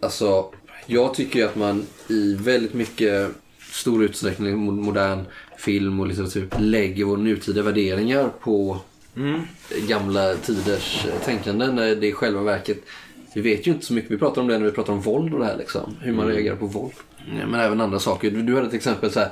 Alltså, 0.00 0.46
jag 0.86 1.14
tycker 1.14 1.44
att 1.44 1.56
man 1.56 1.86
i 2.08 2.34
väldigt 2.34 2.74
mycket 2.74 3.30
stor 3.72 4.04
utsträckning 4.04 4.56
mo- 4.56 4.82
modern 4.84 5.24
film 5.58 6.00
och 6.00 6.06
litteratur 6.06 6.48
lägger 6.58 7.04
vår 7.04 7.16
nutida 7.16 7.62
värderingar 7.62 8.28
på 8.40 8.78
gamla 9.88 10.34
tiders 10.34 11.06
eh, 11.06 11.24
tänkande. 11.24 11.66
När 11.66 11.96
det 11.96 12.06
i 12.06 12.12
själva 12.12 12.42
verket, 12.42 12.78
vi 13.34 13.40
vet 13.40 13.66
ju 13.66 13.70
inte 13.72 13.86
så 13.86 13.92
mycket, 13.92 14.10
vi 14.10 14.18
pratar 14.18 14.42
om 14.42 14.48
det 14.48 14.58
när 14.58 14.64
vi 14.66 14.72
pratar 14.72 14.92
om 14.92 15.00
våld 15.00 15.34
och 15.34 15.40
det 15.40 15.46
här 15.46 15.56
liksom. 15.56 15.96
Hur 16.00 16.12
man 16.12 16.26
reagerar 16.26 16.56
på 16.56 16.66
våld. 16.66 16.92
Ja, 17.40 17.46
men 17.46 17.60
även 17.60 17.80
andra 17.80 17.98
saker. 17.98 18.30
Du, 18.30 18.42
du 18.42 18.54
hade 18.54 18.66
ett 18.66 18.74
exempel 18.74 19.10
så 19.10 19.20
här. 19.20 19.28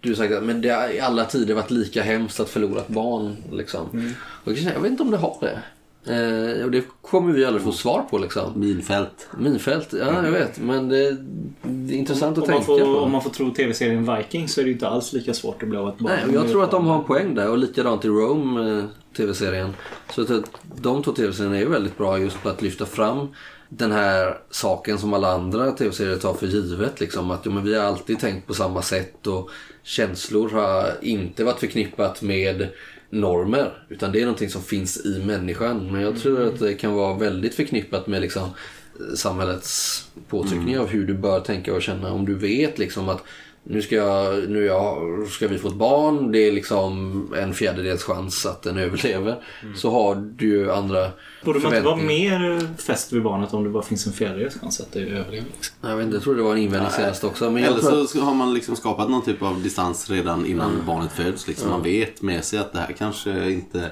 Du 0.00 0.14
sagt 0.14 0.32
att 0.34 0.44
men 0.44 0.60
det 0.60 0.68
har 0.68 0.88
i 0.88 1.00
alla 1.00 1.24
tider 1.24 1.54
varit 1.54 1.70
lika 1.70 2.02
hemskt 2.02 2.40
att 2.40 2.48
förlora 2.50 2.80
ett 2.80 2.88
barn. 2.88 3.36
Liksom. 3.52 4.14
Och 4.44 4.52
jag 4.52 4.58
känner, 4.58 4.72
jag 4.72 4.80
vet 4.80 4.90
inte 4.90 5.02
om 5.02 5.10
det 5.10 5.16
har 5.16 5.36
det. 5.40 5.58
Eh, 6.06 6.64
och 6.64 6.70
det 6.70 6.84
kommer 7.02 7.32
vi 7.32 7.44
aldrig 7.44 7.64
få 7.64 7.72
svar 7.72 8.02
på 8.10 8.18
liksom. 8.18 8.60
Minfält. 8.60 9.28
Minfält, 9.38 9.92
ja 9.92 10.24
jag 10.24 10.32
vet. 10.32 10.58
Men 10.58 10.88
det, 10.88 11.16
det 11.62 11.94
är 11.94 11.98
intressant 11.98 12.38
att 12.38 12.44
om, 12.44 12.50
tänka 12.50 12.64
får, 12.64 12.80
på. 12.80 12.84
om 12.84 13.12
man 13.12 13.22
får 13.22 13.30
tro 13.30 13.50
tv-serien 13.50 14.16
Viking 14.16 14.48
så 14.48 14.60
är 14.60 14.64
det 14.64 14.70
inte 14.70 14.88
alls 14.88 15.12
lika 15.12 15.34
svårt 15.34 15.62
att 15.62 15.68
bli 15.68 15.78
av 15.78 15.88
ett 15.88 15.98
barn. 15.98 16.12
Nej, 16.26 16.34
jag 16.34 16.48
tror 16.48 16.64
att 16.64 16.70
de 16.70 16.86
har 16.86 16.98
en 16.98 17.04
poäng 17.04 17.34
där 17.34 17.50
och 17.50 17.58
likadant 17.58 18.04
i 18.04 18.08
Rome, 18.08 18.78
eh, 18.78 18.84
tv-serien. 19.16 19.74
Så 20.14 20.22
att 20.22 20.30
att 20.30 20.50
de 20.82 21.02
två 21.02 21.12
tv-serierna 21.12 21.56
är 21.56 21.60
ju 21.60 21.68
väldigt 21.68 21.98
bra 21.98 22.18
just 22.18 22.42
på 22.42 22.48
att 22.48 22.62
lyfta 22.62 22.86
fram 22.86 23.28
den 23.68 23.92
här 23.92 24.38
saken 24.50 24.98
som 24.98 25.14
alla 25.14 25.32
andra 25.32 25.70
tv-serier 25.70 26.16
tar 26.16 26.34
för 26.34 26.46
givet. 26.46 27.00
Liksom, 27.00 27.30
att 27.30 27.46
ja, 27.46 27.52
men 27.52 27.64
vi 27.64 27.74
har 27.74 27.84
alltid 27.84 28.18
tänkt 28.18 28.46
på 28.46 28.54
samma 28.54 28.82
sätt 28.82 29.26
och 29.26 29.50
känslor 29.82 30.50
har 30.50 30.90
inte 31.02 31.44
varit 31.44 31.60
förknippat 31.60 32.22
med 32.22 32.68
normer. 33.14 33.72
Utan 33.88 34.12
det 34.12 34.20
är 34.20 34.24
någonting 34.24 34.50
som 34.50 34.62
finns 34.62 35.06
i 35.06 35.22
människan. 35.24 35.92
Men 35.92 36.02
jag 36.02 36.18
tror 36.18 36.46
att 36.46 36.58
det 36.58 36.74
kan 36.74 36.94
vara 36.94 37.18
väldigt 37.18 37.54
förknippat 37.54 38.06
med 38.06 38.20
liksom, 38.20 38.42
eh, 38.42 39.14
samhällets 39.16 40.04
påtryckningar 40.28 40.80
av 40.80 40.86
hur 40.86 41.06
du 41.06 41.14
bör 41.14 41.40
tänka 41.40 41.74
och 41.74 41.82
känna. 41.82 42.12
Om 42.12 42.26
du 42.26 42.34
vet 42.34 42.78
liksom 42.78 43.08
att 43.08 43.24
nu 43.66 43.82
ska, 43.82 43.94
jag, 43.94 44.50
nu 44.50 44.64
jag, 44.64 45.26
ska 45.28 45.48
vi 45.48 45.58
få 45.58 45.68
ett 45.68 45.74
barn, 45.74 46.32
det 46.32 46.38
är 46.38 46.52
liksom 46.52 47.34
en 47.36 47.54
fjärdedels 47.54 48.02
chans 48.02 48.46
att 48.46 48.62
den 48.62 48.78
överlever. 48.78 49.36
Så 49.76 49.90
har 49.90 50.14
du 50.14 50.46
ju 50.46 50.72
andra 50.72 51.10
Borde 51.44 51.58
man 51.58 51.74
inte 51.74 51.86
vara 51.86 51.96
mer 51.96 52.68
fäst 52.78 53.12
vid 53.12 53.22
barnet 53.22 53.54
om 53.54 53.64
det 53.64 53.70
bara 53.70 53.82
finns 53.82 54.06
en 54.06 54.12
fjärdedels 54.12 54.60
chans 54.60 54.80
att 54.80 54.92
det 54.92 55.00
överlever? 55.00 55.46
Liksom? 55.56 55.76
Jag, 55.80 55.96
vet 55.96 56.04
inte, 56.04 56.16
jag 56.16 56.22
tror 56.22 56.34
det 56.34 56.42
var 56.42 56.52
en 56.52 56.58
invändning 56.58 56.90
senast 56.92 57.24
också. 57.24 57.50
Men 57.50 57.64
Eller 57.64 57.78
tror 57.78 58.02
att, 58.02 58.10
så 58.10 58.20
har 58.20 58.34
man 58.34 58.54
liksom 58.54 58.76
skapat 58.76 59.10
någon 59.10 59.22
typ 59.22 59.42
av 59.42 59.62
distans 59.62 60.10
redan 60.10 60.46
innan 60.46 60.70
barnet 60.86 61.12
föds. 61.12 61.48
Liksom. 61.48 61.70
Man 61.70 61.82
vet 61.82 62.22
med 62.22 62.44
sig 62.44 62.58
att 62.58 62.72
det 62.72 62.78
här 62.78 62.94
kanske 62.98 63.50
inte 63.50 63.90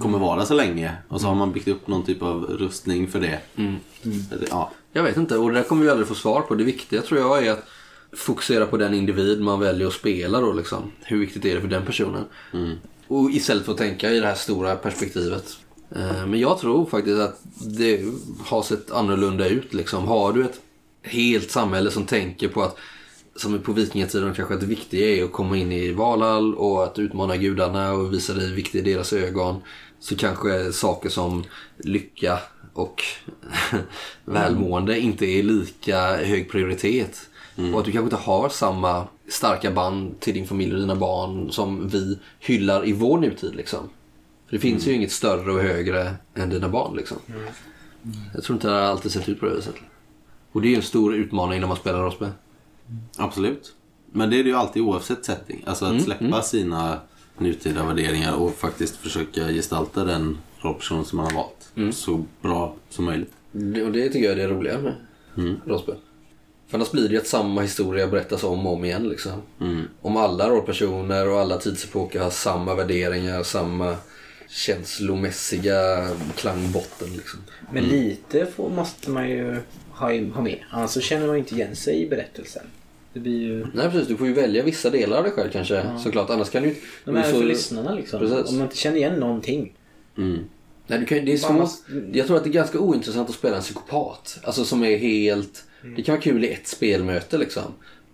kommer 0.00 0.18
vara 0.18 0.44
så 0.46 0.54
länge. 0.54 0.92
Och 1.08 1.20
så 1.20 1.26
har 1.26 1.34
man 1.34 1.52
byggt 1.52 1.68
upp 1.68 1.86
någon 1.86 2.04
typ 2.04 2.22
av 2.22 2.44
rustning 2.44 3.08
för 3.08 3.20
det. 3.20 3.40
Eller, 4.32 4.48
Ja. 4.50 4.70
jag 4.92 5.02
vet 5.02 5.16
inte, 5.16 5.38
och 5.38 5.50
det 5.52 5.58
där 5.58 5.62
kommer 5.62 5.84
vi 5.84 5.90
aldrig 5.90 6.08
få 6.08 6.14
svar 6.14 6.40
på. 6.40 6.54
Det 6.54 6.64
viktiga 6.64 7.02
tror 7.02 7.20
jag 7.20 7.46
är 7.46 7.52
att 7.52 7.64
fokusera 8.16 8.66
på 8.66 8.76
den 8.76 8.94
individ 8.94 9.40
man 9.40 9.60
väljer 9.60 9.86
att 9.86 9.92
spela 9.92 10.40
då 10.40 10.52
liksom. 10.52 10.92
Hur 11.04 11.18
viktigt 11.18 11.44
är 11.44 11.54
det 11.54 11.60
för 11.60 11.68
den 11.68 11.86
personen? 11.86 12.24
Och 13.08 13.30
istället 13.30 13.64
för 13.64 13.72
att 13.72 13.78
tänka 13.78 14.10
i 14.12 14.20
det 14.20 14.26
här 14.26 14.34
stora 14.34 14.76
perspektivet. 14.76 15.56
Eh, 15.96 16.26
Men 16.26 16.40
jag 16.40 16.58
tror 16.58 16.86
faktiskt 16.86 17.20
att 17.20 17.40
det 17.78 18.00
har 18.44 18.62
sett 18.62 18.90
annorlunda 18.90 19.48
ut. 19.48 19.74
Liksom. 19.74 20.08
Har 20.08 20.32
du 20.32 20.44
ett 20.44 20.60
helt 21.02 21.50
samhälle 21.50 21.90
som 21.90 22.04
tänker 22.06 22.48
på 22.48 22.62
att 22.62 22.76
som 23.36 23.54
är 23.54 23.58
på 23.58 23.72
vikingatiden 23.72 24.34
kanske 24.34 24.54
att 24.54 24.60
det 24.60 24.66
viktiga 24.66 25.08
är 25.08 25.24
att 25.24 25.32
komma 25.32 25.56
in 25.56 25.72
i 25.72 25.92
Valhall 25.92 26.54
och 26.54 26.84
att 26.84 26.98
utmana 26.98 27.36
gudarna 27.36 27.92
och 27.92 28.12
visa 28.12 28.34
dig 28.34 28.52
viktigt 28.52 28.86
i 28.86 28.92
deras 28.92 29.12
ögon. 29.12 29.60
Så 30.00 30.16
kanske 30.16 30.72
saker 30.72 31.08
som 31.08 31.44
lycka 31.78 32.38
och 32.72 33.02
välmående 34.24 34.98
inte 35.00 35.26
är 35.26 35.42
lika 35.42 36.16
hög 36.16 36.50
prioritet. 36.50 37.25
Och 37.56 37.78
att 37.78 37.84
du 37.84 37.92
kanske 37.92 38.04
inte 38.04 38.16
har 38.16 38.48
samma 38.48 39.06
starka 39.28 39.70
band 39.70 40.20
till 40.20 40.34
din 40.34 40.46
familj 40.46 40.74
och 40.74 40.80
dina 40.80 40.96
barn 40.96 41.50
som 41.50 41.88
vi 41.88 42.18
hyllar 42.40 42.88
i 42.88 42.92
vår 42.92 43.18
nutid. 43.18 43.54
Liksom. 43.54 43.80
För 44.46 44.56
det 44.56 44.58
finns 44.58 44.86
ju 44.86 44.92
inget 44.92 45.12
större 45.12 45.52
och 45.52 45.60
högre 45.60 46.14
än 46.34 46.50
dina 46.50 46.68
barn. 46.68 46.96
Liksom. 46.96 47.16
Jag 48.34 48.44
tror 48.44 48.56
inte 48.56 48.68
det 48.68 48.74
har 48.74 48.80
alltid 48.80 49.12
sett 49.12 49.28
ut 49.28 49.40
på 49.40 49.46
det 49.46 49.54
viset. 49.54 49.74
Och 50.52 50.62
det 50.62 50.68
är 50.68 50.70
ju 50.70 50.76
en 50.76 50.82
stor 50.82 51.14
utmaning 51.14 51.60
när 51.60 51.68
man 51.68 51.76
spelar 51.76 52.02
rollspel. 52.02 52.28
Absolut. 53.16 53.72
Men 54.12 54.30
det 54.30 54.38
är 54.40 54.42
det 54.44 54.50
ju 54.50 54.56
alltid 54.56 54.82
oavsett 54.82 55.24
setting. 55.24 55.62
Alltså 55.66 55.84
att 55.84 56.02
släppa 56.02 56.42
sina 56.42 57.00
nutida 57.38 57.84
värderingar 57.86 58.34
och 58.34 58.54
faktiskt 58.54 58.96
försöka 58.96 59.48
gestalta 59.48 60.04
den 60.04 60.38
rollperson 60.60 61.04
som 61.04 61.16
man 61.16 61.26
har 61.26 61.34
valt 61.34 61.94
så 61.94 62.24
bra 62.42 62.74
som 62.90 63.04
möjligt. 63.04 63.32
Det- 63.52 63.82
Och 63.84 63.92
det 63.92 64.08
tycker 64.08 64.28
jag 64.30 64.32
är 64.38 64.48
det 64.48 64.54
roliga 64.54 64.78
med. 64.78 64.94
rollspel. 65.66 65.94
För 66.68 66.78
annars 66.78 66.90
blir 66.90 67.08
det 67.08 67.14
ju 67.14 67.20
att 67.20 67.26
samma 67.26 67.62
historia 67.62 68.06
berättas 68.06 68.44
om 68.44 68.66
och 68.66 68.72
om 68.72 68.84
igen. 68.84 69.08
Liksom. 69.08 69.32
Mm. 69.60 69.82
Om 70.02 70.16
alla 70.16 70.48
rollpersoner 70.48 71.28
och 71.28 71.40
alla 71.40 71.58
tidsepoker 71.58 72.20
har 72.20 72.30
samma 72.30 72.74
värderingar, 72.74 73.42
samma 73.42 73.96
känslomässiga 74.48 76.08
klangbotten. 76.36 77.08
Liksom. 77.16 77.40
Men 77.72 77.84
lite 77.84 78.46
får, 78.46 78.70
måste 78.70 79.10
man 79.10 79.30
ju 79.30 79.56
ha, 79.90 80.06
ha 80.34 80.42
med. 80.42 80.58
Annars 80.70 80.90
så 80.90 81.00
känner 81.00 81.26
man 81.26 81.36
inte 81.36 81.54
igen 81.54 81.76
sig 81.76 82.02
i 82.02 82.08
berättelsen. 82.08 82.62
Det 83.12 83.20
blir 83.20 83.40
ju... 83.40 83.66
Nej 83.74 83.90
precis, 83.90 84.08
du 84.08 84.16
får 84.16 84.26
ju 84.26 84.32
välja 84.32 84.62
vissa 84.62 84.90
delar 84.90 85.16
av 85.16 85.22
dig 85.22 85.32
själv 85.32 85.50
kanske. 85.50 85.86
Såklart, 86.02 86.30
annars 86.30 86.50
kan 86.50 86.62
du 86.62 86.74
du 87.04 87.16
är 87.18 87.22
får- 87.22 87.38
för 87.40 87.46
lyssnarna 87.46 87.94
liksom. 87.94 88.20
Precis. 88.20 88.48
Om 88.50 88.56
man 88.58 88.64
inte 88.66 88.76
känner 88.76 88.96
igen 88.96 89.14
någonting. 89.20 89.72
Mm. 90.18 90.38
Nej, 90.86 90.98
du 90.98 91.04
kan, 91.06 91.24
det 91.24 91.32
är 91.32 91.36
svårt. 91.38 91.52
måste- 91.56 91.92
Jag 92.12 92.26
tror 92.26 92.36
att 92.36 92.44
det 92.44 92.50
är 92.50 92.52
ganska 92.52 92.78
ointressant 92.78 93.28
att 93.28 93.34
spela 93.34 93.56
en 93.56 93.62
psykopat. 93.62 94.38
Alltså 94.44 94.64
som 94.64 94.84
är 94.84 94.96
helt... 94.98 95.64
Det 95.96 96.02
kan 96.02 96.12
vara 96.14 96.22
kul 96.22 96.44
i 96.44 96.52
ett 96.52 96.68
spelmöte 96.68 97.38
liksom. 97.38 97.62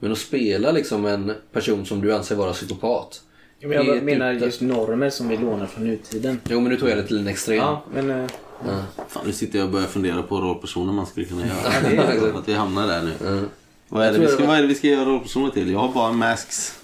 Men 0.01 0.13
att 0.13 0.19
spela 0.19 0.73
liksom 0.73 1.07
en 1.07 1.33
person 1.53 1.87
som 1.87 2.01
du 2.01 2.15
anser 2.15 2.35
vara 2.37 2.53
psykopat. 2.53 3.21
Men 3.61 3.73
jag 3.87 4.03
menar 4.05 4.33
ute. 4.33 4.45
just 4.45 4.61
normer 4.61 5.11
som 5.11 5.29
vi 5.29 5.37
lånar 5.37 5.67
från 5.67 5.85
nutiden. 5.87 6.41
Jo 6.49 6.61
men 6.61 6.73
nu 6.73 6.79
tog 6.79 6.89
jag 6.89 6.97
det 6.99 7.07
till 7.07 7.19
en 7.19 7.27
extrem. 7.27 7.57
Ja, 7.59 7.85
men... 7.95 8.11
eh, 8.11 8.31
Ja. 8.67 8.83
Fan, 9.09 9.23
nu 9.27 9.33
sitter 9.33 9.59
jag 9.59 9.67
och 9.67 9.73
börjar 9.73 9.87
fundera 9.87 10.23
på 10.23 10.41
rollpersoner 10.41 10.93
man 10.93 11.07
skulle 11.07 11.27
kunna 11.27 11.43
göra. 11.47 12.29
att 12.39 12.49
vi 12.49 12.53
hamnar 12.55 12.87
där 12.87 13.03
nu. 13.03 13.13
Ja. 13.25 13.41
Vad, 13.89 14.07
är 14.07 14.13
det 14.13 14.19
vi 14.19 14.27
ska, 14.29 14.47
vad 14.47 14.57
är 14.57 14.63
det 14.63 14.69
vi 14.69 14.75
ska 14.75 14.87
göra 14.89 15.05
rollpersoner 15.05 15.51
till? 15.51 15.71
Jag 15.71 15.79
har 15.79 15.93
bara 15.93 16.13
masks. 16.13 16.79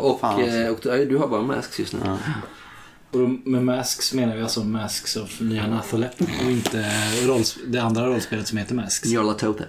och, 0.00 0.20
Fan, 0.20 0.42
alltså. 0.42 0.56
eh, 0.58 0.70
och 0.70 1.06
du- 1.08 1.16
har 1.16 1.28
bara 1.28 1.42
masks 1.42 1.78
just 1.80 1.92
nu. 1.92 1.98
Ja. 2.04 2.18
Och 3.10 3.18
med 3.48 3.64
Masks 3.64 4.12
menar 4.14 4.36
vi 4.36 4.42
alltså 4.42 4.60
Masks 4.64 5.16
of 5.16 5.40
Nya 5.40 5.66
Nathalep 5.66 6.20
och 6.20 6.50
inte 6.50 6.78
rolls- 7.22 7.58
det 7.66 7.78
andra 7.78 8.06
rollspelet 8.06 8.48
som 8.48 8.58
heter 8.58 8.74
Masks. 8.74 9.08
Jarla 9.08 9.34
Totep. 9.34 9.68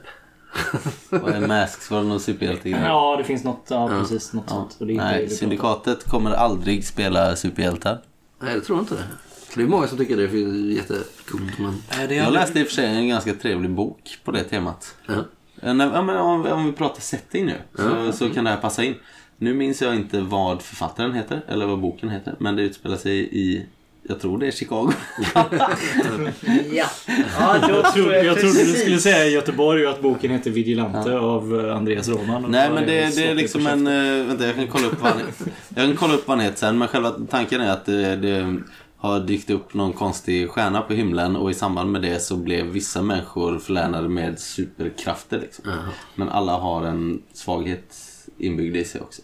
Vad 1.10 1.30
är 1.36 1.47
masks? 1.47 1.91
Var 1.91 2.01
det 2.01 2.08
någon 2.08 2.20
superhjältegrej? 2.20 2.82
Ja, 2.82 3.16
det 3.18 3.24
finns 3.24 3.43
något, 3.43 3.66
ja, 3.70 3.88
precis, 3.88 4.34
något 4.34 4.43
Ja. 4.47 4.54
sånt. 4.54 4.76
Och 4.80 4.88
det 4.88 4.91
är 4.91 4.93
inte 4.93 5.06
det 5.06 5.12
Nej, 5.12 5.26
vi 5.26 5.36
syndikatet 5.36 6.04
kommer 6.04 6.32
aldrig 6.32 6.86
spela 6.86 7.36
superhjältar. 7.36 8.01
Nej, 8.41 8.56
det 8.56 8.62
tror 8.62 8.78
jag 8.78 8.84
inte 8.84 8.95
det. 8.95 9.04
Det 9.56 9.62
är 9.62 9.68
många 9.68 9.88
som 9.88 9.97
tycker 9.97 10.18
det 10.18 10.24
är 10.24 10.72
jättecoolt. 10.76 11.60
Men... 11.60 11.82
Nej, 11.97 12.08
det 12.08 12.14
är 12.14 12.18
Jag 12.18 12.26
aldrig- 12.26 12.41
läste 12.41 12.60
i 12.60 12.64
och 12.64 12.68
för 12.68 12.74
sig 12.74 12.86
en 12.86 13.08
ganska 13.08 13.34
trevlig 13.34 13.72
bok 13.72 14.18
på 14.24 14.32
det 14.32 14.43
temat. 14.43 14.95
Ja. 15.06 15.14
Eh, 15.62 15.74
nej, 15.74 15.89
Ja, 15.93 16.01
men 16.01 16.18
om, 16.18 16.45
om 16.45 16.66
vi 16.66 16.72
pratar 16.72 17.01
setting 17.01 17.45
nu 17.45 17.56
så, 17.76 18.12
så 18.12 18.30
kan 18.30 18.43
det 18.43 18.49
här 18.49 18.58
passa 18.58 18.84
in. 18.84 18.95
Nu 19.38 19.54
minns 19.54 19.82
jag 19.82 19.95
inte 19.95 20.22
vad 20.22 20.62
författaren 20.62 21.14
heter 21.14 21.41
eller 21.47 21.66
vad 21.66 21.80
boken 21.80 22.10
heter. 22.10 22.36
Men 22.39 22.56
det 22.56 22.62
utspelar 22.62 22.97
sig 22.97 23.18
i, 23.38 23.66
jag 24.04 24.20
tror 24.20 24.38
det 24.38 24.47
är 24.47 24.51
Chicago. 24.51 24.91
Ja, 26.72 26.86
ja 27.39 27.70
Jag, 27.70 27.93
trodde, 27.93 28.24
jag 28.24 28.39
trodde 28.39 28.64
du 28.64 28.74
skulle 28.74 28.99
säga 28.99 29.26
Göteborg 29.26 29.86
och 29.88 29.93
att 29.93 30.01
boken 30.01 30.32
heter 30.32 30.51
Vigilante 30.51 31.18
av 31.18 31.60
eh, 31.60 31.76
Andreas 31.78 32.10
Roman. 32.10 32.45
Nej 32.49 32.70
men 32.70 32.86
det, 32.86 33.16
det 33.16 33.24
är 33.28 33.36
liksom 33.36 33.68
en... 33.68 33.88
eh, 33.88 34.26
vänta 34.28 34.45
jag 34.45 34.56
kan 34.56 34.68
kolla 34.68 34.88
upp 34.88 35.01
vad 35.01 35.12
han 35.12 35.20
heter. 35.20 35.47
Jag 35.76 35.86
kan 35.86 35.95
kolla 35.95 36.14
upp 36.14 36.28
vad 36.28 36.38
han 36.38 36.45
heter 36.45 36.58
sen. 36.58 36.78
Men 36.78 36.88
själva 36.88 37.12
tanken 37.30 37.62
är 37.62 37.72
att 37.72 37.86
det, 37.86 38.16
det 38.16 38.58
har 38.97 39.20
dykt 39.20 39.49
upp 39.49 39.74
någon 39.74 39.93
konstig 39.93 40.49
stjärna 40.49 40.82
på 40.82 40.93
himlen. 40.93 41.36
Och 41.36 41.51
i 41.51 41.54
samband 41.54 41.91
med 41.91 42.01
det 42.01 42.20
så 42.24 42.36
blev 42.36 42.66
vissa 42.66 43.01
människor 43.01 43.60
förlänade 43.60 44.10
med 44.10 44.39
superkrafter. 44.39 45.39
Liksom. 45.39 45.66
Men 46.16 46.30
alla 46.30 46.58
har 46.58 46.84
en 46.86 47.22
svaghet 47.34 47.95
inbyggd 48.38 48.76
i 48.76 48.84
sig 48.86 49.01
också. 49.01 49.22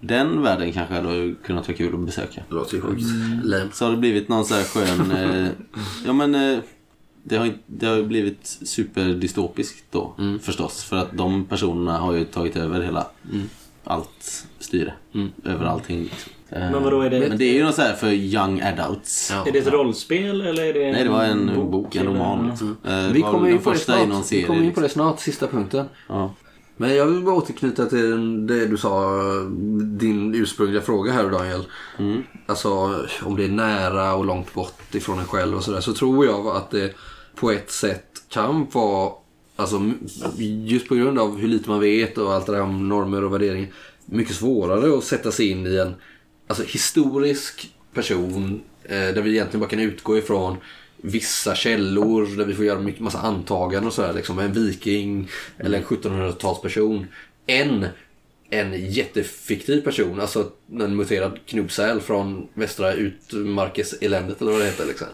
Den 0.00 0.42
världen 0.42 0.72
kanske 0.72 0.94
hade 0.94 1.34
kunnat 1.44 1.68
vara 1.68 1.76
kul 1.76 1.94
att 1.94 2.00
besöka. 2.00 2.42
Det 2.48 2.54
låter 2.54 2.74
ju 2.76 2.80
sjukt. 2.82 3.02
Lame. 3.44 3.68
Så 3.72 3.84
har 3.84 3.92
det 3.92 3.96
blivit 3.98 4.28
någon 4.28 4.44
så 4.44 4.54
här 4.54 4.64
skön... 4.64 5.10
Eh, 5.10 5.48
ja 6.06 6.12
men... 6.12 6.34
Eh, 6.34 6.58
det 7.22 7.36
har, 7.36 7.50
det 7.66 7.86
har 7.86 7.96
ju 7.96 8.04
blivit 8.04 8.58
superdystopiskt 8.62 9.84
då 9.90 10.14
förstås. 10.42 10.84
För 10.84 10.96
att 10.96 11.16
de 11.16 11.44
personerna 11.44 11.98
har 11.98 12.12
ju 12.12 12.24
tagit 12.24 12.56
över 12.56 12.80
hela 12.82 13.06
allt 13.84 14.46
styre. 14.58 14.92
Över 15.44 15.66
allting. 15.66 16.02
Liksom. 16.02 16.32
Eh, 16.50 16.58
Men 16.70 16.82
vadå, 16.82 17.00
är 17.00 17.10
det- 17.10 17.28
Men 17.28 17.38
det 17.38 17.44
är 17.44 17.54
ju 17.54 17.64
något 17.64 17.74
så 17.74 17.82
här 17.82 17.94
för 17.94 18.12
young 18.12 18.60
adults. 18.60 19.30
Ja. 19.34 19.46
Är 19.48 19.52
det 19.52 19.58
ett 19.58 19.72
rollspel 19.72 20.40
eller 20.40 20.64
är 20.64 20.72
det 20.74 20.84
en 20.84 20.92
Nej 20.92 21.04
det 21.04 21.10
var 21.10 21.24
en 21.24 21.70
bok, 21.70 21.96
en 21.96 22.02
eller- 22.02 22.10
roman. 22.12 22.48
Liksom. 22.48 22.76
Eh, 22.84 23.12
Vi 23.12 23.20
kommer 23.20 23.48
in 23.48 23.58
på 23.58 23.70
det 23.72 23.78
snart. 23.78 24.08
Vi 24.08 24.22
serie. 24.22 24.44
kommer 24.46 24.62
in 24.64 24.72
på 24.74 24.80
det 24.80 24.88
snart, 24.88 25.20
sista 25.20 25.46
punkten. 25.46 25.86
Ja. 26.08 26.34
Men 26.80 26.96
jag 26.96 27.06
vill 27.06 27.24
bara 27.24 27.34
återknyta 27.34 27.86
till 27.86 28.46
det 28.46 28.66
du 28.66 28.76
sa, 28.76 29.20
din 29.80 30.34
ursprungliga 30.34 30.82
fråga 30.82 31.12
här 31.12 31.30
Daniel. 31.30 31.66
Alltså 32.46 32.70
om 33.22 33.36
det 33.36 33.44
är 33.44 33.48
nära 33.48 34.14
och 34.14 34.24
långt 34.24 34.54
bort 34.54 34.94
ifrån 34.94 35.18
en 35.18 35.24
själv 35.24 35.56
och 35.56 35.64
sådär. 35.64 35.80
Så 35.80 35.92
tror 35.92 36.26
jag 36.26 36.46
att 36.46 36.70
det 36.70 36.94
på 37.34 37.50
ett 37.50 37.70
sätt 37.70 38.22
kan 38.28 38.66
vara, 38.72 39.12
alltså 39.56 39.90
just 40.64 40.88
på 40.88 40.94
grund 40.94 41.18
av 41.18 41.38
hur 41.38 41.48
lite 41.48 41.70
man 41.70 41.80
vet 41.80 42.18
och 42.18 42.34
allt 42.34 42.46
det 42.46 42.52
där 42.52 42.62
om 42.62 42.88
normer 42.88 43.24
och 43.24 43.32
värderingar. 43.32 43.68
Mycket 44.04 44.36
svårare 44.36 44.98
att 44.98 45.04
sätta 45.04 45.32
sig 45.32 45.50
in 45.50 45.66
i 45.66 45.76
en 45.76 45.94
alltså, 46.46 46.64
historisk 46.64 47.74
person 47.94 48.60
eh, 48.84 48.90
där 48.90 49.22
vi 49.22 49.30
egentligen 49.30 49.60
bara 49.60 49.70
kan 49.70 49.80
utgå 49.80 50.18
ifrån 50.18 50.56
vissa 51.02 51.54
källor 51.54 52.36
där 52.36 52.44
vi 52.44 52.54
får 52.54 52.64
göra 52.64 52.80
mycket, 52.80 53.00
massa 53.00 53.18
antaganden 53.18 53.86
och 53.86 53.92
sådär. 53.92 54.12
Liksom 54.12 54.38
en 54.38 54.52
viking 54.52 55.28
eller 55.58 55.78
en 55.78 55.84
1700-talsperson. 55.84 57.06
Än 57.46 57.86
en 58.50 58.90
jättefiktiv 58.90 59.80
person, 59.80 60.20
alltså 60.20 60.50
en 60.80 60.96
muterad 60.96 61.38
knubbsäl 61.46 62.00
från 62.00 62.48
västra 62.54 62.92
utmarkeseländet 62.92 64.40
eller 64.40 64.52
vad 64.52 64.60
det 64.60 64.66
heter. 64.66 64.86
Liksom. 64.86 65.06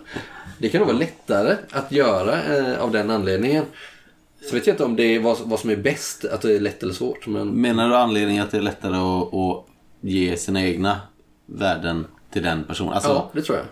Det 0.58 0.68
kan 0.68 0.78
nog 0.78 0.88
vara 0.88 0.98
lättare 0.98 1.56
att 1.70 1.92
göra 1.92 2.42
eh, 2.42 2.82
av 2.82 2.92
den 2.92 3.10
anledningen. 3.10 3.64
Så 4.48 4.54
vet 4.54 4.66
jag 4.66 4.74
inte 4.74 4.84
om 4.84 4.96
det 4.96 5.02
är 5.02 5.20
vad, 5.20 5.38
vad 5.44 5.60
som 5.60 5.70
är 5.70 5.76
bäst, 5.76 6.24
att 6.24 6.42
det 6.42 6.56
är 6.56 6.60
lätt 6.60 6.82
eller 6.82 6.94
svårt. 6.94 7.26
Men 7.26 7.48
Menar 7.48 7.88
du 7.88 7.96
anledningen 7.96 8.44
att 8.44 8.50
det 8.50 8.56
är 8.56 8.62
lättare 8.62 8.96
att, 8.96 9.34
att 9.34 9.66
ge 10.00 10.36
sina 10.36 10.64
egna 10.64 11.00
värden 11.46 12.06
till 12.30 12.42
den 12.42 12.64
personen? 12.64 12.92
Alltså, 12.92 13.08
Ja, 13.08 13.30
det 13.34 13.42
tror 13.42 13.58
jag. 13.58 13.66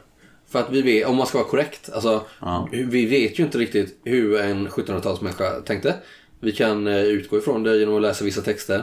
För 0.53 0.59
att 0.59 0.70
vi 0.70 0.82
vet, 0.82 1.07
om 1.07 1.16
man 1.16 1.26
ska 1.26 1.38
vara 1.38 1.48
korrekt, 1.48 1.90
alltså 1.92 2.22
Ja. 2.40 2.68
vi 2.72 3.07
vet 3.07 3.38
ju 3.38 3.42
inte 3.44 3.59
riktigt 3.59 4.00
hur 4.05 4.40
en 4.40 4.68
1700-talsmänniska 4.68 5.61
tänkte. 5.62 5.94
Vi 6.40 6.53
kan 6.53 6.86
eh, 6.86 6.96
utgå 7.03 7.38
ifrån 7.38 7.62
det 7.62 7.76
genom 7.76 7.96
att 7.96 8.03
läsa 8.03 8.24
vissa 8.24 8.40
texter. 8.42 8.82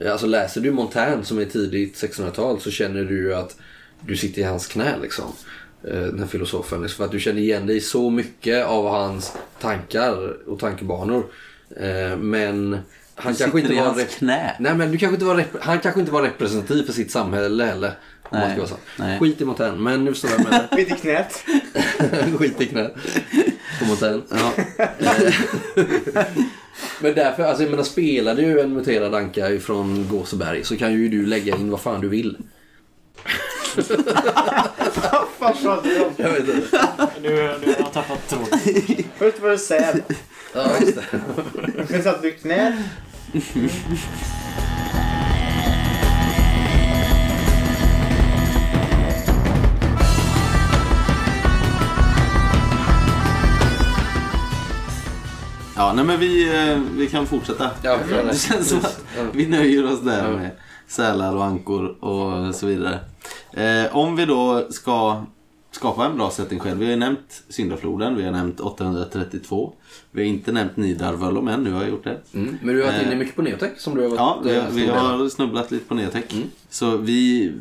Eh, 0.00 0.12
Alltså 0.12 0.26
läser 0.26 0.60
du 0.60 0.70
Montaigne 0.70 1.24
som 1.24 1.38
är 1.38 1.44
tidigt 1.44 1.94
1600-tal 1.96 2.60
så 2.60 2.70
känner 2.70 3.04
du 3.04 3.16
ju 3.16 3.34
att 3.34 3.56
du 4.00 4.16
sitter 4.16 4.40
i 4.42 4.44
hans 4.44 4.66
knä 4.66 4.94
liksom. 5.02 5.24
Eh, 5.84 5.90
Den 6.00 6.18
här 6.18 6.26
filosofen. 6.26 6.82
Liksom, 6.82 6.96
För 6.96 7.04
att 7.04 7.10
du 7.10 7.20
känner 7.20 7.40
igen 7.40 7.66
dig 7.66 7.76
i 7.76 7.80
så 7.80 8.10
mycket 8.10 8.66
av 8.66 8.88
hans 8.88 9.32
tankar 9.60 10.36
och 10.48 10.58
tankebanor. 10.58 11.24
Men 12.18 12.78
han 13.14 13.34
kanske 13.34 13.60
inte 13.60 13.72
var... 13.74 13.94
rep-. 13.94 14.06
Nej 14.60 14.74
men 14.74 14.92
du 14.92 14.98
kanske 14.98 15.14
inte 15.14 15.24
var 15.26 15.34
rep- 15.36 15.58
han 15.60 15.78
kanske 15.80 16.00
inte 16.00 16.12
var 16.12 16.22
representativ 16.22 16.82
för 16.82 16.92
sitt 16.92 17.10
samhälle 17.10 17.64
heller. 17.64 17.92
Om 18.30 18.38
man 18.40 18.50
ska 18.50 18.58
vara 18.58 18.68
så. 18.68 18.76
nej. 18.96 19.18
Skit 19.18 19.40
i 19.40 19.44
Montaigne, 19.44 19.78
men 19.78 20.04
nu 20.04 20.12
förstår 20.12 20.30
jag 20.30 20.44
menar. 20.44 20.68
Skit 20.72 20.88
i 20.90 20.94
knät. 20.94 21.44
Skit 22.38 22.60
i 22.60 22.66
knät. 22.66 22.94
På 23.78 23.84
Montaigne. 23.84 24.22
Ja. 24.30 24.52
Men 27.00 27.14
därför, 27.14 27.42
alltså 27.42 27.62
jag 27.62 27.70
menar 27.70 27.84
spelar 27.84 28.34
du 28.34 28.60
en 28.60 28.72
muterad 28.74 29.14
anka 29.14 29.50
ifrån 29.50 30.08
Gåseberg 30.10 30.64
så 30.64 30.76
kan 30.76 30.92
ju 30.92 31.08
du 31.08 31.26
lägga 31.26 31.56
in 31.56 31.70
vad 31.70 31.80
fan 31.80 32.00
du 32.00 32.08
vill. 32.08 32.36
Vad 35.38 35.62
pratar 35.62 35.82
du 35.82 36.04
om? 36.04 36.12
Jag 36.16 36.30
vet 36.30 36.48
inte. 36.48 36.88
Nu, 37.22 37.28
nu 37.30 37.42
har 37.42 37.74
jag 37.78 37.92
tappat 37.92 38.28
tråden. 38.28 38.58
Först 39.18 39.40
var 39.40 39.50
det 39.50 39.58
säd. 39.58 40.02
Ja, 40.54 40.70
just 40.80 40.96
det. 40.96 41.04
Sen 41.88 42.02
satt 42.02 42.22
du 42.22 42.28
i 42.28 42.32
knät. 42.32 42.74
Ja, 55.78 55.92
nej 55.92 56.04
men 56.04 56.20
vi, 56.20 56.56
eh, 56.70 56.78
vi 56.96 57.06
kan 57.06 57.26
fortsätta. 57.26 57.70
Ja, 57.82 57.98
det. 58.08 58.22
det 58.22 58.36
känns 58.38 58.68
som 58.68 58.78
att 58.78 59.04
vi 59.32 59.46
nöjer 59.46 59.92
oss 59.92 60.00
där 60.00 60.32
med 60.32 60.50
sälar 60.86 61.36
och 61.36 61.44
ankor 61.44 62.04
och 62.04 62.54
så 62.54 62.66
vidare. 62.66 62.98
Eh, 63.52 63.96
om 63.96 64.16
vi 64.16 64.24
då 64.24 64.66
ska 64.70 65.24
skapa 65.70 66.06
en 66.06 66.16
bra 66.16 66.30
setting 66.30 66.58
själv. 66.58 66.78
Vi 66.78 66.84
har 66.84 66.90
ju 66.90 66.96
nämnt 66.98 67.42
Syndafloden, 67.48 68.16
vi 68.16 68.22
har 68.24 68.32
nämnt 68.32 68.60
832. 68.60 69.72
Vi 70.10 70.22
har 70.22 70.28
inte 70.28 70.52
nämnt 70.52 70.76
Nidarvöllum 70.76 71.48
än, 71.48 71.64
nu 71.64 71.72
har 71.72 71.80
jag 71.80 71.90
gjort 71.90 72.04
det. 72.04 72.18
Mm. 72.34 72.56
Men 72.62 72.74
du 72.74 72.82
har 72.84 72.92
varit 72.92 73.02
inne 73.06 73.16
mycket 73.16 73.36
på 73.36 73.42
Neotech 73.42 73.70
som 73.78 73.94
du 73.94 74.02
har 74.02 74.08
varit 74.08 74.18
Ja, 74.18 74.40
vi, 74.44 74.56
eh, 74.56 74.62
har- 74.64 74.70
vi 74.70 74.86
har 74.86 75.28
snubblat 75.28 75.70
lite 75.70 75.84
på 75.84 75.94
Neotech. 75.94 76.24
Så 76.70 76.96
vi, 76.96 77.52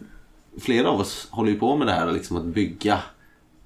flera 0.62 0.90
av 0.90 1.00
oss 1.00 1.28
håller 1.32 1.52
ju 1.52 1.60
på 1.60 1.76
med 1.78 1.88
det 1.88 1.94
här 1.94 2.12
liksom 2.12 2.38
att 2.38 2.46
bygga 2.46 3.00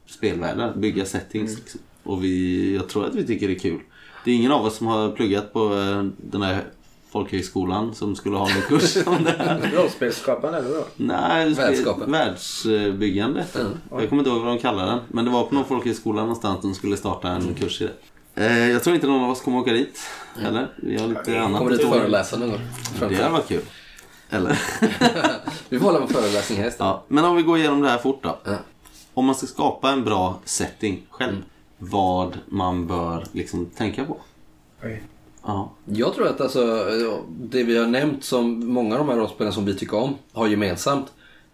spelvärldar, 0.05 0.73
bygga 0.75 1.05
settings. 1.05 1.55
Liksom. 1.59 1.79
Och 2.03 2.23
vi, 2.23 2.75
jag 2.75 2.89
tror 2.89 3.05
att 3.05 3.15
vi 3.15 3.27
tycker 3.27 3.47
det 3.47 3.53
är 3.53 3.59
kul. 3.59 3.79
Det 4.25 4.31
är 4.31 4.35
ingen 4.35 4.51
av 4.51 4.65
oss 4.65 4.75
som 4.77 4.87
har 4.87 5.11
pluggat 5.11 5.53
på 5.53 5.59
eh, 5.77 6.03
den 6.17 6.41
här 6.41 6.63
folkhögskolan 7.11 7.95
som 7.95 8.15
skulle 8.15 8.37
ha 8.37 8.47
någon 8.47 8.61
kurs 8.61 8.97
om 9.07 9.23
det 9.23 9.31
här. 9.37 9.71
Rollspelsskapande 9.75 10.57
eller 10.57 10.69
vadå? 10.69 10.83
Nej, 10.95 11.49
Världsskapet. 11.53 12.07
världsbyggande. 12.09 13.45
Jag 13.91 14.09
kommer 14.09 14.21
inte 14.21 14.29
ihåg 14.29 14.41
vad 14.41 14.55
de 14.55 14.59
kallar 14.59 14.85
den. 14.85 14.99
Men 15.07 15.25
det 15.25 15.31
var 15.31 15.43
på 15.43 15.55
någon 15.55 15.65
folkhögskola 15.65 16.21
någonstans 16.21 16.61
de 16.61 16.73
skulle 16.73 16.97
starta 16.97 17.29
en 17.29 17.53
kurs 17.53 17.81
i 17.81 17.83
det. 18.35 18.45
Eh, 18.45 18.69
jag 18.69 18.83
tror 18.83 18.95
inte 18.95 19.07
någon 19.07 19.23
av 19.23 19.29
oss 19.29 19.41
kommer 19.41 19.57
åka 19.59 19.71
dit. 19.73 19.99
Eller? 20.45 20.67
Vi 20.75 20.97
har 20.97 21.07
lite 21.07 21.41
annat 21.41 21.57
Kommer 21.59 21.71
att 21.71 21.77
dit 21.77 21.87
och 21.87 21.93
föreläsa 21.93 22.37
någon 22.37 22.49
gång. 22.49 22.59
Det 23.09 23.15
hade 23.15 23.29
varit 23.29 23.47
kul. 23.47 23.61
Eller? 24.29 24.59
Vi 25.69 25.79
får 25.79 25.85
hålla 25.85 26.01
en 26.01 26.07
föreläsning 26.07 26.59
här 26.59 26.67
istället. 26.67 26.79
Ja, 26.79 27.03
men 27.07 27.25
om 27.25 27.35
vi 27.35 27.43
går 27.43 27.57
igenom 27.57 27.81
det 27.81 27.89
här 27.89 27.97
fort 27.97 28.23
då. 28.23 28.37
Ja. 28.43 28.55
Om 29.13 29.25
man 29.25 29.35
ska 29.35 29.47
skapa 29.47 29.91
en 29.91 30.03
bra 30.03 30.39
setting 30.45 31.01
själv, 31.09 31.31
Mm. 31.31 31.43
Vad 31.83 32.37
man 32.49 32.87
bör 32.87 33.23
liksom 33.31 33.65
tänka 33.65 34.05
på. 34.05 34.17
Oj. 34.83 35.03
Ja. 35.43 35.71
Jag 35.85 36.15
tror 36.15 36.27
att 36.27 36.41
alltså, 36.41 36.85
det 37.29 37.63
vi 37.63 37.77
har 37.77 37.87
nämnt 37.87 38.23
som 38.23 38.67
många 38.67 38.95
av 38.95 38.99
de 38.99 39.09
här 39.09 39.17
rollspelen 39.17 39.53
som 39.53 39.65
vi 39.65 39.75
tycker 39.75 39.97
om 39.97 40.15
har 40.31 40.47
gemensamt. 40.47 41.07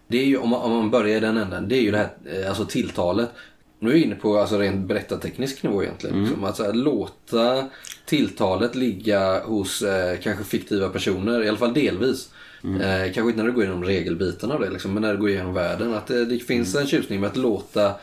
Det 0.06 0.18
är 0.18 0.24
ju, 0.24 0.36
om 0.36 0.48
man, 0.48 0.60
om 0.60 0.72
man 0.72 0.90
börjar 0.90 1.16
i 1.16 1.20
den 1.20 1.36
änden, 1.36 1.68
det 1.68 1.76
är 1.76 1.82
ju 1.82 1.90
det 1.90 1.98
här 1.98 2.42
eh, 2.42 2.48
alltså 2.48 2.64
tilltalet. 2.64 3.30
Nu 3.78 3.90
är 3.90 3.94
vi 3.94 4.04
inne 4.04 4.14
på 4.14 4.38
alltså 4.38 4.58
rent 4.58 4.86
berättarteknisk 4.86 5.62
nivå 5.62 5.82
egentligen. 5.82 6.24
Liksom, 6.24 6.44
att 6.44 6.56
så 6.56 6.64
här, 6.64 6.72
låta 6.72 7.68
tilltalet 8.06 8.74
ligga 8.74 9.44
hos 9.44 9.82
eh, 9.82 10.18
kanske 10.18 10.44
fiktiva 10.44 10.88
personer, 10.88 11.44
i 11.44 11.48
alla 11.48 11.58
fall 11.58 11.74
delvis. 11.74 12.28
Eh, 12.64 13.12
kanske 13.12 13.30
inte 13.30 13.36
när 13.36 13.44
du 13.44 13.52
går 13.52 13.64
igenom 13.64 13.84
regelbitarna 13.84 14.54
av 14.54 14.60
det, 14.60 14.70
liksom, 14.70 14.94
men 14.94 15.02
när 15.02 15.12
du 15.14 15.20
går 15.20 15.30
igenom 15.30 15.54
världen. 15.54 15.94
Att 15.94 16.06
det, 16.06 16.24
det 16.24 16.38
finns 16.38 16.74
en 16.74 16.86
tjusning 16.86 17.20
med 17.20 17.30
att 17.30 17.36
låta 17.36 17.94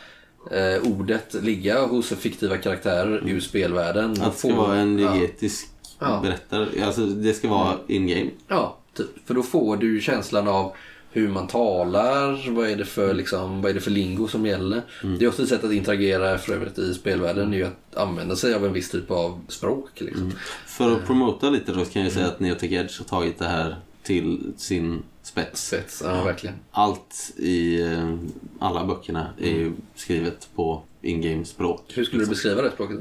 eh, 0.51 0.91
ordet 0.91 1.33
ligga 1.33 1.85
hos 1.85 2.09
fiktiva 2.09 2.57
karaktärer 2.57 3.29
ur 3.29 3.39
spelvärlden. 3.39 4.11
Att 4.11 4.33
det 4.33 4.39
ska 4.39 4.55
vara 4.55 4.75
en 4.75 4.99
ja. 4.99 5.11
diegetisk 5.11 5.67
Ja. 5.99 6.19
berättare. 6.23 6.83
Alltså 6.85 7.05
det 7.05 7.33
ska 7.33 7.49
vara 7.49 7.77
in-game. 7.87 8.29
Ja, 8.47 8.77
typ. 8.93 9.27
För 9.27 9.33
då 9.33 9.43
får 9.43 9.77
du 9.77 10.01
känslan 10.01 10.47
av 10.47 10.75
hur 11.11 11.27
man 11.27 11.47
talar, 11.47 12.51
vad 12.51 12.69
är 12.69 12.75
det 12.75 12.85
för, 12.85 13.13
liksom, 13.13 13.61
vad 13.61 13.69
är 13.69 13.73
det 13.73 13.81
för 13.81 13.91
lingo 13.91 14.27
som 14.27 14.45
gäller. 14.45 14.81
Det 15.19 15.25
är 15.25 15.29
också 15.29 15.43
ett 15.43 15.49
sätt 15.49 15.63
att 15.63 15.71
interagera 15.71 16.37
för 16.37 16.53
övrigt 16.53 16.77
i 16.77 16.93
spelvärlden, 16.93 17.53
är 17.53 17.57
ju 17.57 17.63
att 17.63 17.97
använda 17.97 18.35
sig 18.35 18.53
av 18.53 18.65
en 18.65 18.73
viss 18.73 18.89
typ 18.89 19.11
av 19.11 19.41
språk. 19.47 19.89
Liksom. 19.95 20.33
För 20.65 20.91
att 20.91 21.05
promota 21.05 21.49
lite 21.49 21.71
då 21.71 21.85
kan 21.85 22.03
jag 22.03 22.11
säga 22.11 22.27
att 22.27 22.39
Neotech 22.39 22.71
Edge 22.71 22.99
har 22.99 23.05
tagit 23.05 23.39
det 23.39 23.45
här 23.45 23.75
till 24.05 24.53
sin 24.57 25.03
spets. 25.23 25.67
Sätt, 25.67 26.01
ja, 26.03 26.23
verkligen. 26.23 26.55
Allt 26.71 27.31
i 27.37 27.81
eh, 27.81 28.15
alla 28.59 28.85
böckerna 28.85 29.27
är 29.41 29.49
ju 29.51 29.71
skrivet 29.95 30.47
på 30.55 30.81
in-game 31.01 31.45
språk. 31.45 31.91
Hur 31.93 32.03
skulle 32.05 32.23
du 32.23 32.29
beskriva 32.29 32.61
det 32.61 32.71
språket? 32.71 32.99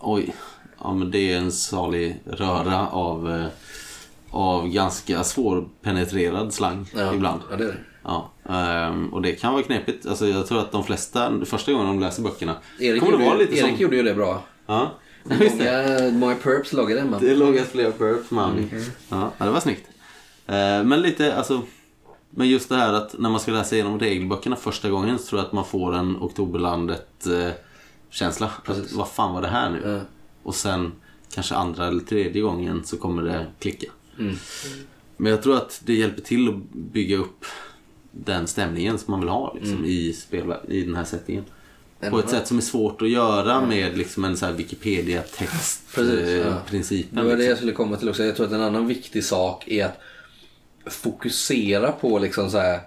Oj, 0.00 0.34
ja 0.82 0.94
men 0.94 1.10
det 1.10 1.32
är 1.32 1.38
en 1.38 1.52
salig 1.52 2.20
röra 2.24 2.88
av, 2.88 3.30
eh, 3.32 3.46
av 4.30 4.68
ganska 4.68 5.24
svårpenetrerad 5.24 6.54
slang 6.54 6.86
Ja, 6.96 7.14
ibland. 7.14 7.40
Ja, 7.50 7.56
det 7.56 7.64
är 7.64 7.68
det. 7.68 7.78
Ja, 8.04 8.30
ehm, 8.48 9.14
och 9.14 9.22
det 9.22 9.32
kan 9.32 9.52
vara 9.52 9.62
knepigt. 9.62 10.06
Alltså, 10.06 10.26
jag 10.28 10.46
tror 10.46 10.58
att 10.60 10.72
de 10.72 10.84
flesta, 10.84 11.32
första 11.44 11.72
gången 11.72 11.86
de 11.86 12.00
läser 12.00 12.22
böckerna, 12.22 12.56
Erik, 12.80 13.02
det 13.02 13.10
gjorde, 13.10 13.24
ju- 13.24 13.38
lite 13.38 13.52
Erik 13.58 13.70
som... 13.70 13.76
gjorde 13.82 13.96
ju 13.96 14.02
det 14.02 14.14
bra. 14.14 14.42
Ja, 14.66 14.90
det. 15.24 15.50
Många, 15.58 16.10
många 16.18 16.34
perps 16.34 16.72
loggade 16.72 17.04
man. 17.04 17.20
Det 17.20 17.34
låg 17.34 17.58
flera 17.60 17.90
burps 17.98 18.30
man. 18.30 18.70
Ja, 19.08 19.32
ja, 19.38 19.44
det 19.44 19.50
var 19.50 19.60
snyggt. 19.60 19.88
Eh, 20.46 20.84
Men 20.84 21.02
lite, 21.02 21.36
alltså... 21.36 21.62
Men 22.30 22.48
just 22.48 22.68
det 22.68 22.76
här 22.76 22.92
att 22.92 23.18
när 23.18 23.30
man 23.30 23.40
ska 23.40 23.52
läsa 23.52 23.74
igenom 23.74 23.98
regelböckerna 23.98 24.56
första 24.56 24.90
gången 24.90 25.18
så 25.18 25.24
tror 25.24 25.40
jag 25.40 25.46
att 25.46 25.52
man 25.52 25.64
får 25.64 25.94
en 25.94 26.16
Oktoberlandet-känsla. 26.16 28.50
Vad 28.92 29.08
fan 29.08 29.34
var 29.34 29.42
det 29.42 29.48
här 29.48 29.70
nu? 29.70 29.80
Ja. 29.84 30.00
Och 30.42 30.54
sen 30.54 30.92
kanske 31.34 31.54
andra 31.54 31.86
eller 31.86 32.00
tredje 32.00 32.42
gången 32.42 32.84
så 32.84 32.96
kommer 32.96 33.22
det 33.22 33.46
klicka. 33.58 33.86
Mm. 34.18 34.36
Men 35.16 35.32
jag 35.32 35.42
tror 35.42 35.56
att 35.56 35.80
det 35.84 35.94
hjälper 35.94 36.22
till 36.22 36.48
att 36.48 36.54
bygga 36.72 37.16
upp 37.16 37.44
den 38.12 38.46
stämningen 38.46 38.98
som 38.98 39.10
man 39.10 39.20
vill 39.20 39.28
ha 39.28 39.56
liksom, 39.60 39.84
i, 39.84 40.12
spel, 40.12 40.54
i 40.68 40.82
den 40.82 40.94
här 40.94 41.04
settingen. 41.04 41.44
På 42.10 42.18
ett 42.18 42.30
sätt 42.30 42.48
som 42.48 42.56
är 42.56 42.62
svårt 42.62 43.02
att 43.02 43.10
göra 43.10 43.66
med 43.66 43.98
liksom, 43.98 44.24
en 44.24 44.36
så 44.36 44.46
här 44.46 44.52
Precis, 44.52 44.72
ja. 44.72 44.76
Wikipedia-text-principen. 44.76 47.16
Det 47.16 47.22
var 47.22 47.30
det 47.30 47.36
liksom. 47.36 47.48
jag 47.48 47.56
skulle 47.56 47.72
komma 47.72 47.96
till 47.96 48.08
också. 48.08 48.24
Jag 48.24 48.36
tror 48.36 48.46
att 48.46 48.52
en 48.52 48.62
annan 48.62 48.86
viktig 48.86 49.24
sak 49.24 49.68
är 49.68 49.84
att 49.84 50.00
fokusera 50.90 51.92
på 51.92 52.18
liksom 52.18 52.50
så 52.50 52.58
här, 52.58 52.80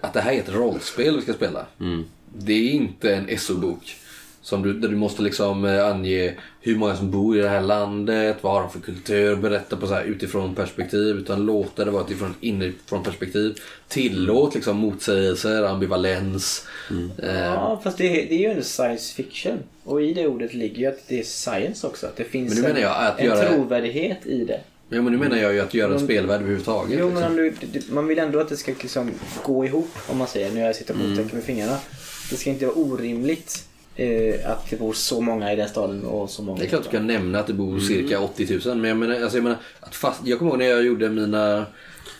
att 0.00 0.12
det 0.12 0.20
här 0.20 0.32
är 0.32 0.38
ett 0.38 0.54
rollspel 0.54 1.16
vi 1.16 1.22
ska 1.22 1.32
spela. 1.32 1.66
Mm. 1.80 2.04
Det 2.38 2.52
är 2.52 2.70
inte 2.70 3.14
en 3.14 3.38
SO-bok. 3.38 3.96
Som 4.42 4.62
du, 4.62 4.72
där 4.72 4.88
du 4.88 4.96
måste 4.96 5.22
liksom 5.22 5.64
eh, 5.64 5.86
ange 5.86 6.34
hur 6.60 6.76
många 6.76 6.96
som 6.96 7.10
bor 7.10 7.38
i 7.38 7.40
det 7.40 7.48
här 7.48 7.60
landet, 7.60 8.36
vad 8.40 8.52
har 8.52 8.60
de 8.60 8.70
för 8.70 8.80
kultur, 8.80 9.36
berätta 9.36 9.76
på 9.76 9.86
så 9.86 9.94
här 9.94 10.02
utifrån 10.04 10.54
perspektiv. 10.54 11.16
Utan 11.16 11.46
låta 11.46 11.84
det 11.84 11.90
vara 11.90 12.04
utifrån 12.04 12.34
inifrån 12.40 13.02
perspektiv. 13.02 13.54
Tillåt 13.88 14.54
liksom 14.54 14.76
motsägelser, 14.76 15.62
ambivalens. 15.62 16.66
Eh, 17.22 17.36
Ja, 17.44 17.80
fast 17.84 17.98
det, 17.98 18.08
det 18.08 18.34
är 18.34 18.38
ju 18.38 18.56
en 18.56 18.64
science 18.64 19.14
fiction. 19.14 19.58
Och 19.84 20.02
i 20.02 20.12
det 20.14 20.26
ordet 20.26 20.54
ligger 20.54 20.76
ju 20.78 20.86
att 20.86 21.08
det 21.08 21.18
är 21.18 21.22
science 21.24 21.86
också. 21.86 22.06
Att 22.06 22.16
det 22.16 22.24
finns 22.24 22.54
Men 22.54 22.62
nu 22.62 22.68
menar 22.68 22.80
jag 22.80 22.96
att 23.06 23.18
en, 23.20 23.26
göra- 23.26 23.48
en 23.48 23.54
trovärdighet 23.54 24.26
i 24.26 24.44
det. 24.44 24.60
Ja, 24.90 25.02
men 25.02 25.12
nu 25.12 25.18
menar 25.18 25.36
jag 25.36 25.52
ju 25.54 25.60
att 25.60 25.74
göra 25.74 25.86
en 25.86 25.96
Men- 25.96 26.04
spelvärld 26.04 26.40
överhuvudtaget. 26.40 26.98
Jo, 27.00 27.06
liksom. 27.08 27.22
men 27.22 27.30
om 27.30 27.36
du, 27.36 27.54
det- 27.72 27.90
man 27.90 28.06
vill 28.06 28.18
ändå 28.18 28.40
att 28.40 28.48
det 28.48 28.56
ska 28.56 28.72
liksom 28.82 29.10
gå 29.44 29.64
ihop, 29.64 29.90
om 30.06 30.18
man 30.18 30.26
säger. 30.28 30.50
Nu 30.50 30.60
har 30.60 30.66
jag 30.66 30.76
citationstecken 30.76 31.30
med 31.34 31.44
fingrarna. 31.44 31.76
Det 32.30 32.36
ska 32.36 32.50
inte 32.50 32.66
vara 32.66 32.76
orimligt 32.76 33.64
eh, 33.96 34.50
att 34.50 34.70
det 34.70 34.76
bor 34.76 34.92
så 34.92 35.20
många 35.20 35.52
i 35.52 35.56
den 35.56 35.68
staden 35.68 36.04
och 36.04 36.30
så 36.30 36.42
många 36.42 36.58
Det 36.58 36.64
är 36.64 36.68
klart 36.68 36.84
du 36.84 36.90
kan 36.90 37.06
nämna 37.06 37.38
att 37.40 37.46
det 37.46 37.52
bor 37.52 37.68
Mm. 37.68 37.80
cirka 37.80 38.20
80 38.20 38.60
000. 38.68 38.76
Men 38.76 38.88
jag 38.88 38.96
menar, 38.98 39.20
alltså 39.20 39.36
jag, 39.36 39.44
menar 39.44 39.58
att 39.80 39.94
fast, 39.94 40.20
jag 40.24 40.38
kommer 40.38 40.50
ihåg 40.52 40.58
när 40.58 40.66
jag 40.66 40.82
gjorde 40.84 41.08
mina 41.10 41.66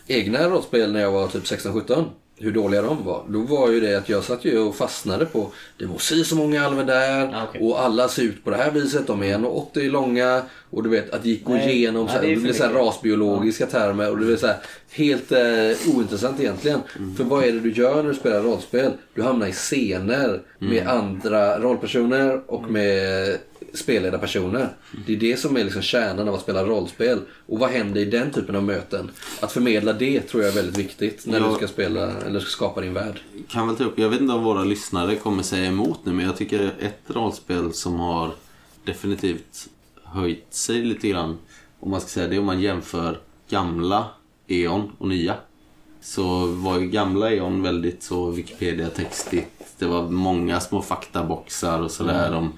egna 0.06 0.48
rollspel 0.48 0.92
när 0.92 1.00
jag 1.00 1.12
var 1.12 1.28
typ 1.28 1.44
16-17. 1.44 2.04
Hur 2.42 2.52
dåliga 2.52 2.82
de 2.82 3.04
var. 3.04 3.22
Då 3.28 3.38
var 3.40 3.70
ju 3.70 3.80
det 3.80 3.94
att 3.98 4.08
jag 4.08 4.24
satt 4.24 4.44
ju 4.44 4.58
och 4.58 4.76
fastnade 4.76 5.26
på 5.26 5.50
det 5.78 5.86
var 5.86 5.98
si 5.98 6.24
så 6.24 6.36
många 6.36 6.66
alver 6.66 6.84
där 6.84 7.24
Ah, 7.34 7.44
okej. 7.48 7.60
och 7.62 7.80
alla 7.82 8.08
ser 8.08 8.22
ut 8.22 8.44
på 8.44 8.50
det 8.50 8.56
här 8.56 8.70
viset. 8.70 9.06
De 9.06 9.22
är 9.22 9.38
1,80 9.38 9.90
långa 9.90 10.42
och 10.70 10.82
du 10.82 10.88
vet 10.88 11.10
att 11.10 11.22
det 11.22 11.28
gick 11.28 11.48
Nej, 11.48 11.76
igenom 11.76 12.04
nej, 12.04 12.14
så 12.14 12.20
här, 12.20 12.28
det 12.28 12.36
blev 12.36 12.52
så 12.52 12.64
här 12.64 12.72
rasbiologiska 12.72 13.66
termer 13.66 14.10
och 14.10 14.18
det 14.18 14.26
blev 14.26 14.36
så 14.36 14.46
här 14.46 14.56
helt 14.90 15.32
eh, 15.32 15.94
ointressant 15.96 16.40
egentligen. 16.40 16.80
Mm. 16.98 17.14
För 17.16 17.24
vad 17.24 17.44
är 17.44 17.52
det 17.52 17.60
du 17.60 17.72
gör 17.72 18.02
när 18.02 18.08
du 18.10 18.14
spelar 18.14 18.40
rollspel? 18.42 18.92
Du 19.14 19.22
hamnar 19.22 19.46
i 19.46 19.52
scener 19.52 20.40
med 20.58 20.82
Mm. 20.82 20.98
andra 20.98 21.58
rollpersoner 21.58 22.40
och 22.46 22.70
med 22.70 23.36
spelledarpersoner. 23.74 24.68
Det 25.06 25.12
är 25.12 25.16
det 25.16 25.36
som 25.36 25.56
är 25.56 25.64
liksom 25.64 25.82
kärnan 25.82 26.28
av 26.28 26.34
att 26.34 26.40
spela 26.40 26.64
rollspel. 26.64 27.20
Och 27.46 27.58
vad 27.58 27.70
händer 27.70 28.00
i 28.00 28.04
den 28.04 28.30
typen 28.30 28.56
av 28.56 28.62
möten? 28.64 29.10
Att 29.40 29.52
förmedla 29.52 29.92
det 29.92 30.20
tror 30.20 30.42
jag 30.42 30.52
är 30.52 30.56
väldigt 30.56 30.78
viktigt 30.78 31.26
när 31.26 31.40
Ja. 31.40 31.48
du 31.48 31.54
ska 31.54 31.68
spela 31.68 32.12
eller 32.26 32.40
ska 32.40 32.50
skapa 32.50 32.80
din 32.80 32.94
värld. 32.94 33.20
kan 33.48 33.66
väl 33.68 33.76
ta 33.76 33.84
upp, 33.84 33.98
jag 33.98 34.08
vet 34.08 34.20
inte 34.20 34.34
om 34.34 34.44
våra 34.44 34.64
lyssnare 34.64 35.16
kommer 35.16 35.42
säga 35.42 35.64
emot 35.66 35.98
nu, 36.04 36.12
men 36.12 36.26
jag 36.26 36.36
tycker 36.36 36.72
ett 36.80 37.00
rollspel 37.06 37.72
som 37.72 38.00
har 38.00 38.30
definitivt 38.84 39.68
höjt 40.04 40.54
sig 40.54 40.82
lite 40.84 41.08
grann, 41.08 41.38
om 41.80 41.90
man 41.90 42.00
ska 42.00 42.08
säga 42.08 42.28
det, 42.28 42.38
om 42.38 42.44
man 42.46 42.60
jämför 42.60 43.18
gamla 43.50 44.06
E.ON 44.46 44.92
och 44.98 45.08
nya. 45.08 45.34
Så 46.02 46.46
var 46.46 46.78
ju 46.78 46.86
gamla 46.86 47.32
E.ON 47.32 47.62
väldigt 47.62 48.02
så 48.02 48.30
Wikipedia-textigt. 48.30 49.64
Det 49.78 49.86
var 49.86 50.02
många 50.10 50.60
små 50.60 50.82
faktaboxar 50.82 51.80
och 51.82 51.90
sådär 51.90 52.34
om 52.34 52.52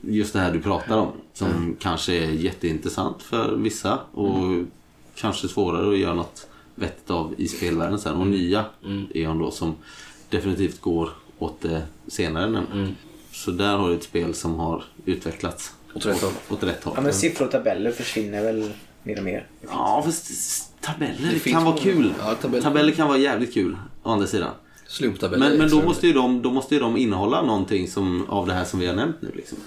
just 0.00 0.32
det 0.32 0.38
här 0.38 0.52
du 0.52 0.60
pratar 0.60 0.96
om. 0.96 1.12
Som 1.34 1.76
kanske 1.80 2.12
är 2.14 2.30
jätteintressant 2.30 3.22
för 3.22 3.56
vissa 3.56 3.98
och 4.12 4.64
kanske 5.14 5.48
svårare 5.48 5.92
att 5.92 5.98
göra 5.98 6.14
något 6.14 6.46
vettigt 6.74 7.10
av 7.10 7.34
i 7.38 7.48
spelvärlden 7.48 7.98
sen. 7.98 8.16
Och 8.16 8.26
nya 8.26 8.64
E.ON 9.14 9.38
då 9.38 9.50
som 9.50 9.74
definitivt 10.28 10.80
går 10.80 11.10
åt 11.38 11.60
det 11.60 11.82
senare. 12.08 12.50
nämligen. 12.50 12.96
Så 13.32 13.50
där 13.50 13.76
har 13.76 13.88
du 13.88 13.94
ett 13.94 14.02
spel 14.02 14.34
som 14.34 14.54
har 14.54 14.84
utvecklats 15.04 15.72
Åt 15.94 16.06
rätt 16.06 16.22
håll. 16.22 16.32
åt 16.50 16.62
rätt 16.62 16.84
håll. 16.84 16.94
Ja, 16.96 17.02
men 17.02 17.12
siffror 17.12 17.46
och 17.46 17.52
tabeller 17.52 17.92
försvinner 17.92 18.42
väl 18.42 18.70
mer 19.02 19.18
och 19.18 19.24
mer. 19.24 19.46
Ja, 19.68 20.02
fast 20.04 20.30
tabeller 20.80 21.30
Det 21.44 21.50
kan 21.50 21.64
vara 21.64 21.76
kul. 21.76 22.14
Ja, 22.18 22.34
tabeller. 22.34 22.62
tabeller 22.62 22.92
kan 22.92 23.08
vara 23.08 23.18
jävligt 23.18 23.54
kul, 23.54 23.76
å 24.02 24.10
andra 24.10 24.26
sidan. 24.26 24.50
Slumptabeller. 24.86 25.48
Men, 25.48 25.58
men 25.58 25.70
då, 25.70 25.82
måste 25.82 26.06
ju 26.06 26.12
de, 26.12 26.42
då 26.42 26.50
måste 26.50 26.74
ju 26.74 26.80
de 26.80 26.96
innehålla 26.96 27.42
någonting 27.42 27.88
som, 27.88 28.30
av 28.30 28.46
det 28.46 28.52
här 28.52 28.64
som 28.64 28.80
vi 28.80 28.86
har 28.86 28.94
nämnt 28.94 29.16
nu. 29.22 29.30
Liksom. 29.34 29.58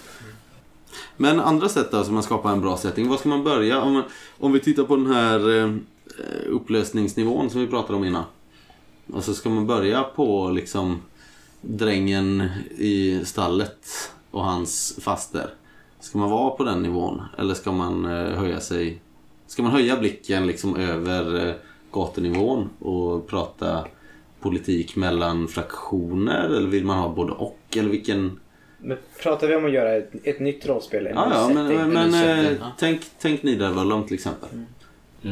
Men 1.18 1.40
andra 1.40 1.70
sätt 1.70 1.92
då, 1.92 2.04
som 2.04 2.14
man 2.14 2.24
skapar 2.24 2.52
en 2.52 2.62
bra 2.62 2.78
setting. 2.78 3.10
Var 3.10 3.18
ska 3.18 3.30
man 3.30 3.44
börja? 3.44 3.82
Om, 3.82 3.94
man, 3.94 4.04
om 4.40 4.52
vi 4.52 4.60
tittar 4.60 4.84
på 4.84 4.96
den 4.96 5.14
här 5.14 5.60
eh, 5.60 5.74
upplösningsnivån 6.48 7.50
som 7.50 7.62
vi 7.62 7.68
pratade 7.68 7.98
om 7.98 8.06
innan. 8.06 8.24
Och 9.14 9.24
så 9.24 9.34
ska 9.34 9.50
man 9.50 9.68
börja 9.68 10.04
på 10.04 10.50
liksom 10.50 11.02
drängen 11.62 12.50
i 12.78 13.22
stallet 13.26 13.88
och 14.32 14.44
hans 14.44 15.00
faster. 15.02 15.50
Ska 16.00 16.18
man 16.18 16.30
vara 16.30 16.50
på 16.50 16.64
den 16.64 16.84
nivån? 16.84 17.22
Eller 17.38 17.54
ska 17.54 17.72
man 17.72 18.06
eh, 18.06 18.38
höja 18.38 18.60
sig? 18.60 19.02
Ska 19.48 19.64
man 19.64 19.72
höja 19.72 19.98
blicken 19.98 20.48
liksom 20.48 20.76
över 20.76 21.48
eh, 21.48 21.54
gatunivån 21.92 22.70
och 22.80 23.28
prata 23.28 23.88
politik 24.40 24.96
mellan 24.96 25.48
fraktioner? 25.48 26.46
Eller 26.46 26.68
vill 26.68 26.86
man 26.86 26.98
ha 26.98 27.10
både 27.10 27.32
och? 27.32 27.60
Eller 27.76 27.90
vilken... 27.90 28.40
Men 28.84 28.98
pratar 29.22 29.48
vi 29.48 29.56
om 29.56 29.66
att 29.66 29.72
göra 29.72 29.94
ett, 29.94 30.12
ett 30.24 30.40
nytt 30.40 30.66
rollspel? 30.66 31.06
Ja, 31.06 31.28
ja 31.32 31.48
men, 31.54 31.68
setting? 31.68 31.78
men, 31.78 32.12
men 32.12 32.12
setting, 32.12 32.62
eh, 32.62 32.68
tänk, 32.80 33.02
tänk 33.20 33.44
Nidarvöllum 33.44 34.04
till 34.04 34.14
exempel. 34.14 34.50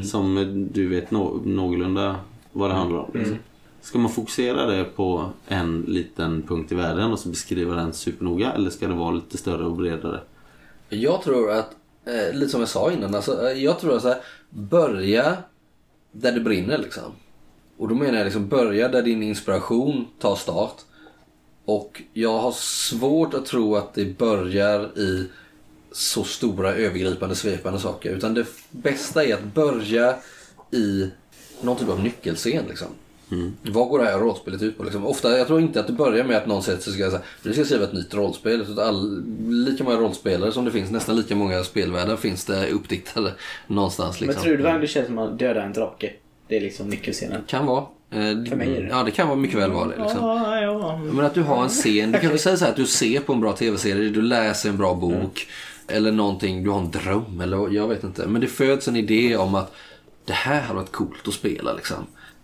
Som 0.03 0.37
eh, 0.37 0.45
du 0.45 0.87
vet 0.87 1.11
nå, 1.11 1.41
någorlunda 1.45 2.15
vad 2.51 2.69
det 2.69 2.73
handlar 2.73 2.99
om. 2.99 3.11
Liksom. 3.13 3.37
Ska 3.81 3.99
man 3.99 4.11
fokusera 4.11 4.65
det 4.65 4.83
på 4.83 5.29
en 5.47 5.81
liten 5.81 6.41
punkt 6.41 6.71
i 6.71 6.75
världen 6.75 7.11
och 7.11 7.19
så 7.19 7.29
beskriva 7.29 7.75
den 7.75 7.93
supernoga? 7.93 8.51
Eller 8.51 8.69
ska 8.69 8.87
det 8.87 8.93
vara 8.93 9.11
lite 9.11 9.37
större 9.37 9.65
och 9.65 9.75
bredare? 9.75 10.19
Jag 10.89 11.21
tror 11.21 11.51
att, 11.51 11.75
eh, 12.05 12.35
lite 12.35 12.51
som 12.51 12.59
jag 12.59 12.69
sa 12.69 12.91
innan, 12.91 13.15
alltså, 13.15 13.49
eh, 13.49 13.63
jag 13.63 13.79
tror 13.79 13.95
att 13.95 14.01
så 14.01 14.07
här, 14.07 14.21
börja 14.49 15.37
där 16.11 16.31
det 16.31 16.39
brinner 16.39 16.77
liksom. 16.77 17.11
Och 17.77 17.87
då 17.87 17.95
menar 17.95 18.17
jag 18.17 18.25
liksom 18.25 18.47
börja 18.47 18.87
där 18.87 19.01
din 19.01 19.23
inspiration 19.23 20.07
tar 20.19 20.35
start. 20.35 20.75
Och 21.71 22.01
jag 22.13 22.37
har 22.37 22.51
svårt 22.51 23.33
att 23.33 23.45
tro 23.45 23.75
att 23.75 23.93
det 23.93 24.17
börjar 24.17 24.99
i 24.99 25.29
så 25.91 26.23
stora 26.23 26.73
övergripande 26.73 27.35
svepande 27.35 27.79
saker. 27.79 28.11
Utan 28.11 28.33
det 28.33 28.45
bästa 28.71 29.25
är 29.25 29.33
att 29.33 29.43
börja 29.43 30.15
i 30.71 31.09
någon 31.61 31.77
typ 31.77 31.89
av 31.89 32.03
nyckelscen. 32.03 32.63
Liksom. 32.69 32.87
Vad 33.61 33.89
går 33.89 33.99
det 33.99 34.05
här 34.05 34.19
rollspelet 34.19 34.61
ut 34.61 34.77
på? 34.77 34.83
Liksom? 34.83 35.05
Ofta, 35.05 35.37
jag 35.37 35.47
tror 35.47 35.61
inte 35.61 35.79
att 35.79 35.87
det 35.87 35.93
börjar 35.93 36.23
med 36.23 36.37
att 36.37 36.47
någon 36.47 36.63
sätter 36.63 36.81
sig 36.81 36.91
och 36.91 36.95
ska 36.95 37.09
säga 37.09 37.23
vi 37.43 37.53
ska 37.53 37.65
skriva 37.65 37.83
ett 37.83 37.93
nytt 37.93 38.13
rollspel. 38.13 38.61
Utan 38.61 38.79
all, 38.79 39.23
lika 39.49 39.83
många 39.83 39.97
rollspelare 39.97 40.51
som 40.51 40.65
det 40.65 40.71
finns, 40.71 40.91
nästan 40.91 41.15
lika 41.15 41.35
många 41.35 41.63
spelvärldar 41.63 42.15
finns 42.15 42.45
det 42.45 42.71
uppdiktade 42.71 43.33
någonstans. 43.67 44.21
Liksom. 44.21 44.35
Men 44.35 44.43
tror 44.43 44.57
du 44.57 44.63
verkligen 44.63 44.81
det 44.81 44.87
känns 44.87 45.07
som 45.07 45.17
att 45.17 45.39
döda 45.39 45.63
en 45.63 45.73
drake? 45.73 46.13
Det 46.47 46.57
är 46.57 46.61
liksom 46.61 46.89
nyckelscenen. 46.89 47.41
Kan 47.47 47.65
vara. 47.65 47.85
Eh, 48.11 48.19
För 48.49 48.55
mig 48.55 48.77
är 48.77 48.81
det. 48.81 48.87
Ja, 48.87 49.03
det 49.03 49.11
kan 49.11 49.27
vara 49.27 49.37
mycket 49.37 49.59
väl 49.59 49.71
vara 49.71 49.87
det. 49.87 49.97
Liksom. 50.01 50.19
Ja, 50.21 50.61
ja. 50.61 50.97
Men 50.97 51.25
att 51.25 51.33
du 51.33 51.41
har 51.41 51.63
en 51.63 51.69
scen. 51.69 52.11
Du 52.11 52.19
kan 52.19 52.29
väl 52.29 52.39
säga 52.39 52.57
så 52.57 52.65
här 52.65 52.71
att 52.71 52.77
du 52.77 52.85
ser 52.85 53.19
på 53.19 53.33
en 53.33 53.41
bra 53.41 53.53
tv-serie, 53.53 54.09
du 54.09 54.21
läser 54.21 54.69
en 54.69 54.77
bra 54.77 54.93
bok. 54.93 55.47
Eller 55.87 56.11
någonting, 56.11 56.63
du 56.63 56.69
har 56.69 56.79
en 56.79 56.91
dröm 56.91 57.41
eller 57.41 57.69
jag 57.73 57.87
vet 57.87 58.03
inte. 58.03 58.27
Men 58.27 58.41
det 58.41 58.47
föds 58.47 58.87
en 58.87 58.95
idé 58.95 59.37
om 59.37 59.55
att 59.55 59.73
det 60.25 60.33
här 60.33 60.61
hade 60.61 60.79
varit 60.79 60.91
coolt 60.91 61.27
att 61.27 61.33
spela 61.33 61.73
liksom. 61.73 61.97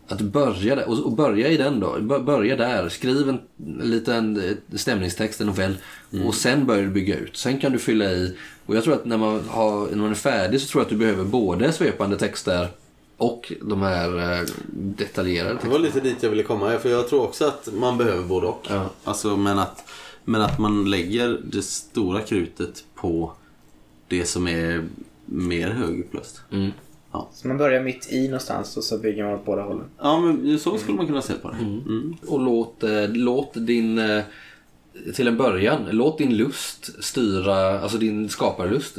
Att 0.09 0.21
börja 0.21 0.75
där, 0.75 1.05
och, 1.05 1.11
börja 1.11 1.47
i 1.47 1.57
den 1.57 1.79
då. 1.79 1.97
Bör- 2.01 2.19
Börja 2.19 2.55
där. 2.55 2.89
Skriv 2.89 3.29
en 3.29 3.39
liten 3.89 4.37
eh, 4.71 4.77
stämningstext, 4.77 5.41
en 5.41 5.47
novell. 5.47 5.77
Och 6.25 6.35
sen 6.35 6.65
börjar 6.65 6.83
du 6.83 6.89
bygga 6.89 7.15
ut. 7.17 7.37
Sen 7.37 7.59
kan 7.59 7.71
du 7.71 7.79
fylla 7.79 8.05
i. 8.11 8.35
Och 8.65 8.75
jag 8.75 8.83
tror 8.83 8.93
att 8.93 9.05
när 9.05 9.17
man, 9.17 9.43
har, 9.49 9.87
när 9.89 9.97
man 9.97 10.09
är 10.11 10.15
färdig 10.15 10.61
så 10.61 10.67
tror 10.67 10.81
jag 10.81 10.85
att 10.85 10.89
du 10.89 10.95
behöver 10.97 11.23
både 11.23 11.71
svepande 11.71 12.17
texter 12.17 12.67
och 13.17 13.53
de 13.61 13.81
här 13.81 14.39
eh, 14.39 14.47
detaljerade 14.73 15.49
Det 15.49 15.53
texterna. 15.53 15.73
var 15.73 15.79
lite 15.79 15.99
dit 15.99 16.23
jag 16.23 16.29
ville 16.29 16.43
komma. 16.43 16.79
För 16.79 16.89
jag 16.89 17.09
tror 17.09 17.23
också 17.23 17.45
att 17.45 17.69
man 17.73 17.97
behöver 17.97 18.23
både 18.23 18.47
och. 18.47 18.67
Ja. 18.69 18.89
Alltså, 19.03 19.37
men, 19.37 19.59
att, 19.59 19.83
men 20.25 20.41
att 20.41 20.59
man 20.59 20.89
lägger 20.89 21.41
det 21.43 21.61
stora 21.61 22.21
krutet 22.21 22.83
på 22.95 23.31
det 24.07 24.25
som 24.25 24.47
är 24.47 24.85
mer 25.25 25.69
högupplöst. 25.69 26.41
Mm. 26.51 26.71
Så 27.33 27.47
man 27.47 27.57
börjar 27.57 27.83
mitt 27.83 28.11
i 28.11 28.27
någonstans 28.27 28.77
och 28.77 28.83
så 28.83 28.97
bygger 28.97 29.23
man 29.23 29.33
åt 29.33 29.45
båda 29.45 29.61
hållen. 29.61 29.85
Ja, 30.01 30.19
men 30.19 30.59
så 30.59 30.77
skulle 30.77 30.97
man 30.97 31.07
kunna 31.07 31.21
se 31.21 31.33
på 31.33 31.49
det. 31.49 31.57
Mm. 31.57 32.15
Och 32.27 32.39
låt, 32.39 32.83
eh, 32.83 33.09
låt 33.09 33.51
din, 33.53 33.99
eh, 33.99 34.23
till 35.15 35.27
en 35.27 35.37
början, 35.37 35.87
låt 35.91 36.17
din 36.17 36.37
lust 36.37 37.03
styra, 37.03 37.79
alltså 37.79 37.97
din 37.97 38.29
skaparlust 38.29 38.95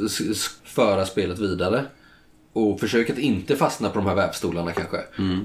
föra 0.63 1.05
spelet 1.05 1.39
vidare. 1.39 1.85
Och 2.59 2.79
försök 2.79 3.09
att 3.09 3.17
inte 3.17 3.55
fastna 3.55 3.89
på 3.89 3.99
de 3.99 4.07
här 4.07 4.15
vävstolarna 4.15 4.71
kanske. 4.71 4.97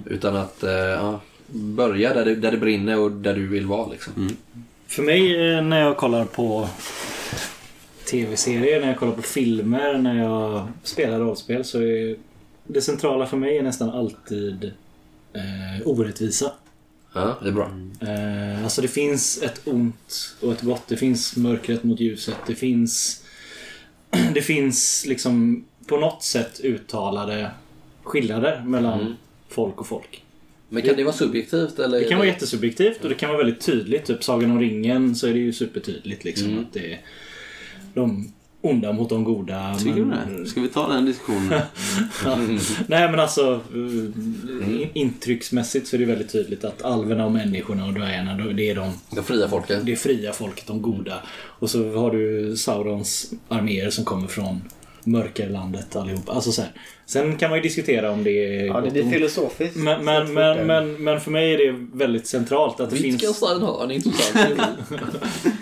Utan 0.07 0.37
att 0.37 0.63
eh, 0.63 0.71
ja, 0.73 1.21
börja 1.47 2.15
där 2.15 2.25
det, 2.25 2.35
där 2.35 2.51
det 2.51 2.59
brinner 2.59 2.99
och 2.99 3.11
där 3.11 3.35
du 3.35 3.47
vill 3.47 3.67
vara 3.67 3.89
liksom. 3.89 4.37
För 4.87 5.03
mig 5.03 5.51
eh, 5.53 5.63
när 5.63 5.81
jag 5.81 5.97
kollar 5.97 6.25
på 6.25 6.69
tv-serier, 8.11 8.81
när 8.81 8.89
jag 8.89 8.99
kollar 8.99 9.13
på 9.13 9.23
filmer, 9.23 9.99
när 9.99 10.23
jag 10.23 10.69
spelar 10.83 11.19
rollspel 11.19 11.65
så 11.65 11.81
är 11.83 12.17
det 12.65 12.81
centrala 12.81 13.27
för 13.27 13.37
mig 13.37 13.59
är 13.59 13.63
nästan 13.63 13.91
alltid 13.91 14.65
eh, 15.33 15.87
orättvisa. 15.87 16.53
Ja, 17.15 17.39
det 17.43 17.49
är 17.49 17.53
bra. 17.53 17.71
Eh, 18.01 18.65
alltså 18.65 18.83
det 18.83 18.89
finns 18.89 19.43
ett 19.43 19.61
ont 19.65 20.37
och 20.41 20.53
ett 20.53 20.63
gott. 20.63 20.83
Det 20.89 20.97
finns 20.97 21.37
mörkret 21.37 21.85
mot 21.85 22.01
ljuset. 22.01 22.37
Det 22.47 22.55
finns... 22.55 23.25
Det 24.35 24.43
finns 24.43 25.05
liksom 25.07 25.65
på 25.87 25.97
något 25.97 26.23
sätt 26.23 26.61
uttalade 26.65 27.51
skillnader 28.03 28.63
mellan 28.67 29.01
Mm. 29.01 29.13
folk 29.49 29.81
och 29.81 29.87
folk. 29.87 30.21
Men 30.69 30.83
kan 30.83 30.97
det 30.97 31.05
vara 31.05 31.15
subjektivt 31.15 31.79
eller? 31.79 31.99
Det 31.99 32.05
kan 32.05 32.19
vara 32.19 32.29
jättesubjektivt 32.29 33.03
och 33.03 33.09
det 33.09 33.15
kan 33.15 33.29
vara 33.29 33.39
väldigt 33.39 33.61
tydligt. 33.61 34.05
Typ 34.05 34.25
Sagan 34.25 34.51
om 34.51 34.61
ringen 34.61 35.17
så 35.17 35.27
är 35.27 35.33
det 35.33 35.39
ju 35.39 35.53
supertydligt 35.53 36.25
liksom 36.25 36.49
Mm. 36.49 36.61
att 36.65 36.73
det 36.73 36.93
är 36.93 37.01
de 37.95 38.33
onda 38.61 38.93
mot 38.93 39.09
de 39.09 39.25
goda. 39.25 39.77
Tycker 39.79 39.95
du 39.97 40.05
men- 40.05 40.43
det? 40.43 40.47
Ska 40.49 40.61
vi 40.61 40.69
ta 40.69 40.89
den 40.93 41.05
diskussionen? 41.07 41.61
Nej 42.87 43.11
men 43.11 43.21
alltså 43.21 43.61
uh, 43.75 44.05
in- 44.83 44.91
intrycksmässigt 44.95 45.89
så 45.89 45.97
är 45.97 46.01
det 46.01 46.05
väldigt 46.07 46.33
tydligt 46.33 46.65
att 46.65 46.83
alverna 46.83 47.25
och 47.27 47.33
människorna 47.33 47.87
och 47.87 47.93
dvärgarna 47.95 48.37
det 48.53 48.71
är 48.71 48.75
de 48.75 48.93
De 49.11 49.23
fria 49.25 49.49
folken. 49.49 49.85
det 49.85 49.97
fria 49.97 50.33
folket, 50.33 50.67
de 50.67 50.83
goda. 50.83 51.15
Och 51.37 51.71
så 51.71 51.93
har 51.97 52.11
du 52.11 52.57
Saurons 52.57 53.33
arméer 53.49 53.91
som 53.91 54.05
kommer 54.05 54.27
från 54.29 54.61
mörkerlandet 55.07 55.97
allihop. 55.97 56.29
Alltså 56.29 56.53
så 56.53 56.63
här. 56.63 56.71
Sen 57.07 57.37
kan 57.37 57.51
man 57.51 57.59
ju 57.59 57.63
diskutera 57.63 58.11
om 58.11 58.25
det 58.25 58.31
är 58.61 58.67
Ja, 58.67 58.81
det 58.81 59.03
ont. 59.03 59.13
filosofiskt. 59.13 59.77
men, 59.77 60.05
men, 60.05 60.35
men, 60.35 60.67
men, 60.67 60.93
men 61.05 61.21
för 61.21 61.31
mig 61.31 61.55
är 61.55 61.59
det 61.59 61.87
väldigt 61.93 62.27
centralt 62.27 62.81
att 62.81 62.91
det 62.91 62.97
finns... 62.97 63.15
Wittgenstein 63.15 63.63
har 63.63 63.85
en 63.85 63.91
intressant 63.91 64.33
teori. 64.39 64.57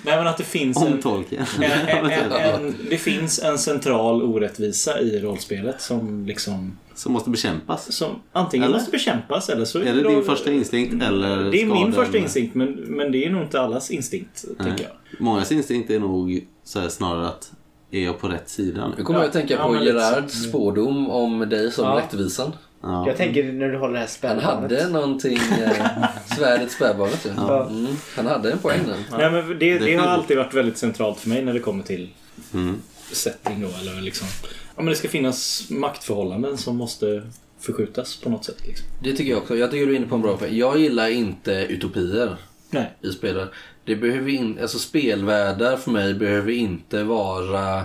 Nej 0.04 0.16
men 0.16 0.26
att 0.26 0.36
det 0.36 0.44
finns 0.44 0.76
en, 0.82 0.92
en, 0.92 1.72
en, 1.88 2.10
en, 2.10 2.32
en... 2.32 2.74
Det 2.90 2.96
finns 2.96 3.38
en 3.42 3.58
central 3.58 4.22
orättvisa 4.22 5.00
i 5.00 5.20
rollspelet 5.20 5.80
som 5.80 6.26
liksom... 6.26 6.78
Som 6.94 7.12
måste 7.12 7.30
bekämpas. 7.30 7.92
Som 7.92 8.10
antingen 8.32 8.64
Eller? 8.64 8.74
måste 8.76 8.90
bekämpas 8.90 9.48
eller 9.48 9.64
så... 9.64 9.78
Är 9.78 9.94
det 9.94 10.08
din 10.08 10.24
första 10.24 10.52
instinkt 10.52 11.02
eller 11.04 11.50
Det 11.50 11.62
är 11.62 11.66
min 11.66 11.82
den- 11.84 11.92
första 11.92 12.18
instinkt 12.18 12.54
men, 12.54 12.72
men 12.72 13.12
det 13.12 13.24
är 13.24 13.30
nog 13.30 13.42
inte 13.42 13.60
allas 13.60 13.90
instinkt, 13.90 14.44
tänker 14.58 14.84
jag. 14.84 15.20
Mångas 15.20 15.52
instinkt 15.52 15.90
är 15.90 16.00
nog 16.00 16.46
så 16.64 16.80
här, 16.80 16.88
snarare 16.88 17.28
att 17.28 17.52
är 17.92 18.04
jag 18.04 18.18
på 18.20 18.28
rätt 18.28 18.48
sida 18.48 18.88
Nu 18.88 18.94
nu? 18.98 19.02
kommer 19.04 19.18
jag 19.20 19.26
att 19.26 19.32
tänka 19.32 19.54
Ja, 19.54 19.66
på 19.66 19.72
lite 19.74 19.84
Gerards 19.84 20.42
så. 20.42 20.48
spådom 20.48 21.10
om 21.10 21.48
dig 21.48 21.70
som 21.72 21.84
Ja. 21.84 21.96
rättvisan. 21.98 22.52
Ja. 22.82 23.06
Jag 23.06 23.16
tänker 23.16 23.52
när 23.52 23.68
du 23.68 23.78
håller 23.78 23.92
det 23.92 23.98
här 23.98 24.06
Han 24.06 24.08
spädbarnet. 24.08 24.80
hade 24.82 24.88
någonting, 24.88 25.36
eh, 25.62 26.06
svärdet 26.36 26.70
spädbarnet 26.72 27.26
ju. 27.26 27.30
Ja. 27.36 27.66
Mm, 27.68 27.96
han 28.16 28.26
hade 28.26 28.52
en 28.52 28.58
poäng 28.58 28.80
där. 28.86 29.18
Nej, 29.18 29.30
men 29.30 29.58
det, 29.58 29.78
det 29.78 29.94
har 29.96 30.06
alltid 30.06 30.36
varit 30.36 30.54
väldigt 30.54 30.78
centralt 30.78 31.18
för 31.18 31.28
mig 31.28 31.44
när 31.44 31.54
det 31.54 31.60
kommer 31.60 31.82
till 31.84 32.08
Mm. 32.54 32.80
setting 33.12 33.60
då. 33.60 33.68
Eller 33.80 34.00
liksom, 34.02 34.28
ja, 34.76 34.82
men 34.82 34.86
det 34.86 34.94
ska 34.94 35.08
finnas 35.08 35.66
maktförhållanden 35.70 36.58
som 36.58 36.76
måste 36.76 37.22
förskjutas 37.60 38.16
på 38.16 38.30
något 38.30 38.44
sätt. 38.44 38.66
Liksom. 38.66 38.86
Det 39.02 39.12
tycker 39.12 39.30
jag 39.30 39.38
också. 39.42 39.56
Jag 39.56 39.70
tycker 39.70 39.86
du 39.86 39.92
är 39.92 39.96
inne 39.96 40.06
på 40.06 40.14
en 40.14 40.22
bra 40.22 40.36
poäng. 40.36 40.56
Jag 40.56 40.78
gillar 40.78 41.08
inte 41.08 41.52
utopier 41.52 42.36
Nej. 42.70 42.90
i 43.00 43.10
spel. 43.10 43.46
Det 43.84 43.96
behöver 43.96 44.30
in, 44.30 44.58
alltså 44.62 44.78
spelvärldar 44.78 45.76
för 45.76 45.90
mig 45.90 46.14
behöver 46.14 46.52
inte 46.52 47.04
vara 47.04 47.78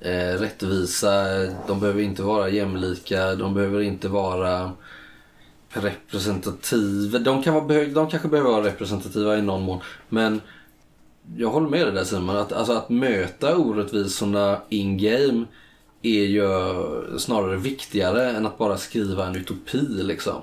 eh, 0.00 0.38
rättvisa. 0.38 1.24
De 1.66 1.80
behöver 1.80 2.02
inte 2.02 2.22
vara 2.22 2.48
jämlika. 2.48 3.34
De 3.34 3.54
behöver 3.54 3.80
inte 3.80 4.08
vara 4.08 4.72
representativa. 5.70 7.18
De, 7.18 7.42
kan 7.42 7.54
vara, 7.54 7.84
de 7.84 8.10
kanske 8.10 8.28
behöver 8.28 8.50
vara 8.50 8.64
representativa 8.64 9.38
i 9.38 9.42
någon 9.42 9.62
mån. 9.62 9.80
Men 10.08 10.40
jag 11.36 11.50
håller 11.50 11.68
med 11.68 11.86
dig 11.86 11.94
där 11.94 12.04
Simon. 12.04 12.36
Att, 12.36 12.52
alltså 12.52 12.72
att 12.72 12.90
möta 12.90 13.56
orättvisorna 13.56 14.60
in-game 14.68 15.44
är 16.02 16.24
ju 16.24 16.48
snarare 17.18 17.56
viktigare 17.56 18.30
än 18.30 18.46
att 18.46 18.58
bara 18.58 18.78
skriva 18.78 19.26
en 19.26 19.36
utopi 19.36 19.86
liksom. 19.88 20.42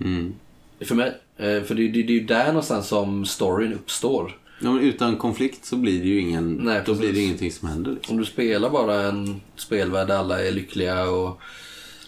Mm. 0.00 0.34
För 0.80 0.94
mig. 0.94 1.20
Eh, 1.38 1.62
För 1.62 1.74
det, 1.74 1.88
det, 1.88 2.02
det 2.02 2.12
är 2.12 2.20
ju 2.20 2.24
där 2.24 2.46
någonstans 2.46 2.88
som 2.88 3.26
storyn 3.26 3.72
uppstår. 3.72 4.38
Ja, 4.60 4.72
men 4.72 4.82
utan 4.82 5.16
konflikt 5.16 5.64
så 5.64 5.76
blir 5.76 6.00
det 6.00 6.08
ju 6.08 6.20
ingen, 6.20 6.54
Nej, 6.54 6.82
då 6.86 6.94
blir 6.94 7.12
det 7.12 7.20
ingenting 7.20 7.52
som 7.52 7.68
händer. 7.68 7.92
Liksom. 7.92 8.14
Om 8.14 8.20
du 8.20 8.26
spelar 8.26 8.70
bara 8.70 9.02
en 9.02 9.40
spelvärld 9.56 10.08
där 10.08 10.16
alla 10.16 10.42
är 10.44 10.52
lyckliga 10.52 11.10
och... 11.10 11.40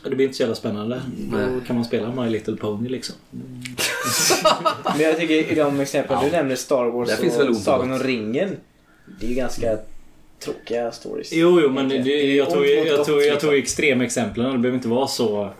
Det 0.04 0.16
blir 0.16 0.26
inte 0.26 0.36
så 0.36 0.42
jävla 0.42 0.54
spännande. 0.54 1.02
Nej. 1.30 1.46
Då 1.54 1.66
kan 1.66 1.76
man 1.76 1.84
spela 1.84 2.22
My 2.22 2.30
Little 2.30 2.56
Pony 2.56 2.88
liksom. 2.88 3.16
Men 4.84 5.00
jag 5.00 5.16
tycker 5.16 5.52
i 5.52 5.54
de 5.54 5.80
exempel 5.80 6.16
du 6.24 6.30
nämner 6.30 6.56
Star 6.56 6.86
Wars 6.86 7.48
och 7.48 7.56
Sagan 7.56 7.92
om 7.92 7.98
ringen. 7.98 8.56
Det 9.20 9.26
är 9.26 9.30
ju 9.30 9.36
ganska 9.36 9.78
tråkiga 10.44 10.92
stories. 10.92 11.32
Jo, 11.32 11.60
jo, 11.60 11.70
men 11.70 11.88
det, 11.88 11.96
jag, 12.34 12.50
tog, 12.50 12.66
jag, 12.66 13.06
tog, 13.06 13.16
jag 13.16 13.32
liksom. 13.32 13.48
tog 13.48 13.58
extremexemplen. 13.58 14.52
Det 14.52 14.58
behöver 14.58 14.76
inte 14.76 14.88
vara 14.88 15.06
så, 15.06 15.50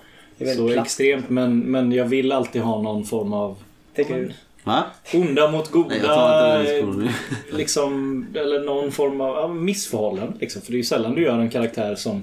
är 0.45 0.47
väldigt 0.47 0.69
så 0.69 0.73
platt. 0.73 0.87
extremt. 0.87 1.31
Men, 1.31 1.59
men 1.59 1.93
jag 1.93 2.05
vill 2.05 2.33
alltid 2.33 2.63
ha 2.63 2.83
någon 2.83 3.05
form 3.05 3.33
av 3.33 3.57
Tänker 3.95 4.15
du? 4.15 4.33
Va? 4.65 4.85
onda 5.15 5.51
mot 5.51 5.71
goda. 5.71 6.59
Nej, 6.59 6.85
liksom, 7.53 8.27
eller 8.35 8.65
någon 8.65 8.93
form 8.93 9.21
av 9.21 9.37
ja, 9.37 9.49
missförhållanden. 9.49 10.37
Liksom. 10.41 10.63
För 10.63 10.73
det 10.73 10.77
är 10.77 10.79
ju 10.79 10.85
sällan 10.85 11.15
du 11.15 11.23
gör 11.23 11.39
en 11.39 11.51
karaktär 11.51 11.95
som... 11.95 12.23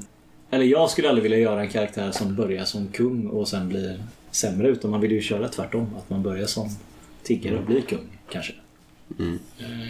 Eller 0.50 0.66
jag 0.66 0.90
skulle 0.90 1.10
aldrig 1.10 1.24
vilja 1.24 1.38
göra 1.38 1.62
en 1.62 1.70
karaktär 1.70 2.12
som 2.12 2.36
börjar 2.36 2.66
som 2.66 2.88
kung 2.88 3.28
och 3.28 3.48
sen 3.48 3.70
blir 3.70 4.04
sämre. 4.32 4.68
Utan 4.68 4.92
man 4.92 5.02
vill 5.02 5.12
ju 5.12 5.22
köra 5.22 5.48
tvärtom. 5.48 5.88
Att 5.98 6.10
man 6.10 6.24
börjar 6.24 6.46
som 6.46 6.70
tiggare 7.24 7.58
och 7.58 7.64
blir 7.64 7.82
kung, 7.82 8.08
kanske. 8.32 8.54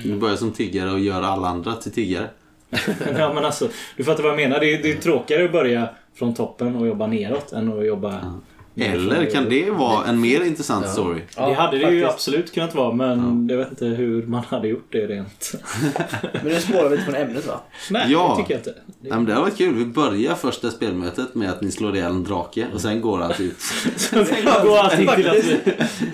Du 0.03 0.17
börjar 0.19 0.35
som 0.35 0.51
tiggare 0.51 0.91
och 0.91 0.99
gör 0.99 1.21
alla 1.21 1.47
andra 1.47 1.75
till 1.75 1.91
tiggare. 1.91 2.29
ja, 3.17 3.33
men 3.33 3.45
alltså, 3.45 3.69
du 3.97 4.03
fattar 4.03 4.23
vad 4.23 4.31
jag 4.31 4.37
menar. 4.37 4.59
Det 4.59 4.73
är, 4.73 4.83
det 4.83 4.91
är 4.91 4.95
tråkigare 4.95 5.45
att 5.45 5.51
börja 5.51 5.89
från 6.15 6.33
toppen 6.33 6.75
och 6.75 6.87
jobba 6.87 7.07
neråt 7.07 7.51
än 7.51 7.79
att 7.79 7.85
jobba 7.85 8.41
eller 8.77 9.25
kan 9.31 9.49
det 9.49 9.71
vara 9.71 10.05
en 10.05 10.21
mer 10.21 10.41
intressant 10.43 10.85
Ja. 10.87 10.91
story? 10.91 11.21
Ja, 11.37 11.47
det 11.47 11.53
hade 11.53 11.77
det 11.77 11.91
ju 11.91 12.01
faktiskt. 12.01 12.13
absolut 12.13 12.53
kunnat 12.53 12.75
vara 12.75 12.93
men 12.93 13.47
jag 13.49 13.57
vet 13.57 13.69
inte 13.69 13.85
hur 13.85 14.23
man 14.27 14.43
hade 14.49 14.67
gjort 14.67 14.87
det 14.91 15.07
rent. 15.07 15.51
Men 16.33 16.53
nu 16.53 16.59
spårar 16.59 16.89
vi 16.89 16.95
inte 16.95 17.05
från 17.11 17.15
ämnet 17.15 17.47
va? 17.47 17.59
Nej, 17.91 18.11
Ja. 18.11 18.35
det 18.37 18.41
tycker 18.43 18.53
jag 18.53 18.59
inte. 18.59 18.73
Det... 19.01 19.07
Ja, 19.09 19.15
men 19.15 19.25
det 19.25 19.33
har 19.33 19.41
varit 19.41 19.57
kul. 19.57 19.73
Vi 19.75 19.85
börjar 19.85 20.35
första 20.35 20.71
spelmötet 20.71 21.35
med 21.35 21.49
att 21.49 21.61
ni 21.61 21.71
slår 21.71 21.95
ihjäl 21.95 22.11
en 22.11 22.23
drake 22.23 22.67
och 22.73 22.81
sen 22.81 23.01
går 23.01 23.21
allt 23.21 23.39
ut. 23.39 23.59
Sen 23.95 24.25
går 24.63 24.77
allting 24.77 25.07
till 25.15 25.29
att 25.29 25.35
vi... 25.45 25.59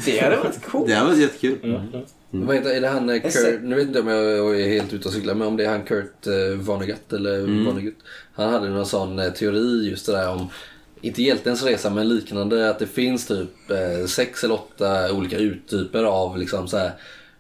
Det 0.06 0.20
hade 0.24 0.36
varit 0.38 0.66
coolt. 0.66 0.88
Det 0.88 0.94
har 0.94 1.06
varit 1.06 1.20
jättekul. 1.20 1.58
Ja, 1.64 1.82
ja. 1.94 2.00
Vad 2.32 2.56
heter, 2.56 2.70
är 2.70 2.82
det 2.82 2.88
han 2.88 3.10
eh, 3.10 3.22
Kurt, 3.22 3.60
nu 3.62 3.76
vet 3.76 3.88
inte 3.88 4.00
om 4.00 4.08
jag 4.08 4.24
jag 4.38 4.62
är 4.62 4.68
helt 4.68 4.94
ute 4.94 5.08
och 5.08 5.14
cyklar, 5.14 5.36
men 5.36 5.48
om 5.48 5.58
det 5.58 5.66
är 5.66 5.70
han 5.70 5.84
Kurt 5.84 6.28
eh, 6.28 6.58
Vonnegut 6.60 7.14
eller 7.14 7.40
Mm. 7.40 7.66
Vonnegut. 7.66 7.96
Han 8.36 8.54
hade 8.54 8.70
någon 8.70 8.86
sån 8.86 9.20
eh, 9.20 9.30
teori 9.30 9.90
just 9.90 10.06
det 10.06 10.12
där 10.12 10.30
om, 10.32 10.50
inte 11.04 11.24
hjältens 11.24 11.64
resa 11.64 11.90
men 11.90 12.10
liknande, 12.10 12.70
att 12.70 12.80
det 12.80 12.88
finns 12.88 13.28
typ 13.28 13.72
eh, 13.72 14.06
sex 14.08 14.44
eller 14.44 14.54
åtta 14.54 15.14
olika 15.14 15.38
uttyper 15.38 16.04
av 16.04 16.38
liksom 16.38 16.68
så 16.68 16.78
här, 16.78 16.92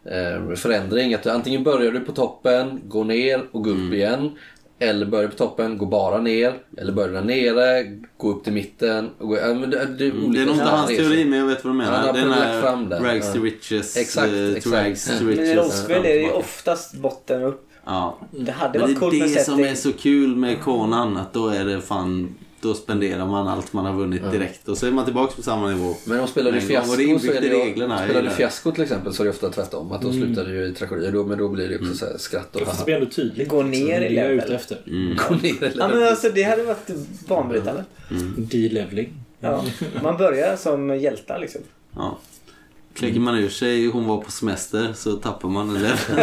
eh, 0.06 0.56
förändring. 0.56 1.14
Att 1.14 1.24
du, 1.24 1.30
antingen 1.30 1.64
börjar 1.64 1.92
du 1.92 2.00
på 2.00 2.12
toppen, 2.12 2.82
går 2.88 3.04
ner 3.04 3.42
och 3.52 3.64
går 3.64 3.72
upp 3.72 3.78
Mm. 3.78 3.94
igen. 3.94 4.32
Eller 4.80 5.06
börjar 5.06 5.28
på 5.30 5.36
toppen, 5.36 5.78
går 5.78 5.88
bara 5.88 6.18
ner. 6.22 6.54
Eller 6.78 6.94
börjar 6.94 7.10
där 7.14 7.22
nere, 7.22 7.84
går 8.18 8.32
upp 8.32 8.44
till 8.44 8.54
mitten. 8.54 9.10
Och 9.20 9.28
går, 9.28 9.38
ja, 9.38 9.54
men 9.54 9.70
det, 9.70 9.86
det, 9.98 10.06
är 10.06 10.12
Mm, 10.12 10.34
Det 10.34 10.42
är 10.42 10.46
nog 10.46 10.56
inte 10.56 10.66
hans 10.66 10.90
resor. 10.90 11.04
teori 11.04 11.26
men 11.26 11.40
jag 11.40 11.46
vet 11.48 11.66
vad 11.66 11.76
du 11.76 11.82
Han 11.82 11.92
menar. 11.92 12.08
har 12.08 12.14
Den 12.14 12.30
lagt 12.30 12.42
här 12.42 12.62
fram 12.62 12.90
det. 12.90 13.00
rags 13.00 13.28
Ja. 13.28 13.34
to 13.34 13.40
riches. 13.42 13.98
Exakt, 13.98 14.34
eh, 14.34 14.50
exakt. 14.54 14.74
rags 14.76 15.06
to 15.20 15.26
riches. 15.26 15.38
Men 15.38 15.46
i 15.48 15.56
rollspel 15.56 15.98
är 15.98 16.04
det 16.04 16.22
ju 16.22 16.32
oftast 16.32 16.94
botten 16.94 17.44
upp. 17.44 17.70
Ja. 17.86 18.18
Det 18.32 18.52
hade 18.52 18.80
Men 18.80 18.88
varit 18.88 19.00
coolt 19.00 19.14
det 19.14 19.20
med 19.20 19.30
är 19.32 19.36
det 19.36 19.44
som 19.44 19.60
är 19.60 19.76
så 19.76 19.94
kul 19.94 20.36
med 20.36 20.62
Conan. 20.62 21.18
Att 21.18 21.34
då 21.34 21.48
är 21.48 21.66
det 21.66 21.82
fan... 21.82 22.36
Då 22.64 22.74
spenderar 22.74 23.26
man 23.28 23.48
allt 23.48 23.74
man 23.74 23.86
har 23.86 23.94
vunnit 23.94 24.32
direkt. 24.32 24.68
Och 24.68 24.78
så 24.78 24.88
är 24.88 24.92
man 24.92 25.06
tillbaka 25.06 25.34
på 25.36 25.42
samma 25.42 25.70
nivå. 25.70 25.96
Men 26.06 26.20
om 26.20 26.28
spelar 26.28 26.52
du 26.52 26.60
det 26.60 26.66
fiasko 26.66 26.96
så 26.96 27.02
är 27.02 27.06
inbyggt 27.06 27.42
det 27.42 27.48
i 27.48 27.50
ju, 27.50 27.56
reglerna? 27.56 27.98
spelar 27.98 28.14
du 28.14 28.20
Eller? 28.20 28.30
fiasko 28.30 28.72
till 28.72 28.84
exempel 28.84 29.14
så 29.14 29.24
är 29.24 29.26
det 29.26 29.30
ofta 29.32 29.50
tvärtom. 29.50 29.92
Att 29.92 30.02
då 30.02 30.12
slutar 30.12 30.44
det 30.46 30.52
ju 30.52 30.66
i 30.68 30.74
tragedi. 30.74 31.12
Då, 31.12 31.24
men 31.24 31.38
då 31.38 31.50
blir 31.50 31.70
det 31.70 31.80
också 31.80 31.94
så 31.96 32.06
här 32.06 32.18
skratt 32.18 32.56
och 32.56 32.62
Fast 32.62 32.80
det 32.80 32.86
blir 32.86 32.96
ändå 32.96 33.10
tydligt. 33.10 33.50
Gå 33.50 33.64
ner 33.64 34.02
i 34.02 34.10
level. 34.10 34.38
ute 34.40 34.56
efter. 34.56 34.78
Gå 35.30 35.36
ner 35.36 35.54
Ja 35.62 35.68
eller 35.68 35.88
men 36.00 36.08
alltså 36.08 36.30
det 36.30 36.44
hade 36.44 36.64
varit 36.64 36.90
banbrytande. 37.28 37.84
D-leveling. 38.38 39.14
Ja. 39.40 39.66
Man 40.04 40.18
börjar 40.18 40.56
som 40.56 40.98
hjältar 41.00 41.40
liksom. 41.40 41.62
Ja. 41.96 42.20
Kläcker 42.94 43.20
man 43.20 43.36
ur 43.36 43.50
sig 43.50 43.88
hon 43.88 44.08
var 44.08 44.22
på 44.22 44.32
semester 44.32 44.94
så 44.94 45.12
tappar 45.12 45.50
man 45.50 45.76
eller 45.76 46.00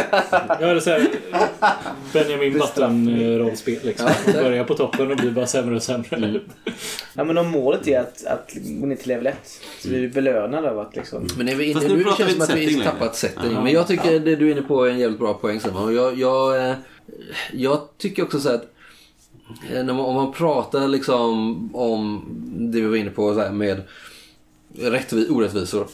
Ja, 0.61 0.67
eller 0.67 0.81
såhär 0.81 1.09
Benjamin 2.13 2.53
Button-rollspel 2.53 3.79
liksom. 3.83 4.11
Man 4.27 4.35
börjar 4.35 4.65
på 4.65 4.75
toppen 4.75 5.11
och 5.11 5.17
blir 5.17 5.31
bara 5.31 5.47
sämre 5.47 5.77
och 5.77 5.83
sämre. 5.83 6.41
Ja 7.15 7.25
men 7.25 7.39
om 7.39 7.49
målet 7.49 7.89
är 7.89 8.01
att, 8.01 8.27
att 8.27 8.53
gå 8.55 8.87
ner 8.87 8.97
till 8.97 9.09
level 9.09 9.27
1 9.27 9.37
så 9.79 9.89
blir 9.89 10.01
vi 10.01 10.09
belönade 10.09 10.71
av 10.71 10.79
att 10.79 10.97
liksom... 10.97 11.29
Men 11.37 11.49
är 11.49 11.55
vi 11.55 11.71
inne, 11.71 11.81
nu 11.81 11.97
nu, 11.97 12.05
känns 12.05 12.19
det 12.19 12.31
som 12.31 12.43
att 12.43 12.55
vi 12.55 12.85
tappat 12.85 13.17
setting. 13.17 13.53
Ja. 13.53 13.63
Men 13.63 13.73
jag 13.73 13.87
tycker 13.87 14.21
det 14.21 14.37
du 14.37 14.49
är 14.49 14.53
inne 14.53 14.63
på 14.63 14.85
är 14.85 14.91
en 14.91 14.99
jävligt 14.99 15.21
bra 15.21 15.35
poäng 15.35 15.61
Simon. 15.61 15.85
Och 15.85 15.93
jag, 15.93 16.19
jag, 16.19 16.69
eh, 16.69 16.77
jag 17.53 17.81
tycker 17.99 18.23
också 18.23 18.41
så 18.41 18.49
här 18.49 18.57
att 18.57 18.69
eh, 19.73 19.85
när 19.85 19.95
man, 19.95 20.01
om 20.01 20.15
man 20.15 20.33
pratar 20.33 20.89
liksom 20.89 21.71
om 21.75 22.25
det 22.73 22.81
vi 22.81 22.87
var 22.87 22.97
inne 22.97 23.11
på 23.11 23.35
så 23.35 23.41
här 23.41 23.53
med 23.53 23.83
rättvi, 24.79 25.29
orättvisor. 25.31 25.87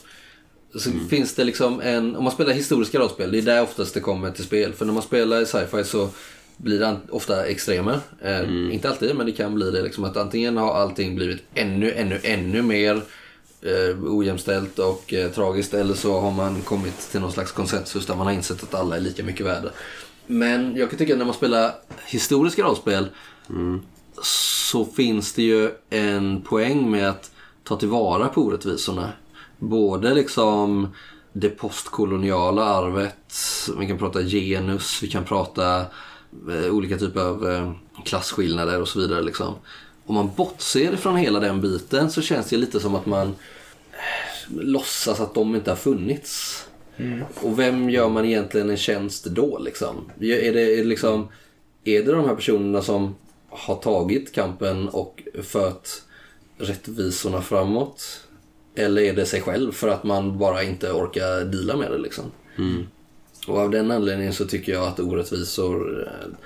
Så 0.78 0.90
Mm. 0.90 1.08
finns 1.08 1.34
det 1.34 1.44
liksom 1.44 1.80
en, 1.80 2.16
om 2.16 2.24
man 2.24 2.32
spelar 2.32 2.52
historiska 2.52 2.98
rollspel, 2.98 3.30
det 3.32 3.38
är 3.38 3.42
där 3.42 3.62
oftast 3.62 3.94
det 3.94 4.00
kommer 4.00 4.30
till 4.30 4.44
spel. 4.44 4.72
För 4.72 4.84
när 4.84 4.92
man 4.92 5.02
spelar 5.02 5.44
sci-fi 5.44 5.84
så 5.84 6.08
blir 6.56 6.78
det 6.80 6.96
ofta 7.10 7.46
extremer. 7.46 8.00
Eh, 8.22 8.38
Mm. 8.40 8.70
Inte 8.72 8.88
alltid, 8.88 9.16
men 9.16 9.26
det 9.26 9.32
kan 9.32 9.54
bli 9.54 9.70
det. 9.70 9.82
Liksom 9.82 10.04
att 10.04 10.16
antingen 10.16 10.56
har 10.56 10.74
allting 10.74 11.16
blivit 11.16 11.42
ännu, 11.54 11.92
ännu, 11.92 12.20
ännu 12.22 12.62
mer 12.62 13.02
eh, 13.62 13.96
ojämställt 14.04 14.78
och 14.78 15.14
eh, 15.14 15.30
tragiskt. 15.30 15.74
Eller 15.74 15.94
så 15.94 16.20
har 16.20 16.30
man 16.30 16.60
kommit 16.62 16.98
till 17.10 17.20
någon 17.20 17.32
slags 17.32 17.52
konsensus 17.52 18.06
där 18.06 18.14
man 18.16 18.26
har 18.26 18.34
insett 18.34 18.62
att 18.62 18.74
alla 18.74 18.96
är 18.96 19.00
lika 19.00 19.22
mycket 19.24 19.46
värda. 19.46 19.68
Men 20.26 20.76
jag 20.76 20.90
kan 20.90 20.98
tycka 20.98 21.12
att 21.12 21.18
när 21.18 21.26
man 21.26 21.34
spelar 21.34 21.72
historiska 22.06 22.62
rollspel 22.62 23.06
så 24.22 24.84
finns 24.84 25.32
det 25.32 25.42
ju 25.42 25.70
en 25.90 26.40
poäng 26.42 26.90
med 26.90 27.08
att 27.08 27.30
ta 27.64 27.76
tillvara 27.76 28.28
på 28.28 28.40
orättvisorna. 28.42 29.12
Både 29.58 30.14
liksom 30.14 30.88
det 31.32 31.48
postkoloniala 31.48 32.64
arvet, 32.64 33.34
vi 33.78 33.86
kan 33.86 33.98
prata 33.98 34.22
genus, 34.22 35.02
vi 35.02 35.08
kan 35.08 35.24
prata 35.24 35.80
eh, 36.50 36.74
olika 36.74 36.98
typer 36.98 37.20
av 37.20 37.50
eh, 37.50 37.72
klasskillnader 38.04 38.80
och 38.80 38.88
så 38.88 38.98
vidare. 38.98 39.22
Liksom. 39.22 39.54
Om 40.06 40.14
man 40.14 40.30
bortser 40.36 40.94
ifrån 40.94 41.16
hela 41.16 41.40
den 41.40 41.60
biten 41.60 42.10
så 42.10 42.22
känns 42.22 42.48
det 42.48 42.56
lite 42.56 42.80
som 42.80 42.94
att 42.94 43.06
man 43.06 43.28
eh, 43.28 43.34
låtsas 44.48 45.20
att 45.20 45.34
de 45.34 45.54
inte 45.54 45.70
har 45.70 45.76
funnits. 45.76 46.62
Och 47.40 47.58
vem 47.58 47.90
gör 47.90 48.08
man 48.08 48.24
egentligen 48.24 48.70
en 48.70 48.76
tjänst 48.76 49.24
då 49.24 49.58
liksom? 49.58 50.10
Är 50.20 50.20
det, 50.20 50.48
är 50.48 50.52
det 50.52 50.84
liksom 50.84 51.28
är 51.84 52.02
det 52.02 52.12
de 52.12 52.24
här 52.24 52.34
personerna 52.34 52.82
som 52.82 53.14
har 53.48 53.76
tagit 53.76 54.32
kampen 54.32 54.88
och 54.88 55.22
fört 55.42 55.88
rättvisorna 56.58 57.42
framåt? 57.42 58.25
Eller 58.76 59.02
är 59.02 59.12
det 59.12 59.26
sig 59.26 59.40
själv 59.40 59.72
för 59.72 59.88
att 59.88 60.04
man 60.04 60.38
bara 60.38 60.62
inte 60.62 60.90
orkar 60.92 61.44
deala 61.44 61.76
med 61.76 61.90
det 61.90 61.98
liksom? 61.98 62.24
Och 63.46 63.58
av 63.58 63.70
den 63.70 63.90
anledningen 63.90 64.32
så 64.32 64.44
tycker 64.46 64.72
jag 64.72 64.86
att 64.86 65.00
orättvisor 65.00 66.08
eh, 66.08 66.36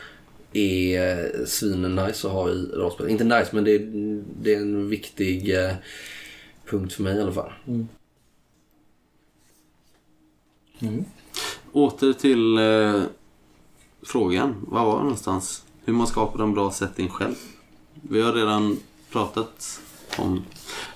är 0.53 1.47
svinen 1.47 1.97
nice 1.97 2.27
att 2.27 2.33
ha 2.33 2.51
i 2.51 2.71
rollspel. 2.75 3.09
Inte 3.09 3.25
nice 3.25 3.49
men 3.53 3.65
det 3.65 3.75
är, 3.75 3.91
det 4.43 4.55
är 4.55 4.61
en 4.61 4.89
viktig 4.89 5.65
eh, 5.65 5.73
punkt 6.67 6.93
för 6.93 7.03
mig 7.03 7.17
i 7.17 7.21
alla 7.21 7.33
fall. 7.33 7.53
Åter 11.73 12.13
till 12.13 12.59
eh, 12.59 13.03
frågan. 14.03 14.67
Vad 14.69 14.87
var 14.87 14.97
det 14.97 15.03
någonstans? 15.03 15.65
Hur 15.85 15.93
man 15.93 16.07
skapar 16.07 16.43
en 16.43 16.55
bra 16.55 16.71
setting 16.71 17.09
själv. 17.09 17.35
Vi 17.95 18.23
har 18.23 18.33
redan 18.33 18.79
pratat 19.11 19.81
om 20.19 20.45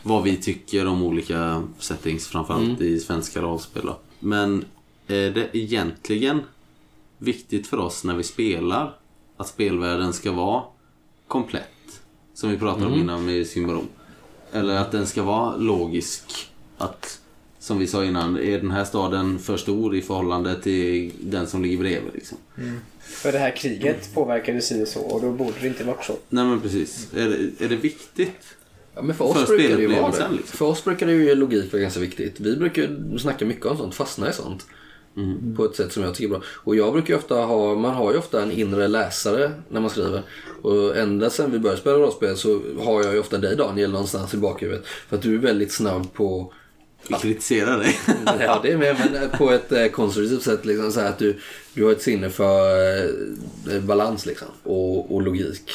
vad 0.02 0.22
vi 0.22 0.36
tycker 0.36 0.86
om 0.86 1.02
olika 1.02 1.62
settings, 1.78 2.26
framförallt 2.26 2.80
i 2.80 3.00
svenska 3.00 3.42
rollspel. 3.42 3.86
då. 3.86 3.98
Men 4.18 4.64
är 5.06 5.30
det 5.30 5.48
egentligen 5.52 6.40
viktigt 7.18 7.66
för 7.66 7.76
oss 7.76 8.04
när 8.04 8.14
vi 8.14 8.22
spelar 8.22 8.96
att 9.36 9.48
spelvärlden 9.48 10.12
ska 10.12 10.32
vara 10.32 10.62
komplett? 11.28 11.68
Som 12.34 12.50
vi 12.50 12.56
pratade 12.56 12.86
om 12.86 12.94
innan 12.94 13.26
med 13.26 13.46
Symbarom. 13.46 13.88
Eller 14.52 14.76
att 14.76 14.92
den 14.92 15.06
ska 15.06 15.22
vara 15.22 15.56
logisk. 15.56 16.50
Att, 16.78 17.20
som 17.58 17.78
vi 17.78 17.86
sa 17.86 18.04
innan, 18.04 18.38
är 18.38 18.58
den 18.58 18.70
här 18.70 18.84
staden 18.84 19.38
för 19.38 19.56
stor 19.56 19.96
i 19.96 20.02
förhållande 20.02 20.62
till 20.62 21.12
den 21.20 21.46
som 21.46 21.62
ligger 21.62 21.78
bredvid? 21.78 22.14
Liksom? 22.14 22.38
För 23.00 23.32
det 23.32 23.38
här 23.38 23.56
kriget 23.56 24.14
påverkade 24.14 24.60
si 24.60 24.84
och 24.84 24.88
så 24.88 25.00
och 25.00 25.20
då 25.20 25.32
borde 25.32 25.60
det 25.60 25.66
inte 25.66 25.84
vara 25.84 26.02
så. 26.02 26.16
Nej 26.28 26.44
men 26.44 26.60
precis. 26.60 27.14
Är 27.14 27.28
det, 27.28 27.64
är 27.64 27.68
det 27.68 27.76
viktigt? 27.76 28.56
Ja, 28.94 29.02
men 29.02 29.16
för 29.16 29.24
oss 29.24 29.32
För 29.32 29.46
brukar 29.46 29.76
det 29.76 29.82
ju 29.82 29.88
vara 30.00 30.10
det. 30.10 30.28
liksom. 30.32 30.56
För 30.58 30.64
oss 30.66 30.84
brukar 30.84 31.06
det 31.06 31.12
ju 31.12 31.34
logik 31.34 31.72
vara 31.72 31.82
ganska 31.82 32.00
viktigt. 32.00 32.40
Vi 32.40 32.56
brukar 32.56 33.18
snacka 33.18 33.44
mycket 33.44 33.66
om 33.66 33.76
sånt, 33.76 33.94
fastna 33.94 34.30
i 34.30 34.32
sånt. 34.32 34.66
Mm. 35.16 35.56
På 35.56 35.64
ett 35.64 35.76
sätt 35.76 35.92
som 35.92 36.02
jag 36.02 36.14
tycker 36.14 36.34
är 36.34 36.38
bra. 36.38 36.42
Och 36.46 36.76
jag 36.76 36.92
brukar 36.92 37.14
ofta 37.16 37.34
ha, 37.34 37.74
man 37.74 37.94
har 37.94 38.12
ju 38.12 38.18
ofta 38.18 38.42
en 38.42 38.52
inre 38.52 38.88
läsare 38.88 39.52
när 39.68 39.80
man 39.80 39.90
skriver. 39.90 40.22
Och 40.62 40.96
ända 40.96 41.30
sedan 41.30 41.52
vi 41.52 41.58
började 41.58 41.80
spela 41.80 41.96
rollspel 41.96 42.36
så 42.36 42.60
har 42.80 43.04
jag 43.04 43.14
ju 43.14 43.20
ofta 43.20 43.38
dig 43.38 43.56
Daniel 43.56 43.90
någonstans 43.90 44.34
i 44.34 44.36
bakhuvudet. 44.36 44.86
För 44.86 45.16
att 45.16 45.22
du 45.22 45.34
är 45.34 45.38
väldigt 45.38 45.72
snabb 45.72 46.12
på 46.14 46.52
Vi 47.08 47.14
kritiserar 47.14 47.78
dig. 47.78 47.98
Ja, 48.40 48.60
det 48.62 48.72
är 48.72 48.76
med, 48.76 48.96
men 49.12 49.30
på 49.30 49.50
ett 49.50 49.72
eh, 49.72 49.86
konstruktivt 49.86 50.42
sätt. 50.42 50.64
Liksom, 50.64 50.92
så 50.92 51.00
att 51.00 51.18
du, 51.18 51.40
du 51.74 51.84
har 51.84 51.92
ett 51.92 52.02
sinne 52.02 52.30
för 52.30 52.98
eh, 53.70 53.80
balans 53.80 54.26
liksom, 54.26 54.48
och, 54.62 55.14
och 55.14 55.22
logik. 55.22 55.70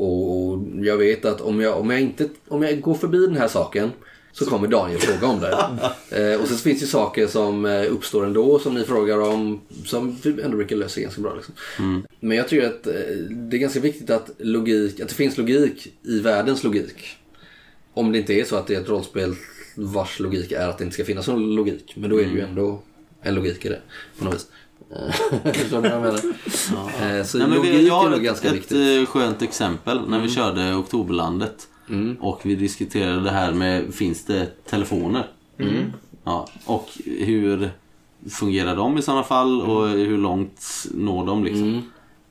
Och, 0.00 0.50
och 0.52 0.58
jag 0.80 0.96
vet 0.96 1.24
att 1.24 1.40
om 1.40 1.60
jag, 1.60 1.80
om, 1.80 1.90
jag 1.90 2.00
inte, 2.00 2.28
om 2.48 2.62
jag 2.62 2.80
går 2.80 2.94
förbi 2.94 3.26
den 3.26 3.36
här 3.36 3.48
saken 3.48 3.90
så 4.32 4.46
kommer 4.46 4.68
Daniel 4.68 5.00
fråga 5.00 5.26
om 5.26 5.40
det. 5.40 5.56
Eh, 6.10 6.40
och 6.40 6.48
så 6.48 6.56
finns 6.56 6.80
det 6.80 6.86
saker 6.86 7.26
som 7.26 7.64
eh, 7.64 7.92
uppstår 7.92 8.26
ändå 8.26 8.58
som 8.58 8.74
ni 8.74 8.84
frågar 8.84 9.20
om 9.20 9.60
som 9.84 10.16
vi 10.22 10.42
ändå 10.42 10.56
brukar 10.56 10.76
lösa 10.76 11.00
ganska 11.00 11.20
bra. 11.20 11.34
Liksom. 11.34 11.54
Men 12.20 12.36
jag 12.36 12.48
tycker 12.48 12.66
att 12.66 12.86
eh, 12.86 12.92
det 13.30 13.56
är 13.56 13.58
ganska 13.58 13.80
viktigt 13.80 14.10
att, 14.10 14.30
logik, 14.38 15.00
att 15.00 15.08
det 15.08 15.14
finns 15.14 15.38
logik 15.38 15.92
i 16.02 16.20
världens 16.20 16.64
logik. 16.64 17.16
Om 17.94 18.12
det 18.12 18.18
inte 18.18 18.34
är 18.34 18.44
så 18.44 18.56
att 18.56 18.66
det 18.66 18.74
är 18.74 18.80
ett 18.80 18.88
rollspel 18.88 19.34
vars 19.74 20.20
logik 20.20 20.52
är 20.52 20.68
att 20.68 20.78
det 20.78 20.84
inte 20.84 20.94
ska 20.94 21.04
finnas 21.04 21.28
någon 21.28 21.54
logik. 21.54 21.94
Men 21.96 22.10
då 22.10 22.20
är 22.20 22.24
det 22.24 22.32
ju 22.32 22.40
ändå 22.40 22.82
en 23.22 23.34
logik 23.34 23.64
i 23.64 23.68
det 23.68 23.80
på 24.18 24.24
något 24.24 24.34
vis. 24.34 24.46
Förstår 25.54 25.80
ni 25.82 25.88
vad 25.88 25.96
jag 25.96 26.02
menar? 26.02 27.18
Eh, 27.18 27.24
Så 27.24 27.38
Nej, 27.38 27.48
men 27.48 27.62
vi, 27.62 27.86
jag 27.86 28.04
är 28.04 28.08
har 28.08 28.16
ett, 28.16 28.22
ganska 28.22 28.48
ett 28.48 28.54
viktigt. 28.54 28.76
Mm. 28.76 29.00
eh, 29.02 29.06
skönt 29.06 29.42
exempel 29.42 30.08
när 30.08 30.20
vi 30.20 30.28
körde 30.28 30.74
Oktoberlandet. 30.74 31.66
Och 32.20 32.40
vi 32.44 32.54
diskuterade 32.54 33.20
det 33.20 33.30
här 33.30 33.52
med, 33.52 33.94
finns 33.94 34.24
det 34.24 34.46
telefoner? 34.70 35.26
Mm. 35.58 35.92
Ja, 36.24 36.48
och 36.64 36.88
hur 37.04 37.70
fungerar 38.30 38.76
de 38.76 38.98
i 38.98 39.02
sådana 39.02 39.22
fall 39.22 39.62
och 39.62 39.88
hur 39.88 40.18
långt 40.18 40.62
når 40.94 41.26
de 41.26 41.44
liksom? 41.44 41.82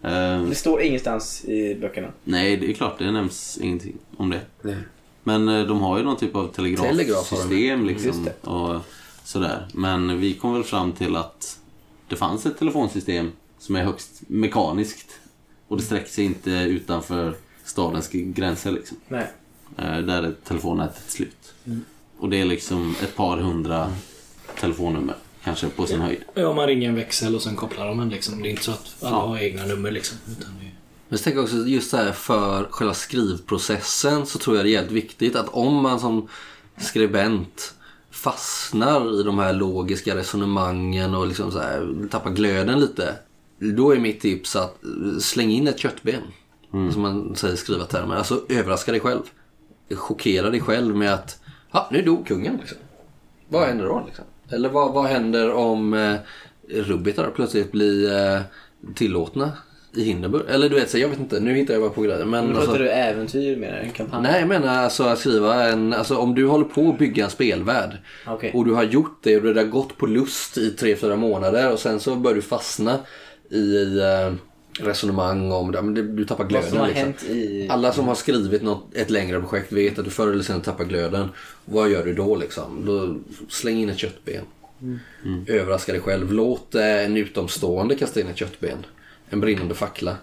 Mm. 0.03 0.41
Eh, 0.43 0.49
Det 0.49 0.55
står 0.55 0.81
ingenstans 0.81 1.45
i 1.45 1.75
böckerna. 1.81 2.07
nej, 2.23 2.57
det 2.57 2.69
är 2.69 2.73
klart, 2.73 2.99
det 2.99 3.11
nämns 3.11 3.57
ingenting 3.61 3.97
om 4.17 4.29
det. 4.29 4.41
Nej. 4.61 4.75
Men 5.23 5.45
de 5.45 5.81
har 5.81 5.97
ju 5.97 6.03
någon 6.03 6.17
typ 6.17 6.35
av 6.35 6.47
Telegraf 6.47 6.85
telegrafsystem 6.87 7.85
Just 7.89 8.03
liksom. 8.05 8.27
Och 8.41 8.81
sådär. 9.23 9.67
Men 9.73 10.19
vi 10.19 10.33
kom 10.33 10.53
väl 10.53 10.63
fram 10.63 10.91
till 10.91 11.15
att 11.15 11.58
det 12.09 12.15
fanns 12.15 12.45
ett 12.45 12.57
telefonsystem 12.59 13.31
som 13.59 13.75
är 13.75 13.83
högst 13.83 14.21
mekaniskt. 14.27 15.19
Och 15.67 15.77
det 15.77 15.83
sträcker 15.83 16.09
sig 16.09 16.25
inte 16.25 16.51
utanför 16.51 17.35
stadens 17.63 18.09
gränser 18.11 18.71
liksom. 18.71 18.97
Nej. 19.07 19.31
Eh, 19.77 19.97
Där 19.97 20.23
är 20.23 20.35
telefonnätet 20.43 21.03
slut. 21.11 21.53
Mm. 21.65 21.85
Och 22.19 22.29
det 22.29 22.41
är 22.41 22.45
liksom 22.45 22.95
ett 23.03 23.15
par 23.15 23.37
hundra 23.37 23.93
telefonnummer. 24.59 25.15
Kanske 25.43 25.69
på 25.69 25.85
sin 25.85 26.01
höjd. 26.01 26.23
Ja, 26.33 26.53
man 26.53 26.67
ringer 26.67 26.89
en 26.89 26.95
växel 26.95 27.35
och 27.35 27.41
sen 27.41 27.55
kopplar 27.55 27.87
de 27.87 27.99
en 27.99 28.09
liksom. 28.09 28.41
Det 28.41 28.49
är 28.49 28.51
inte 28.51 28.63
så 28.63 28.71
att 28.71 28.95
alla 29.01 29.15
Ja. 29.17 29.27
har 29.27 29.37
egna 29.37 29.65
nummer 29.65 29.91
liksom. 29.91 30.17
Utan 30.31 30.53
det. 30.59 30.63
Men 31.09 31.17
jag 31.17 31.23
tänker 31.23 31.41
också 31.41 31.55
just 31.55 31.93
här 31.93 32.11
för 32.11 32.63
själva 32.71 32.93
skrivprocessen 32.93 34.25
så 34.25 34.39
tror 34.39 34.55
jag 34.55 34.65
det 34.65 34.69
är 34.69 34.73
jävligt 34.73 34.91
viktigt 35.03 35.35
att 35.35 35.49
om 35.49 35.75
man 35.75 35.99
som 35.99 36.27
skribent 36.77 37.73
fastnar 38.23 39.19
i 39.19 39.23
de 39.23 39.39
här 39.39 39.53
logiska 39.53 40.15
resonemangen 40.15 41.15
och 41.15 41.27
liksom 41.27 41.51
så 41.51 41.59
här, 41.59 42.07
tappar 42.11 42.31
glöden 42.31 42.79
lite. 42.79 43.15
Då 43.59 43.91
är 43.91 43.99
mitt 43.99 44.21
tips 44.21 44.55
att 44.55 44.83
eh, 44.83 45.19
släng 45.19 45.51
in 45.51 45.67
ett 45.67 45.79
köttben. 45.79 46.21
Som 46.71 47.01
man 47.01 47.35
säger 47.35 47.53
i 47.53 47.57
skrivartermer. 47.57 48.15
Alltså 48.15 48.41
överraska 48.49 48.91
dig 48.91 49.01
själv. 49.01 49.21
Chockera 49.95 50.49
dig 50.49 50.61
själv 50.61 50.95
med 50.95 51.13
att 51.13 51.39
ja, 51.71 51.87
nu 51.91 52.01
dog 52.01 52.27
kungen. 52.27 52.57
Liksom. 52.57 52.77
Vad 53.47 53.67
händer 53.67 53.85
då? 53.85 54.03
Liksom? 54.05 54.25
Eller 54.49 54.69
vad, 54.69 54.93
vad 54.93 55.05
händer 55.05 55.51
om 55.51 55.93
eh, 55.93 56.15
rubbitar 56.69 57.31
plötsligt 57.35 57.71
blir 57.71 58.13
eh, 58.13 58.41
tillåtna 58.95 59.51
i 59.93 60.03
Hindenburg? 60.03 60.43
Eller 60.49 60.69
du 60.69 60.75
vet, 60.75 60.89
så 60.89 60.97
jag 60.97 61.07
vet 61.09 61.19
inte. 61.19 61.39
Nu 61.39 61.53
hittar 61.53 61.73
jag 61.73 61.81
bara 61.83 61.91
på 61.91 62.01
grejer. 62.01 62.25
Men 62.25 62.29
Men 62.29 62.55
alltså, 62.55 62.65
pratar 62.71 62.79
du 62.83 62.89
äventyr 62.89 63.55
med 63.57 63.83
en 63.83 63.89
kampanj? 63.91 64.23
Nej, 64.23 64.39
jag 64.39 64.47
menar 64.49 64.77
alltså 64.83 65.03
att 65.03 65.19
skriva 65.19 65.63
en... 65.69 65.93
Alltså 65.93 66.17
om 66.17 66.35
du 66.35 66.45
håller 66.47 66.65
på 66.65 66.89
att 66.89 66.97
bygga 66.99 67.23
en 67.23 67.29
spelvärld 67.29 67.97
Okej. 68.27 68.51
och 68.53 68.65
du 68.65 68.73
har 68.73 68.83
gjort 68.83 69.19
det 69.23 69.37
och 69.37 69.53
det 69.53 69.59
har 69.61 69.67
gått 69.67 69.97
på 69.97 70.05
lust 70.05 70.57
i 70.57 70.69
tre 70.71 70.95
fyra 70.95 71.15
månader 71.15 71.71
och 71.73 71.79
sen 71.79 71.99
så 71.99 72.15
börjar 72.15 72.35
du 72.35 72.41
fastna 72.41 72.99
i 73.49 73.99
eh, 73.99 74.33
resonemang 74.85 75.51
om 75.51 75.71
det. 75.71 75.81
Men 75.81 75.93
det- 75.93 76.01
Du 76.15 76.25
tappar 76.25 76.43
Vad 76.43 76.49
glöden. 76.49 76.69
som 76.69 76.77
har 76.79 76.87
liksom. 76.87 77.03
hänt 77.05 77.23
i... 77.23 77.67
Alla 77.69 77.91
som 77.93 78.07
har 78.07 78.15
skrivit 78.15 78.61
något, 78.61 78.95
ett 78.95 79.09
längre 79.09 79.39
projekt 79.41 79.71
vet 79.71 79.99
att 79.99 80.05
du 80.05 80.11
förr 80.11 80.31
eller 80.31 80.43
senare 80.43 80.63
tappar 80.63 80.83
glöden. 80.85 81.29
Vad 81.65 81.89
gör 81.89 82.05
du 82.05 82.13
då 82.13 82.35
liksom? 82.35 82.83
Då 82.85 83.15
släng 83.49 83.77
in 83.77 83.89
ett 83.89 83.97
köttben. 83.97 84.43
Överraska 85.47 85.91
dig 85.91 86.01
själv. 86.01 86.31
Låt 86.33 86.75
eh, 86.75 87.05
en 87.05 87.17
utomstående 87.17 87.95
kasta 87.95 88.19
in 88.21 88.27
ett 88.27 88.37
köttben. 88.37 88.77
En 89.29 89.39
brinnande 89.39 89.75
fackla. 89.75 90.15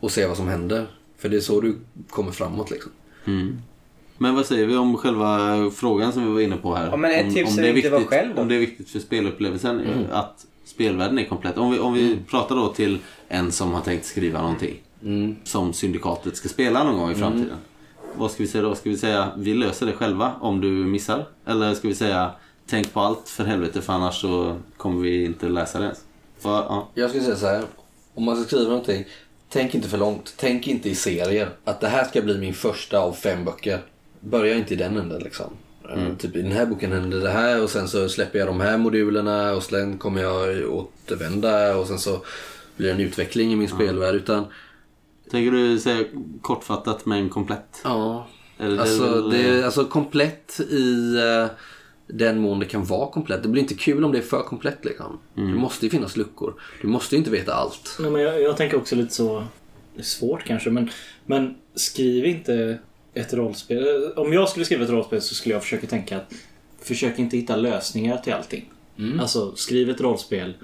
Och 0.00 0.10
se 0.10 0.26
vad 0.26 0.36
som 0.36 0.48
händer. 0.48 0.86
För 1.18 1.28
det 1.28 1.36
är 1.36 1.40
så 1.40 1.60
du 1.60 1.76
kommer 2.10 2.32
framåt 2.32 2.70
liksom. 2.70 2.92
Men 4.18 4.34
vad 4.34 4.46
säger 4.46 4.66
vi 4.66 4.76
om 4.76 4.96
själva 4.96 5.70
frågan 5.70 6.12
som 6.12 6.24
vi 6.26 6.32
var 6.32 6.40
inne 6.40 6.56
på 6.56 6.74
här? 6.74 6.86
Ja, 6.86 6.96
men 6.96 7.10
ett 7.10 7.26
om, 7.26 7.34
tips 7.34 7.50
om 7.50 7.56
det 7.56 7.68
är 7.68 7.72
viktigt, 7.72 8.06
själv 8.06 8.34
då. 8.34 8.42
Om 8.42 8.48
det 8.48 8.54
är 8.54 8.58
viktigt 8.58 8.90
för 8.90 8.98
spelupplevelsen 8.98 10.06
att 10.12 10.46
spelvärlden 10.64 11.18
är 11.18 11.24
komplett. 11.24 11.58
Om 11.58 11.70
vi, 11.70 11.78
om 11.78 11.94
vi 11.94 12.18
pratar 12.30 12.56
då 12.56 12.68
till 12.68 12.98
en 13.28 13.52
som 13.52 13.72
har 13.72 13.80
tänkt 13.80 14.04
skriva 14.04 14.40
någonting. 14.40 14.80
Som 15.44 15.72
syndikatet 15.72 16.36
ska 16.36 16.48
spela 16.48 16.84
någon 16.84 16.98
gång 16.98 17.10
i 17.10 17.14
framtiden. 17.14 17.56
Vad 18.16 18.30
ska 18.30 18.42
vi 18.42 18.48
säga 18.48 18.62
då? 18.62 18.74
Ska 18.74 18.90
vi 18.90 18.96
säga 18.96 19.32
vi 19.36 19.54
löser 19.54 19.86
det 19.86 19.92
själva 19.92 20.32
om 20.40 20.60
du 20.60 20.68
missar? 20.68 21.26
Eller 21.46 21.74
ska 21.74 21.88
vi 21.88 21.94
säga 21.94 22.30
tänk 22.66 22.92
på 22.92 23.00
allt 23.00 23.28
för 23.28 23.44
helvete 23.44 23.82
för 23.82 23.92
annars 23.92 24.20
så 24.20 24.56
kommer 24.76 25.00
vi 25.00 25.24
inte 25.24 25.48
läsa 25.48 25.78
det 25.78 25.84
ens? 25.84 26.04
Va, 26.42 26.64
ja. 26.68 26.88
Jag 26.94 27.10
skulle 27.10 27.24
säga 27.24 27.36
så 27.36 27.46
här. 27.46 27.64
Om 28.14 28.24
man 28.24 28.36
ska 28.36 28.44
skriva 28.46 28.68
någonting. 28.68 29.04
Tänk 29.48 29.74
inte 29.74 29.88
för 29.88 29.98
långt. 29.98 30.34
Tänk 30.36 30.68
inte 30.68 30.88
i 30.90 30.94
serier. 30.94 31.50
Att 31.64 31.80
det 31.80 31.88
här 31.88 32.04
ska 32.04 32.22
bli 32.22 32.38
min 32.38 32.54
första 32.54 32.98
av 32.98 33.12
fem 33.12 33.44
böcker. 33.44 33.78
Börja 34.20 34.54
inte 34.54 34.74
i 34.74 34.76
den 34.76 34.96
änden 34.96 35.22
liksom. 35.22 35.52
Eh, 35.90 36.16
Typ 36.18 36.36
i 36.36 36.42
den 36.42 36.52
här 36.52 36.66
boken 36.66 36.92
händer 36.92 37.20
det 37.20 37.30
här 37.30 37.62
och 37.62 37.70
sen 37.70 37.88
så 37.88 38.08
släpper 38.08 38.38
jag 38.38 38.48
de 38.48 38.60
här 38.60 38.78
modulerna 38.78 39.52
och 39.52 39.62
sen 39.62 39.98
kommer 39.98 40.22
jag 40.22 40.70
återvända 40.72 41.76
och 41.76 41.86
sen 41.86 41.98
så 41.98 42.20
blir 42.76 42.88
det 42.88 42.94
en 42.94 43.00
utveckling 43.00 43.52
i 43.52 43.56
min 43.56 43.68
spelvärld. 43.68 44.14
Utan 44.14 44.44
Tänker 45.30 45.50
du 45.52 45.78
säga 45.78 46.04
kortfattat 46.42 47.06
men 47.06 47.28
komplett? 47.28 47.80
ja, 47.84 48.26
Eller 48.58 48.78
alltså, 48.80 49.10
väl, 49.14 49.30
det 49.30 49.64
alltså 49.64 49.84
komplett 49.84 50.60
i 50.60 51.16
eh, 51.16 51.46
den 52.12 52.38
mån 52.38 52.58
det 52.58 52.66
kan 52.66 52.84
vara 52.84 53.10
komplett. 53.10 53.42
Det 53.42 53.48
blir 53.48 53.62
inte 53.62 53.74
kul 53.74 54.04
om 54.04 54.12
det 54.12 54.18
är 54.18 54.22
för 54.22 54.42
komplett 54.42 54.84
liksom. 54.84 55.18
Det 55.34 55.42
måste 55.42 55.86
ju 55.86 55.90
finnas 55.90 56.16
luckor. 56.16 56.54
Du 56.82 56.88
måste 56.88 57.14
ju 57.14 57.18
inte 57.18 57.30
veta 57.30 57.54
allt. 57.54 57.96
Nej, 58.00 58.10
men 58.10 58.22
jag, 58.22 58.42
jag 58.42 58.56
tänker 58.56 58.76
också 58.76 58.96
lite 58.96 59.14
så... 59.14 59.44
Det 59.94 60.00
är 60.00 60.04
svårt 60.04 60.44
kanske, 60.44 60.70
men, 60.70 60.90
men 61.26 61.54
skriv 61.74 62.24
inte 62.26 62.78
ett 63.14 63.34
rollspel. 63.34 64.12
Om 64.16 64.32
jag 64.32 64.48
skulle 64.48 64.64
skriva 64.64 64.84
ett 64.84 64.90
rollspel 64.90 65.22
så 65.22 65.34
skulle 65.34 65.54
jag 65.54 65.62
försöka 65.62 65.86
tänka 65.86 66.16
att 66.16 66.32
försök 66.82 67.18
inte 67.18 67.36
hitta 67.36 67.56
lösningar 67.56 68.16
till 68.16 68.32
allting. 68.32 68.70
Alltså, 69.20 69.54
skriv 69.56 69.90
ett 69.90 70.00
rollspel 70.00 70.54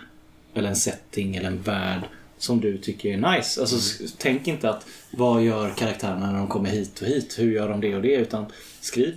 eller 0.55 0.69
en 0.69 0.77
setting 0.77 1.37
eller 1.37 1.47
en 1.49 1.63
värld 1.63 2.01
som 2.39 2.61
du 2.61 2.79
tycker 2.79 3.09
är 3.09 3.37
nice. 3.37 3.61
Alltså, 3.61 3.77
s- 3.77 4.15
tänk 4.19 4.49
inte 4.49 4.71
att 4.71 4.87
vad 5.11 5.43
gör 5.45 5.71
karaktärerna 5.71 6.33
när 6.33 6.39
de 6.39 6.49
kommer 6.49 6.71
hit 6.71 7.01
och 7.01 7.07
hit? 7.07 7.35
Hur 7.39 7.53
gör 7.53 7.69
de 7.69 7.81
det 7.81 7.97
och 7.97 8.03
det? 8.03 8.15
Utan 8.17 8.45
skriv 8.81 9.15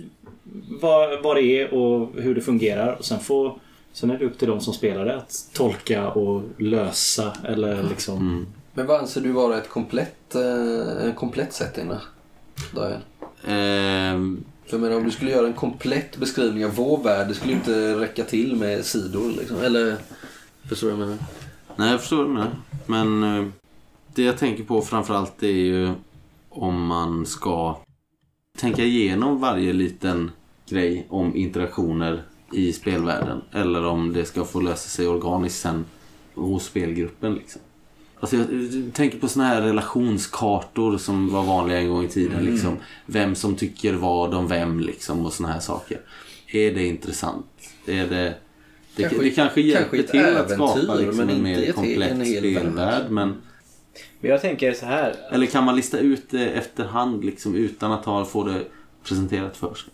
vad, 0.80 1.22
vad 1.22 1.36
det 1.36 1.42
är 1.42 1.74
och 1.74 2.10
hur 2.14 2.34
det 2.34 2.40
fungerar 2.40 2.96
och 2.98 3.04
sen 3.04 3.20
får 3.20 3.58
Sen 3.92 4.10
är 4.10 4.18
det 4.18 4.24
upp 4.24 4.38
till 4.38 4.48
de 4.48 4.60
som 4.60 4.74
spelar 4.74 5.04
det 5.04 5.16
att 5.16 5.48
tolka 5.52 6.10
och 6.10 6.42
lösa 6.58 7.32
eller 7.44 7.82
liksom... 7.82 8.46
Men 8.74 8.86
vad 8.86 9.00
anser 9.00 9.20
du 9.20 9.32
vara 9.32 9.58
ett 9.58 9.68
komplett, 9.68 10.34
eh, 10.34 11.06
en 11.06 11.14
komplett 11.14 11.52
setting 11.52 11.88
då? 11.88 11.98
Daniel? 12.74 13.00
För 14.66 14.76
jag 14.76 14.80
menar, 14.80 14.96
om 14.96 15.04
du 15.04 15.10
skulle 15.10 15.30
göra 15.30 15.46
en 15.46 15.52
komplett 15.52 16.16
beskrivning 16.16 16.64
av 16.64 16.74
vår 16.74 17.02
värld, 17.02 17.28
det 17.28 17.34
skulle 17.34 17.52
inte 17.52 17.94
räcka 18.00 18.24
till 18.24 18.56
med 18.56 18.84
sidor 18.84 19.32
liksom. 19.38 19.56
Eller, 19.56 19.96
förstår 20.68 20.88
du 20.88 20.94
vad 20.94 21.02
jag 21.02 21.08
menar? 21.08 21.24
Nej, 21.76 21.90
jag 21.90 22.00
förstår 22.00 22.24
det. 22.24 22.46
Men 22.86 23.22
eh, 23.22 23.48
det 24.14 24.22
jag 24.22 24.38
tänker 24.38 24.64
på 24.64 24.82
framförallt 24.82 25.42
är 25.42 25.48
ju 25.48 25.90
om 26.48 26.86
man 26.86 27.26
ska 27.26 27.76
tänka 28.58 28.82
igenom 28.82 29.40
varje 29.40 29.72
liten 29.72 30.30
grej 30.72 31.06
om 31.08 31.36
interaktioner 31.36 32.22
i 32.52 32.72
spelvärlden. 32.72 33.40
Eller 33.52 33.86
om 33.86 34.12
det 34.12 34.24
ska 34.24 34.44
få 34.44 34.60
lösa 34.60 34.88
sig 34.88 35.08
organiskt 35.08 35.60
sen 35.60 35.84
hos 36.34 36.64
spelgruppen. 36.64 37.34
Liksom. 37.34 37.60
Alltså 38.20 38.36
jag 38.36 38.46
tänker 38.94 39.18
på 39.18 39.28
såna 39.28 39.46
här 39.46 39.62
relationskartor 39.62 40.98
som 40.98 41.32
var 41.32 41.42
vanliga 41.42 41.78
en 41.80 41.88
gång 41.88 42.04
i 42.04 42.08
tiden. 42.08 42.44
Liksom. 42.44 42.76
Vem 43.06 43.34
som 43.34 43.54
tycker 43.56 43.94
vad 43.94 44.34
om 44.34 44.48
vem 44.48 44.80
liksom, 44.80 45.26
och 45.26 45.32
såna 45.32 45.48
här 45.48 45.60
saker. 45.60 46.00
Är 46.52 46.74
det 46.74 46.86
intressant? 46.86 47.46
Är 47.86 48.06
det... 48.06 48.34
Det 48.96 49.02
kanske, 49.02 49.22
det 49.22 49.30
kanske 49.30 49.60
hjälper 49.60 49.96
kanske 49.96 50.12
till 50.12 50.36
att 50.36 50.50
skapa 50.50 50.94
liksom, 50.94 51.16
men 51.16 51.30
en 51.30 51.42
mer 51.42 51.62
ett- 51.68 51.74
komplett 51.74 52.28
spelvärld. 52.38 53.10
Men, 53.10 53.28
Men 54.20 54.30
jag 54.30 54.40
tänker 54.40 54.72
så 54.72 54.86
här. 54.86 55.14
eller 55.30 55.46
kan 55.46 55.64
man 55.64 55.76
lista 55.76 55.98
ut 55.98 56.30
det 56.30 56.48
efterhand 56.48 57.24
liksom, 57.24 57.54
utan 57.54 57.92
att 57.92 58.04
ha, 58.04 58.24
få 58.24 58.44
det 58.44 58.64
presenterat 59.04 59.56
för 59.56 59.74
sig? 59.74 59.91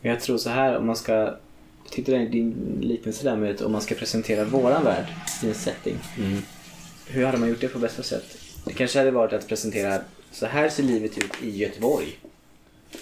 Men 0.00 0.10
jag 0.10 0.20
tror 0.20 0.38
så 0.38 0.50
här 0.50 0.76
om 0.76 0.86
man 0.86 0.96
ska... 0.96 1.34
Är 1.96 2.28
din 2.28 2.78
liknelse 2.82 3.24
där 3.24 3.36
med 3.36 3.62
om 3.62 3.72
man 3.72 3.80
ska 3.80 3.94
presentera 3.94 4.44
våran 4.44 4.84
värld 4.84 5.06
i 5.42 5.48
en 5.48 5.54
setting. 5.54 5.98
Hur 7.06 7.26
hade 7.26 7.38
man 7.38 7.48
gjort 7.48 7.60
det 7.60 7.68
på 7.68 7.78
bästa 7.78 8.02
sätt? 8.02 8.38
Det 8.64 8.72
kanske 8.72 8.98
hade 8.98 9.10
varit 9.10 9.32
att 9.32 9.48
presentera 9.48 10.00
så 10.32 10.46
här 10.46 10.68
ser 10.68 10.82
livet 10.82 11.18
ut 11.18 11.42
i 11.42 11.50
Göteborg. 11.50 12.18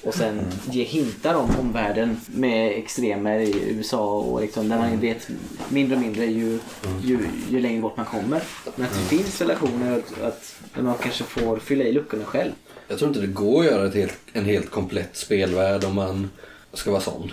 Och 0.03 0.15
sen 0.15 0.41
ge 0.71 0.83
hintar 0.83 1.35
om 1.35 1.51
omvärlden 1.61 2.21
med 2.27 2.79
extremer 2.79 3.39
i 3.39 3.71
USA 3.71 4.19
och 4.19 4.41
liksom, 4.41 4.69
där 4.69 4.79
man 4.79 5.01
vet 5.01 5.29
mindre 5.69 5.97
och 5.97 6.03
mindre 6.03 6.27
ju, 6.27 6.59
ju, 7.03 7.19
ju 7.51 7.61
längre 7.61 7.81
bort 7.81 7.97
man 7.97 8.07
kommer. 8.07 8.43
Men 8.77 8.87
att 8.87 8.95
det 8.95 9.17
finns 9.17 9.41
relationer 9.41 9.99
att, 9.99 10.23
att 10.23 10.85
man 10.85 10.95
kanske 11.03 11.25
får 11.25 11.59
fylla 11.59 11.85
i 11.85 11.93
luckorna 11.93 12.25
själv. 12.25 12.53
Jag 12.89 12.99
tror 12.99 13.09
inte 13.09 13.21
det 13.21 13.27
går 13.27 13.61
att 13.61 13.67
göra 13.67 13.87
ett 13.87 13.95
helt, 13.95 14.19
en 14.33 14.45
helt 14.45 14.71
komplett 14.71 15.17
spelvärld 15.17 15.85
om 15.85 15.95
man 15.95 16.31
ska 16.73 16.91
vara 16.91 17.01
sån. 17.01 17.33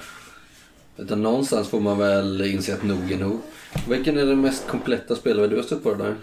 Utan 0.97 1.23
någonstans 1.23 1.69
får 1.69 1.79
man 1.79 1.97
väl 1.97 2.41
inse 2.41 2.73
att 2.73 2.83
nog 2.83 3.11
är 3.11 3.17
nog. 3.17 3.39
Vilken 3.87 4.17
är 4.17 4.25
den 4.25 4.41
mest 4.41 4.67
kompletta 4.67 5.15
spelvärld 5.15 5.49
du 5.49 5.55
har 5.55 5.63
stött 5.63 5.83
på 5.83 5.93
där? 5.93 6.15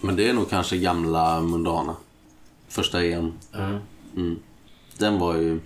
Men 0.00 0.16
det 0.16 0.28
är 0.28 0.32
nog 0.32 0.50
kanske 0.50 0.76
gamla 0.76 1.40
Mundana. 1.40 1.96
Första 2.68 3.04
EM. 3.04 3.32
Mm. 4.16 4.38
Den 4.98 5.18
var 5.18 5.36
ju... 5.36 5.60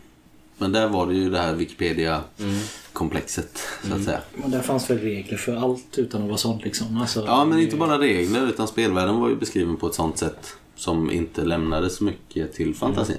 Men 0.59 0.73
där 0.73 0.89
var 0.89 1.07
det 1.07 1.15
ju 1.15 1.31
det 1.31 1.39
här 1.39 1.55
Wikipedia-komplexet, 1.55 3.59
så 3.89 3.95
att 3.95 4.05
säga. 4.05 4.21
Men 4.35 4.51
där 4.51 4.61
fanns 4.61 4.91
väl 4.91 4.99
regler 4.99 5.37
för 5.37 5.57
allt 5.57 5.99
utan 5.99 6.23
att 6.23 6.29
vara 6.29 6.39
sånt 6.39 6.65
liksom. 6.65 7.01
Alltså, 7.01 7.25
Ja, 7.27 7.45
men 7.45 7.59
inte 7.59 7.77
bara 7.77 7.99
regler, 7.99 8.49
utan 8.49 8.69
spelvärlden 8.69 9.21
var 9.21 9.29
ju 9.29 9.37
beskriven 9.37 9.77
på 9.77 9.87
ett 9.87 9.95
sånt 9.95 10.19
sätt 10.19 10.57
som 10.77 11.11
inte 11.11 11.45
lämnade 11.45 11.91
så 11.91 12.05
mycket 12.05 12.53
till 12.53 12.75
fantasin. 12.75 13.19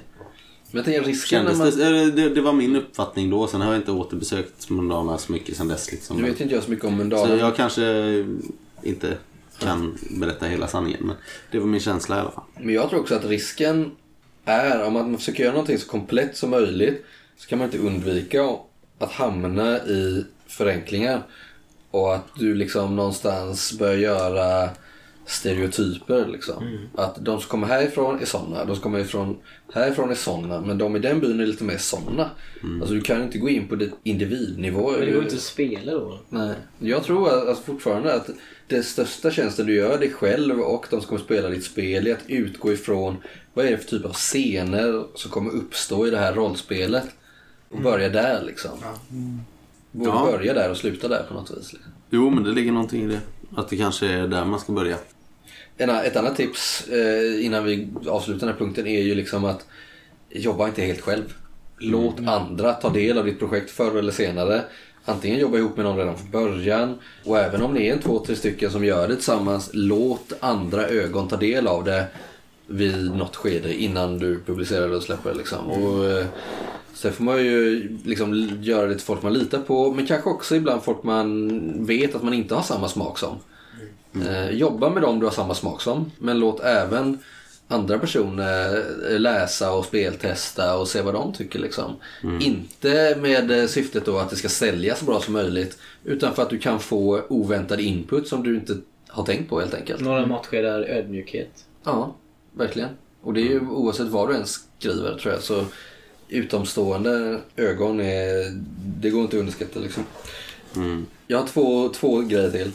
Men 0.72 0.92
jag 0.92 1.08
risken 1.08 1.44
när 1.44 1.54
man... 1.54 1.70
det, 1.70 2.10
det, 2.10 2.28
det 2.28 2.40
var 2.40 2.52
min 2.52 2.76
uppfattning 2.76 3.30
då, 3.30 3.46
sen 3.46 3.60
har 3.60 3.72
jag 3.72 3.80
inte 3.80 3.92
återbesökt 3.92 4.70
Mundana 4.70 5.18
så 5.18 5.32
mycket 5.32 5.56
sen 5.56 5.68
dess. 5.68 5.92
Liksom. 5.92 6.16
Nu 6.16 6.22
vet 6.22 6.40
inte 6.40 6.54
jag 6.54 6.62
så 6.64 6.70
mycket 6.70 6.84
om 6.84 6.90
Så 6.90 6.96
Mundana. 6.96 7.36
jag 7.36 7.56
kanske 7.56 7.84
inte 8.82 9.16
kan 9.58 9.98
berätta 10.10 10.46
hela 10.46 10.68
sanningen, 10.68 11.00
men 11.06 11.16
det 11.50 11.58
var 11.58 11.66
min 11.66 11.80
känsla 11.80 12.16
i 12.16 12.20
alla 12.20 12.30
fall. 12.30 12.44
Men 12.60 12.74
jag 12.74 12.90
tror 12.90 13.00
också 13.00 13.14
att 13.14 13.24
risken 13.24 13.90
är, 14.44 14.84
om 14.84 14.92
man 14.92 15.18
försöker 15.18 15.42
göra 15.42 15.52
någonting 15.52 15.78
så 15.78 15.88
komplett 15.88 16.36
som 16.36 16.50
möjligt 16.50 17.04
så 17.36 17.48
kan 17.48 17.58
man 17.58 17.64
inte 17.64 17.78
undvika 17.78 18.56
att 18.98 19.12
hamna 19.12 19.78
i 19.78 20.24
förenklingar. 20.46 21.22
Och 21.90 22.14
att 22.14 22.28
du 22.38 22.54
liksom 22.54 22.96
någonstans 22.96 23.78
börjar 23.78 23.96
göra 23.96 24.70
stereotyper. 25.26 26.26
Liksom. 26.32 26.78
Att 26.94 27.24
de 27.24 27.40
som 27.40 27.48
kommer 27.48 27.66
härifrån 27.66 28.20
är 28.20 28.24
såna, 28.24 28.64
de 28.64 28.74
som 28.74 28.82
kommer 28.82 28.98
ifrån, 28.98 29.36
härifrån 29.72 30.10
är 30.10 30.14
såna, 30.14 30.60
men 30.60 30.78
de 30.78 30.96
i 30.96 30.98
den 30.98 31.20
byn 31.20 31.40
är 31.40 31.46
lite 31.46 31.64
mer 31.64 31.76
såna. 31.78 32.30
Alltså 32.80 32.94
du 32.94 33.00
kan 33.00 33.22
inte 33.22 33.38
gå 33.38 33.48
in 33.48 33.68
på 33.68 33.74
det 33.76 33.90
individnivå. 34.02 34.90
Men 34.90 35.00
det 35.00 35.12
går 35.12 35.22
inte 35.22 35.34
att 35.34 35.40
spela 35.40 35.92
då. 35.92 36.18
Nej. 36.28 36.54
Jag 36.78 37.04
tror 37.04 37.28
att- 37.28 37.48
alltså 37.48 37.64
fortfarande 37.64 38.14
att 38.14 38.30
det 38.66 38.82
största 38.82 39.30
tjänsten 39.30 39.66
du 39.66 39.74
gör 39.74 39.98
dig 39.98 40.10
själv 40.12 40.60
och 40.60 40.86
de 40.90 41.00
som 41.00 41.08
kommer 41.08 41.20
spela 41.22 41.48
ditt 41.48 41.64
spel 41.64 42.06
är 42.06 42.12
att 42.12 42.24
utgå 42.26 42.72
ifrån 42.72 43.16
vad 43.54 43.66
är 43.66 43.70
det 43.70 43.78
för 43.78 43.90
typ 43.90 44.04
av 44.04 44.12
scener 44.12 45.04
som 45.14 45.30
kommer 45.30 45.50
uppstå 45.50 46.06
i 46.06 46.10
det 46.10 46.18
här 46.18 46.32
rollspelet. 46.34 47.04
Och 47.70 47.80
börja 47.80 48.08
där 48.08 48.42
liksom. 48.46 48.70
Både 49.90 50.10
Ja. 50.10 50.28
börja 50.32 50.54
där 50.54 50.70
och 50.70 50.76
sluta 50.76 51.08
där 51.08 51.22
på 51.28 51.34
något 51.34 51.50
vis. 51.50 51.72
Liksom. 51.72 51.92
Jo, 52.10 52.30
men 52.30 52.44
det 52.44 52.50
ligger 52.52 52.72
någonting 52.72 53.02
i 53.04 53.06
det. 53.08 53.20
Att 53.56 53.68
det 53.68 53.76
kanske 53.76 54.06
är 54.06 54.26
där 54.26 54.44
man 54.44 54.60
ska 54.60 54.72
börja. 54.72 54.96
Ett 55.76 56.16
annat 56.16 56.36
tips 56.36 56.88
eh, 56.88 57.44
innan 57.46 57.64
vi 57.64 57.88
avslutar 58.06 58.40
den 58.40 58.48
här 58.48 58.58
punkten 58.58 58.86
är 58.86 59.02
ju 59.02 59.14
liksom 59.14 59.44
att 59.44 59.66
jobba 60.30 60.68
inte 60.68 60.82
helt 60.82 61.00
själv. 61.00 61.34
Låt 61.78 62.20
andra 62.26 62.72
ta 62.72 62.90
del 62.90 63.18
av 63.18 63.24
ditt 63.24 63.38
projekt 63.38 63.70
förr 63.70 63.98
eller 63.98 64.12
senare. 64.12 64.62
Antingen 65.04 65.38
jobba 65.38 65.58
ihop 65.58 65.76
med 65.76 65.84
någon 65.84 65.96
redan 65.96 66.18
från 66.18 66.30
början 66.30 66.98
och 67.24 67.38
även 67.38 67.62
om 67.62 67.74
ni 67.74 67.86
är 67.86 67.92
en 67.92 67.98
två, 67.98 68.24
tre 68.26 68.36
stycken 68.36 68.70
som 68.70 68.84
gör 68.84 69.08
det 69.08 69.14
tillsammans, 69.14 69.70
låt 69.72 70.32
andra 70.40 70.86
ögon 70.86 71.28
ta 71.28 71.36
del 71.36 71.66
av 71.66 71.84
det 71.84 72.06
vid 72.66 73.10
något 73.10 73.36
skede 73.36 73.74
innan 73.74 74.18
du 74.18 74.40
publicerar 74.46 74.88
det 74.88 74.96
och 74.96 75.02
släpper 75.02 75.30
det. 75.30 75.36
Liksom. 75.36 75.70
Och, 75.70 76.04
eh, 76.04 76.26
sen 76.94 77.12
får 77.12 77.24
man 77.24 77.44
ju 77.44 77.88
liksom 78.04 78.58
göra 78.62 78.86
det 78.86 78.94
till 78.94 79.04
folk 79.04 79.22
man 79.22 79.32
litar 79.32 79.58
på 79.58 79.92
men 79.92 80.06
kanske 80.06 80.30
också 80.30 80.56
ibland 80.56 80.82
folk 80.82 81.02
man 81.02 81.86
vet 81.86 82.14
att 82.14 82.22
man 82.22 82.34
inte 82.34 82.54
har 82.54 82.62
samma 82.62 82.88
smak 82.88 83.18
som. 83.18 83.36
Eh, 84.28 84.50
jobba 84.50 84.90
med 84.90 85.02
dem 85.02 85.20
du 85.20 85.26
har 85.26 85.32
samma 85.32 85.54
smak 85.54 85.80
som. 85.80 86.10
Men 86.18 86.38
låt 86.38 86.60
även 86.60 87.18
andra 87.68 87.98
personer 87.98 88.84
eh, 89.10 89.18
läsa 89.18 89.72
och 89.72 89.84
speltesta 89.84 90.76
och 90.78 90.88
se 90.88 91.02
vad 91.02 91.14
de 91.14 91.32
tycker. 91.32 91.58
Liksom. 91.58 91.96
Inte 92.40 93.16
med 93.20 93.50
eh, 93.50 93.66
syftet 93.66 94.04
då 94.04 94.18
att 94.18 94.30
det 94.30 94.36
ska 94.36 94.48
säljas 94.48 94.98
så 94.98 95.04
bra 95.04 95.20
som 95.20 95.32
möjligt. 95.32 95.78
Utan 96.04 96.34
för 96.34 96.42
att 96.42 96.50
du 96.50 96.58
kan 96.58 96.80
få 96.80 97.20
oväntad 97.28 97.80
input 97.80 98.28
som 98.28 98.42
du 98.42 98.54
inte 98.54 98.76
har 99.08 99.24
tänkt 99.24 99.50
på 99.50 99.60
helt 99.60 99.74
enkelt. 99.74 100.00
Några 100.00 100.26
matskedar 100.26 100.80
ödmjukhet. 100.80 101.64
Ja, 101.84 102.14
verkligen. 102.52 102.88
Och 103.22 103.34
det 103.34 103.40
är 103.40 103.50
ju 103.50 103.60
oavsett 103.60 104.08
vad 104.08 104.28
du 104.28 104.36
än 104.36 104.46
skriver 104.46 105.18
tror 105.18 105.34
jag. 105.34 105.42
Så 105.42 105.64
utomstående 106.28 107.40
ögon 107.56 108.00
är... 108.00 108.60
Det 109.00 109.10
går 109.10 109.22
inte 109.22 109.36
att 109.36 109.40
underskatta 109.40 109.80
liksom. 109.80 110.04
Mm. 110.76 111.06
Jag 111.26 111.38
har 111.38 111.46
två, 111.46 111.88
två 111.88 112.20
grejer 112.20 112.50
till. 112.50 112.70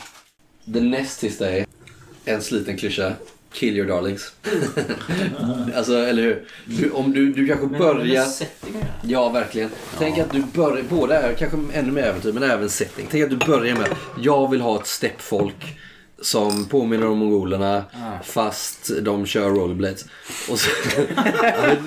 Den 0.65 0.89
näst 0.89 1.19
sista 1.19 1.51
är 1.51 1.65
en 2.25 2.41
sliten 2.41 2.77
klyscha. 2.77 3.13
Kill 3.51 3.77
your 3.77 3.87
darlings. 3.87 4.33
alltså, 5.75 5.93
eller 5.93 6.23
hur? 6.23 6.45
Du, 6.65 6.91
om 6.91 7.11
du, 7.11 7.33
du 7.33 7.47
kanske 7.47 7.67
börjar... 7.67 8.25
Ja, 9.01 9.29
verkligen. 9.29 9.69
Tänk 9.97 10.17
att 10.17 10.31
du 10.31 10.43
börjar, 10.53 10.83
båda 10.89 11.21
är 11.21 11.33
kanske 11.33 11.57
ännu 11.73 11.91
mer 11.91 12.03
äventyr, 12.03 12.31
men 12.33 12.43
även 12.43 12.69
setting. 12.69 13.07
Tänk 13.11 13.23
att 13.23 13.39
du 13.39 13.45
börjar 13.45 13.75
med 13.75 13.95
jag 14.21 14.51
vill 14.51 14.61
ha 14.61 14.79
ett 14.79 14.87
steppfolk 14.87 15.77
som 16.21 16.65
påminner 16.65 17.07
om 17.07 17.17
mongolerna 17.17 17.83
fast 18.23 18.91
de 19.01 19.25
kör 19.25 19.49
rollerblades. 19.49 20.05
Och 20.49 20.59
så, 20.59 20.69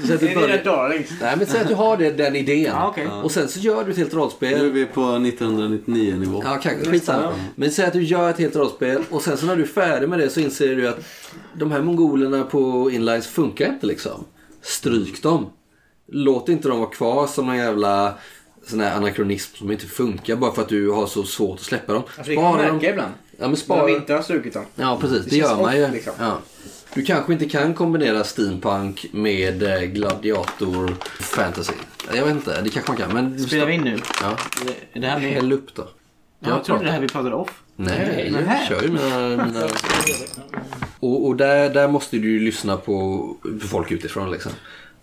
så 0.06 0.14
att 0.14 0.20
du 0.20 0.34
börjar, 0.34 1.04
nej, 1.20 1.36
men 1.36 1.46
säg 1.46 1.60
att 1.60 1.68
du 1.68 1.74
har 1.74 1.96
det, 1.96 2.10
den 2.10 2.36
idén. 2.36 2.60
Ja, 2.64 2.88
okej. 2.88 3.06
Och 3.22 3.30
sen 3.30 3.48
så 3.48 3.60
gör 3.60 3.84
du 3.84 3.90
ett 3.90 3.98
helt 3.98 4.14
rollspel. 4.14 4.58
Nu 4.58 4.66
är 4.66 4.70
vi 4.70 4.86
på 4.86 5.00
1999 5.00 6.16
nivå. 6.16 6.42
Ja, 6.44 6.58
kanske. 6.62 6.90
Skitsamma. 6.90 7.32
Men 7.54 7.70
säg 7.72 7.84
att 7.86 7.92
du 7.92 8.02
gör 8.02 8.30
ett 8.30 8.38
helt 8.38 8.56
rollspel 8.56 9.02
och 9.10 9.22
sen 9.22 9.36
så 9.36 9.46
när 9.46 9.56
du 9.56 9.62
är 9.62 9.66
färdig 9.66 10.08
med 10.08 10.18
det 10.18 10.30
så 10.30 10.40
inser 10.40 10.76
du 10.76 10.88
att 10.88 10.98
de 11.54 11.72
här 11.72 11.82
mongolerna 11.82 12.44
på 12.44 12.90
inlines 12.90 13.26
funkar 13.26 13.66
inte 13.68 13.86
liksom. 13.86 14.24
Stryk 14.62 15.22
dem. 15.22 15.50
Låt 16.12 16.48
inte 16.48 16.68
dem 16.68 16.78
vara 16.78 16.90
kvar 16.90 17.26
som 17.26 17.46
någon 17.46 17.56
jävla 17.56 18.14
sån 18.66 18.80
här 18.80 18.96
anakronism 18.96 19.56
som 19.56 19.72
inte 19.72 19.86
funkar 19.86 20.36
bara 20.36 20.52
för 20.52 20.62
att 20.62 20.68
du 20.68 20.90
har 20.90 21.06
så 21.06 21.24
svårt 21.24 21.58
att 21.58 21.64
släppa 21.64 21.92
dem. 21.92 22.02
Alltså, 22.06 22.22
det 22.30 22.34
kan 22.34 22.44
man 22.44 22.52
Spara 22.52 22.66
dem. 22.66 22.76
märka 22.76 22.90
ibland. 22.90 23.12
Ja, 23.40 23.44
men 23.44 23.50
När 23.50 23.56
spara. 23.56 23.86
vi 23.86 23.92
inte 23.92 24.14
har 24.14 24.22
strukit 24.22 24.54
dem. 24.54 24.64
Ja, 24.74 24.98
precis. 25.00 25.24
Det, 25.24 25.30
Det 25.30 25.36
gör 25.36 25.56
man 25.56 25.76
ju. 25.76 25.84
off, 25.84 25.92
liksom. 25.92 26.12
Ja. 26.18 26.38
Du 26.94 27.02
kanske 27.02 27.32
inte 27.32 27.48
kan 27.48 27.74
kombinera 27.74 28.24
steampunk 28.24 29.06
med 29.12 29.62
eh, 29.62 29.80
gladiator 29.80 30.94
fantasy. 31.20 31.72
Jag 32.14 32.24
vet 32.24 32.32
inte, 32.34 32.60
det 32.62 32.70
kanske 32.70 32.90
man 32.92 32.96
kan. 33.00 33.12
Men 33.14 33.40
Spelar 33.40 33.66
vi 33.66 33.72
in 33.72 33.80
nu? 33.82 33.98
Ja. 34.22 34.36
Det 34.92 35.06
här 35.06 35.20
med? 35.20 35.32
Häll 35.32 35.52
upp 35.52 35.74
då. 35.74 35.88
Jag 36.40 36.64
trodde 36.64 36.84
det 36.84 36.90
här 36.90 37.00
vi 37.00 37.08
pratade 37.08 37.34
off. 37.34 37.62
Nej, 37.76 38.30
jag 38.34 38.44
Nej. 38.44 38.66
kör 38.68 38.82
ju 38.82 38.88
mina... 38.88 39.44
mina... 39.44 39.68
Och, 41.00 41.26
och 41.26 41.36
där, 41.36 41.70
där 41.74 41.88
måste 41.88 42.16
du 42.16 42.30
ju 42.30 42.40
lyssna 42.40 42.76
på 42.76 43.26
på 43.62 43.66
folk 43.68 43.90
utifrån 43.90 44.30
liksom. 44.30 44.52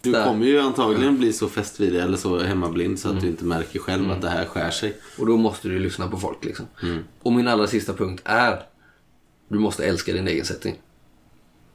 Du 0.02 0.14
kommer 0.14 0.45
ju 0.45 0.60
antagligen 0.60 1.18
bli 1.18 1.34
så 1.34 1.48
fäst 1.48 1.80
vid 1.80 1.94
det 1.94 2.02
eller 2.02 2.18
så 2.18 2.40
hemmablind 2.40 2.99
så 2.99 3.10
att 3.10 3.22
du 3.22 3.28
inte 3.28 3.45
märker 3.45 3.80
själv 3.80 4.11
att 4.11 4.22
det 4.22 4.30
här 4.30 4.45
skär 4.45 4.72
sig. 4.72 4.98
Och 5.18 5.26
då 5.26 5.38
måste 5.38 5.68
du 5.68 5.80
lyssna 5.80 6.07
på 6.07 6.18
folk 6.18 6.45
liksom. 6.45 6.65
Och 7.22 7.34
min 7.34 7.48
allra 7.48 7.68
sista 7.68 7.94
punkt 7.94 8.22
är 8.26 8.64
du 9.48 9.60
måste 9.60 9.86
älska 9.86 10.14
din 10.14 10.28
egen 10.28 10.45
setting. 10.45 10.76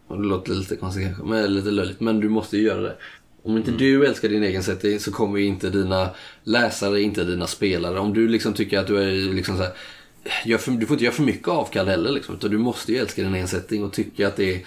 Och 0.07 0.23
det 0.23 0.29
låter 0.29 0.55
lite 0.55 0.77
konstigt 0.77 1.07
kanske, 1.07 1.25
men 1.25 1.55
lite 1.55 1.71
löjligt. 1.71 2.01
Men 2.01 2.21
du 2.21 2.29
måste 2.29 2.57
ju 2.57 2.63
göra 2.63 2.81
det. 2.81 2.97
Om 3.43 3.57
inte 3.57 3.71
du 3.71 4.07
älskar 4.07 4.29
din 4.29 4.43
egen 4.43 4.63
setting 4.63 5.01
så 5.01 5.13
kommer 5.13 5.39
ju 5.39 5.45
inte 5.45 5.71
dina 5.71 6.11
läsare, 6.45 7.03
inte 7.03 7.25
dina 7.25 7.47
spelare. 7.47 7.99
Om 7.99 8.15
du 8.15 8.29
liksom 8.29 8.55
tycker 8.55 8.79
att 8.79 8.87
du 8.87 8.99
är 8.99 9.35
liksom 9.35 9.57
så 9.57 9.63
här, 9.63 10.59
för, 10.59 10.71
Du 10.73 10.87
får 10.87 10.95
inte 10.95 11.05
göra 11.05 11.15
för 11.15 11.23
mycket 11.23 11.49
avkall 11.49 11.89
heller 11.89 12.11
liksom. 12.11 12.35
Utan 12.35 12.51
du 12.51 12.59
måste 12.59 12.93
ju 12.93 12.99
älska 12.99 13.23
din 13.23 13.35
egen 13.35 13.49
setting 13.49 13.85
och 13.85 13.93
tycka 13.93 14.29
att 14.29 14.37
det 14.37 14.55
är... 14.55 14.65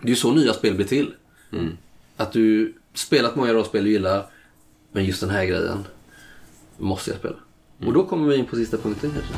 Det 0.00 0.06
är 0.06 0.10
ju 0.10 0.16
så 0.16 0.32
nya 0.32 0.52
spel 0.52 0.74
blir 0.74 0.86
till. 0.86 1.14
Att 2.16 2.32
du 2.32 2.74
spelat 2.98 3.36
många 3.36 3.52
rollspel 3.52 3.84
du 3.84 3.90
gillar. 3.90 4.26
Men 4.92 5.04
just 5.04 5.20
den 5.20 5.30
här 5.30 5.44
grejen 5.44 5.84
måste 6.76 7.10
jag 7.10 7.18
spela. 7.18 7.36
Och 7.86 7.92
då 7.92 8.06
kommer 8.06 8.28
vi 8.28 8.36
in 8.36 8.46
på 8.46 8.56
sista 8.56 8.78
punkten 8.78 9.10
kanske. 9.10 9.34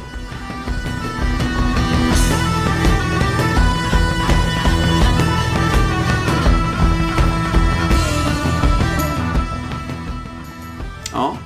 Ja, 11.13 11.37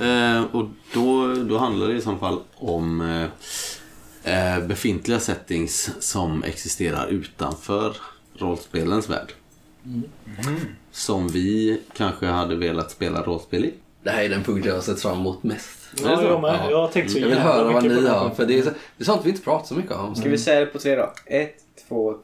eh, 0.00 0.42
och 0.42 0.68
då, 0.94 1.34
då 1.34 1.58
handlar 1.58 1.88
det 1.88 1.94
i 1.94 2.00
så 2.00 2.16
fall 2.16 2.40
om 2.54 3.00
eh, 3.00 3.28
eh 4.24 4.66
befintliga 4.66 5.20
settings 5.20 5.90
som 6.00 6.44
existerar 6.44 7.06
utanför 7.06 7.96
rollspelens 8.38 9.10
värld. 9.10 9.32
Som 10.92 11.28
vi 11.28 11.80
kanske 11.96 12.26
hade 12.26 12.56
velat 12.56 12.90
spela 12.90 13.22
rollspel 13.22 13.64
i. 13.64 13.74
Det 14.02 14.10
här 14.10 14.24
är 14.24 14.28
den 14.28 14.42
punkt 14.42 14.66
jag 14.66 14.74
har 14.74 14.80
sett 14.80 15.00
fram 15.02 15.18
emot 15.18 15.42
mest. 15.42 15.78
Ja, 16.04 16.22
jag 16.22 16.40
med. 16.40 16.58
Ja. 16.64 16.70
Jag 16.70 16.80
har 16.80 16.88
tänkt 16.88 17.10
så 17.12 17.18
Jag 17.18 17.28
vill 17.28 17.38
höra 17.38 17.72
vad 17.72 17.82
ni 17.84 18.06
har. 18.08 18.30
För 18.30 18.46
det 18.46 18.58
är, 18.58 18.62
så- 18.62 18.70
det 18.70 19.02
är 19.02 19.04
sånt 19.04 19.20
vi 19.24 19.30
inte 19.30 19.42
pratar 19.42 19.66
så 19.66 19.74
mycket 19.74 19.92
om. 19.92 20.14
Ska 20.14 20.28
vi 20.28 20.38
säga 20.38 20.60
det 20.60 20.66
på 20.66 20.78
tre 20.78 20.96
då? 20.96 21.12
Ett, 21.26 21.54
två, 21.88 22.14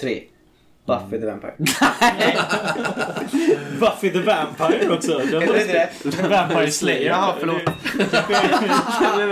tre. 0.00 0.22
Buffy 0.98 1.20
the 1.20 1.26
Vampire. 1.26 1.54
Buffy 3.80 4.10
the 4.10 4.18
Vampire 4.20 4.88
också. 4.90 5.18
Heter 5.18 5.40
det 5.52 5.62
inte 5.62 5.88
det? 6.22 6.28
Vampire 6.28 6.70
Slayer. 6.70 7.06
Jaha, 7.10 7.34
förlåt. 7.40 7.62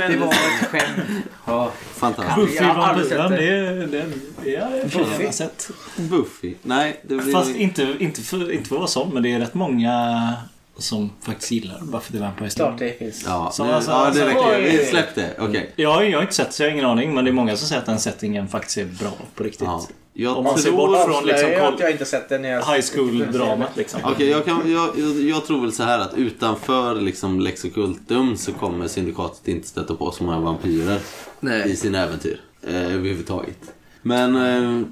Det 0.09 0.17
var 0.17 0.27
ett 0.27 0.35
skämt. 0.71 1.25
Ja. 1.47 1.71
Fantastiskt. 1.95 2.37
Buffy 2.37 2.65
har 2.65 2.75
vampyren, 2.75 3.31
det 3.31 3.49
är 3.49 3.73
den. 3.87 4.13
Är 4.45 4.51
jag 4.53 4.71
Buffy? 4.91 5.33
sett. 5.33 5.71
Buffy. 5.97 6.55
Nej, 6.63 7.01
det 7.03 7.15
blir... 7.15 7.33
Fast 7.33 7.57
inte, 7.57 7.95
inte, 7.99 8.23
för, 8.23 8.53
inte 8.53 8.69
för 8.69 8.77
att 8.77 8.81
vara 8.81 8.89
sån, 8.89 9.15
men 9.15 9.23
det 9.23 9.33
är 9.33 9.39
rätt 9.39 9.55
många 9.55 10.33
som 10.79 11.11
faktiskt 11.23 11.51
gillar 11.51 11.81
Buffy 11.81 12.13
the 12.13 12.19
Vampire 12.19 12.51
Slayer. 12.51 12.69
Klart 12.71 12.79
det 12.79 12.99
finns. 12.99 13.25
Ja, 13.27 13.51
Så 13.53 13.65
nu, 13.65 13.73
alltså- 13.73 13.91
ja 13.91 14.11
det 14.15 14.27
räcker. 14.27 14.85
Släpp 14.85 15.15
det. 15.15 15.31
Okej. 15.39 15.73
Jag, 15.77 16.11
jag 16.11 16.19
har 16.19 16.23
inte 16.23 16.35
sett 16.35 16.53
så 16.53 16.63
jag 16.63 16.69
har 16.69 16.73
ingen 16.73 16.85
aning, 16.85 17.15
men 17.15 17.25
det 17.25 17.31
är 17.31 17.33
många 17.33 17.57
som 17.57 17.69
säger 17.69 17.81
att 17.81 17.87
den 17.87 17.99
settingen 17.99 18.49
faktiskt 18.49 18.79
är 18.79 18.85
bra 18.85 19.13
på 19.35 19.43
riktigt. 19.45 19.63
Ja. 19.67 19.87
Jag 20.21 20.37
Om 20.37 20.45
man 20.45 20.59
ser 20.59 20.73
bort 20.73 21.05
från 21.05 21.27
liksom 21.27 21.51
att 21.63 21.81
jag 21.81 21.91
inte 21.91 22.05
sett 22.05 22.29
den 22.29 22.43
när 22.43 22.49
jag... 22.49 22.63
High 22.63 22.85
school-dramat 22.93 23.77
liksom. 23.77 24.01
Okej, 24.05 24.29
jag, 24.29 24.45
kan, 24.45 24.73
jag, 24.73 24.91
jag, 24.99 25.21
jag 25.21 25.47
tror 25.47 25.61
väl 25.61 25.73
så 25.73 25.83
här 25.83 25.99
att 25.99 26.15
utanför 26.15 26.95
liksom 26.95 27.41
Lex 27.41 27.65
Occultum 27.65 28.37
så 28.37 28.53
kommer 28.53 28.89
syndikatet 28.89 29.49
inte 29.49 29.69
stöta 29.69 29.95
på 29.95 30.11
så 30.11 30.25
många 30.25 30.41
vampyrer 30.41 30.97
i 30.97 31.01
Nej. 31.41 31.77
sina 31.77 32.03
äventyr. 32.03 32.41
Eh, 32.63 32.95
överhuvudtaget. 32.95 33.59
Men 34.03 34.37
eh, 34.37 34.87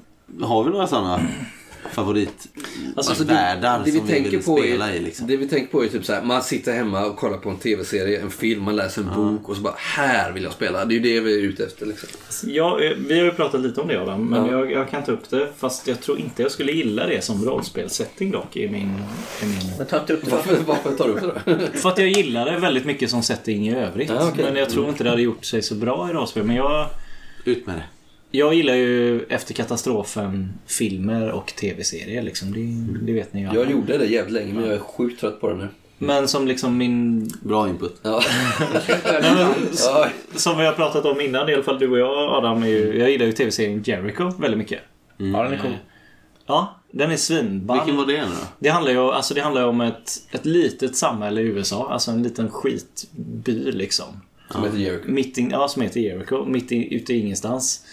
har 0.47 0.63
vi 0.63 0.69
några 0.69 0.87
sådana 0.87 1.21
favoritvärldar 1.97 2.95
Alltså, 2.95 3.23
det 3.23 3.81
vi 3.85 3.91
som 3.91 4.07
vi 4.07 4.13
tänker 4.13 4.31
vill 4.31 4.43
på 4.43 4.57
spela 4.57 4.89
är, 4.89 4.95
i. 4.95 4.99
Liksom. 4.99 5.27
Det 5.27 5.37
vi 5.37 5.47
tänker 5.47 5.71
på 5.71 5.83
är 5.83 5.87
typ 5.87 6.05
så 6.05 6.13
här, 6.13 6.21
man 6.21 6.43
sitter 6.43 6.73
hemma 6.73 7.05
och 7.05 7.15
kollar 7.15 7.37
på 7.37 7.49
en 7.49 7.57
tv-serie, 7.57 8.21
en 8.21 8.31
film, 8.31 8.63
man 8.63 8.75
läser 8.75 9.01
en 9.01 9.15
bok 9.15 9.49
och 9.49 9.55
så 9.55 9.61
bara 9.61 9.73
här 9.77 10.31
vill 10.31 10.43
jag 10.43 10.53
spela. 10.53 10.85
Det 10.85 10.93
är 10.93 10.95
ju 10.95 10.99
det 10.99 11.19
vi 11.19 11.33
är 11.39 11.43
ute 11.43 11.65
efter 11.65 11.85
liksom. 11.85 12.09
Ja, 12.43 12.81
eh, 12.81 12.91
vi 13.07 13.17
har 13.19 13.25
ju 13.25 13.31
pratat 13.31 13.61
lite 13.61 13.81
om 13.81 13.87
det 13.87 14.01
Adam, 14.01 14.25
men 14.25 14.45
Ja. 14.45 14.51
jag, 14.51 14.71
jag 14.71 14.89
kan 14.89 15.03
ta 15.03 15.11
upp 15.11 15.29
det. 15.29 15.49
Fast 15.57 15.87
jag 15.87 16.01
tror 16.01 16.19
inte 16.19 16.41
jag 16.41 16.51
skulle 16.51 16.71
gilla 16.71 17.07
det 17.07 17.23
som 17.23 17.45
rollspelssetting 17.45 18.31
dock 18.31 18.55
i 18.55 18.69
min... 18.69 18.81
I 19.41 19.45
min... 19.45 19.77
Men 19.77 19.87
ta 19.87 19.99
inte 19.99 20.13
upp 20.13 20.25
det. 20.25 20.31
Varför, 20.31 20.57
varför 20.65 20.91
tar 20.91 21.07
du 21.07 21.13
upp 21.13 21.45
det 21.45 21.55
då? 21.55 21.67
För 21.79 21.89
att 21.89 21.97
jag 21.97 22.07
gillar 22.07 22.45
det 22.51 22.59
väldigt 22.59 22.85
mycket 22.85 23.09
som 23.09 23.23
setting 23.23 23.67
i 23.67 23.75
övrigt. 23.75 24.09
Ja, 24.09 24.29
okej. 24.31 24.45
Men 24.45 24.55
jag 24.55 24.69
tror 24.69 24.89
inte 24.89 25.03
det 25.03 25.09
hade 25.09 25.21
gjort 25.21 25.45
sig 25.45 25.61
så 25.61 25.75
bra 25.75 26.09
i 26.09 26.13
rollspel. 26.13 26.43
Men 26.43 26.55
jag, 26.55 26.89
Ut 27.45 27.65
med 27.67 27.75
det. 27.75 27.83
Jag 28.31 28.53
gillar 28.53 28.73
ju 28.73 29.23
efter 29.23 29.53
katastrofen 29.53 30.53
filmer 30.65 31.31
och 31.31 31.47
tv-serier 31.47 32.21
liksom. 32.21 32.53
Det, 32.53 33.05
det 33.05 33.13
vet 33.13 33.33
ni 33.33 33.41
ju 33.41 33.47
alla. 33.47 33.59
Jag 33.59 33.71
gjorde 33.71 33.97
det 33.97 34.05
jävligt 34.05 34.33
länge 34.33 34.53
men 34.53 34.63
jag 34.63 34.73
är 34.73 34.79
sjukt 34.79 35.19
trött 35.19 35.41
på 35.41 35.49
det 35.49 35.55
nu. 35.55 35.67
Men 35.97 36.27
som 36.27 36.47
liksom 36.47 36.77
min... 36.77 37.27
Bra 37.41 37.69
input. 37.69 37.99
Ja. 38.01 38.23
Som 40.35 40.57
vi 40.57 40.65
har 40.65 40.73
pratat 40.73 41.05
om 41.05 41.21
innan, 41.21 41.49
i 41.49 41.53
alla 41.53 41.63
fall 41.63 41.79
du 41.79 41.91
och 41.91 41.99
jag 41.99 42.33
Adam, 42.33 42.63
är 42.63 42.67
ju, 42.67 42.99
jag 42.99 43.11
gillar 43.11 43.25
ju 43.25 43.31
tv-serien 43.31 43.83
Jericho 43.85 44.29
väldigt 44.39 44.57
mycket. 44.57 44.79
Ja, 45.17 45.43
den 45.43 45.53
är 45.53 45.57
cool. 45.57 45.77
Ja, 46.45 46.75
den 46.91 47.11
är 47.11 47.17
svinball. 47.17 47.77
Vilken 47.77 47.97
var 47.97 48.05
det 48.05 48.13
nu 48.13 48.27
då? 48.27 48.47
Det 48.59 48.69
handlar 48.69 48.91
ju, 48.91 48.99
alltså 48.99 49.33
det 49.33 49.41
handlar 49.41 49.61
ju 49.61 49.67
om 49.67 49.81
ett, 49.81 50.11
ett 50.31 50.45
litet 50.45 50.95
samhälle 50.95 51.41
i 51.41 51.43
USA. 51.43 51.89
Alltså 51.91 52.11
en 52.11 52.23
liten 52.23 52.49
skitby 52.49 53.71
liksom. 53.71 54.21
som 54.51 54.63
heter 54.63 54.77
Jericho. 54.77 55.11
Mitt 55.11 55.37
in, 55.37 55.49
ja, 55.49 55.67
som 55.67 55.81
heter 55.81 55.99
Jericho. 55.99 56.45
Mitt 56.45 56.71
i, 56.71 56.95
ute 56.95 57.13
i 57.13 57.19
ingenstans. 57.19 57.85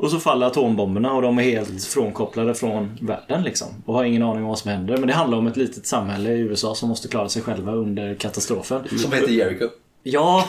Och 0.00 0.10
så 0.10 0.20
faller 0.20 0.46
atombomberna 0.46 1.12
och 1.12 1.22
de 1.22 1.38
är 1.38 1.42
helt 1.42 1.84
frånkopplade 1.84 2.54
från 2.54 2.98
världen 3.00 3.42
liksom. 3.42 3.68
Och 3.86 3.94
har 3.94 4.04
ingen 4.04 4.22
aning 4.22 4.42
om 4.42 4.48
vad 4.48 4.58
som 4.58 4.70
händer. 4.70 4.96
Men 4.96 5.06
det 5.08 5.14
handlar 5.14 5.38
om 5.38 5.46
ett 5.46 5.56
litet 5.56 5.86
samhälle 5.86 6.30
i 6.32 6.38
USA 6.38 6.74
som 6.74 6.88
måste 6.88 7.08
klara 7.08 7.28
sig 7.28 7.42
själva 7.42 7.72
under 7.72 8.14
katastrofen. 8.14 8.98
Som 8.98 9.12
heter 9.12 9.28
Jericho. 9.28 9.68
Ja, 10.02 10.44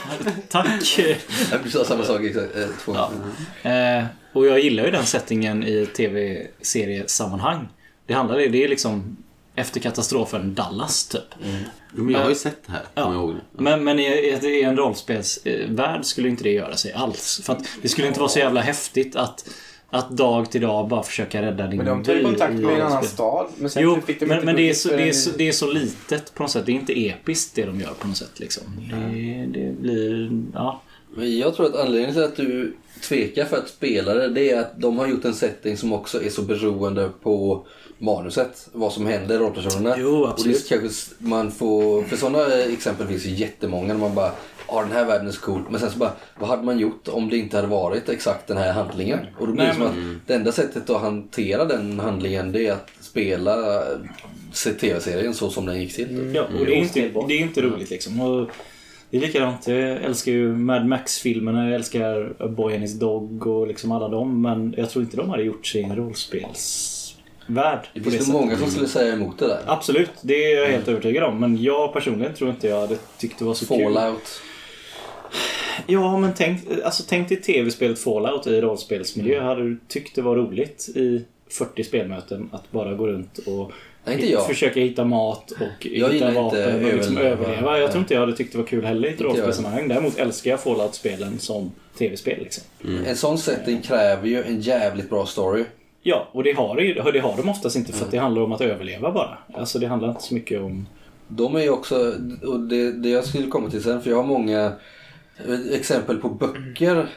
tack. 0.50 1.00
Du 1.64 1.70
sa 1.70 1.84
samma 1.84 2.04
sak 2.04 2.22
exakt. 2.24 2.56
eh, 2.58 2.64
Två. 2.86 2.96
Ja. 3.64 3.70
Eh, 3.72 4.06
och 4.34 4.48
jag 4.48 4.60
gillar 4.60 4.86
ju 4.86 4.92
den 4.92 5.06
settingen 5.06 5.64
i 5.64 5.86
tv-seriesammanhang. 5.98 7.68
Det 8.06 8.14
handlar 8.14 8.40
ju, 8.40 8.50
det 8.50 8.64
är 8.64 8.68
liksom 8.68 9.18
efter 9.56 9.80
katastrofen 9.80 10.54
Dallas 10.54 11.08
typ. 11.08 11.22
Jo, 11.98 12.04
men 12.04 12.14
jag 12.14 12.22
har 12.22 12.30
ju 12.30 12.36
sett 12.36 12.64
det 12.66 12.72
här, 12.72 12.82
Ja. 12.96 13.02
jag 13.02 13.14
ihåg. 13.14 13.36
Men, 13.52 13.84
men 13.84 14.00
i, 14.00 14.04
i, 14.04 14.64
en 14.64 14.78
rollspelsvärld 14.78 16.06
skulle 16.06 16.30
inte 16.30 16.44
det 16.44 16.52
göra 16.52 16.76
sig 16.76 16.94
alls. 16.94 17.42
För 17.44 17.54
att 17.54 17.68
det 17.82 17.90
skulle 17.90 18.08
inte 18.08 18.20
vara 18.20 18.30
så 18.30 18.40
jävla 18.40 18.62
häftigt 18.62 19.16
att, 19.16 19.50
att 19.90 20.10
dag 20.10 20.52
till 20.52 20.62
dag 20.62 20.88
bara 20.88 21.04
försöka 21.04 21.42
rädda 21.42 21.68
din 21.68 21.78
Men 21.78 21.86
de 21.86 22.04
tar 22.04 22.14
ju 22.14 22.20
by 22.20 22.26
kontakt 22.26 22.54
med 22.54 22.76
en 22.76 22.82
annan 22.82 23.04
stad. 23.04 23.48
Men 23.58 23.70
sen 23.70 23.84
Jo, 23.84 24.02
fick 24.06 24.20
de 24.20 24.26
men, 24.26 24.46
men 24.46 24.56
det, 24.56 24.70
är 24.70 24.74
så, 24.74 24.90
det, 24.90 25.10
är 25.10 25.14
så, 25.14 25.30
det 25.38 25.48
är 25.48 25.52
så 25.52 25.72
litet 25.72 26.34
på 26.34 26.44
något 26.44 26.52
sätt. 26.52 26.66
Det 26.66 26.72
är 26.72 26.74
inte 26.74 27.08
episkt 27.08 27.56
det 27.56 27.66
de 27.66 27.80
gör 27.80 27.94
på 28.00 28.08
något 28.08 28.18
sätt. 28.18 28.40
Liksom. 28.40 28.64
Det, 28.92 29.60
det 29.60 29.74
blir... 29.80 30.32
Ja. 30.54 30.82
Men 31.16 31.38
jag 31.38 31.56
tror 31.56 31.66
att 31.66 31.76
anledningen 31.76 32.14
till 32.14 32.24
att 32.24 32.36
du 32.36 32.76
tvekar 33.02 33.46
för 33.46 33.58
att 33.58 33.70
spela 33.70 34.14
det, 34.14 34.28
det 34.28 34.52
är 34.52 34.60
att 34.60 34.82
de 34.82 34.98
har 35.00 35.08
gjort 35.08 35.26
en 35.26 35.34
setting 35.34 35.78
som 35.78 35.94
också 35.94 36.24
är 36.24 36.30
så 36.30 36.42
beroende 36.42 37.10
på 37.24 37.66
manuset. 38.02 38.70
Vad 38.72 38.94
som 38.94 39.06
händer 39.06 39.36
i 39.36 39.38
rollpersonerna. 39.38 39.96
Jo, 40.00 40.10
Och 40.10 40.30
absolut. 40.30 40.70
det 40.70 40.80
kanske 40.80 41.16
man 41.18 41.52
får, 41.52 42.04
för 42.04 42.16
sådana 42.18 42.54
exempel 42.54 43.08
finns 43.08 43.26
ju 43.26 43.30
jättemånga 43.30 43.94
när 43.94 44.00
man 44.00 44.16
bara 44.16 44.32
Ja 44.72 44.82
den 44.82 44.92
här 44.92 45.06
världen 45.06 45.28
är 45.28 45.32
så 45.32 45.42
cool. 45.42 45.62
Men 45.70 45.80
sen 45.80 45.92
så 45.92 45.98
bara, 45.98 46.12
vad 46.40 46.50
hade 46.50 46.64
man 46.64 46.80
gjort 46.80 47.08
om 47.08 47.30
det 47.30 47.38
inte 47.38 47.58
hade 47.58 47.68
varit 47.68 48.10
exakt 48.10 48.48
den 48.48 48.58
här 48.58 48.74
handlingen? 48.74 49.20
Och 49.40 49.48
då 49.48 49.54
blir 49.54 49.66
det 49.66 49.74
som 49.74 49.84
att 49.84 49.96
det 50.28 50.34
enda 50.34 50.52
sättet 50.52 50.90
att 50.90 51.02
hantera 51.02 51.66
den 51.66 52.00
handlingen 52.00 52.52
det 52.52 52.68
är 52.68 52.72
att 52.72 52.92
spela 53.00 53.76
eh, 53.76 53.98
se 54.52 54.74
tv-serien 54.74 55.34
så 55.34 55.50
som 55.50 55.66
den 55.66 55.82
gick 55.82 55.96
till. 55.96 56.32
Ja, 56.36 56.44
och 56.60 56.66
det 56.66 56.72
är, 56.72 56.78
inte, 56.78 57.00
det 57.28 57.34
är 57.34 57.40
inte 57.40 57.62
roligt 57.62 57.90
liksom. 57.90 58.22
Och 58.22 58.50
det 59.10 59.18
är 59.18 59.22
likadant. 59.22 59.68
Jag 59.68 59.80
älskar 59.80 60.32
ju 60.32 60.56
Mad 60.56 60.86
Max-filmerna. 60.86 61.66
Jag 61.66 61.76
älskar 61.76 62.34
A 62.40 62.48
Boy 62.48 62.74
and 62.74 62.82
His 62.82 63.00
Dog 63.00 63.48
och 63.48 63.68
liksom 63.68 63.92
alla 63.92 64.08
dem. 64.08 64.42
Men 64.42 64.74
jag 64.78 64.90
tror 64.90 65.04
inte 65.04 65.18
de 65.18 65.30
hade 65.30 65.44
gjort 65.44 65.66
sig 65.66 65.82
i 65.82 65.86
rollspelsvärld. 67.56 67.88
Det 67.94 68.12
finns 68.12 68.28
det 68.28 68.34
många 68.34 68.58
som 68.58 68.72
skulle 68.72 68.88
säga 68.88 69.14
emot 69.14 69.40
det 69.40 69.48
där. 69.48 69.62
Absolut, 69.66 70.12
det 70.22 70.54
är 70.54 70.60
jag 70.60 70.68
helt 70.68 70.88
övertygad 70.88 71.24
om. 71.24 71.40
Men 71.40 71.64
jag 71.64 71.94
personligen 71.94 72.34
tror 72.34 72.50
inte 72.50 72.68
jag 72.68 72.82
hade 72.82 72.98
tyckt 73.18 73.40
det 73.40 73.46
var 73.46 73.54
så 73.54 73.66
kul. 73.66 73.84
Fallout. 73.84 74.42
Ja, 75.88 76.18
men 76.18 76.34
tänk, 76.38 76.62
alltså, 76.84 77.04
tänk 77.08 77.30
dig 77.30 77.42
tv-spelet 77.42 78.00
Fallout 78.00 78.48
i 78.48 78.62
rollspelsmiljö. 78.62 79.36
Mm. 79.36 79.48
Hade 79.48 79.64
du 79.64 79.80
tyckt 79.88 80.16
det 80.16 80.22
var 80.22 80.36
roligt 80.36 80.90
i 80.96 81.26
40 81.50 81.84
spelmöten 81.84 82.50
att 82.52 82.72
bara 82.72 82.94
gå 82.94 83.08
runt 83.08 83.38
och 83.38 83.72
Nej, 84.06 84.38
försöka 84.48 84.80
hitta 84.80 85.04
mat 85.04 85.52
och 85.52 85.86
Jag 85.86 86.10
hitta 86.10 86.32
vapen 86.32 86.86
och 86.86 86.94
liksom 86.94 87.18
överleva. 87.18 87.80
Jag 87.80 87.92
tror 87.92 88.02
inte 88.02 88.14
jag 88.14 88.22
hade 88.22 88.36
tyckt 88.36 88.52
det 88.52 88.58
var 88.58 88.66
kul 88.66 88.86
heller 88.86 89.10
i 89.10 89.14
ett 89.14 89.22
rollspelssammanhang. 89.22 89.88
Däremot 89.88 90.18
älskar 90.18 90.52
jag 90.52 90.60
Fallout-spelen 90.60 91.40
som 91.40 91.72
tv-spel. 91.98 92.40
Liksom. 92.40 92.64
En 93.06 93.16
sån 93.16 93.38
setting 93.38 93.82
kräver 93.82 94.28
ju 94.28 94.44
en 94.44 94.62
jävligt 94.62 95.10
bra 95.10 95.26
story. 95.26 95.64
Ja, 96.04 96.28
och 96.32 96.44
det 96.44 96.52
har, 96.52 96.76
det, 96.76 97.12
det 97.12 97.20
har 97.20 97.38
de 97.38 97.50
oftast 97.50 97.76
inte 97.76 97.94
för 97.94 98.06
att 98.06 98.12
det 98.12 98.18
handlar 98.18 98.42
om 98.42 98.52
att 98.52 98.62
överleva 98.62 99.12
bara. 99.12 99.38
Alltså 99.54 99.80
det 99.80 99.88
handlar 99.88 100.10
inte 100.10 100.24
så 100.24 100.34
mycket 100.34 100.62
om... 100.62 100.88
De 101.28 101.56
är 101.56 101.62
ju 101.62 101.70
också, 101.70 102.16
och 102.44 102.60
det, 102.60 102.92
det 102.92 103.10
jag 103.10 103.26
skulle 103.26 103.48
komma 103.48 103.70
till 103.70 103.84
sen, 103.84 104.02
för 104.02 104.10
jag 104.10 104.18
har 104.18 104.24
många 104.24 104.74
exempel 105.72 106.18
på 106.18 106.30
böcker 106.30 107.08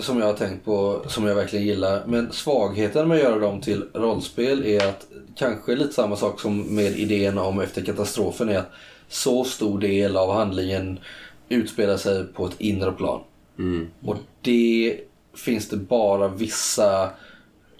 som 0.00 0.18
jag 0.18 0.26
har 0.26 0.34
tänkt 0.34 0.64
på, 0.64 1.02
som 1.06 1.26
jag 1.26 1.34
verkligen 1.34 1.66
gillar. 1.66 2.02
Men 2.06 2.32
svagheten 2.32 3.08
med 3.08 3.16
att 3.16 3.22
göra 3.22 3.38
dem 3.38 3.60
till 3.60 3.84
rollspel 3.94 4.66
är 4.66 4.88
att, 4.88 5.06
kanske 5.36 5.76
lite 5.76 5.92
samma 5.92 6.16
sak 6.16 6.40
som 6.40 6.60
med 6.60 6.98
idén 6.98 7.38
om 7.38 7.60
efter 7.60 7.82
katastrofen, 7.82 8.48
är 8.48 8.58
att 8.58 8.72
så 9.08 9.44
stor 9.44 9.80
del 9.80 10.16
av 10.16 10.32
handlingen 10.32 10.98
utspelar 11.48 11.96
sig 11.96 12.24
på 12.24 12.46
ett 12.46 12.60
inre 12.60 12.92
plan. 12.92 13.20
Mm. 13.58 13.88
Och 14.04 14.16
det 14.42 15.00
finns 15.34 15.68
det 15.68 15.76
bara 15.76 16.28
vissa 16.28 17.10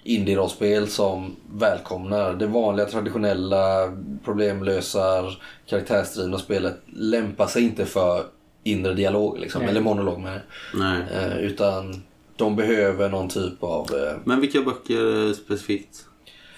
indie-rollspel 0.03 0.87
som 0.87 1.35
välkomnar. 1.53 2.33
Det 2.33 2.47
vanliga 2.47 2.85
traditionella 2.85 3.93
problemlösar 4.25 5.41
karaktärsdrivna 5.65 6.37
spelet 6.37 6.81
lämpar 6.95 7.47
sig 7.47 7.63
inte 7.63 7.85
för 7.85 8.23
inre 8.63 8.93
dialog 8.93 9.39
liksom, 9.39 9.61
eller 9.61 9.81
monolog 9.81 10.19
med 10.19 10.41
Nej. 10.73 11.01
eh, 11.13 11.37
Utan 11.37 12.03
de 12.35 12.55
behöver 12.55 13.09
någon 13.09 13.29
typ 13.29 13.63
av... 13.63 13.87
Eh, 13.95 14.17
Men 14.23 14.41
vilka 14.41 14.61
böcker 14.61 15.33
specifikt 15.33 16.05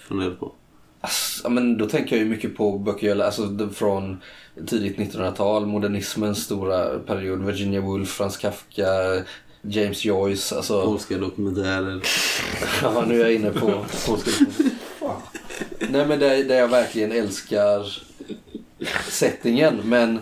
funderar 0.07 0.29
du 0.29 0.35
på? 0.35 0.51
ja, 1.43 1.49
men 1.49 1.77
då 1.77 1.89
tänker 1.89 2.15
jag 2.15 2.23
ju 2.25 2.29
mycket 2.29 2.57
på 2.57 2.77
böcker 2.77 3.19
alltså, 3.19 3.69
från 3.73 4.21
tidigt 4.67 4.97
1900-tal, 4.97 5.65
modernismens 5.65 6.43
stora 6.43 6.99
period, 6.99 7.45
Virginia 7.45 7.81
Woolf, 7.81 8.09
Frans 8.09 8.37
Kafka, 8.37 8.87
James 9.61 10.05
Joyce. 10.05 10.55
Alltså, 10.55 10.85
Polska 10.85 11.17
dokumentärer. 11.17 12.01
Ja, 12.81 13.05
nu 13.07 13.21
är 13.21 13.25
jag 13.25 13.33
inne 13.33 13.51
på 13.51 13.85
polska. 14.05 14.31
Nej 15.79 16.05
men 16.05 16.19
där, 16.19 16.43
där 16.43 16.55
jag 16.55 16.67
verkligen 16.67 17.11
älskar 17.11 18.03
settingen. 19.09 19.81
Men 19.83 20.19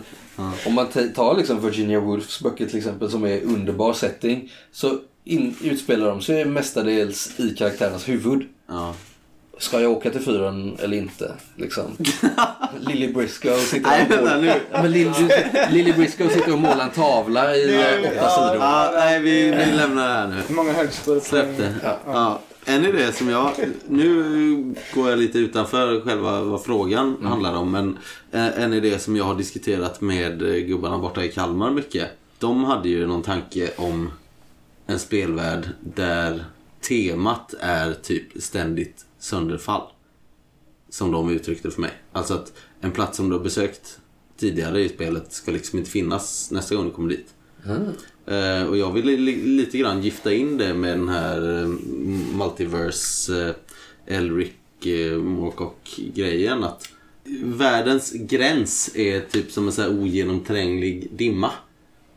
om 0.66 0.74
man 0.74 0.86
tar 1.14 1.36
liksom 1.36 1.60
Virginia 1.60 2.00
Woolfs 2.00 2.40
böcker 2.40 2.66
till 2.66 2.78
exempel 2.78 3.10
som 3.10 3.24
är 3.24 3.42
underbar 3.42 3.92
setting. 3.92 4.52
Så 4.72 4.98
in, 5.24 5.56
utspelar 5.62 6.06
de 6.06 6.20
sig 6.20 6.44
mestadels 6.44 7.40
i 7.40 7.50
karaktärernas 7.50 8.08
huvud. 8.08 8.48
Ja. 8.66 8.94
Ska 9.60 9.80
jag 9.80 9.92
åka 9.92 10.10
till 10.10 10.20
fyren 10.20 10.76
eller 10.78 10.96
inte? 10.96 11.32
Liksom. 11.56 11.96
Lily 12.80 13.12
Briscoe 13.12 13.58
sitter 13.58 13.90
Nej, 13.90 14.04
och 14.04 14.10
vänta 14.10 14.24
målar. 14.24 14.40
nu. 14.40 14.52
Ja, 14.72 14.82
men 14.82 14.92
Lily, 14.92 15.10
Lily 15.70 15.92
Briscoe 15.92 16.28
sitter 16.28 16.52
och 16.52 16.58
målar 16.58 16.84
en 16.84 16.90
tavla 16.90 17.56
i 17.56 17.74
eh, 17.74 18.10
åtta 18.12 18.30
sidor. 18.30 18.56
Ja, 18.56 18.90
nej, 18.94 19.20
vi, 19.20 19.50
vi 19.50 19.72
lämnar 19.76 20.08
det 20.08 20.14
här 20.14 20.28
nu. 20.28 20.36
Hur 20.48 20.54
många 20.54 20.72
högskolepoäng? 20.72 21.28
Släpp 21.28 21.56
det. 21.56 21.74
Ja. 22.06 22.40
En 22.64 22.84
idé 22.84 23.12
som 23.12 23.28
jag... 23.28 23.52
Nu 23.88 24.74
går 24.94 25.10
jag 25.10 25.18
lite 25.18 25.38
utanför 25.38 26.00
själva 26.00 26.40
vad 26.40 26.64
frågan 26.64 27.16
handlar 27.24 27.54
om. 27.54 27.70
Men 27.70 27.98
en, 28.30 28.52
en 28.52 28.72
idé 28.72 28.98
som 28.98 29.16
jag 29.16 29.24
har 29.24 29.34
diskuterat 29.34 30.00
med 30.00 30.42
eh, 30.42 30.54
gubbarna 30.54 30.98
borta 30.98 31.24
i 31.24 31.28
Kalmar 31.28 31.70
mycket. 31.70 32.08
De 32.38 32.64
hade 32.64 32.88
ju 32.88 33.06
någon 33.06 33.22
tanke 33.22 33.70
om 33.76 34.10
en 34.86 34.98
spelvärld 34.98 35.68
där 35.80 36.44
temat 36.88 37.54
är 37.60 37.92
typ 37.92 38.42
ständigt 38.42 39.04
sönderfall. 39.20 39.82
Som 40.88 41.12
de 41.12 41.30
uttryckte 41.30 41.70
för 41.70 41.80
mig. 41.80 41.90
Alltså 42.12 42.34
att 42.34 42.52
en 42.80 42.92
plats 42.92 43.16
som 43.16 43.28
du 43.28 43.36
har 43.36 43.42
besökt 43.44 43.98
tidigare 44.36 44.80
i 44.80 44.88
spelet 44.88 45.32
ska 45.32 45.50
liksom 45.50 45.78
inte 45.78 45.90
finnas 45.90 46.50
nästa 46.50 46.74
gång 46.74 46.84
du 46.84 46.90
kommer 46.90 47.08
dit. 47.08 47.34
Eh, 48.26 48.62
och 48.68 48.76
jag 48.76 48.92
ville 48.92 49.16
li- 49.16 49.46
lite 49.46 49.78
grann 49.78 50.02
gifta 50.02 50.32
in 50.32 50.58
det 50.58 50.74
med 50.74 50.98
den 50.98 51.08
här 51.08 51.62
eh, 51.62 51.68
multiverse 52.36 53.48
eh, 54.06 54.16
Elric 54.16 54.50
eh, 54.86 55.18
Moorcock-grejen. 55.18 56.64
Att 56.64 56.88
världens 57.44 58.12
gräns 58.12 58.90
är 58.96 59.20
typ 59.20 59.50
som 59.52 59.66
en 59.66 59.72
så 59.72 59.82
här 59.82 60.00
ogenomtränglig 60.00 61.08
dimma. 61.16 61.50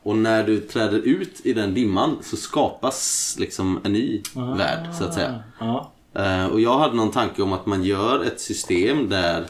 Och 0.03 0.17
när 0.17 0.43
du 0.47 0.59
träder 0.59 0.99
ut 0.99 1.41
i 1.43 1.53
den 1.53 1.73
dimman 1.73 2.17
så 2.23 2.37
skapas 2.37 3.35
liksom 3.39 3.79
en 3.83 3.93
ny 3.93 4.21
värld 4.57 4.95
så 4.97 5.03
att 5.03 5.13
säga. 5.13 5.43
Ja. 5.59 5.92
Eh, 6.15 6.45
och 6.45 6.61
jag 6.61 6.77
hade 6.77 6.95
någon 6.95 7.11
tanke 7.11 7.41
om 7.41 7.53
att 7.53 7.65
man 7.65 7.83
gör 7.83 8.23
ett 8.23 8.39
system 8.39 9.09
där, 9.09 9.45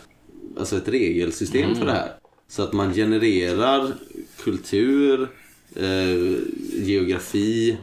alltså 0.60 0.78
ett 0.78 0.88
regelsystem 0.88 1.76
för 1.76 1.86
det 1.86 1.92
här. 1.92 2.12
Så 2.48 2.64
att 2.64 2.74
man 2.74 2.94
genererar 2.94 3.94
kultur, 4.44 5.30
eh, 5.76 6.38
geografi, 6.84 7.78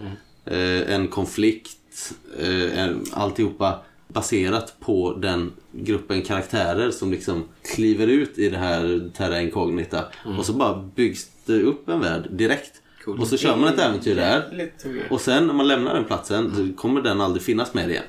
eh, 0.45 0.95
en 0.95 1.09
konflikt, 1.09 2.13
eh, 2.39 2.89
alltihopa 3.13 3.81
baserat 4.09 4.75
på 4.81 5.13
den 5.13 5.53
gruppen 5.73 6.23
karaktärer 6.23 6.91
som 6.91 7.11
liksom 7.11 7.45
kliver 7.75 8.07
ut 8.07 8.39
i 8.39 8.49
det 8.49 8.59
här 8.59 9.11
terra 9.17 9.41
incognita. 9.41 10.05
Och 10.39 10.47
så 10.47 10.53
bara 10.53 10.83
byggs 10.95 11.31
det 11.47 11.63
upp 11.63 11.89
en 11.89 12.01
värld 12.01 12.29
direkt. 12.31 12.73
Och 13.19 13.27
så 13.27 13.37
kör 13.37 13.57
man 13.57 13.69
ett 13.75 13.81
äventyr 13.81 14.17
där. 14.17 14.71
Och 15.11 15.21
sen 15.21 15.47
när 15.47 15.55
man 15.55 15.69
lämnar 15.69 15.95
den 15.95 16.05
platsen 16.05 16.53
så 16.57 16.81
kommer 16.83 17.01
den 17.03 17.21
aldrig 17.21 17.43
finnas 17.43 17.75
med 17.75 17.91
igen. 17.91 18.03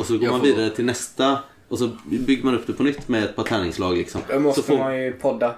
Och 0.00 0.06
så 0.06 0.12
går 0.12 0.22
Jag 0.24 0.30
man 0.30 0.40
får- 0.40 0.46
vidare 0.46 0.70
till 0.70 0.84
nästa 0.84 1.38
och 1.68 1.78
så 1.78 1.90
bygger 2.10 2.44
man 2.44 2.54
upp 2.54 2.66
det 2.66 2.72
på 2.72 2.82
nytt 2.82 3.08
med 3.08 3.24
ett 3.24 3.36
par 3.36 3.42
tärningslag 3.44 3.96
liksom. 3.96 4.20
Då 4.32 4.40
måste 4.40 4.60
så 4.62 4.66
får, 4.66 4.78
man 4.78 4.98
ju 5.02 5.12
podda. 5.12 5.54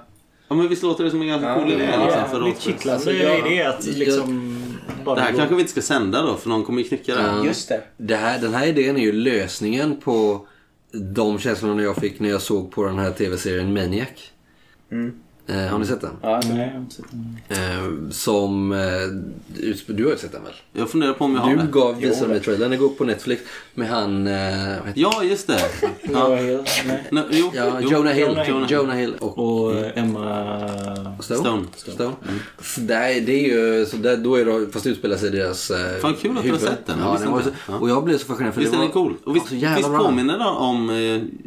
Ja 0.49 0.57
men 0.57 0.69
visst 0.69 0.83
låter 0.83 1.05
det 1.05 1.11
som 1.11 1.23
en 1.23 1.29
ganska 1.29 1.49
Ja, 1.49 1.55
cool 1.55 1.73
idé 1.73 1.89
ja, 1.93 2.05
liksom, 2.05 2.21
ja. 2.21 2.29
för 2.29 2.37
Lite 2.41 2.51
rollspel. 2.51 2.73
kittlande 2.73 2.95
Alltså, 2.95 3.13
jag- 3.13 3.47
idé 3.53 3.63
att 3.63 3.87
liksom... 3.87 4.59
Det 5.05 5.21
här 5.21 5.33
kanske 5.33 5.55
vi 5.55 5.61
inte 5.61 5.73
ska 5.73 5.83
sända 5.83 6.23
då 6.23 6.35
för 6.37 6.49
någon 6.49 6.65
kommer 6.65 6.83
ju 6.83 6.89
knycka 6.89 7.15
det. 7.15 7.23
Ja. 7.23 7.45
Just 7.45 7.69
det. 7.69 7.81
Det 7.97 8.17
här, 8.17 8.39
den 8.39 8.55
här 8.55 8.67
idén 8.67 8.97
är 8.97 9.01
ju 9.01 9.13
lösningen 9.13 9.97
på 10.01 10.47
de 10.93 11.39
känslorna 11.39 11.83
jag 11.83 11.97
fick 11.97 12.21
när 12.21 12.29
jag 12.29 12.43
såg 12.43 12.71
på 12.71 12.85
den 12.85 12.99
här 12.99 13.11
tv-serien 13.11 13.75
Maniac. 13.75 14.09
Mm. 14.93 15.13
Eh, 15.47 15.57
har 15.57 15.79
ni 15.79 15.87
sett 15.87 16.01
den? 16.01 16.11
Ja, 16.23 16.41
Nej, 16.49 16.59
jag 16.59 16.69
har 16.73 16.79
inte 16.81 16.95
sett 16.95 17.05
den. 17.11 17.39
Eh, 17.49 18.11
som... 18.11 18.73
Eh, 18.73 18.79
du 19.87 20.05
har 20.05 20.11
ju 20.11 20.17
sett 20.19 20.33
den 20.33 20.45
väl? 20.45 20.53
Jag 20.73 20.91
funderar 20.91 21.13
på 21.13 21.25
om 21.25 21.35
jag 21.35 21.41
har 21.43 21.51
Du 21.51 21.57
det. 21.57 21.67
gav, 21.73 21.97
visade 22.01 22.29
mig 22.29 22.41
trailern. 22.41 22.71
Den 22.71 22.79
går 22.79 22.87
upp 22.87 22.99
på 22.99 23.05
Netflix 23.05 23.43
med 23.75 23.89
han... 23.89 24.27
Eh, 24.27 24.33
vad 24.79 24.89
heter 24.89 24.93
Ja, 24.95 25.23
just 25.25 25.47
det. 25.47 25.61
Ja, 26.13 26.35
helt, 26.35 26.71
nej. 27.11 27.25
Jo, 27.31 27.51
Ja, 27.55 27.79
jo, 27.81 27.89
Jonah 27.91 28.13
Hill. 28.13 28.39
Jonah 28.49 28.73
Jonah 28.73 28.97
Hill. 28.97 29.11
Hill. 29.11 29.15
och, 29.21 29.39
Och 29.63 29.75
Emma... 29.99 31.17
Stone. 31.21 31.39
Stone. 31.39 31.65
Stone. 31.95 32.13
Så 32.63 32.81
där, 32.81 33.21
det 33.21 33.33
är 33.33 33.53
ju, 33.79 33.87
så 33.87 33.97
där, 33.97 34.17
då 34.17 34.37
är 34.37 34.45
det, 34.45 34.73
fast 34.73 34.85
det 34.85 34.91
utspelar 34.91 35.17
sig 35.17 35.29
i 35.29 35.31
deras 35.37 35.71
eh, 35.71 35.77
Fan, 36.01 36.15
kul 36.15 36.31
att 36.31 36.43
du 36.43 36.51
har 36.51 36.59
huvud. 36.59 36.61
sett 36.61 36.87
den. 36.87 36.99
Ja, 37.01 37.17
den 37.21 37.33
var 37.33 37.43
Ja. 37.69 37.75
Och 37.79 37.91
jag 37.91 38.05
blev 38.05 38.19
så 38.19 38.27
fascinerad 38.27 38.55
för 38.55 38.61
Visst 38.61 38.73
det 38.73 38.77
är 38.77 38.79
var 38.79 38.85
den 38.85 38.93
cool? 38.93 39.15
Och 39.25 39.37
visst, 39.37 39.49
så 39.49 39.55
jävla 39.55 39.89
visst 39.89 40.05
påminner 40.07 40.39
den 40.39 40.47
om 40.47 40.91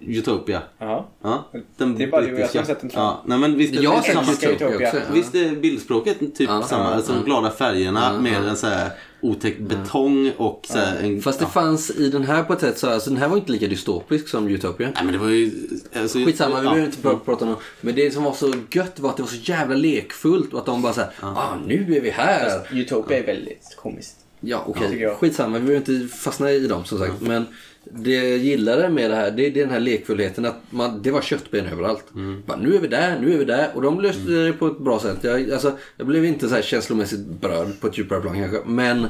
Utopia? 0.08 0.62
Ja. 0.80 1.08
Ja, 1.24 1.46
den 1.78 1.96
Det 1.98 2.04
är 2.04 2.12
bara 2.12 2.22
du 2.22 2.34
och 2.34 2.40
jag 2.40 2.50
som 2.50 2.58
har 2.60 2.66
sett 2.66 2.82
den, 2.82 2.90
tror 2.90 3.04
jag. 3.04 3.12
Ja, 3.12 3.22
nej, 3.26 3.38
men 3.38 3.58
visst 3.58 3.76
är 3.76 3.85
Jag 3.86 3.92
har 4.24 4.34
sett 4.34 4.44
Utopia. 4.44 4.88
Också. 4.88 4.98
ja. 4.98 5.04
Visst 5.14 5.36
är 5.36 5.56
bildspråket 5.56 6.20
typ 6.20 6.50
Ja, 6.50 6.64
samma? 6.64 6.84
ja, 6.84 6.90
alltså 6.96 7.14
de 7.14 7.24
glada 7.24 7.52
färgerna 7.52 8.12
Ja, 8.14 8.22
med 8.22 8.44
ja. 8.44 8.50
en 8.50 8.56
så 8.58 8.68
här 8.68 8.90
otäck 9.22 9.60
betong 9.60 10.32
och 10.38 10.66
så 10.70 10.78
här 10.78 11.00
en... 11.04 11.22
Fast 11.22 11.40
det 11.40 11.46
ja. 11.46 11.50
fanns 11.50 11.90
i 11.90 12.10
den 12.10 12.24
här 12.24 12.44
på 12.44 12.54
ett 12.54 12.60
sätt 12.60 12.78
så 12.80 12.90
alltså 12.90 13.10
den 13.10 13.20
här 13.20 13.28
var 13.28 13.38
inte 13.38 13.52
lika 13.52 13.68
dystopisk 13.68 14.28
som 14.28 14.48
Utopia. 14.48 14.88
Nej 14.96 15.04
men 15.04 15.14
det 15.14 15.20
var 15.20 15.30
ju... 15.30 15.52
Alltså, 15.96 16.18
Skitsamma, 16.26 16.60
vi 16.60 16.66
ja. 16.66 16.72
behöver 16.72 16.86
inte 16.86 17.08
pra- 17.08 17.20
prata 17.20 17.46
om 17.46 17.52
det. 17.52 17.58
Men 17.82 17.96
det 17.96 18.12
som 18.14 18.24
var 18.24 18.34
så 18.34 18.54
gött 18.72 19.00
var 19.00 19.10
att 19.10 19.18
det 19.18 19.24
var 19.24 19.30
så 19.30 19.36
jävla 19.52 19.76
lekfullt 19.76 20.54
och 20.54 20.60
att 20.60 20.66
de 20.66 20.82
bara 20.82 20.94
såhär, 20.94 21.10
ah 21.22 21.56
nu 21.68 21.96
är 21.96 22.02
vi 22.02 22.10
här. 22.10 22.68
Utopia 22.72 23.18
är 23.18 23.26
väldigt 23.26 23.76
komiskt. 23.82 24.16
Ja 24.40 24.64
okej, 24.68 25.02
jag. 25.02 25.18
skitsamma, 25.18 25.58
vi 25.60 25.66
behöver 25.66 25.92
inte 25.92 26.16
fastna 26.16 26.52
i 26.52 26.68
dem 26.68 26.86
som 26.86 27.00
sagt. 27.00 27.22
Men 27.22 27.46
det 27.92 28.12
jag 28.30 28.38
gillade 28.38 28.90
med 28.90 29.10
det 29.10 29.16
här, 29.16 29.32
det, 29.32 29.50
det 29.50 29.60
är 29.60 29.64
den 29.64 29.74
här 29.74 29.80
lekfullheten 29.80 30.46
att 30.46 30.56
man, 30.70 31.02
det 31.02 31.12
var 31.12 31.22
köttben 31.22 31.66
överallt. 31.66 32.06
Bara, 32.46 32.58
nu 32.58 32.76
är 32.76 32.80
vi 32.80 32.88
där, 32.88 33.20
nu 33.22 33.34
är 33.34 33.38
vi 33.38 33.46
där. 33.46 33.70
Och 33.74 33.82
de 33.82 34.02
löste 34.02 34.32
det 34.32 34.54
på 34.54 34.68
ett 34.68 34.80
bra 34.80 35.00
sätt. 35.00 35.18
Jag, 35.22 35.52
alltså, 35.52 35.78
jag 35.98 36.08
blev 36.08 36.26
inte 36.26 36.50
så 36.50 36.56
här 36.56 36.62
känslomässigt 36.62 37.20
berörd 37.26 37.68
på 37.82 37.88
ett 37.88 37.98
djupare 37.98 38.22
plan 38.22 38.36
kanske. 38.40 38.60
Men 38.66 39.08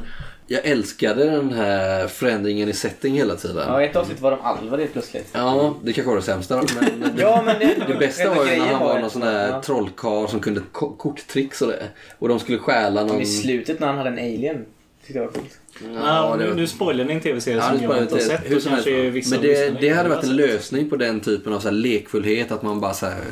jag 0.47 0.65
älskade 0.65 1.25
den 1.25 1.53
här 1.53 2.07
förändringen 2.07 2.69
i 2.69 2.73
setting 2.73 3.15
hela 3.15 3.35
tiden. 3.35 3.63
Ja, 3.67 3.81
ett 3.81 3.95
avsnitt 3.95 4.21
var 4.21 4.31
de 4.31 4.41
alver 4.41 4.77
helt 4.77 4.93
plötsligt. 4.93 5.27
Ja, 5.33 5.75
det 5.83 5.93
kanske 5.93 6.09
var 6.09 6.15
det 6.17 6.21
sämsta 6.23 6.55
då, 6.61 6.63
men 6.81 7.11
Ja, 7.17 7.43
men 7.45 7.59
det, 7.59 7.75
det 7.87 7.95
bästa 7.99 8.33
var 8.33 8.45
ju 8.45 8.57
när 8.59 8.65
han 8.67 8.83
var 8.87 8.99
någon 8.99 9.09
sån 9.09 9.21
där 9.21 9.47
Ja. 9.49 9.61
trollkarl 9.61 10.27
som 10.27 10.39
kunde 10.39 10.61
ko- 10.71 10.95
korttricks 10.95 11.61
och 11.61 11.67
det. 11.67 11.83
Och 12.19 12.27
de 12.29 12.39
skulle 12.39 12.57
stjäla 12.57 13.03
någon... 13.05 13.21
I 13.21 13.25
slutet 13.25 13.79
när 13.79 13.87
han 13.87 13.97
hade 13.97 14.09
en 14.09 14.17
alien. 14.17 14.65
Tyckte 15.05 15.19
jag 15.19 15.25
var 15.25 15.31
coolt. 15.33 15.59
Ja, 15.95 16.35
nu, 16.39 16.53
nu 16.53 16.67
spoilar 16.67 17.05
ni 17.05 17.13
en 17.13 17.21
tv-serie 17.21 17.57
Ja, 17.57 17.69
som 17.69 17.81
jag 17.83 18.01
inte 18.01 18.15
har 18.15 18.19
sett. 18.21 18.51
hur 18.51 18.59
som 18.59 18.71
helst. 18.71 19.31
Men 19.31 19.41
det, 19.41 19.81
det 19.81 19.89
hade 19.89 20.09
varit 20.09 20.23
en 20.23 20.35
lösning 20.35 20.89
på 20.89 20.95
den 20.95 21.19
typen 21.19 21.53
av 21.53 21.59
så 21.59 21.71
lekfullhet. 21.71 22.51
Att 22.51 22.61
man 22.61 22.79
bara 22.79 22.93
så 22.93 23.05
här, 23.05 23.23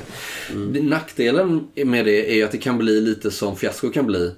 Nackdelen 0.82 1.68
med 1.76 2.06
det 2.06 2.40
är 2.40 2.45
att 2.45 2.52
det 2.52 2.57
kan 2.57 2.78
bli 2.78 3.02
lite 3.02 3.32
som 3.32 3.56
fiasko 3.56 3.90
kan 3.90 4.06
bli. 4.06 4.36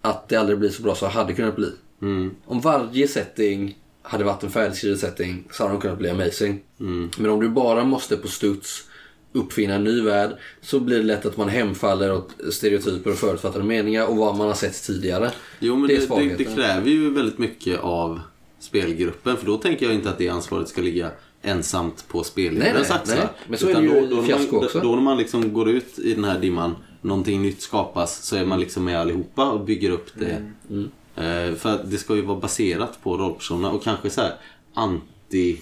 Att 0.00 0.28
det 0.28 0.36
aldrig 0.36 0.58
blir 0.58 0.70
så 0.70 0.82
bra 0.82 0.94
som 0.94 1.08
det 1.08 1.14
hade 1.14 1.32
kunnat 1.32 1.56
bli. 1.56 1.70
Mm. 2.02 2.34
Om 2.44 2.60
varje 2.60 3.08
setting 3.08 3.78
hade 4.02 4.24
varit 4.24 4.42
en 4.42 4.50
färdigskriven 4.50 4.98
setting 4.98 5.44
så 5.50 5.62
hade 5.62 5.74
de 5.74 5.80
kunnat 5.80 5.98
bli 5.98 6.10
amazing. 6.10 6.60
Mm. 6.80 7.10
Men 7.18 7.30
om 7.30 7.40
du 7.40 7.48
bara 7.48 7.84
måste 7.84 8.16
på 8.16 8.28
studs 8.28 8.84
uppfinna 9.32 9.74
en 9.74 9.84
ny 9.84 10.00
värld 10.00 10.30
så 10.60 10.80
blir 10.80 10.96
det 10.98 11.04
lätt 11.04 11.26
att 11.26 11.36
man 11.36 11.48
hemfaller 11.48 12.12
åt 12.12 12.30
stereotyper 12.52 13.10
och 13.10 13.18
förutfattade 13.18 13.64
meningar 13.64 14.06
och 14.06 14.16
vad 14.16 14.36
man 14.36 14.46
har 14.46 14.54
sett 14.54 14.82
tidigare. 14.82 15.30
Jo 15.60 15.76
men 15.76 15.88
Det 15.88 15.96
är 15.96 16.18
det, 16.20 16.28
det, 16.28 16.36
det 16.36 16.44
kräver 16.44 16.90
ju 16.90 17.10
väldigt 17.14 17.38
mycket 17.38 17.80
av 17.80 18.20
spelgruppen 18.58 19.36
för 19.36 19.46
då 19.46 19.56
tänker 19.56 19.86
jag 19.86 19.94
inte 19.94 20.10
att 20.10 20.18
det 20.18 20.28
ansvaret 20.28 20.68
ska 20.68 20.80
ligga 20.80 21.10
ensamt 21.42 22.08
på 22.08 22.24
spelledarens 22.24 22.90
axlar. 22.90 23.28
Men 23.48 23.58
så 23.58 23.66
är 23.66 23.70
Utan 23.70 23.82
det 23.82 23.88
ju 23.88 24.06
då, 24.06 24.16
då, 24.16 24.22
i 24.22 24.26
fiasko 24.26 24.56
man, 24.56 24.64
också. 24.64 24.80
Då 24.80 24.94
när 24.94 25.02
man 25.02 25.16
liksom 25.16 25.52
går 25.52 25.70
ut 25.70 25.98
i 25.98 26.14
den 26.14 26.24
här 26.24 26.38
dimman, 26.38 26.76
någonting 27.00 27.42
nytt 27.42 27.62
skapas, 27.62 28.22
så 28.24 28.36
är 28.36 28.44
man 28.44 28.60
liksom 28.60 28.84
med 28.84 29.00
allihopa 29.00 29.50
och 29.50 29.64
bygger 29.64 29.90
upp 29.90 30.10
det. 30.14 30.52
Mm. 30.70 30.90
Eh, 31.16 31.56
för 31.56 31.84
det 31.84 31.98
ska 31.98 32.14
ju 32.14 32.22
vara 32.22 32.38
baserat 32.38 33.02
på 33.02 33.16
rollpersonerna 33.16 33.70
och 33.70 33.82
kanske 33.82 34.10
så 34.10 34.20
här 34.20 34.34
anti 34.74 35.60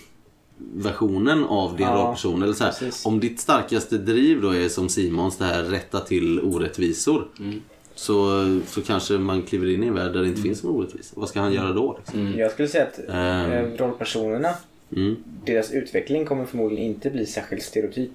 versionen 0.75 1.45
av 1.45 1.77
din 1.77 1.87
Ja, 1.87 1.95
rollperson. 1.95 2.43
Eller 2.43 2.53
så 2.53 2.65
här, 2.65 2.75
om 3.05 3.21
ditt 3.21 3.41
starkaste 3.41 3.99
driv 3.99 4.41
då 4.43 4.55
är 4.55 4.69
som 4.69 4.89
Simons, 4.89 5.37
det 5.37 5.45
här 5.45 5.63
rätta 5.63 6.01
till 6.01 6.41
orättvisor. 6.41 7.29
Mm. 7.41 7.61
Så, 7.95 8.45
så 8.67 8.83
kanske 8.83 9.19
man 9.19 9.43
kliver 9.43 9.69
in 9.69 9.85
i 9.85 9.87
en 9.87 9.95
värld 9.95 10.13
där 10.13 10.21
det 10.21 10.29
inte 10.29 10.43
finns 10.43 10.63
någon 10.63 10.77
orättvisa. 10.77 11.13
Vad 11.17 11.29
ska 11.29 11.41
han 11.41 11.53
göra 11.53 11.73
då? 11.73 11.97
Liksom? 11.99 12.35
Jag 12.39 12.53
skulle 12.53 12.69
säga 12.69 12.85
att 12.85 12.99
Ehm. 13.09 13.53
eh, 13.53 13.63
rollpersonerna, 13.79 14.49
Mm. 14.97 15.17
deras 15.47 15.71
utveckling 15.73 16.25
kommer 16.25 16.45
förmodligen 16.45 16.85
inte 16.85 17.11
bli 17.11 17.27
särskilt 17.27 17.63
stereotyp. 17.63 18.11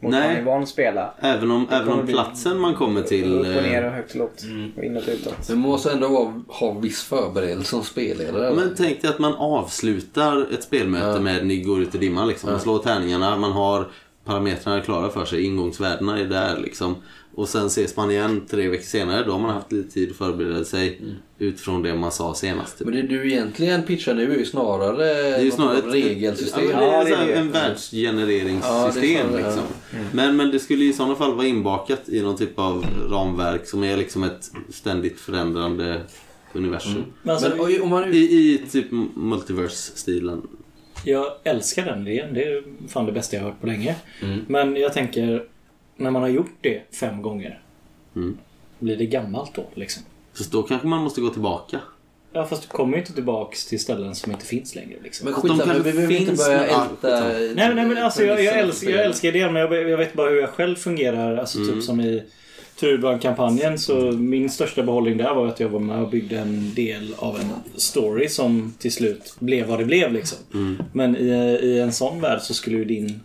Mot 0.00 0.10
Nej. 0.10 0.20
vad 0.20 0.28
man 0.30 0.36
är 0.36 0.44
van 0.44 0.62
att 0.62 0.68
spela. 0.68 1.14
Även 1.20 1.50
om, 1.50 1.66
även 1.70 1.88
om 1.88 2.06
platsen 2.06 2.58
man 2.58 2.74
kommer 2.74 3.02
till... 3.02 3.32
Upp 3.34 3.56
och 3.56 3.62
ner 3.62 3.82
eh, 3.82 3.88
och 3.88 3.94
högt 3.94 4.10
och 4.10 4.16
lågt. 4.16 4.42
Och 4.76 4.84
inåt 4.84 5.02
och 5.08 5.14
utåt. 5.14 5.48
Man 5.48 5.58
måste 5.58 5.92
ändå 5.92 6.08
vara, 6.08 6.42
ha 6.48 6.72
viss 6.72 7.02
förberedelse 7.02 7.70
som 7.70 7.82
spelledare. 7.84 8.46
eller? 8.46 8.56
Men 8.56 8.74
tänk 8.76 9.02
dig 9.02 9.10
att 9.10 9.18
man 9.18 9.34
avslutar 9.34 10.46
ett 10.54 10.62
spelmöte 10.62 11.06
Ja. 11.06 11.20
med 11.20 11.46
ni 11.46 11.56
går 11.60 11.82
ut 11.82 11.94
i 11.94 11.98
dimman. 11.98 12.28
Liksom. 12.28 12.50
Man 12.50 12.60
slår 12.60 12.78
tärningarna, 12.78 13.36
man 13.36 13.52
har 13.52 13.88
parametrarna 14.24 14.80
klara 14.80 15.10
för 15.10 15.24
sig, 15.24 15.44
ingångsvärdena 15.44 16.18
är 16.20 16.24
där. 16.24 16.58
Liksom. 16.58 16.96
Och 17.36 17.48
sen 17.48 17.66
ses 17.66 17.96
man 17.96 18.10
igen 18.10 18.46
tre 18.50 18.68
veckor 18.68 18.84
senare. 18.84 19.24
Då 19.24 19.32
har 19.32 19.38
man 19.38 19.50
haft 19.50 19.72
lite 19.72 19.90
tid 19.90 20.10
att 20.10 20.16
förbereda 20.16 20.64
sig 20.64 21.00
utifrån 21.38 21.82
det 21.82 21.94
man 21.94 22.12
sa 22.12 22.34
senast. 22.34 22.78
Typ. 22.78 22.86
Men 22.86 22.96
det 22.96 23.02
du 23.02 23.32
egentligen 23.32 23.82
pitchar 23.82 24.14
nu 24.14 24.34
är 24.34 24.38
ju 24.38 24.44
snarare, 24.44 24.96
Det 25.04 25.36
är 25.36 25.42
ju 25.42 25.50
snarare 25.50 25.78
av 25.78 25.88
regelsystem. 25.88 26.70
Ja, 26.70 26.78
det 26.78 26.84
är, 26.84 26.92
Ja, 26.92 27.04
det 27.04 27.32
är 27.32 27.40
en 27.40 27.50
världsgenereringssystem. 27.50 29.26
Ja, 29.32 29.36
liksom. 29.36 29.62
men, 30.12 30.36
men 30.36 30.50
det 30.50 30.58
skulle 30.58 30.84
i 30.84 30.92
sådana 30.92 31.14
fall 31.14 31.34
vara 31.34 31.46
inbakat 31.46 32.08
i 32.08 32.22
någon 32.22 32.36
typ 32.36 32.58
av 32.58 32.86
ramverk 33.10 33.66
som 33.66 33.84
är 33.84 33.96
liksom 33.96 34.24
ett 34.24 34.50
ständigt 34.70 35.20
förändrande 35.20 36.00
universum. 36.52 37.04
Men 37.22 37.32
alltså, 37.32 37.56
Men 37.56 37.82
om 37.82 37.88
man 37.88 38.12
I, 38.12 38.16
I 38.16 38.62
typ 38.72 38.86
multiverse-stilen. 39.14 40.42
Jag 41.04 41.26
älskar 41.44 41.84
den 41.84 42.06
idén. 42.06 42.34
Det 42.34 42.44
är 42.44 42.62
fan 42.88 43.06
det 43.06 43.12
bästa 43.12 43.36
jag 43.36 43.42
har 43.42 43.50
hört 43.50 43.60
på 43.60 43.66
länge. 43.66 43.96
Mm. 44.22 44.40
Men 44.48 44.76
jag 44.76 44.92
tänker, 44.92 45.44
när 45.96 46.10
man 46.10 46.22
har 46.22 46.28
gjort 46.28 46.56
det 46.60 46.82
fem 46.94 47.22
gånger. 47.22 47.60
Mm. 48.16 48.38
Blir 48.78 48.96
det 48.96 49.06
gammalt 49.06 49.54
då 49.54 49.64
liksom? 49.74 50.02
Så 50.32 50.44
då 50.50 50.62
kanske 50.62 50.86
man 50.88 51.02
måste 51.02 51.20
gå 51.20 51.28
tillbaka. 51.28 51.80
Ja 52.32 52.46
fast 52.46 52.62
du 52.62 52.68
kommer 52.68 52.92
ju 52.92 53.00
inte 53.00 53.12
tillbaks 53.12 53.66
till 53.66 53.80
ställen 53.80 54.14
som 54.14 54.32
inte 54.32 54.44
finns 54.44 54.74
längre 54.74 54.96
liksom. 55.02 55.24
Men 55.24 55.34
skitsamma, 55.34 55.74
vi 55.74 55.92
behöver 55.92 56.14
inte 56.14 56.32
börja 56.32 56.64
älta... 56.64 57.28
Nej, 57.28 57.74
nej 57.74 57.86
men 57.86 57.98
alltså 57.98 58.24
jag, 58.24 58.44
jag, 58.44 58.58
älskar, 58.58 58.90
jag 58.90 59.04
älskar 59.04 59.28
idén 59.28 59.52
men 59.52 59.62
jag, 59.62 59.90
jag 59.90 59.98
vet 59.98 60.14
bara 60.14 60.30
hur 60.30 60.40
jag 60.40 60.50
själv 60.50 60.76
fungerar. 60.76 61.36
Alltså 61.36 61.58
Mm. 61.58 61.74
typ 61.74 61.82
som 61.82 62.00
i 62.00 62.22
Turban-kampanjen 62.80 63.78
så 63.78 63.94
min 64.12 64.50
största 64.50 64.82
behållning 64.82 65.16
där 65.16 65.34
var 65.34 65.46
att 65.46 65.60
jag 65.60 65.68
var 65.68 65.80
med 65.80 66.02
och 66.02 66.10
byggde 66.10 66.38
en 66.38 66.74
del 66.74 67.14
av 67.18 67.40
en 67.40 67.50
story 67.76 68.28
som 68.28 68.74
till 68.78 68.92
slut 68.92 69.34
blev 69.38 69.66
vad 69.66 69.78
det 69.78 69.84
blev 69.84 70.12
liksom. 70.12 70.38
Mm. 70.54 70.82
Men 70.92 71.16
i, 71.16 71.28
i 71.62 71.80
en 71.80 71.92
sån 71.92 72.20
värld 72.20 72.40
så 72.40 72.54
skulle 72.54 72.76
ju 72.76 72.84
din 72.84 73.20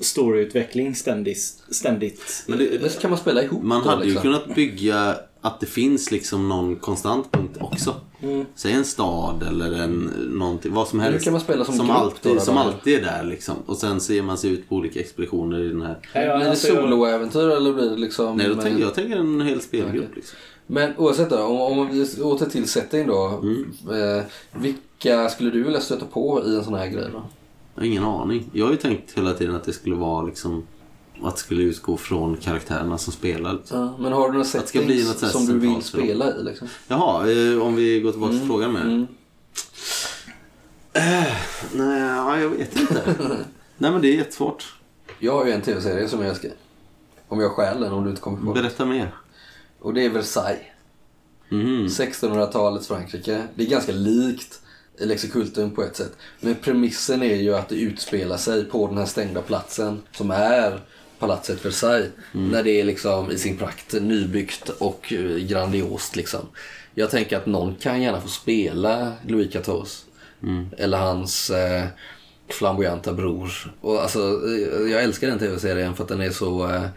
storyutveckling 0.00 0.94
ständigt, 0.94 1.38
ständigt 1.70 2.44
Men 2.46 2.58
det, 2.58 2.80
Men 2.80 2.90
kan 2.90 3.10
man 3.10 3.18
spela 3.18 3.42
ihop 3.42 3.62
man 3.62 3.82
då, 3.82 3.88
hade 3.90 4.04
ju 4.04 4.10
liksom. 4.10 4.22
kunnat 4.22 4.54
bygga 4.54 5.16
att 5.40 5.60
det 5.60 5.66
finns 5.66 6.10
liksom 6.10 6.48
någon 6.48 6.76
konstant 6.76 7.32
punkt 7.32 7.56
också. 7.60 7.94
Mm. 8.22 8.44
Säg 8.54 8.72
en 8.72 8.84
stad 8.84 9.42
eller 9.42 9.72
en, 9.82 10.00
någonting, 10.30 10.74
vad 10.74 10.88
som 10.88 10.96
Men 10.96 11.06
hur 11.06 11.12
helst. 11.12 11.24
kan 11.24 11.32
man 11.32 11.40
spela 11.42 11.64
som 11.64 11.74
som 11.74 11.90
alltid, 11.90 12.32
då, 12.34 12.40
som 12.40 12.56
alltid 12.56 12.98
är 12.98 13.02
där 13.02 13.24
liksom. 13.24 13.54
Och 13.66 13.76
sen 13.76 14.00
ser 14.00 14.22
man 14.22 14.38
sig 14.38 14.50
ut 14.50 14.68
på 14.68 14.74
olika 14.76 15.00
expeditioner 15.00 15.60
i 15.60 15.68
den 15.68 15.82
här. 15.82 15.98
Ja, 16.14 16.20
ja, 16.20 16.36
Blir 16.36 16.44
det 16.44 16.50
alltså, 16.50 16.68
jag- 16.68 16.76
soloäventyr 16.76 17.48
eller 17.48 17.72
blir 17.72 17.90
det 17.90 17.96
liksom... 17.96 18.36
Nej, 18.36 18.48
då 18.48 18.54
med- 18.54 18.64
tänker 18.64 18.82
jag 18.82 18.94
tänker 18.94 19.16
en 19.16 19.40
hel 19.40 19.60
spelgrupp. 19.60 20.16
Liksom. 20.16 20.38
Men 20.66 20.96
oavsett 20.96 21.30
då, 21.30 21.38
om, 21.38 21.78
om 21.78 21.88
vi 21.90 22.22
åter 22.22 22.46
till 22.46 22.68
setting 22.68 23.06
då. 23.06 23.40
Mm. 23.42 23.72
Eh, 23.90 24.22
vil, 24.60 24.74
Vilka 25.02 25.28
skulle 25.28 25.50
du 25.50 25.62
vilja 25.62 25.80
stöta 25.80 26.04
på 26.06 26.42
i 26.46 26.56
en 26.56 26.64
sån 26.64 26.74
här 26.74 26.86
grej 26.86 27.04
då? 27.12 27.22
Jag 27.74 27.82
har 27.82 27.86
ingen 27.86 28.04
aning. 28.04 28.50
Jag 28.52 28.64
har 28.64 28.72
ju 28.72 28.78
tänkt 28.78 29.18
hela 29.18 29.34
tiden 29.34 29.54
att 29.54 29.64
det 29.64 29.72
skulle 29.72 29.96
vara 29.96 30.22
liksom 30.22 30.66
att 31.22 31.34
det 31.36 31.40
skulle 31.40 31.62
utgå 31.62 31.96
från 31.96 32.36
karaktärerna 32.36 32.98
som 32.98 33.12
spelar. 33.12 33.52
Liksom. 33.52 33.80
Ja, 33.80 33.96
men 33.98 34.12
har 34.12 34.26
du 34.26 34.32
några 34.32 34.44
settings 34.44 35.30
som 35.32 35.46
du 35.46 35.58
vill 35.58 35.82
spela 35.82 36.36
i 36.36 36.42
liksom? 36.42 36.68
Jaha, 36.88 37.32
eh, 37.32 37.62
om 37.62 37.74
vi 37.74 38.00
går 38.00 38.10
tillbaka 38.12 38.32
till 38.32 38.46
frågan 38.46 38.72
med. 38.72 38.82
Mm. 38.82 39.06
Nej, 41.72 42.00
ja, 42.00 42.38
jag 42.40 42.48
vet 42.48 42.76
inte. 42.80 43.14
Nej 43.78 43.90
men 43.90 44.02
det 44.02 44.08
är 44.08 44.16
jättesvårt. 44.16 44.74
Jag 45.18 45.32
har 45.32 45.46
ju 45.46 45.52
en 45.52 45.62
tv-serie 45.62 46.08
som 46.08 46.20
jag 46.20 46.28
älskar. 46.28 46.50
Om 47.28 47.40
jag 47.40 47.50
stjäl 47.50 47.80
den 47.80 47.92
om 47.92 48.04
du 48.04 48.10
inte 48.10 48.22
kommer 48.22 48.46
på. 48.46 48.52
Berätta 48.52 48.84
mer. 48.86 49.14
Och 49.78 49.94
det 49.94 50.04
är 50.04 50.10
Versailles. 50.10 50.60
Mhm. 51.48 51.86
1600-talets 51.86 52.88
Frankrike. 52.88 53.42
Det 53.54 53.64
är 53.64 53.68
ganska 53.68 53.92
likt 53.92 54.60
Lexikultum 54.98 55.70
på 55.70 55.82
ett 55.82 55.96
sätt. 55.96 56.12
Men 56.40 56.54
premissen 56.54 57.22
är 57.22 57.36
ju 57.36 57.54
att 57.54 57.68
det 57.68 57.74
utspelar 57.74 58.36
sig 58.36 58.64
på 58.64 58.86
den 58.86 58.98
här 58.98 59.06
stängda 59.06 59.42
platsen 59.42 60.02
som 60.12 60.30
är 60.30 60.80
palatset 61.18 61.64
Versailles. 61.64 62.10
När 62.32 62.62
det 62.62 62.80
är 62.80 62.84
liksom 62.84 63.30
i 63.30 63.38
sin 63.38 63.56
prakt 63.56 63.92
nybyggt 63.92 64.68
och 64.68 65.12
eh, 65.12 65.36
grandiost 65.36 66.16
liksom. 66.16 66.40
Jag 66.94 67.10
tänker 67.10 67.36
att 67.36 67.46
någon 67.46 67.74
kan 67.74 68.02
gärna 68.02 68.20
få 68.20 68.28
spela 68.28 69.12
Louis 69.26 69.52
XIV. 69.52 69.86
Eller 70.76 70.98
hans 70.98 71.50
eh, 71.50 71.84
flamboyanta 72.48 73.12
bror. 73.12 73.74
Och 73.80 74.02
alltså, 74.02 74.18
eh, 74.18 74.90
jag 74.92 75.02
älskar 75.02 75.28
den 75.28 75.38
tv-serien 75.38 75.94
för 75.94 76.02
att 76.02 76.08
den 76.08 76.20
är 76.20 76.30
så 76.30 76.70
eh, 76.70 76.88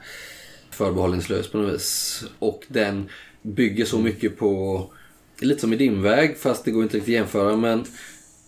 förbehållningslös 0.69 1.47
på 1.47 1.57
något 1.57 1.73
vis. 1.73 2.23
Och 2.39 2.63
den 2.67 3.09
bygger 3.41 3.85
så 3.85 3.97
mycket 3.99 4.37
på, 4.37 4.85
lite 5.39 5.61
som 5.61 5.73
i 5.73 5.76
Dimväg 5.76 6.38
fast 6.38 6.65
det 6.65 6.72
går 6.72 6.84
inte 6.84 6.97
riktigt 6.97 7.14
att 7.14 7.19
jämföra 7.19 7.55
men 7.55 7.84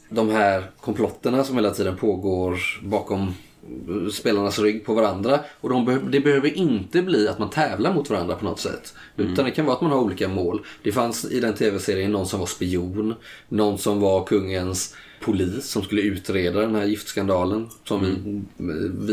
de 0.09 0.29
här 0.29 0.71
komplotterna 0.81 1.43
som 1.43 1.55
hela 1.55 1.71
tiden 1.71 1.97
pågår 1.97 2.59
bakom 2.83 3.33
spelarnas 4.11 4.59
rygg 4.59 4.85
på 4.85 4.93
varandra. 4.93 5.39
Och 5.61 5.69
de 5.69 5.89
behö- 5.89 6.09
det 6.09 6.19
behöver 6.19 6.57
inte 6.57 7.01
bli 7.01 7.27
att 7.27 7.39
man 7.39 7.49
tävlar 7.49 7.93
mot 7.93 8.09
varandra 8.09 8.35
på 8.35 8.45
något 8.45 8.59
sätt. 8.59 8.93
Utan 9.17 9.45
det 9.45 9.51
kan 9.51 9.65
vara 9.65 9.75
att 9.75 9.81
man 9.81 9.91
har 9.91 9.99
olika 9.99 10.27
mål. 10.27 10.65
Det 10.83 10.91
fanns 10.91 11.25
i 11.31 11.39
den 11.39 11.53
tv-serien 11.53 12.11
någon 12.11 12.27
som 12.27 12.39
var 12.39 12.47
spion, 12.47 13.15
någon 13.49 13.77
som 13.77 13.99
var 13.99 14.25
kungens 14.25 14.95
polis 15.21 15.65
som 15.65 15.83
skulle 15.83 16.01
utreda 16.01 16.59
den 16.59 16.75
här 16.75 16.85
giftskandalen 16.85 17.67
som 17.83 18.01
vi 18.01 18.41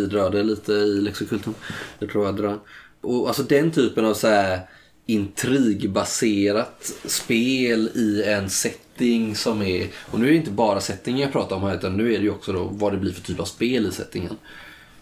vidrörde 0.00 0.42
lite 0.42 0.72
i 0.72 1.00
Lexikultum. 1.00 1.54
Det 1.98 2.06
tror 2.06 2.26
jag 2.26 2.36
drar. 2.36 2.58
Och 3.00 3.28
alltså 3.28 3.42
den 3.42 3.70
typen 3.70 4.04
av 4.04 4.14
så 4.14 4.28
här 4.28 4.60
intrigbaserat 5.06 6.92
spel 7.04 7.90
i 7.94 8.22
en 8.26 8.50
setting 8.50 9.36
som 9.36 9.62
är... 9.62 9.88
Och 9.94 10.20
nu 10.20 10.26
är 10.26 10.30
det 10.30 10.36
inte 10.36 10.50
bara 10.50 10.80
settingen 10.80 11.20
jag 11.20 11.32
pratar 11.32 11.56
om 11.56 11.62
här 11.62 11.74
utan 11.74 11.96
nu 11.96 12.14
är 12.14 12.18
det 12.18 12.24
ju 12.24 12.30
också 12.30 12.52
då 12.52 12.64
vad 12.64 12.92
det 12.92 12.98
blir 12.98 13.12
för 13.12 13.22
typ 13.22 13.40
av 13.40 13.44
spel 13.44 13.86
i 13.86 13.92
settingen. 13.92 14.36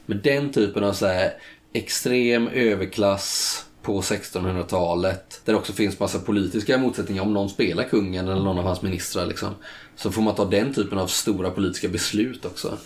Men 0.06 0.20
den 0.22 0.52
typen 0.52 0.84
av 0.84 0.92
så 0.92 1.06
här 1.06 1.32
extrem 1.72 2.48
överklass 2.48 3.64
på 3.82 4.00
1600-talet 4.00 5.40
där 5.44 5.52
det 5.52 5.58
också 5.58 5.72
finns 5.72 6.00
massa 6.00 6.18
politiska 6.18 6.78
motsättningar 6.78 7.22
om 7.22 7.32
någon 7.32 7.50
spelar 7.50 7.84
kungen 7.84 8.28
eller 8.28 8.42
någon 8.42 8.58
av 8.58 8.64
hans 8.64 8.82
ministrar 8.82 9.26
liksom. 9.26 9.54
Så 9.96 10.12
får 10.12 10.22
man 10.22 10.34
ta 10.34 10.44
den 10.44 10.74
typen 10.74 10.98
av 10.98 11.06
stora 11.06 11.50
politiska 11.50 11.88
beslut 11.88 12.44
också. 12.44 12.78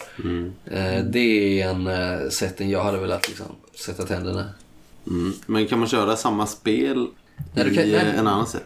Eh, 0.71 1.05
det 1.05 1.61
är 1.63 1.69
en 1.69 1.87
eh, 1.87 2.29
setting 2.29 2.71
jag 2.71 2.85
hade 2.85 2.99
velat 2.99 3.29
liksom, 3.29 3.47
sätta 3.75 4.07
tänderna 4.07 4.41
i. 4.41 4.64
Mm. 5.07 5.33
Men 5.47 5.67
kan 5.67 5.79
man 5.79 5.89
köra 5.89 6.17
samma 6.17 6.47
spel 6.47 7.07
Nej, 7.55 7.65
du 7.65 7.75
kan- 7.75 7.85
i 7.85 7.93
nej. 7.93 7.95
eh, 8.01 8.19
en 8.19 8.27
annan 8.27 8.47
sätt? 8.47 8.65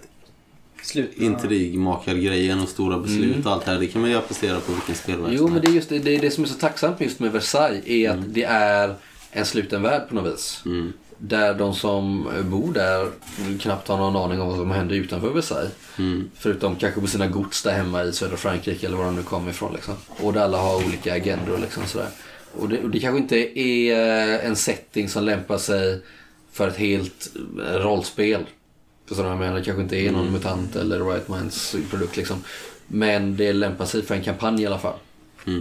Slut. 0.83 1.13
Intrigmakargrejen 1.17 2.61
och 2.61 2.69
stora 2.69 2.99
beslut 2.99 3.47
och 3.47 3.53
allt 3.53 3.65
det 3.65 3.71
här. 3.71 3.79
Det 3.81 3.87
kan 3.87 4.01
man 4.01 4.11
ju 4.11 4.17
applicera 4.17 4.61
på 4.61 4.73
vilken. 4.73 5.15
Mm. 5.21 5.33
Jo, 5.37 5.49
men 5.49 5.63
det 5.63 5.69
är 5.69 5.73
just 5.73 5.89
det, 5.89 5.99
det, 5.99 6.17
är 6.17 6.21
det 6.21 6.31
som 6.31 6.45
är 6.45 6.49
så 6.49 6.55
tacksamt 6.55 7.01
just 7.01 7.21
med 7.21 7.33
Versailles 7.33 7.87
är 7.87 8.11
att 8.11 8.35
det 8.35 8.45
är 8.45 8.95
en 9.31 9.45
sluten 9.45 9.83
värld 9.83 10.09
på 10.09 10.15
något 10.15 10.33
vis. 10.35 10.63
Där 11.19 11.55
de 11.55 11.75
som 11.75 12.29
bor 12.45 12.73
där 12.73 13.09
knappt 13.61 13.89
har 13.89 13.97
någon 13.97 14.17
aning 14.17 14.41
om 14.41 14.49
vad 14.49 14.57
som 14.57 14.71
händer 14.71 14.95
utanför 14.95 15.33
Versailles. 15.33 15.73
Förutom 16.35 16.77
kanske 16.77 17.01
på 17.01 17.07
sina 17.07 17.27
gods 17.27 17.63
där 17.63 17.73
hemma 17.73 18.05
i 18.05 18.13
södra 18.13 18.37
Frankrike 18.37 18.87
eller 18.87 18.97
var 18.97 19.05
de 19.05 19.17
nu 19.17 19.23
kommer 19.23 19.51
ifrån. 19.51 19.73
Liksom. 19.73 19.95
Och 20.21 20.33
där 20.33 20.41
alla 20.41 20.59
har 20.59 20.77
olika 20.77 21.15
agendor. 21.15 21.59
Liksom, 21.59 21.83
sådär. 21.87 22.09
Och 22.59 22.69
det, 22.69 22.83
och 22.83 22.91
det 22.91 23.01
kanske 23.01 23.19
inte 23.19 23.59
är 23.61 23.93
eh, 24.39 24.47
en 24.47 24.57
setting 24.57 25.09
som 25.09 25.25
lämpar 25.25 25.59
sig 25.59 26.01
för 26.59 26.69
ett 26.69 26.77
helt 26.77 27.31
eh, 27.59 27.73
rollspel. 27.75 28.47
Förstår 29.07 29.23
du 29.25 29.29
vad 29.29 29.33
jag 29.39 29.41
menar? 29.41 29.59
Det 29.59 29.65
kanske 29.65 29.83
inte 29.83 29.97
är 29.97 30.11
någon 30.13 30.33
mutant 30.33 30.77
eller 30.77 31.05
Right 31.05 31.29
Minds 31.29 31.77
produkt 31.91 32.17
liksom. 32.17 32.45
Men 32.89 33.37
det 33.37 33.53
lämpar 33.53 33.85
sig 33.87 34.03
för 34.03 34.15
en 34.15 34.23
kampanj 34.23 34.63
i 34.63 34.67
alla 34.67 34.79
fall. 34.79 34.95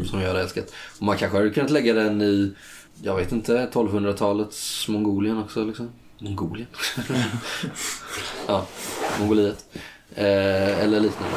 Som 0.05 0.21
jag 0.21 0.27
hade 0.27 0.41
älskat. 0.41 0.73
Och 0.99 1.03
man 1.05 1.17
kanske 1.17 1.37
hade 1.37 1.49
kunnat 1.49 1.71
lägga 1.71 1.93
den 1.93 2.21
i, 2.21 2.53
jag 3.03 3.15
vet 3.15 3.31
inte, 3.31 3.69
1200-talets 3.73 4.87
Mongolien 4.87 5.37
också 5.37 5.65
liksom. 5.65 5.89
Mongolien? 6.19 6.67
ja, 8.47 8.67
Mongoliet. 9.19 9.65
Eh, 10.15 10.79
eller 10.83 10.99
liknande. 10.99 11.35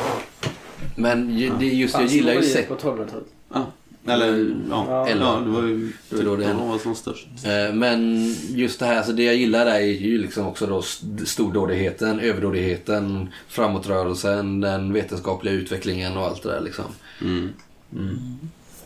Men 0.97 1.39
ju- 1.39 1.53
det 1.59 1.65
är 1.71 1.75
just, 1.75 1.95
jag 1.95 2.07
gillar 2.07 2.33
ju 2.33 2.43
set, 2.43 2.69
på 2.69 2.75
1200-talet. 2.77 3.27
Ja. 3.55 3.67
Eller, 4.07 4.55
ja. 4.71 4.87
Ja. 4.89 5.09
Eller, 5.09 5.23
ja, 5.25 5.41
det 5.45 5.51
var 5.51 5.63
ju 5.63 5.93
Det 6.11 6.17
var 6.17 6.25
då 6.25 6.31
det 6.37 6.43
typ 6.43 6.47
hände. 6.47 6.63
de 6.63 6.69
var 6.71 6.79
som 6.79 6.95
störst. 6.95 7.27
Eh, 7.45 7.75
Men 7.75 8.29
just 8.49 8.79
det 8.81 8.87
här, 8.87 8.97
alltså 8.97 9.13
det 9.13 9.23
jag 9.25 9.37
gillar 9.37 9.65
där 9.65 9.75
är 9.75 9.81
ju 9.81 10.19
liksom 10.19 10.47
också 10.47 10.67
då 10.67 10.79
st- 10.79 11.27
stordådigheten, 11.27 12.21
överdådigheten, 12.21 13.29
framåtrörelsen, 13.49 14.61
den 14.61 14.93
vetenskapliga 14.93 15.55
utvecklingen 15.55 16.17
och 16.17 16.23
allt 16.27 16.43
det 16.43 16.49
där 16.49 16.61
liksom. 16.61 16.85
Mm. 17.21 17.49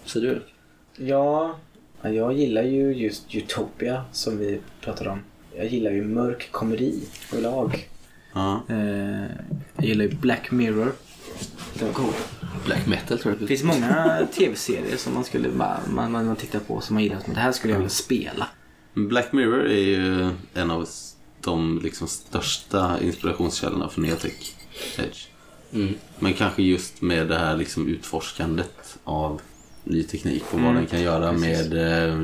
Ser 0.05 0.20
du? 0.20 0.43
Ja, 0.97 1.57
ja, 2.03 2.09
jag 2.11 2.32
gillar 2.32 2.62
ju 2.62 2.93
just 2.95 3.35
Utopia 3.35 4.05
som 4.12 4.39
vi 4.39 4.61
pratade 4.81 5.11
om. 5.11 5.19
Jag 5.57 5.66
gillar 5.66 5.91
ju 5.91 6.05
mörk 6.05 6.49
komedi 6.51 6.99
överlag. 7.32 7.89
Ja. 8.35 8.62
Eh, 8.69 9.24
jag 9.77 9.85
gillar 9.85 10.05
ju 10.05 10.11
Black 10.15 10.51
Mirror. 10.51 10.93
Det 11.78 11.84
var 11.84 11.92
cool. 11.92 12.12
Black 12.64 12.86
metal 12.86 13.18
tror 13.18 13.34
jag 13.34 13.40
Det 13.42 13.46
finns 13.46 13.62
många 13.62 14.26
tv-serier 14.34 14.96
som 14.96 15.14
man 15.14 15.24
skulle 15.24 15.48
man, 15.48 15.80
man, 15.90 16.12
man 16.12 16.36
tittar 16.36 16.59
på 16.59 16.80
som 16.80 16.94
man 16.94 17.02
gillar. 17.02 17.18
Men 17.26 17.34
det 17.34 17.40
här 17.40 17.52
skulle 17.52 17.72
jag 17.72 17.78
vilja 17.78 17.90
spela. 17.90 18.48
Black 18.94 19.32
Mirror 19.32 19.66
är 19.66 19.80
ju 19.84 20.30
en 20.55 20.70
av 20.70 20.88
de 21.40 21.80
liksom 21.82 22.09
största 22.09 23.01
inspirationskällorna 23.01 23.88
för 23.88 24.01
nya 24.01 24.16
tech 24.16 24.55
edge. 24.98 25.26
Mm. 25.72 25.94
Men 26.18 26.34
kanske 26.34 26.62
just 26.62 27.02
med 27.02 27.28
det 27.28 27.38
här 27.38 27.56
liksom 27.56 27.88
utforskandet 27.88 28.98
av 29.05 29.40
ny 29.84 30.02
teknik 30.02 30.42
och 30.46 30.52
vad 30.60 30.60
Mm, 30.70 30.74
den 30.74 30.86
kan 30.86 31.02
göra 31.02 31.32
precis. 31.32 31.70
med, 31.70 32.09
eh, 32.09 32.16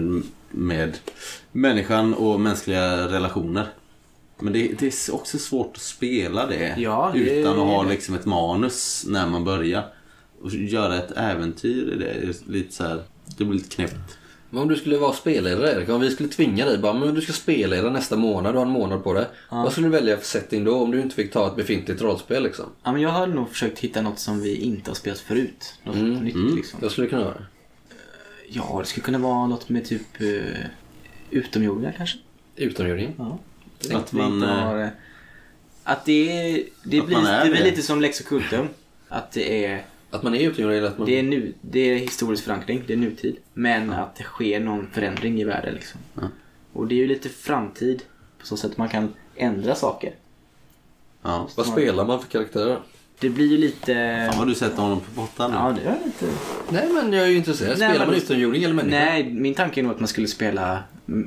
med 0.51 0.99
människan 1.53 2.15
och 2.15 2.41
mänskliga 2.41 3.09
relationer. 3.09 3.67
Men 4.43 4.53
det, 4.53 4.73
det 4.79 4.87
är 4.87 5.15
också 5.15 5.39
svårt 5.39 5.73
att 5.77 5.83
spela 5.83 6.47
det 6.47 6.75
Ja, 6.79 7.11
det 7.15 7.19
utan 7.41 7.53
att 7.53 7.59
ha 7.67 7.83
det. 7.83 7.89
liksom 7.91 8.15
ett 8.15 8.27
manus 8.27 9.05
när 9.09 9.27
man 9.27 9.45
börjar. 9.45 9.85
Och 10.43 10.51
göra 10.55 10.97
ett 10.99 11.13
äventyr 11.17 11.93
i 11.95 11.99
det, 11.99 12.11
är 12.11 12.35
lite 12.53 12.75
så 12.75 12.85
här, 12.85 13.03
det 13.39 13.45
blir 13.45 13.59
lite 13.59 13.75
knäppt. 13.75 14.19
Men 14.51 14.63
om 14.63 14.69
du 14.69 14.77
skulle 14.77 14.99
vara 14.99 15.13
spelledare 15.13 15.73
Erik, 15.73 15.89
om 15.89 16.01
vi 16.01 16.11
skulle 16.11 16.29
tvinga 16.29 16.65
dig 16.65 16.79
bara, 16.79 16.93
men 16.93 17.15
du 17.15 17.21
ska 17.21 17.33
spelleda 17.33 17.91
nästa 17.91 18.17
månad, 18.17 18.55
du 18.55 18.59
har 18.59 18.67
en 18.67 18.73
månad 18.73 19.05
på 19.05 19.13
det. 19.15 19.27
Vad 19.51 19.73
skulle 19.73 19.87
du 19.87 19.91
välja 19.91 20.17
för 20.17 20.25
setting 20.25 20.65
då 20.65 20.75
om 20.83 20.91
du 20.91 21.01
inte 21.01 21.15
fick 21.15 21.33
ta 21.33 21.47
ett 21.47 21.57
befintligt 21.57 22.03
rollspel 22.03 22.43
liksom? 22.43 22.67
Ja, 22.83 22.93
men 22.93 23.03
jag 23.03 23.11
har 23.11 23.27
nog 23.27 23.49
försökt 23.49 23.79
hitta 23.79 24.03
något 24.03 24.19
som 24.19 24.41
vi 24.41 24.57
inte 24.57 24.91
har 24.91 24.95
spelat 24.95 25.19
förut. 25.19 25.75
Något 25.85 25.97
nytt 26.23 26.55
liksom. 26.55 26.79
Jag 26.83 26.91
skulle 26.93 27.07
kunna 27.07 27.25
vara 27.25 27.43
Ja, 28.49 28.77
det 28.81 28.87
skulle 28.87 29.05
kunna 29.05 29.19
vara 29.19 29.47
något 29.47 29.69
med 29.69 29.85
typ 29.85 30.21
uh, 30.21 30.43
utomjordingar 31.31 31.95
kanske. 31.97 32.19
utomjording. 32.57 33.15
Ja. 33.19 33.39
Att 33.95 34.13
man, 34.13 34.43
eh, 34.43 34.89
Att 35.85 36.05
det 36.05 36.31
är... 36.51 36.65
Det 36.85 37.01
Att 37.01 37.07
blir 37.07 37.17
man 37.17 37.27
är 37.27 37.51
det 37.51 37.65
lite 37.65 37.83
som 37.83 38.01
Lex 38.01 38.21
Occultum. 38.21 38.69
Att 39.09 39.33
det 39.33 39.65
är... 39.67 39.83
Att 40.11 40.23
man 40.23 40.35
är 40.35 40.41
utomjording 40.41 40.79
eller 40.79 40.89
att 40.89 40.99
man... 40.99 41.07
Det 41.07 41.19
är, 41.19 41.23
nu, 41.23 41.55
det 41.61 41.81
är 41.81 41.97
historisk 41.97 42.45
förankring, 42.45 42.83
det 42.87 42.93
är 42.93 42.97
nutid. 42.97 43.37
Men 43.55 43.93
att 43.93 44.17
det 44.17 44.23
sker 44.25 44.61
någon 44.61 44.87
förändring 44.93 45.41
i 45.41 45.45
världen 45.45 45.75
liksom. 45.75 46.01
Ja. 46.15 46.23
Och 46.73 46.87
det 46.87 46.95
är 46.95 46.97
ju 46.97 47.07
lite 47.07 47.29
framtid. 47.29 48.03
På 48.41 48.47
så 48.47 48.57
sätt 48.57 48.71
att 48.71 48.77
man 48.79 48.89
kan 48.89 49.15
ändra 49.37 49.75
saker. 49.75 50.15
ja. 51.23 51.49
Vad 51.57 51.67
spelar 51.67 52.05
man 52.05 52.21
för 52.23 52.29
karaktärer? 52.29 52.79
Det 53.21 53.29
blir 53.31 53.47
ju 53.47 53.59
lite... 53.59 54.27
Fan 54.31 54.39
vad 54.39 54.49
du 54.49 54.55
sätter 54.55 54.83
honom 54.83 55.01
på 55.01 55.21
pottan 55.21 55.51
nu. 55.51 55.57
Ja, 55.57 55.77
det 55.83 55.91
är 55.91 56.05
lite... 56.07 56.27
Nej 56.71 56.89
men 56.93 57.13
jag 57.13 57.25
är 57.25 57.29
ju 57.31 57.37
intresserad. 57.37 57.79
Nej, 57.79 57.89
Spelar 57.91 58.07
men- 58.07 58.15
man 58.15 58.17
utomjording 58.17 58.63
eller 58.65 58.75
människa? 58.75 58.97
Nej, 58.97 59.31
min 59.33 59.55
tanke 59.55 59.81
är 59.81 59.83
nog 59.83 59.93
att 59.93 60.01
man 60.01 60.09
skulle 60.09 60.27
spela 60.27 60.83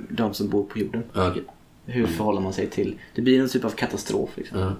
de 0.10 0.34
som 0.34 0.50
bor 0.50 0.64
på 0.64 0.80
jorden. 0.80 1.04
Ja, 1.14 1.30
okej. 1.30 1.44
Hur 1.86 2.08
förhåller 2.08 2.42
man 2.42 2.54
sig 2.54 2.70
till... 2.70 2.96
Det 3.16 3.22
blir 3.22 3.42
en 3.42 3.50
typ 3.50 3.66
av 3.66 3.70
katastrof 3.70 4.30
liksom. 4.36 4.60
Ja. 4.60 4.74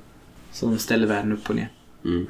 Som 0.52 0.78
ställer 0.78 1.08
världen 1.08 1.32
upp 1.32 1.50
och 1.50 1.56
ner. 1.56 1.70
Mm. 2.06 2.28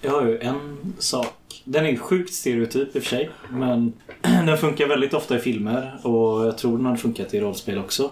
Jag 0.00 0.10
har 0.10 0.26
ju 0.26 0.38
en 0.38 0.94
sak. 0.98 1.62
Den 1.64 1.86
är 1.86 1.96
sjukt 1.96 2.34
stereotyp 2.34 2.96
i 2.96 2.98
och 2.98 3.02
för 3.02 3.10
sig. 3.10 3.30
Men 3.50 3.92
den 4.20 4.58
funkar 4.58 4.88
väldigt 4.88 5.14
ofta 5.14 5.36
i 5.36 5.40
filmer. 5.40 6.00
Och 6.06 6.46
jag 6.46 6.58
tror 6.58 6.76
den 6.76 6.86
hade 6.86 6.98
funkat 6.98 7.34
i 7.34 7.40
rollspel 7.40 7.78
också. 7.78 8.10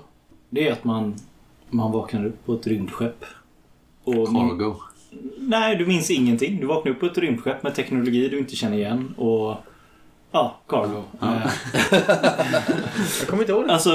Det 0.51 0.69
är 0.69 0.73
att 0.73 0.85
man, 0.85 1.15
man 1.71 1.93
vaknar 1.93 2.27
upp 2.27 2.47
på 2.47 2.55
ett 2.55 2.67
rymdskepp. 2.67 3.25
Och 4.05 4.29
Cargo. 4.29 4.77
Nej, 5.39 5.77
du 5.77 5.87
minns 5.87 6.11
ingenting. 6.11 6.61
Du 6.61 6.67
vaknar 6.67 6.93
upp 6.93 7.01
på 7.01 7.07
ett 7.07 7.19
rymdskepp 7.19 7.63
med 7.63 7.75
teknologi 7.75 8.29
du 8.29 8.39
inte 8.39 8.57
känner 8.57 8.77
igen 8.77 9.15
och... 9.17 9.57
Ja, 10.33 10.61
cargo. 10.69 11.03
Eh, 11.23 11.53
Jag 13.21 13.29
kommer 13.29 13.43
inte 13.43 13.53
ihåg 13.53 13.67
det. 13.67 13.73
Alltså, 13.73 13.91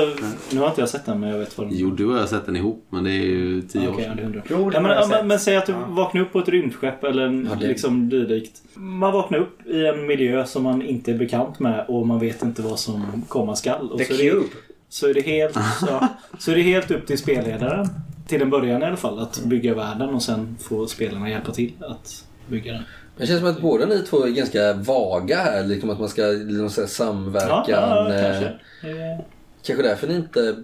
nu 0.51 0.59
har 0.59 0.67
inte 0.69 0.81
jag 0.81 0.89
sett 0.89 1.05
den 1.05 1.19
men 1.19 1.29
jag 1.29 1.39
vet 1.39 1.57
vad 1.57 1.67
den 1.67 1.77
Jo, 1.77 1.89
du 1.89 2.05
har 2.07 2.25
sett 2.25 2.45
den 2.45 2.55
ihop, 2.55 2.85
men 2.89 3.03
det 3.03 3.11
är 3.11 3.13
ju 3.25 3.61
tio 3.61 3.87
år 3.87 3.93
Okej, 3.93 4.05
ja, 4.09 4.15
sedan. 4.15 4.41
Jo, 4.49 4.71
Ja, 4.73 4.79
men, 4.79 4.91
ja, 4.91 5.07
men, 5.09 5.27
men 5.27 5.39
säg 5.39 5.55
att 5.57 5.65
du 5.65 5.71
Ja. 5.71 5.77
vaknar 5.89 6.21
upp 6.21 6.31
på 6.33 6.39
ett 6.39 6.49
rymdskepp 6.49 7.03
eller 7.03 7.25
en, 7.25 7.47
Ja, 7.51 7.55
det- 7.59 7.67
liksom 7.67 8.09
dylikt. 8.09 8.61
Man 8.73 9.13
vaknar 9.13 9.37
upp 9.39 9.67
i 9.67 9.85
en 9.87 10.05
miljö 10.07 10.45
som 10.45 10.63
man 10.63 10.81
inte 10.81 11.11
är 11.11 11.17
bekant 11.17 11.59
med 11.59 11.85
och 11.87 12.07
man 12.07 12.19
vet 12.19 12.43
inte 12.43 12.61
vad 12.61 12.79
som 12.79 13.23
komma 13.27 13.55
skall. 13.55 13.91
Och 13.91 13.97
The 13.97 14.05
så 14.05 14.13
är 14.13 14.17
det- 14.17 14.29
Cube. 14.31 14.47
Så 14.89 15.07
är, 15.09 15.13
det 15.13 15.21
helt, 15.21 15.53
så, 15.79 16.07
så 16.39 16.51
är 16.51 16.55
det 16.55 16.61
helt 16.61 16.91
upp 16.91 17.07
till 17.07 17.17
spelledaren, 17.17 17.87
till 18.27 18.41
en 18.41 18.49
början 18.49 18.81
i 18.83 18.85
alla 18.85 18.97
fall, 18.97 19.19
att 19.19 19.43
bygga 19.45 19.73
världen 19.75 20.09
och 20.09 20.21
sen 20.23 20.57
får 20.61 20.87
spelarna 20.87 21.29
hjälpa 21.29 21.51
till 21.51 21.71
att 21.79 22.25
bygga 22.47 22.73
den. 22.73 22.83
Det 23.17 23.27
känns 23.27 23.39
som 23.39 23.49
att 23.49 23.61
båda 23.61 23.85
ni 23.85 24.01
två 24.01 24.23
är 24.25 24.29
ganska 24.29 24.73
vaga 24.73 25.37
här. 25.37 25.63
Liksom 25.63 25.89
att 25.89 25.99
man 25.99 26.09
ska 26.09 26.21
liksom, 26.25 26.69
säga, 26.69 26.87
samverkan. 26.87 27.63
Ja, 27.67 28.09
ja, 28.09 28.13
eh, 28.13 28.21
kanske. 28.31 28.45
Eh, 28.89 29.19
kanske 29.63 29.83
därför 29.83 30.07
ni 30.07 30.15
inte 30.15 30.55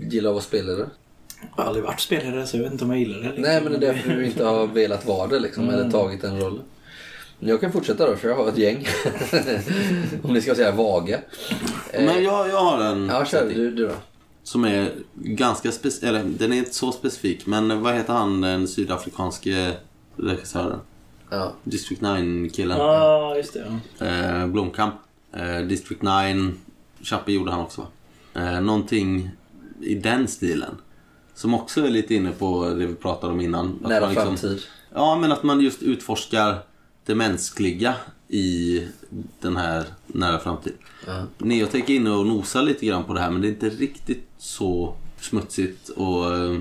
gillar 0.00 0.30
att 0.30 0.34
vara 0.34 0.42
spelare. 0.44 0.86
Jag 1.56 1.62
har 1.62 1.68
aldrig 1.68 1.84
varit 1.84 2.00
spelare 2.00 2.46
så 2.46 2.56
jag 2.56 2.62
vet 2.62 2.72
inte 2.72 2.84
om 2.84 2.90
jag 2.90 2.98
gillar 3.00 3.18
det. 3.20 3.28
eller 3.28 3.38
Nej, 3.40 3.60
men 3.62 3.72
det 3.72 3.78
är 3.88 3.92
därför 3.94 4.10
du 4.10 4.26
inte 4.26 4.44
har 4.44 4.66
velat 4.66 5.06
vara 5.06 5.26
det 5.26 5.38
liksom, 5.40 5.64
Mm. 5.68 5.74
eller 5.80 5.90
tagit 5.90 6.22
den 6.22 6.40
rollen. 6.40 6.62
Men 7.38 7.48
Jag 7.48 7.60
kan 7.60 7.72
fortsätta 7.72 8.06
då, 8.10 8.16
för 8.16 8.28
jag 8.28 8.36
har 8.36 8.48
ett 8.48 8.58
gäng. 8.58 8.86
Om 10.22 10.32
ni 10.34 10.40
ska 10.40 10.54
säga 10.54 10.72
vaga. 10.72 11.18
Eh, 11.92 12.04
Men 12.04 12.24
jag, 12.24 12.48
jag 12.48 12.56
har 12.64 12.84
en 12.84 13.08
Ja, 13.08 13.24
kör 13.24 13.48
du, 13.54 13.70
du 13.70 13.86
då. 13.86 13.94
som 14.42 14.64
är 14.64 14.88
ganska 15.14 15.72
specifik, 15.72 16.08
eller 16.08 16.24
den 16.24 16.52
är 16.52 16.56
inte 16.56 16.74
så 16.74 16.92
specifik, 16.92 17.46
men 17.46 17.82
vad 17.82 17.94
heter 17.94 18.12
han 18.12 18.40
den 18.40 18.68
sydafrikanske 18.68 19.72
regissören? 20.16 20.78
Ja. 21.34 21.52
District 21.64 22.02
9-killen. 22.02 22.78
Ja, 22.78 23.36
just 23.36 23.52
det. 23.54 23.80
Ja. 23.98 24.06
Eh, 24.06 24.46
Blomkamp. 24.46 24.94
Eh, 25.32 25.58
District 25.58 26.02
9. 26.02 26.52
Chappie 27.02 27.34
gjorde 27.34 27.50
han 27.50 27.60
också 27.60 27.80
va? 27.80 27.86
Eh, 28.42 28.60
någonting 28.60 29.30
i 29.80 29.94
den 29.94 30.28
stilen. 30.28 30.74
Som 31.34 31.54
också 31.54 31.86
är 31.86 31.90
lite 31.90 32.14
inne 32.14 32.30
på 32.30 32.68
det 32.68 32.86
vi 32.86 32.94
pratade 32.94 33.32
om 33.32 33.40
innan. 33.40 33.78
Nära 33.82 34.00
man 34.00 34.08
liksom- 34.08 34.36
framtid. 34.36 34.62
Ja, 34.94 35.16
men 35.16 35.32
att 35.32 35.42
man 35.42 35.60
just 35.60 35.82
utforskar 35.82 36.58
det 37.06 37.14
mänskliga 37.14 37.94
i 38.28 38.82
den 39.40 39.56
här 39.56 39.84
nära 40.06 40.38
framtiden. 40.38 40.78
Ja. 41.06 41.24
Neotech 41.38 41.90
är 41.90 41.94
inne 41.94 42.10
och 42.10 42.26
nosar 42.26 42.62
lite 42.62 42.86
grann 42.86 43.04
på 43.04 43.14
det 43.14 43.20
här 43.20 43.30
men 43.30 43.40
det 43.40 43.48
är 43.48 43.50
inte 43.50 43.68
riktigt 43.68 44.28
så 44.38 44.94
smutsigt 45.20 45.88
och... 45.88 46.34
eh, 46.36 46.58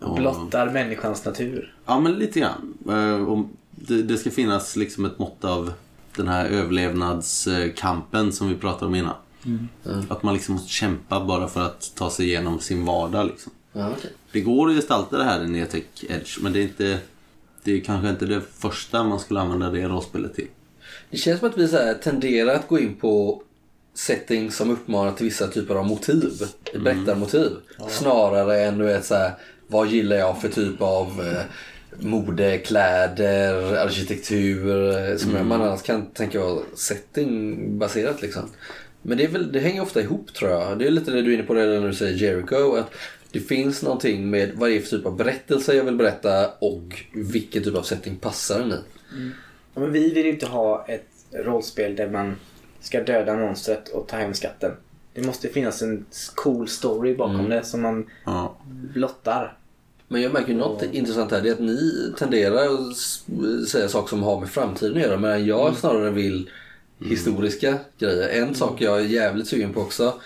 och 0.00 0.16
Blottar 0.16 0.70
människans 0.70 1.24
natur. 1.24 1.74
Ja, 1.86 2.00
men 2.00 2.12
lite 2.12 2.40
grann. 2.40 2.74
Eh, 2.88 3.24
och 3.28 3.46
Det, 3.88 4.02
det 4.02 4.18
ska 4.18 4.30
finnas 4.30 4.76
liksom 4.76 5.04
ett 5.04 5.18
mått 5.18 5.44
av 5.44 5.72
den 6.16 6.28
här 6.28 6.44
överlevnadskampen 6.44 8.32
som 8.32 8.48
vi 8.48 8.54
pratade 8.54 8.86
om 8.86 8.94
innan. 8.94 9.14
Att 10.08 10.22
man 10.22 10.34
liksom 10.34 10.54
måste 10.54 10.70
kämpa 10.70 11.24
bara 11.24 11.48
för 11.48 11.60
att 11.60 11.92
ta 11.94 12.10
sig 12.10 12.26
igenom 12.26 12.60
sin 12.60 12.84
vardag. 12.84 13.26
Liksom. 13.26 13.52
Ja, 13.72 13.90
okej. 13.98 14.10
Det 14.32 14.40
går 14.40 14.70
att 14.70 14.76
gestalta 14.76 15.18
det 15.18 15.24
här 15.24 15.44
i 15.44 15.48
Neotech 15.48 15.84
Edge 16.08 16.38
men 16.40 16.52
det 16.52 16.58
är 16.58 16.62
inte... 16.62 16.98
Det 17.64 17.72
är 17.72 17.80
kanske 17.80 18.10
inte 18.10 18.26
det 18.26 18.40
första 18.58 19.04
man 19.04 19.20
skulle 19.20 19.40
använda 19.40 19.70
det 19.70 19.88
rollspelet 19.88 20.34
till. 20.34 20.48
Det 21.10 21.16
känns 21.16 21.40
som 21.40 21.48
att 21.48 21.58
vi 21.58 21.68
så 21.68 21.76
här 21.76 21.94
tenderar 21.94 22.54
att 22.54 22.68
gå 22.68 22.78
in 22.78 22.94
på 22.94 23.42
settings 23.94 24.56
som 24.56 24.70
uppmanar 24.70 25.12
till 25.12 25.24
vissa 25.24 25.48
typer 25.48 25.74
av 25.74 25.86
motiv. 25.86 26.32
Berättarmotiv. 26.74 27.50
Snarare 27.88 28.60
än 28.60 28.78
du 28.78 28.84
vet 28.84 29.04
så 29.04 29.14
här, 29.14 29.32
vad 29.66 29.88
gillar 29.88 30.16
jag 30.16 30.40
för 30.40 30.48
typ 30.48 30.82
av 30.82 31.20
eh, 31.20 31.42
mode, 31.98 32.58
kläder, 32.58 33.76
arkitektur. 33.76 35.16
Som 35.16 35.48
man 35.48 35.62
annars 35.62 35.82
kan 35.82 36.06
tänka 36.06 36.40
vara 36.40 36.62
settingbaserat 36.74 38.22
liksom. 38.22 38.42
Men 39.02 39.18
det, 39.18 39.24
är 39.24 39.28
väl, 39.28 39.52
det 39.52 39.60
hänger 39.60 39.82
ofta 39.82 40.00
ihop 40.00 40.34
tror 40.34 40.50
jag. 40.50 40.78
Det 40.78 40.86
är 40.86 40.90
lite 40.90 41.10
det 41.10 41.22
du 41.22 41.30
är 41.30 41.34
inne 41.34 41.42
på 41.46 41.54
redan 41.54 41.80
när 41.80 41.88
du 41.88 41.94
säger 41.94 42.14
Jericho. 42.16 42.74
Att 42.76 42.90
det 43.32 43.40
finns 43.40 43.82
någonting 43.82 44.30
med 44.30 44.52
vad 44.54 44.70
det 44.70 44.76
är 44.76 44.80
för 44.80 44.96
typ 44.96 45.06
av 45.06 45.16
berättelse 45.16 45.74
jag 45.74 45.84
vill 45.84 45.96
berätta 45.96 46.50
och 46.58 47.02
vilken 47.14 47.62
typ 47.64 47.74
av 47.76 47.82
setting 47.82 48.16
passar 48.16 48.58
den 48.58 48.72
i. 48.72 48.74
Ja, 49.74 49.80
Men 49.80 49.92
vi 49.92 50.14
vill 50.14 50.24
ju 50.24 50.32
inte 50.32 50.46
ha 50.46 50.86
ett 50.88 51.08
rollspel 51.32 51.96
där 51.96 52.10
man 52.10 52.36
ska 52.80 53.02
döda 53.02 53.36
monstret 53.36 53.88
och 53.88 54.08
ta 54.08 54.16
hem 54.16 54.34
skatten. 54.34 54.72
Det 55.14 55.22
måste 55.26 55.48
finnas 55.48 55.82
en 55.82 56.04
cool 56.34 56.68
story 56.68 57.14
bakom 57.16 57.50
det 57.50 57.64
som 57.64 57.82
man 57.82 58.06
Ja. 58.24 58.56
blottar. 58.94 59.56
Men 60.14 60.22
jag 60.22 60.32
märker 60.32 60.48
ju 60.48 60.58
något 60.58 60.82
intressant 60.82 61.30
här. 61.30 61.40
Det 61.40 61.48
är 61.48 61.52
att 61.52 61.60
ni 61.60 62.12
tenderar 62.18 62.64
att 62.64 62.96
säga 63.68 63.88
saker 63.88 64.08
som 64.08 64.22
har 64.22 64.40
med 64.40 64.50
framtiden 64.50 64.96
att 64.96 65.02
göra. 65.02 65.18
Men 65.18 65.46
jag 65.46 65.76
snarare 65.76 66.10
vill 66.10 66.50
historiska 67.00 67.78
grejer. 67.98 68.28
En 68.28 68.54
sak 68.54 68.80
jag 68.80 69.00
är 69.00 69.04
jävligt 69.04 69.48
sugen 69.48 69.72
på 69.72 69.80
också. 69.80 70.20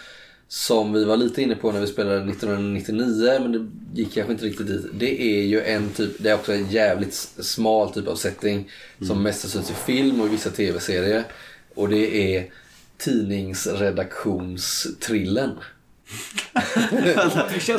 Som 0.49 0.93
vi 0.93 1.05
var 1.05 1.17
lite 1.17 1.43
inne 1.43 1.55
på 1.55 1.73
när 1.73 1.81
vi 1.81 1.87
spelade 1.87 2.17
1999 2.17 3.39
men 3.41 3.53
det 3.53 3.69
gick 4.01 4.15
kanske 4.15 4.33
inte 4.33 4.45
riktigt 4.45 4.67
dit. 4.67 4.87
Det 4.93 5.23
är 5.23 5.43
ju 5.43 5.63
en 5.63 5.89
typ, 5.89 6.11
det 6.19 6.31
är 6.31 6.35
också 6.35 6.53
en 6.53 6.71
jävligt 6.71 7.15
smal 7.41 7.93
typ 7.93 8.09
av 8.09 8.17
setting. 8.17 8.71
Som 9.01 9.23
mest 9.23 9.49
syns 9.49 9.71
i 9.71 9.75
film 9.75 10.21
och 10.21 10.27
i 10.27 10.31
vissa 10.31 10.51
tv-serier. 10.51 11.25
Och 11.75 11.89
det 11.89 12.37
är 12.37 12.51
tidningsredaktionstrillen. 12.99 15.51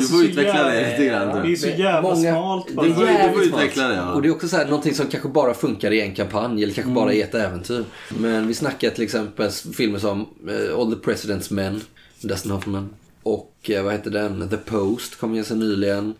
får 0.00 0.24
utveckla 0.24 0.64
det 0.64 0.90
lite 0.90 1.04
grann. 1.06 1.42
Det 1.46 1.52
är 1.52 1.56
så 1.56 1.68
jävla 1.68 2.02
Många- 2.02 2.16
smalt. 2.32 2.66
Det 2.66 2.86
är 2.86 3.28
Du 3.28 3.34
får 3.34 3.42
utveckla 3.44 3.88
det, 3.88 3.94
ja. 3.94 4.12
Och 4.12 4.22
det 4.22 4.28
är 4.28 4.32
också 4.32 4.48
så 4.48 4.56
här, 4.56 4.64
någonting 4.64 4.94
som 4.94 5.06
kanske 5.06 5.28
bara 5.28 5.54
funkar 5.54 5.90
i 5.90 6.00
en 6.00 6.14
kampanj 6.14 6.62
eller 6.62 6.74
kanske 6.74 6.92
bara 6.92 7.12
i 7.12 7.22
ett 7.22 7.34
äventyr. 7.34 7.84
Men 8.18 8.46
vi 8.46 8.54
snackar 8.54 8.90
till 8.90 9.04
exempel 9.04 9.50
filmer 9.50 9.98
som 9.98 10.20
eh, 10.48 10.78
All 10.78 10.92
the 10.96 11.10
President's 11.10 11.52
Men, 11.52 11.80
Dustin 12.20 12.50
Hoffman. 12.50 12.90
Och 13.22 13.54
eh, 13.70 13.82
vad 13.82 13.92
heter 13.92 14.10
den? 14.10 14.48
The 14.48 14.56
Post 14.56 15.18
kom 15.20 15.34
ganska 15.34 15.54
nyligen. 15.54 16.14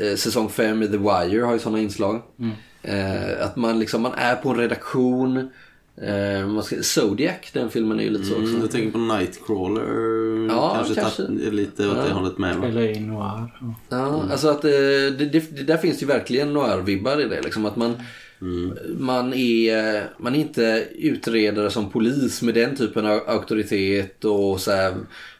Eh, 0.00 0.16
säsong 0.16 0.48
5 0.48 0.82
i 0.82 0.86
The 0.88 0.96
Wire 0.96 1.42
har 1.44 1.52
ju 1.52 1.58
sådana 1.58 1.78
inslag. 1.80 2.22
Eh, 2.82 3.44
att 3.46 3.56
man 3.56 3.78
liksom, 3.78 4.02
man 4.02 4.12
är 4.16 4.36
på 4.36 4.48
en 4.50 4.56
redaktion. 4.56 5.50
Eh, 6.02 6.46
man 6.46 6.62
ska, 6.62 6.82
Zodiac, 6.82 7.36
den 7.52 7.70
filmen 7.70 8.00
är 8.00 8.04
ju 8.04 8.10
lite 8.10 8.24
så 8.24 8.34
också. 8.34 8.48
Mm, 8.48 8.60
jag 8.60 8.70
tänker 8.70 8.90
på 8.90 8.98
Nightcrawler. 8.98 9.82
Ja, 10.48 10.72
kanske, 10.74 10.94
kanske. 10.94 11.22
tatt- 11.22 11.52
lite 11.52 11.88
åt 11.88 11.94
det 11.94 12.12
hållet 12.12 12.38
med. 12.38 12.56
Va? 12.56 12.66
Eller 12.66 12.82
i 12.82 13.00
noir. 13.00 13.52
Ja. 13.60 13.74
Ja, 13.88 14.24
alltså 14.30 14.48
att 14.48 14.64
eh, 14.64 14.70
det, 14.70 15.10
det, 15.32 15.56
det, 15.56 15.62
där 15.62 15.76
finns 15.76 16.02
ju 16.02 16.06
verkligen 16.06 16.52
noir-vibbar 16.52 17.20
i 17.20 17.28
det. 17.28 17.42
Liksom 17.42 17.66
att 17.66 17.76
man, 17.76 17.94
man, 18.98 19.34
är, 19.34 20.04
man 20.18 20.34
är 20.34 20.38
inte 20.38 20.84
utredare 20.98 21.70
som 21.70 21.90
polis 21.90 22.42
med 22.42 22.54
den 22.54 22.76
typen 22.76 23.06
av 23.06 23.20
auktoritet 23.26 24.24
och 24.24 24.60
så 24.60 24.70
här, 24.70 24.94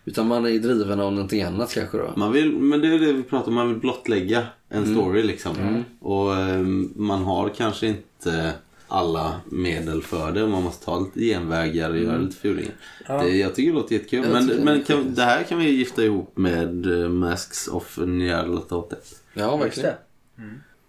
utan 0.04 0.26
man 0.26 0.46
är 0.46 0.58
driven 0.58 1.00
av 1.00 1.12
någonting 1.12 1.42
annat 1.42 1.74
kanske 1.74 1.98
då. 1.98 2.12
Man 2.16 2.32
vill, 2.32 2.52
men 2.52 2.80
det 2.80 2.88
är 2.88 2.98
det 2.98 3.12
vi 3.12 3.22
pratar 3.22 3.48
om, 3.48 3.54
man 3.54 3.68
vill 3.68 3.78
blottlägga 3.78 4.42
en 4.68 4.94
story 4.94 5.22
liksom. 5.22 5.84
Och 6.00 6.36
eh, 6.36 6.58
man 6.96 7.22
har 7.22 7.48
kanske 7.48 7.86
inte 7.86 8.52
alla 8.88 9.40
medel 9.46 10.02
för 10.02 10.32
det. 10.32 10.46
Man 10.46 10.62
måste 10.62 10.84
ta 10.84 10.98
lite 11.00 11.20
genvägar 11.20 11.90
och 11.90 11.98
göra 11.98 12.18
lite 12.18 12.36
fulingar. 12.36 12.74
Det, 13.06 13.28
jag 13.36 13.54
tycker 13.54 13.70
det 13.72 13.78
låter 13.78 13.94
jättekul. 13.94 14.24
Jag 14.24 14.32
Men, 14.44 14.46
men 14.64 14.84
kan, 14.84 15.14
det 15.14 15.22
här 15.22 15.42
kan 15.42 15.58
vi 15.58 15.70
gifta 15.70 16.02
ihop 16.04 16.36
med 16.36 17.02
eh, 17.02 17.08
Masks 17.08 17.68
of 17.68 17.98
Nyarlathotep. 17.98 18.98
Ja, 19.34 19.56
verkligen. 19.56 19.90
det. 19.90 19.98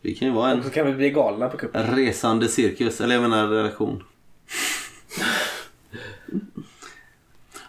Vi 0.01 0.15
kan 0.15 0.27
ju 0.27 0.33
vara 0.33 0.51
en 0.51 0.57
Och 0.59 0.65
så 0.65 0.71
kan 0.71 0.85
vi 0.85 0.93
bli 0.93 1.09
galna 1.09 1.49
på 1.49 1.57
kuppen. 1.57 1.95
resande 1.95 2.47
cirkus, 2.47 3.01
eller 3.01 3.15
jag 3.15 3.21
menar 3.21 3.47
redaktion. 3.47 4.03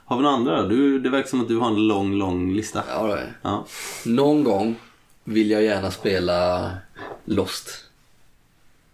Har 0.04 0.16
vi 0.16 0.22
några 0.22 0.36
andra 0.36 0.62
då? 0.62 0.68
Du, 0.68 0.98
det 0.98 1.10
verkar 1.10 1.28
som 1.28 1.40
att 1.40 1.48
du 1.48 1.56
har 1.56 1.66
en 1.68 1.86
lång, 1.88 2.12
lång 2.14 2.52
lista. 2.52 2.84
Ja, 2.88 3.06
det 3.06 3.12
är. 3.20 3.32
Ja. 3.42 3.66
Någon 4.06 4.44
gång 4.44 4.76
vill 5.24 5.50
jag 5.50 5.62
gärna 5.62 5.90
spela 5.90 6.70
Lost. 7.24 7.84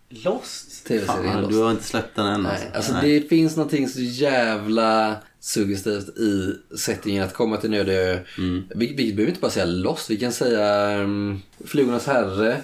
Lost? 0.09 0.64
Tv-serien 0.89 1.40
Lost. 1.40 1.52
du 1.52 1.59
har 1.62 1.70
inte 1.70 1.85
släppt 1.85 2.16
den 2.16 2.27
än 2.27 2.43
Nej, 2.43 2.70
alltså 2.74 2.93
Nej. 2.93 3.20
det 3.20 3.28
finns 3.28 3.56
någonting 3.56 3.89
så 3.89 4.01
jävla 4.01 5.16
suggestivt 5.40 6.09
i 6.19 6.55
settingen 6.78 7.24
att 7.24 7.35
komma 7.35 7.56
till 7.56 7.74
en 7.74 7.81
öde. 7.81 8.20
Mm. 8.39 8.65
Vi, 8.74 8.94
vi 8.94 9.12
behöver 9.12 9.28
inte 9.31 9.40
bara 9.40 9.51
säga 9.51 9.66
Lost, 9.66 10.11
vi 10.11 10.16
kan 10.16 10.32
säga 10.32 10.98
um, 11.02 11.43
Flugornas 11.65 12.06
herre. 12.06 12.56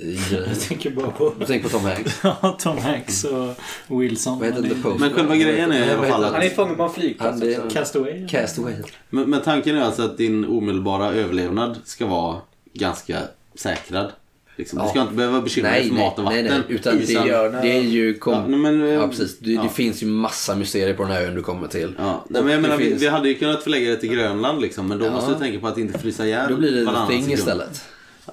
Jag 0.30 0.60
tänker 0.60 0.90
bara 0.90 1.10
på 1.10 1.34
Du 1.38 1.46
tänker 1.46 1.68
på 1.68 1.78
Tom 1.78 1.84
Hanks. 1.84 2.18
Ja, 2.22 2.56
Tom 2.60 2.78
Hanks 2.78 3.24
och 3.24 4.02
Wilson. 4.02 4.38
Vad 4.38 4.48
heter 4.48 4.60
Men 4.62 4.70
The 4.70 4.76
Post? 4.82 5.00
Men 5.00 5.10
själva 5.12 5.36
grejen 5.36 5.72
är 5.72 5.86
i 5.86 5.90
alla 5.90 6.08
fall 6.08 6.24
att- 6.24 6.32
Han 6.32 6.42
är 6.42 6.48
fången 6.50 6.76
på 6.76 6.82
en 6.82 6.90
flygplats 6.92 7.42
är- 7.42 7.64
också. 7.64 7.78
Castaway. 7.78 8.28
Castaway. 8.28 8.74
Men, 9.10 9.30
men 9.30 9.42
tanken 9.42 9.76
är 9.76 9.82
alltså 9.82 10.02
att 10.02 10.16
din 10.18 10.44
omedelbara 10.44 11.12
överlevnad 11.12 11.76
ska 11.84 12.06
vara 12.06 12.40
ganska 12.74 13.18
säkrad. 13.54 14.12
Liksom. 14.56 14.78
Du 14.78 14.84
Ja. 14.84 14.90
ska 14.90 15.00
inte 15.02 15.14
behöva 15.14 15.40
bekymra 15.40 15.70
dig 15.70 15.80
Nej, 15.80 15.88
för 15.88 15.94
nej, 15.96 16.04
mat 16.04 16.18
och 16.18 16.24
nej, 16.24 16.42
vatten. 16.42 16.62
nej. 16.68 16.76
Utan 16.76 16.96
det, 16.96 17.02
Isbjörnar. 17.02 17.62
det 17.62 17.72
är 17.76 17.80
ju... 17.82 18.14
Kom... 18.14 18.32
Ja, 18.34 18.44
nej, 18.46 18.58
men, 18.58 18.82
eh, 18.82 18.88
Ja, 18.92 19.08
precis. 19.08 19.38
Det, 19.38 19.56
det 19.62 19.68
finns 19.68 20.02
ju 20.02 20.06
massa 20.06 20.54
mysterier 20.56 20.94
på 20.94 21.02
den 21.02 21.12
här 21.12 21.22
ön 21.22 21.34
du 21.34 21.42
kommer 21.42 21.68
till. 21.68 21.94
Ja, 21.98 22.24
nej, 22.28 22.42
men 22.42 22.52
jag 22.52 22.62
menar, 22.62 22.76
vi, 22.76 22.84
finns- 22.84 23.02
vi 23.02 23.06
hade 23.08 23.28
ju 23.28 23.34
kunnat 23.34 23.62
förlägga 23.62 23.90
det 23.90 23.96
till 23.96 24.10
Grönland 24.12 24.60
liksom, 24.62 24.88
men 24.88 24.98
då 24.98 25.10
måste 25.10 25.32
du 25.32 25.38
tänka 25.38 25.60
på 25.60 25.66
att 25.66 25.78
inte 25.78 25.98
frysa 25.98 26.26
ihjäl 26.26 26.50
Då 26.50 26.56
blir 26.56 26.72
det 26.72 26.84
The 26.86 27.06
Thing 27.08 27.22
sekund. 27.22 27.38
istället. 27.38 27.82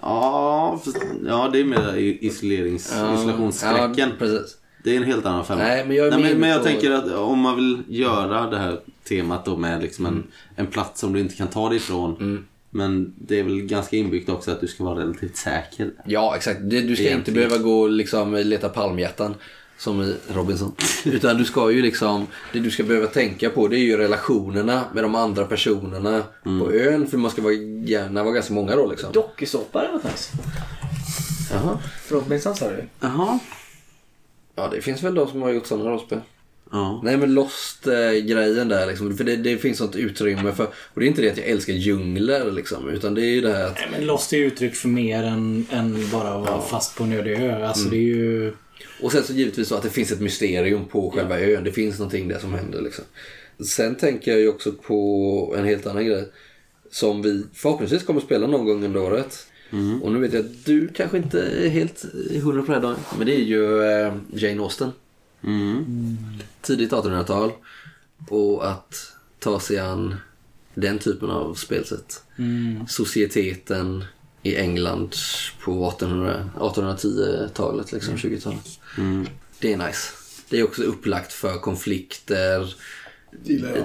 Ja, 0.02 0.82
fast- 0.86 0.98
ja 1.28 1.50
det 1.54 1.60
är 1.60 1.64
mer 1.64 1.96
isolerings, 1.98 2.94
isolationsskräcken. 3.18 4.10
Precis. 4.20 4.56
Det 4.84 4.92
är 4.94 4.98
en 4.98 5.04
helt 5.04 5.26
annan 5.26 5.46
femma. 5.46 5.62
Nej, 5.64 5.86
men 5.88 5.96
jag 5.96 6.10
Nej, 6.10 6.22
men, 6.24 6.38
men 6.40 6.50
jag 6.50 6.60
på- 6.60 6.66
tänker 6.66 6.92
att 6.92 7.14
om 7.14 7.40
man 7.40 7.56
vill 7.56 7.78
göra 7.88 8.50
det 8.50 8.58
här 8.58 8.80
temat 9.10 9.46
då 9.46 9.58
med 9.58 9.82
liksom 9.82 10.06
en, 10.06 10.24
en 10.56 10.68
plats 10.68 11.00
som 11.02 11.14
du 11.14 11.20
inte 11.20 11.36
kan 11.36 11.48
ta 11.48 11.68
dig 11.70 11.78
ifrån. 11.78 12.16
Mm. 12.20 12.46
Men 12.70 13.14
det 13.18 13.40
är 13.40 13.44
väl 13.44 13.62
ganska 13.62 13.98
inbyggt 13.98 14.30
också 14.30 14.52
att 14.52 14.62
du 14.62 14.68
ska 14.68 14.84
vara 14.84 15.00
relativt 15.00 15.38
säker. 15.38 15.92
Ja, 16.06 16.36
exakt. 16.36 16.60
Du 16.64 16.80
ska 16.82 16.90
inte 16.90 17.04
Egentligen. 17.04 17.36
behöva 17.50 17.64
gå 17.64 17.80
och 17.82 17.90
liksom 17.90 18.34
leta 18.34 18.70
palmhjärtan 18.70 19.36
som 19.78 20.02
i 20.02 20.16
Robinson. 20.28 20.76
Utan 21.06 21.38
du 21.38 21.46
ska 21.46 21.72
ju 21.72 21.82
liksom, 21.82 22.28
det 22.54 22.60
du 22.60 22.72
ska 22.72 22.84
behöva 22.84 23.08
tänka 23.08 23.50
på 23.50 23.68
det 23.68 23.76
är 23.78 23.84
ju 23.84 23.98
relationerna 23.98 24.84
med 24.94 25.04
de 25.04 25.16
andra 25.16 25.46
personerna 25.46 26.24
på 26.44 26.72
ön. 26.74 27.08
För 27.08 27.18
man 27.18 27.32
ska 27.32 27.42
vara, 27.42 27.54
gärna 27.86 28.24
vara 28.24 28.34
ganska 28.34 28.54
många 28.54 28.76
då 28.76 28.88
liksom. 28.90 29.12
Dokusåpa 29.12 29.86
eller 29.86 29.94
nice. 29.98 30.38
Jaha. 31.52 31.80
Robinson 32.10 32.56
sa 32.56 32.70
du? 32.70 32.84
Jaha. 33.00 33.40
Ja, 34.56 34.68
det 34.72 34.82
finns 34.82 35.04
väl 35.04 35.16
de 35.16 35.28
som 35.28 35.42
har 35.42 35.50
gjort 35.50 35.66
sådana 35.68 35.90
rollspel. 35.90 36.20
Ja. 36.72 37.02
Nej 37.04 37.18
men 37.18 37.34
Lost-grejen 37.34 38.68
där 38.68 38.88
liksom. 38.88 39.18
För 39.18 39.24
det, 39.24 39.36
det 39.36 39.58
finns 39.58 39.78
sånt 39.78 39.96
utrymme 39.96 40.52
för, 40.52 40.66
och 40.66 41.00
det 41.00 41.06
är 41.06 41.08
inte 41.08 41.22
det 41.22 41.32
att 41.32 41.38
jag 41.38 41.48
älskar 41.48 41.74
djungler 41.74 42.52
liksom. 42.52 42.90
Utan 42.90 43.14
det 43.14 43.22
är 43.22 43.32
ju 43.36 43.42
det 43.42 43.54
här 43.54 43.66
att 43.68 43.76
Nej, 43.76 43.88
men 43.92 44.08
Lost 44.08 44.34
är 44.34 44.38
uttryck 44.38 44.76
för 44.76 44.88
mer 44.88 45.24
än, 45.24 45.66
än 45.72 46.10
bara 46.12 46.30
att 46.30 46.48
vara 46.48 46.62
fast 46.62 46.98
på 46.98 47.04
en 47.04 47.14
öde 47.14 47.30
ö. 47.30 47.68
Alltså 47.68 47.90
det 47.90 47.98
är 47.98 48.02
ju... 48.02 48.54
Och 49.02 49.12
sen 49.12 49.24
så 49.24 49.34
givetvis 49.34 49.68
så 49.68 49.76
att 49.76 49.84
det 49.84 49.90
finns 49.90 50.12
ett 50.12 50.22
mysterium 50.22 50.86
på 50.86 51.12
själva 51.12 51.40
ön. 51.40 51.64
Det 51.64 51.72
finns 51.72 52.00
någonting 52.00 52.28
där 52.28 52.40
som 52.40 52.54
händer 52.54 52.82
liksom. 52.82 53.06
Sen 53.66 53.96
tänker 53.96 54.32
jag 54.32 54.40
ju 54.40 54.50
också 54.50 54.72
på 54.72 55.56
en 55.58 55.66
helt 55.66 55.88
annan 55.88 56.06
grej. 56.06 56.28
Som 56.92 57.22
vi 57.22 57.44
förhoppningsvis 57.54 58.04
kommer 58.04 58.20
att 58.20 58.26
spela 58.26 58.48
någon 58.48 58.66
gång 58.66 58.84
under 58.86 59.02
året. 59.02 59.46
Och 60.02 60.12
nu 60.12 60.20
vet 60.20 60.34
jag 60.34 60.46
att 60.46 60.66
du 60.66 60.88
kanske 60.88 61.18
inte 61.18 61.42
är 61.42 61.70
helt 61.70 62.06
hundra 62.44 62.62
på 62.62 62.68
det 62.68 62.74
här 62.74 62.82
dagen. 62.82 62.96
Men 63.18 63.28
det 63.28 63.36
är 63.36 63.44
ju 63.44 63.84
eh, 63.84 64.14
Jane 64.34 64.62
Austen. 64.62 64.92
Mm. 65.44 66.18
Tidigt 66.62 66.92
1800-tal. 66.92 67.52
Och 68.28 68.70
att 68.70 69.14
ta 69.40 69.60
sig 69.60 69.80
an 69.80 70.16
den 70.74 71.00
typen 71.00 71.30
av 71.30 71.54
spelsätt. 71.54 72.24
Societeten 72.88 74.04
i 74.44 74.56
England 74.56 75.16
på 75.64 75.88
1800, 75.88 76.50
1810-talet, 76.60 77.92
liksom 77.92 78.16
20-talet. 78.16 78.80
Det 79.60 79.74
är 79.74 79.78
nice. 79.78 80.14
Det 80.50 80.60
är 80.60 80.64
också 80.64 80.84
upplagt 80.84 81.34
för 81.34 81.58
konflikter, 81.58 82.74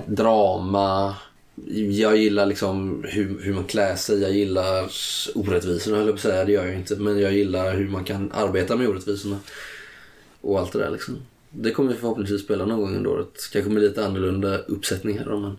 drama. 0.07 1.17
Jag 1.91 2.17
gillar 2.17 2.47
liksom 2.47 3.05
hur, 3.09 3.43
hur 3.43 3.55
man 3.55 3.65
klär 3.65 3.97
sig. 3.97 4.21
Jag 4.21 4.33
gillar 4.33 4.91
orättvisorna, 5.35 5.97
höll 5.97 6.07
jag 6.07 6.15
på 6.15 6.19
att 6.19 6.33
säga. 6.33 6.45
Det 6.45 6.53
gör 6.53 6.67
jag 6.67 6.75
inte. 6.75 6.97
Men 6.97 7.21
jag 7.21 7.33
gillar 7.33 7.75
hur 7.75 7.89
man 7.89 8.05
kan 8.05 8.33
arbeta 8.33 8.77
med 8.77 8.89
orättvisorna. 8.89 9.39
Och 10.41 10.61
allt 10.61 10.73
det 10.73 10.79
där 10.79 10.91
liksom. 10.91 11.19
Det 11.55 11.71
kommer 11.71 11.93
vi 11.93 11.99
förhoppningsvis 11.99 12.43
spela 12.43 12.67
någon 12.67 12.81
gång 12.81 12.97
under 12.97 13.11
året. 13.11 13.51
Kanske 13.53 13.71
med 13.71 13.83
lite 13.83 14.07
annorlunda 14.07 14.59
uppsättning 14.59 15.19
här 15.19 15.37
men... 15.37 15.57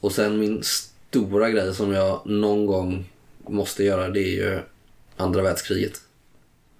Och 0.00 0.12
sen 0.12 0.38
min 0.38 0.62
stora 0.62 1.50
grej 1.50 1.74
som 1.74 1.92
jag 1.92 2.20
någon 2.24 2.66
gång 2.66 3.10
måste 3.48 3.84
göra 3.84 4.08
det 4.08 4.20
är 4.20 4.52
ju 4.52 4.58
andra 5.16 5.42
världskriget. 5.42 6.00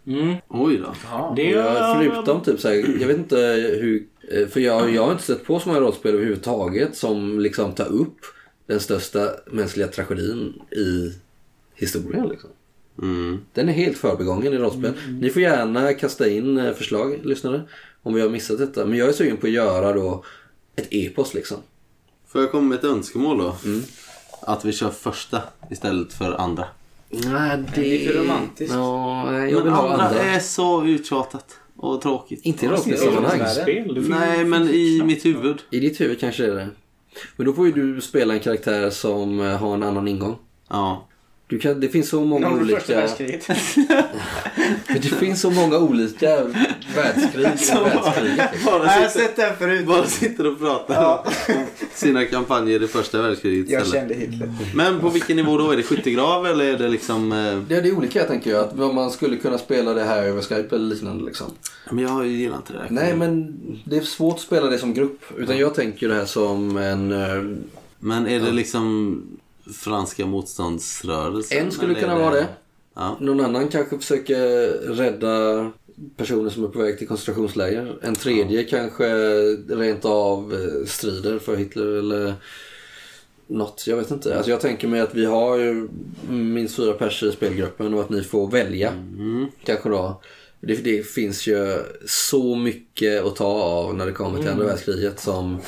Mm. 0.06 0.36
Oj 0.48 0.76
då. 0.76 0.94
Det 1.36 1.52
är... 1.52 1.94
förutom 1.94 2.42
typ 2.42 2.60
såhär, 2.60 3.00
jag 3.00 3.08
vet 3.08 3.18
inte 3.18 3.36
hur... 3.80 4.06
För 4.46 4.60
jag, 4.60 4.94
jag 4.94 5.04
har 5.04 5.12
inte 5.12 5.24
sett 5.24 5.44
på 5.44 5.60
så 5.60 5.68
många 5.68 5.80
rollspel 5.80 6.14
överhuvudtaget 6.14 6.96
som 6.96 7.40
liksom 7.40 7.72
tar 7.72 7.92
upp 7.92 8.18
den 8.66 8.80
största 8.80 9.30
mänskliga 9.46 9.88
tragedin 9.88 10.62
i 10.70 11.12
historien. 11.74 12.28
Liksom. 12.28 12.50
Mm. 13.02 13.40
Den 13.54 13.68
är 13.68 13.72
helt 13.72 13.98
förbigången 13.98 14.52
i 14.52 14.58
rollspel. 14.58 14.92
Ni 15.20 15.30
får 15.30 15.42
gärna 15.42 15.92
kasta 15.92 16.28
in 16.28 16.58
eh, 16.58 16.72
förslag, 16.72 17.20
lyssnare, 17.24 17.62
om 18.02 18.14
vi 18.14 18.20
har 18.20 18.28
missat 18.28 18.58
detta. 18.58 18.86
Men 18.86 18.98
jag 18.98 19.08
är 19.08 19.12
sugen 19.12 19.36
på 19.36 19.46
att 19.46 19.52
göra 19.52 19.92
då 19.92 20.24
ett 20.76 20.88
epos 20.90 21.34
liksom. 21.34 21.58
Får 22.26 22.40
jag 22.40 22.50
komma 22.50 22.68
med 22.68 22.78
ett 22.78 22.84
önskemål 22.84 23.38
då? 23.38 23.56
Mm. 23.64 23.82
Att 24.42 24.64
vi 24.64 24.72
kör 24.72 24.90
första 24.90 25.42
istället 25.70 26.12
för 26.12 26.32
andra. 26.40 26.64
Nej, 27.08 27.64
det... 27.74 27.80
Det 27.80 28.06
är 28.06 28.12
för 28.12 28.18
romantiskt. 28.18 28.74
Ja, 28.74 29.30
nej, 29.30 29.52
jag 29.52 29.62
vill 29.62 29.72
ha 29.72 29.92
andra 29.92 30.04
andra. 30.04 30.22
är 30.22 30.40
så 30.40 30.84
uttjatat 30.84 31.58
och 31.76 32.02
tråkigt. 32.02 32.40
Inte 32.44 32.66
i 32.66 32.68
rollspelssammanhang. 32.68 33.40
Nej, 34.08 34.44
men 34.44 34.68
i 34.68 35.02
mitt 35.04 35.24
huvud. 35.24 35.58
I 35.70 35.80
ditt 35.80 36.00
huvud 36.00 36.20
kanske 36.20 36.42
det 36.42 36.52
är 36.52 36.56
det. 36.56 36.68
Men 37.36 37.46
då 37.46 37.52
får 37.52 37.66
ju 37.66 37.72
du 37.72 38.00
spela 38.00 38.34
en 38.34 38.40
karaktär 38.40 38.90
som 38.90 39.40
eh, 39.40 39.56
har 39.56 39.74
en 39.74 39.82
annan 39.82 40.08
ingång. 40.08 40.36
Ja. 40.68 41.06
Du 41.50 41.58
kan, 41.58 41.80
det 41.80 41.88
finns 41.88 42.08
så 42.08 42.24
många 42.24 42.48
Om 42.48 42.66
det 42.68 42.74
första 42.74 42.92
olika... 42.92 43.06
världskriget. 43.06 43.46
Det 44.88 45.08
finns 45.08 45.40
så 45.40 45.50
många 45.50 45.78
olika 45.78 46.44
världskrig 46.94 47.44
i 47.44 47.46
världskriget. 47.46 48.64
Bara 48.64 48.84
Jag 48.84 48.90
har 48.92 49.08
sitter, 49.08 49.24
sett 49.26 49.36
den 49.36 49.56
förut. 49.56 49.86
bara 49.86 50.06
sitter 50.06 50.46
och 50.46 50.58
pratar 50.58 51.04
om 51.24 51.32
sina 51.94 52.24
kampanjer 52.24 52.82
i 52.82 52.86
första 52.86 53.22
världskriget 53.22 53.70
Jag 53.70 53.86
kände 53.86 54.14
Hitler. 54.14 54.52
Men 54.74 55.00
på 55.00 55.08
vilken 55.08 55.36
nivå 55.36 55.58
då? 55.58 55.70
Är 55.70 55.76
det 55.76 55.82
skyttegrav 55.82 56.46
eller 56.46 56.64
är 56.64 56.78
det 56.78 56.88
liksom... 56.88 57.32
Eh... 57.32 57.38
Det, 57.68 57.80
det 57.80 57.88
är 57.88 57.96
olika 57.96 58.24
tänker 58.24 58.50
jag. 58.50 58.64
Att 58.64 58.76
man 58.94 59.10
skulle 59.10 59.36
kunna 59.36 59.58
spela 59.58 59.94
det 59.94 60.04
här 60.04 60.22
över 60.22 60.42
Skype 60.42 60.76
eller 60.76 60.86
liknande 60.94 61.24
liksom. 61.24 61.46
Men 61.90 62.04
jag 62.04 62.26
gillar 62.26 62.56
inte 62.56 62.72
det 62.72 62.78
där. 62.78 62.86
Nej 62.90 63.16
men 63.16 63.56
det 63.84 63.96
är 63.96 64.00
svårt 64.00 64.34
att 64.34 64.40
spela 64.40 64.66
det 64.66 64.78
som 64.78 64.94
grupp. 64.94 65.20
Utan 65.36 65.58
jag 65.58 65.74
tänker 65.74 66.08
det 66.08 66.14
här 66.14 66.24
som 66.24 66.76
en... 66.76 67.12
eh, 67.12 67.58
Men 67.98 68.26
är 68.26 68.40
det 68.40 68.50
liksom 68.52 69.22
franska 69.74 70.26
motståndsrörelsen? 70.26 71.58
En 71.58 71.72
skulle 71.72 71.94
kunna 71.94 72.18
vara 72.18 72.34
det. 72.34 72.46
Ja. 72.94 73.16
Någon 73.20 73.40
annan 73.40 73.68
kanske 73.68 73.98
försöker 73.98 74.68
rädda 74.94 75.70
personer 76.16 76.50
som 76.50 76.64
är 76.64 76.68
på 76.68 76.78
väg 76.78 76.98
till 76.98 77.08
koncentrationsläger. 77.08 77.98
En 78.02 78.14
tredje 78.14 78.64
kanske 78.64 79.14
rent 79.68 80.04
av 80.04 80.54
eh, 80.54 80.86
strider 80.86 81.38
för 81.38 81.56
Hitler 81.56 81.86
eller 81.86 82.34
något. 83.46 83.84
Jag 83.86 83.96
vet 83.96 84.10
inte. 84.10 84.36
Alltså 84.36 84.50
jag 84.50 84.60
tänker 84.60 84.88
mig 84.88 85.00
att 85.00 85.14
vi 85.14 85.24
har 85.24 85.58
ju 85.58 85.88
minst 86.28 86.76
fyra 86.76 86.92
personer 86.92 87.32
i 87.32 87.34
spelgruppen 87.36 87.94
och 87.94 88.00
att 88.00 88.10
ni 88.10 88.22
får 88.22 88.50
välja. 88.50 88.92
Kanske 89.64 89.88
då. 89.88 90.20
Det, 90.60 90.74
det 90.74 91.06
finns 91.06 91.46
ju 91.46 91.78
så 92.06 92.54
mycket 92.54 93.24
att 93.24 93.36
ta 93.36 93.46
av 93.46 93.94
när 93.94 94.06
det 94.06 94.12
kommer 94.12 94.38
till 94.38 94.48
andra 94.48 94.66
världskriget 94.66 95.20
som 95.20 95.58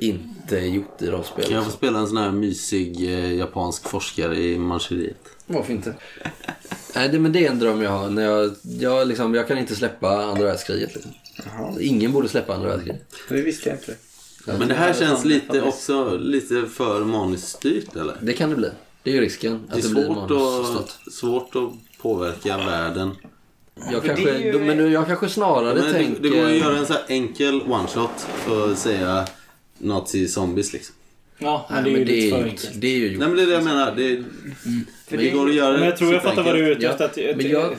inte 0.00 0.56
gjort 0.58 1.02
i 1.02 1.06
rollspel. 1.06 1.44
Jag 1.52 1.64
får 1.64 1.72
spela 1.72 1.98
en 1.98 2.06
sån 2.08 2.16
här 2.16 2.30
mysig 2.30 3.02
eh, 3.04 3.32
japansk 3.34 3.88
forskare 3.88 4.36
i 4.38 4.58
Manchuriet. 4.58 5.16
Varför 5.46 5.72
inte? 5.72 5.94
Nej, 6.94 7.08
det, 7.08 7.18
men 7.18 7.32
det 7.32 7.46
är 7.46 7.50
en 7.50 7.58
dröm 7.58 7.82
jag 7.82 7.90
har. 7.90 8.10
När 8.10 8.22
jag, 8.22 8.54
jag, 8.62 9.08
liksom, 9.08 9.34
jag 9.34 9.48
kan 9.48 9.58
inte 9.58 9.76
släppa 9.76 10.24
andra 10.24 10.44
världskriget. 10.44 10.94
Liksom. 10.94 11.12
Ingen 11.80 12.12
borde 12.12 12.28
släppa 12.28 12.54
andra 12.54 12.68
världskriget. 12.68 13.14
Det 13.28 13.42
visste 13.42 13.68
jag 13.68 13.78
inte. 13.78 13.94
Men 14.58 14.68
det 14.68 14.74
här 14.74 14.92
känns 14.94 15.24
lite 15.24 15.62
också 15.62 16.16
lite 16.16 16.66
för 16.66 17.04
manusstyrt 17.04 17.96
eller? 17.96 18.16
Det 18.20 18.32
kan 18.32 18.50
det 18.50 18.56
bli. 18.56 18.70
Det 19.02 19.10
är 19.10 19.14
ju 19.14 19.20
risken. 19.20 19.60
Det 19.68 19.72
Att 19.72 19.84
är 19.84 19.88
det, 19.88 19.94
blir 19.94 20.04
svårt 20.04 20.16
manusstyrt. 20.30 20.96
att, 21.06 21.12
svårt 21.12 21.56
att 21.56 22.00
påverka 22.02 22.56
världen. 22.56 23.10
Jag 23.92 24.04
kanske, 24.04 24.32
det 24.32 24.38
ju- 24.38 24.58
men 24.58 24.92
jag 24.92 25.06
kanske 25.06 25.28
snarare 25.28 25.74
Men 25.74 25.84
det, 25.84 25.92
tänker... 25.92 26.22
det 26.22 26.28
går 26.28 26.44
att 26.44 26.56
göra 26.56 26.76
en 26.78 26.86
så 26.86 26.92
här 26.92 27.02
enkel 27.08 27.60
one-shot 27.62 28.26
för 28.36 28.72
att 28.72 28.78
säga 28.78 29.26
nazi-zombies 29.80 30.72
liksom. 30.72 30.94
Ja, 31.38 31.66
men 31.70 31.82
Nej, 31.84 31.92
det 31.92 31.98
är 31.98 31.98
ju 31.98 32.04
det, 32.04 32.12
lite 32.12 32.36
för 32.36 32.44
enkelt. 32.44 32.70
det 32.74 32.86
är 32.86 32.98
ju 32.98 33.08
gjort. 33.08 33.18
Nej 33.18 33.28
men 33.28 33.36
det 33.36 33.42
är 33.42 33.46
det 33.46 33.52
jag 33.52 33.64
menar. 33.64 33.94
Det, 33.96 34.22
det 35.16 35.30
går 35.30 35.48
att 35.48 35.54
göra 35.54 35.72
Men 35.78 35.86
jag 35.88 35.96
tror 35.96 36.12
jag 36.14 36.22
fattar 36.22 36.42
vad 36.42 36.54
du 36.54 36.66
är 36.66 36.70
ute 36.70 36.88
efter. 36.88 37.34
Men 37.36 37.48
jag- 37.50 37.74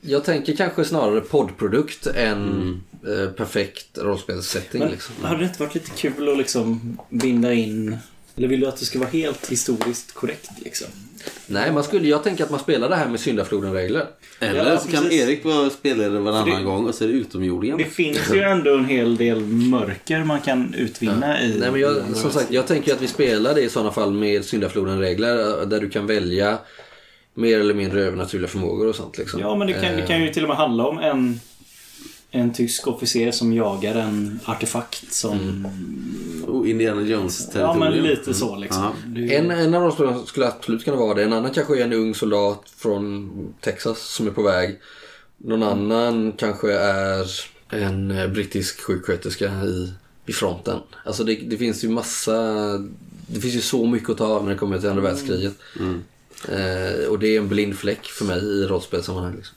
Jag 0.00 0.24
tänker 0.24 0.56
kanske 0.56 0.84
snarare 0.84 1.20
poddprodukt 1.20 2.06
än 2.06 2.80
eh, 3.06 3.30
perfekt 3.30 3.98
rollspelssetting. 3.98 4.80
Men 4.80 4.90
Liksom. 4.90 5.14
hade 5.22 5.38
det 5.40 5.44
inte 5.44 5.62
varit 5.62 5.74
lite 5.74 5.90
kul 5.90 6.28
att 6.28 6.38
liksom 6.38 6.98
binda 7.10 7.52
in... 7.52 7.96
Eller 8.38 8.48
vill 8.48 8.60
du 8.60 8.66
att 8.66 8.76
det 8.76 8.84
ska 8.84 8.98
vara 8.98 9.08
helt 9.10 9.50
historiskt 9.50 10.14
korrekt 10.14 10.50
liksom? 10.64 10.86
Nej, 11.46 11.72
man 11.72 11.84
skulle, 11.84 12.08
jag 12.08 12.22
tänker 12.24 12.44
att 12.44 12.50
man 12.50 12.60
spelar 12.60 12.88
det 12.88 12.96
här 12.96 13.08
med 13.08 13.20
syndafloden-regler. 13.20 14.04
Eller 14.40 14.70
Ja, 14.70 14.78
så 14.78 14.88
kan 14.88 15.02
precis. 15.02 15.20
Erik 15.20 15.44
vara 15.44 15.70
spelare 15.70 16.08
varannan 16.08 16.58
det- 16.58 16.64
gång 16.64 16.86
och 16.86 16.94
så 16.94 17.04
är 17.04 17.08
det 17.08 17.14
utomjordingar. 17.14 17.78
Det 17.78 17.84
finns 17.84 18.34
ju 18.34 18.40
ändå 18.40 18.74
en 18.76 18.84
hel 18.84 19.16
del 19.16 19.40
mörker 19.46 20.24
man 20.24 20.40
kan 20.40 20.74
utvinna 20.74 21.42
i... 21.42 21.58
Nej, 21.58 21.70
men 21.70 21.80
jag, 21.80 21.96
som 22.16 22.30
sagt, 22.30 22.52
jag 22.52 22.66
tänker 22.66 22.92
att 22.94 23.02
vi 23.02 23.06
spelar 23.06 23.54
det 23.54 23.60
i 23.62 23.68
sådana 23.68 23.92
fall 23.92 24.12
med 24.12 24.44
syndafloden-regler 24.44 25.60
eh, 25.62 25.68
där 25.68 25.80
du 25.80 25.90
kan 25.90 26.06
välja 26.06 26.58
mer 27.34 27.60
eller 27.60 27.74
mindre 27.74 28.00
övernaturliga 28.02 28.48
förmågor 28.48 28.86
och 28.88 28.94
sånt. 28.94 29.18
Liksom. 29.18 29.40
Ja, 29.40 29.56
men 29.56 29.66
det 29.66 29.72
kan, 29.72 29.96
det 29.96 30.02
kan 30.06 30.22
ju 30.22 30.32
till 30.32 30.42
och 30.42 30.48
med 30.48 30.56
handla 30.56 30.86
om 30.86 30.98
en, 30.98 31.40
en 32.30 32.52
tysk 32.52 32.86
officer 32.86 33.30
som 33.30 33.52
jagar 33.52 33.94
en 33.94 34.40
artefakt 34.44 35.12
som... 35.12 35.66
Oh, 36.46 36.70
Indiana 36.70 37.00
Ja, 37.02 37.06
Jones-territorium. 37.06 37.78
men 37.78 37.92
lite 37.92 38.34
så 38.34 38.56
liksom. 38.56 38.82
Ja. 38.82 39.20
Ju- 39.20 39.32
En, 39.34 39.50
en 39.50 39.74
av 39.74 39.82
de 39.82 39.92
spelen 39.92 40.26
skulle 40.26 40.46
absolut 40.46 40.84
kunna 40.84 40.96
vara 40.96 41.14
det. 41.14 41.22
En 41.24 41.32
annan 41.32 41.50
kanske 41.50 41.78
är 41.80 41.84
en 41.84 41.92
ung 41.92 42.14
soldat 42.14 42.62
från 42.76 43.30
Texas 43.60 43.98
som 44.02 44.26
är 44.26 44.30
på 44.30 44.42
väg. 44.42 44.78
Någon 45.36 45.62
annan 45.62 46.32
kanske 46.32 46.72
är 46.72 47.26
en 47.68 48.10
eh, 48.10 48.26
brittisk 48.28 48.80
sjuksköterska 48.80 49.64
i, 49.64 49.92
i 50.26 50.32
fronten. 50.32 50.78
Alltså 51.04 51.24
det, 51.24 51.34
det 51.34 51.56
finns 51.56 51.84
ju 51.84 51.88
massa... 51.88 52.42
Det 53.30 53.40
finns 53.40 53.54
ju 53.54 53.60
så 53.60 53.86
mycket 53.86 54.10
att 54.10 54.18
ta 54.18 54.26
av 54.26 54.44
när 54.44 54.52
det 54.52 54.58
kommer 54.58 54.78
till 54.78 54.88
andra 54.88 55.02
världskriget. 55.02 55.52
Eh, 56.48 57.08
och 57.08 57.18
det 57.18 57.28
är 57.34 57.38
en 57.38 57.48
blind 57.48 57.76
fläck 57.78 58.04
för 58.06 58.24
mig 58.24 58.38
i 58.38 58.64
rollspelssammanhang. 58.66 59.36
Liksom. 59.36 59.56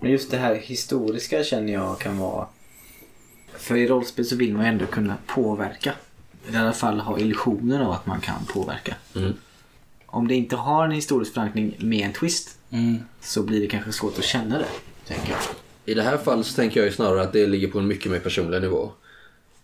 Men 0.00 0.10
just 0.10 0.30
det 0.30 0.36
här 0.36 0.54
historiska 0.54 1.44
känner 1.44 1.72
jag 1.72 1.98
kan 1.98 2.18
vara... 2.18 2.46
För 3.56 3.76
i 3.76 3.86
rollspel 3.86 4.24
så 4.24 4.36
vill 4.36 4.54
man 4.54 4.62
ju 4.64 4.68
ändå 4.68 4.86
kunna 4.86 5.16
påverka. 5.26 5.94
I 6.52 6.56
alla 6.56 6.72
fall 6.72 7.00
ha 7.00 7.18
illusionen 7.18 7.82
av 7.82 7.92
att 7.92 8.06
man 8.06 8.20
kan 8.20 8.44
påverka. 8.44 8.96
Mm. 9.16 9.32
Om 10.06 10.28
det 10.28 10.34
inte 10.34 10.56
har 10.56 10.84
en 10.84 10.90
historisk 10.90 11.34
förankring 11.34 11.76
med 11.78 12.06
en 12.06 12.12
twist 12.12 12.54
Mm. 12.70 12.98
så 13.20 13.42
blir 13.42 13.60
det 13.60 13.66
kanske 13.66 13.92
svårt 13.92 14.18
att 14.18 14.24
känna 14.24 14.58
det. 14.58 14.66
Tänker 15.06 15.30
jag. 15.30 15.38
I 15.84 15.94
det 15.94 16.02
här 16.02 16.16
fallet 16.18 16.46
så 16.46 16.54
tänker 16.54 16.80
jag 16.80 16.86
ju 16.86 16.92
snarare 16.92 17.22
att 17.22 17.32
det 17.32 17.46
ligger 17.46 17.68
på 17.68 17.78
en 17.78 17.86
mycket 17.86 18.12
mer 18.12 18.18
personlig 18.18 18.60
nivå. 18.60 18.90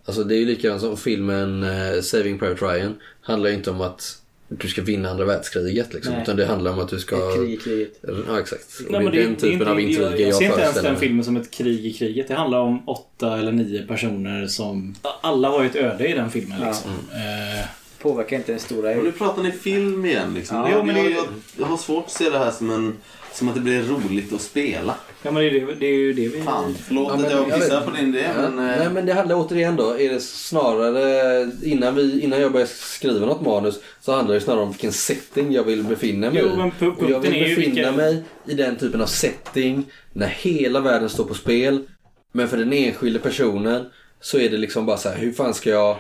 Alltså 0.05 0.25
det 0.25 0.35
är 0.35 0.39
ju 0.39 0.47
likadant 0.47 0.81
som 0.81 0.97
filmen 0.97 1.63
eh, 1.63 2.01
Saving 2.03 2.39
Private 2.39 2.65
Ryan. 2.65 2.95
Handlar 3.21 3.51
ju 3.51 3.57
inte 3.57 3.71
om 3.71 3.81
att 3.81 4.23
du 4.59 4.69
ska 4.69 4.83
vinna 4.83 5.11
andra 5.11 5.25
världskriget 5.25 5.95
liksom. 5.95 6.13
Nej. 6.13 6.23
Utan 6.23 6.37
det 6.37 6.47
handlar 6.47 6.73
om 6.73 6.79
att 6.79 6.89
du 6.89 6.99
ska... 7.01 7.17
Ett 7.31 7.37
krig 7.37 7.53
i 7.53 7.57
kriget. 7.57 7.99
Ja 8.29 8.41
exakt. 8.41 8.81
Och 8.87 8.93
Nej, 8.93 9.01
det 9.01 9.05
men 9.05 9.07
är 9.07 9.13
det, 9.13 9.23
den 9.23 9.35
det 9.35 9.41
typen 9.41 9.69
av 9.69 9.81
inte- 9.81 9.93
intriger 9.93 10.11
jag, 10.11 10.21
jag, 10.21 10.29
jag 10.29 10.35
ser 10.37 10.45
inte 10.47 10.61
ens 10.61 10.83
den 10.83 10.97
filmen 10.97 11.25
som 11.25 11.37
ett 11.37 11.51
krig 11.51 11.87
i 11.87 11.93
kriget. 11.93 12.29
Det 12.29 12.35
handlar 12.35 12.59
om 12.61 12.89
åtta 12.89 13.39
eller 13.39 13.53
nio 13.53 13.87
personer 13.87 14.47
som... 14.47 14.95
Alla 15.21 15.49
har 15.49 15.63
ju 15.63 15.69
ett 15.69 15.77
öde 15.77 16.09
i 16.09 16.13
den 16.13 16.31
filmen 16.31 16.59
Ja. 16.61 16.67
liksom. 16.67 16.91
Eh, 16.91 17.67
Påverkar 18.03 18.37
inte 18.37 18.53
den 18.53 18.61
stora... 18.61 18.97
Och 18.99 19.05
nu 19.05 19.13
pratar 19.13 19.43
ni 19.43 19.51
film 19.53 20.05
igen 20.05 20.35
liksom. 20.35 20.57
Ja, 20.57 20.71
jag, 20.71 20.87
men 20.87 20.97
jag, 20.97 21.05
det- 21.05 21.11
jag, 21.11 21.25
jag 21.59 21.67
har 21.67 21.77
svårt 21.77 22.05
att 22.05 22.11
se 22.13 22.31
det 22.31 22.39
här 22.39 22.51
som, 22.51 22.71
en, 22.71 22.97
som 23.35 23.49
att 23.49 23.55
det 23.55 23.61
blir 23.61 23.83
roligt 23.83 24.33
att 24.33 24.41
spela. 24.41 24.95
ja 25.23 25.31
men 25.31 25.43
det 25.43 25.49
är, 25.49 25.67
det, 25.67 25.75
det 25.75 25.87
är 25.87 25.93
ju 25.95 26.13
det 26.13 26.29
vi... 26.29 26.41
Fan, 26.43 26.75
förlåt 26.87 27.07
Ja, 27.09 27.15
att 27.15 27.21
men 27.21 27.31
jag 27.31 27.49
jag 27.49 27.61
pissar 27.61 27.77
vet- 27.81 27.89
på 27.91 27.97
din 27.97 28.09
idé 28.15 28.25
Ja, 28.37 28.51
men... 28.51 28.71
eh, 28.71 28.79
Nej 28.79 28.91
men 28.95 29.07
det 29.07 29.13
handlar 29.13 29.37
återigen 29.37 29.77
då, 29.77 29.99
är 29.99 30.13
det 30.13 30.21
snarare 30.21 31.51
innan, 31.63 31.95
vi, 31.95 32.21
innan 32.21 32.41
jag 32.41 32.53
börjar 32.53 32.67
skriva 32.67 33.27
något 33.27 33.43
manus 33.43 33.81
så 34.01 34.13
handlar 34.13 34.35
det 34.35 34.41
snarare 34.41 34.63
om 34.63 34.69
vilken 34.71 34.93
setting 34.93 35.53
jag 35.53 35.65
vill 35.65 35.85
befinna 35.85 36.31
mig 36.31 36.43
Jo, 36.45 36.71
i. 36.87 36.91
Och 37.05 37.11
jag 37.11 37.21
vill 37.21 37.31
befinna 37.33 37.57
vilken- 37.57 37.97
mig 37.97 38.23
i 38.47 38.55
den 38.55 38.77
typen 38.77 39.01
av 39.03 39.07
setting 39.07 39.85
när 40.13 40.27
hela 40.29 40.81
världen 40.81 41.09
står 41.09 41.25
på 41.25 41.35
spel. 41.35 41.87
Men 42.33 42.49
för 42.49 42.57
den 42.57 42.73
enskilde 42.73 43.19
personen 43.19 43.85
så 44.21 44.39
är 44.39 44.51
det 44.51 44.57
liksom 44.57 44.87
bara 44.87 44.97
så 44.97 45.09
här, 45.09 45.17
hur 45.19 45.33
fan 45.33 45.55
ska 45.55 45.71
jag 45.71 45.97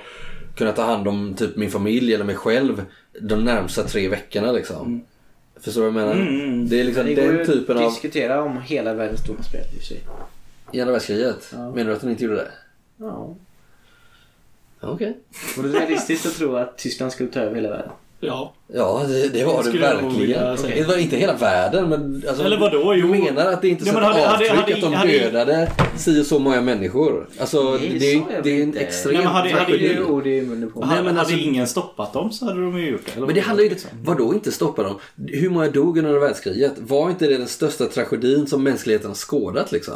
kunna 0.57 0.73
ta 0.73 0.83
hand 0.83 1.09
om 1.09 1.35
typ 1.35 1.57
min 1.57 1.71
familj 1.71 2.15
eller 2.15 2.25
mig 2.25 2.35
själv 2.37 2.83
de 3.21 3.45
närmsta 3.45 3.83
tre 3.83 4.09
veckorna 4.09 4.53
liksom. 4.53 5.05
Förstår 5.65 5.83
du 5.85 5.91
vad 5.91 6.03
jag 6.03 6.09
menar? 6.09 6.23
Mm, 6.23 6.41
mm. 6.41 6.69
Det 6.69 6.81
är 6.81 6.85
liksom 6.85 7.07
Det 7.07 7.15
den 7.15 7.47
typen 7.47 7.77
av... 7.77 7.91
diskutera 7.91 8.43
om 8.43 8.63
hela 8.63 8.95
världen 8.95 9.17
står 9.17 9.35
på 9.35 9.43
spel 9.43 9.65
i 9.79 9.83
sig. 9.83 10.01
I 10.73 10.81
andra 10.81 10.93
världskriget? 10.93 11.49
Ja. 11.53 11.71
Menar 11.71 11.91
du 11.91 11.93
att 11.97 12.01
den 12.01 12.11
inte 12.11 12.25
gjorde 12.25 12.37
det? 12.37 12.51
Ja. 12.97 13.35
Okej. 14.81 15.17
Vore 15.57 15.69
det 15.69 15.79
realistiskt 15.81 16.27
att 16.27 16.35
tro 16.35 16.57
att 16.57 16.79
Tyskland 16.79 17.13
skulle 17.13 17.29
ta 17.31 17.41
över 17.41 17.55
hela 17.55 17.71
världen? 17.71 17.91
Ja. 18.27 18.53
Ja, 18.75 19.03
det, 19.09 19.29
det 19.29 19.45
var 19.45 19.63
det 19.65 19.71
nog 19.73 19.81
verkligen. 19.81 20.59
säga. 20.59 20.77
Det 20.77 20.89
var 20.89 20.97
inte 20.99 21.17
hela 21.17 21.35
världen, 21.37 21.89
men... 21.89 22.23
Alltså, 22.29 22.45
Eller 22.45 22.59
vadå? 22.59 22.95
Jo. 22.95 23.07
Du 23.07 23.23
menar 23.23 23.53
att 23.53 23.63
det 23.63 23.69
inte 23.69 23.91
hade- 23.91 24.07
hade- 24.07 24.31
avtryck 24.33 24.51
hade- 24.51 24.75
att 24.75 24.81
de 24.81 24.93
hade- 24.95 25.19
dödade 25.19 25.71
si 25.97 26.21
och 26.23 26.27
så 26.27 26.39
många 26.39 26.61
människor? 26.61 27.29
Alltså, 27.41 27.71
Nej, 27.71 27.97
det, 28.01 28.13
är, 28.15 28.43
det 28.43 28.51
är 28.51 28.57
en 28.57 28.63
inte. 28.63 28.81
extrem 28.81 29.15
Nej, 29.15 29.23
men 29.25 29.33
hade- 29.33 29.51
hade 29.51 29.65
tragedi. 29.65 29.89
Det 29.89 29.95
på 30.05 30.13
mig. 30.17 30.29
Nej, 30.29 30.89
hade, 30.89 31.03
men 31.03 31.07
hade 31.07 31.21
alltså- 31.21 31.37
ingen 31.37 31.67
stoppat 31.67 32.13
dem 32.13 32.33
så 32.33 32.45
hade 32.45 32.61
de 32.61 32.79
ju 32.79 32.91
gjort 32.91 33.07
det. 33.15 33.21
Men 33.21 33.35
det 33.35 33.41
handlar 33.41 33.65
ju 33.65 33.71
inte... 33.71 33.87
Vadå 34.03 34.35
inte 34.35 34.53
stoppa 34.53 34.83
dem? 34.83 34.95
Hur 35.27 35.51
många 35.51 35.69
dog 35.71 35.99
under 35.99 36.19
världskriget? 36.19 36.73
Var 36.79 37.11
inte 37.11 37.27
det 37.27 37.39
den 37.39 37.47
största 37.49 37.85
tragedin 37.87 38.47
som 38.47 38.63
mänskligheten 38.63 39.09
har 39.11 39.15
skådat 39.15 39.73
liksom? 39.73 39.95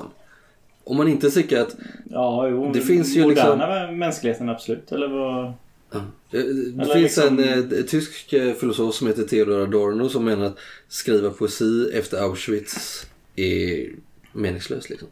Om 0.85 0.97
man 0.97 1.09
inte 1.09 1.31
tycker 1.31 1.61
att... 1.61 1.77
Ja, 2.11 2.49
jo. 2.49 2.71
Det 2.75 2.81
finns 2.81 3.17
ju 3.17 3.29
liksom- 3.29 3.49
moderna 3.59 3.93
mänskligheten 3.93 4.49
absolut. 4.49 4.93
Eller 4.93 5.09
vad? 5.09 5.53
Ja. 5.90 6.05
Det, 6.31 6.43
det 6.43 6.82
Eller 6.82 6.94
finns 6.94 7.16
liksom- 7.16 7.39
en 7.39 7.73
eh, 7.73 7.82
tysk 7.85 8.32
eh, 8.32 8.55
filosof 8.55 8.94
som 8.94 9.06
heter 9.06 9.23
Theodor 9.24 9.62
Adorno 9.62 10.09
som 10.09 10.24
menar 10.24 10.44
att 10.44 10.59
skriva 10.89 11.31
poesi 11.31 11.90
efter 11.94 12.19
Auschwitz 12.23 13.06
är 13.36 13.90
meningslöst. 14.32 14.90
Liksom. 14.90 15.09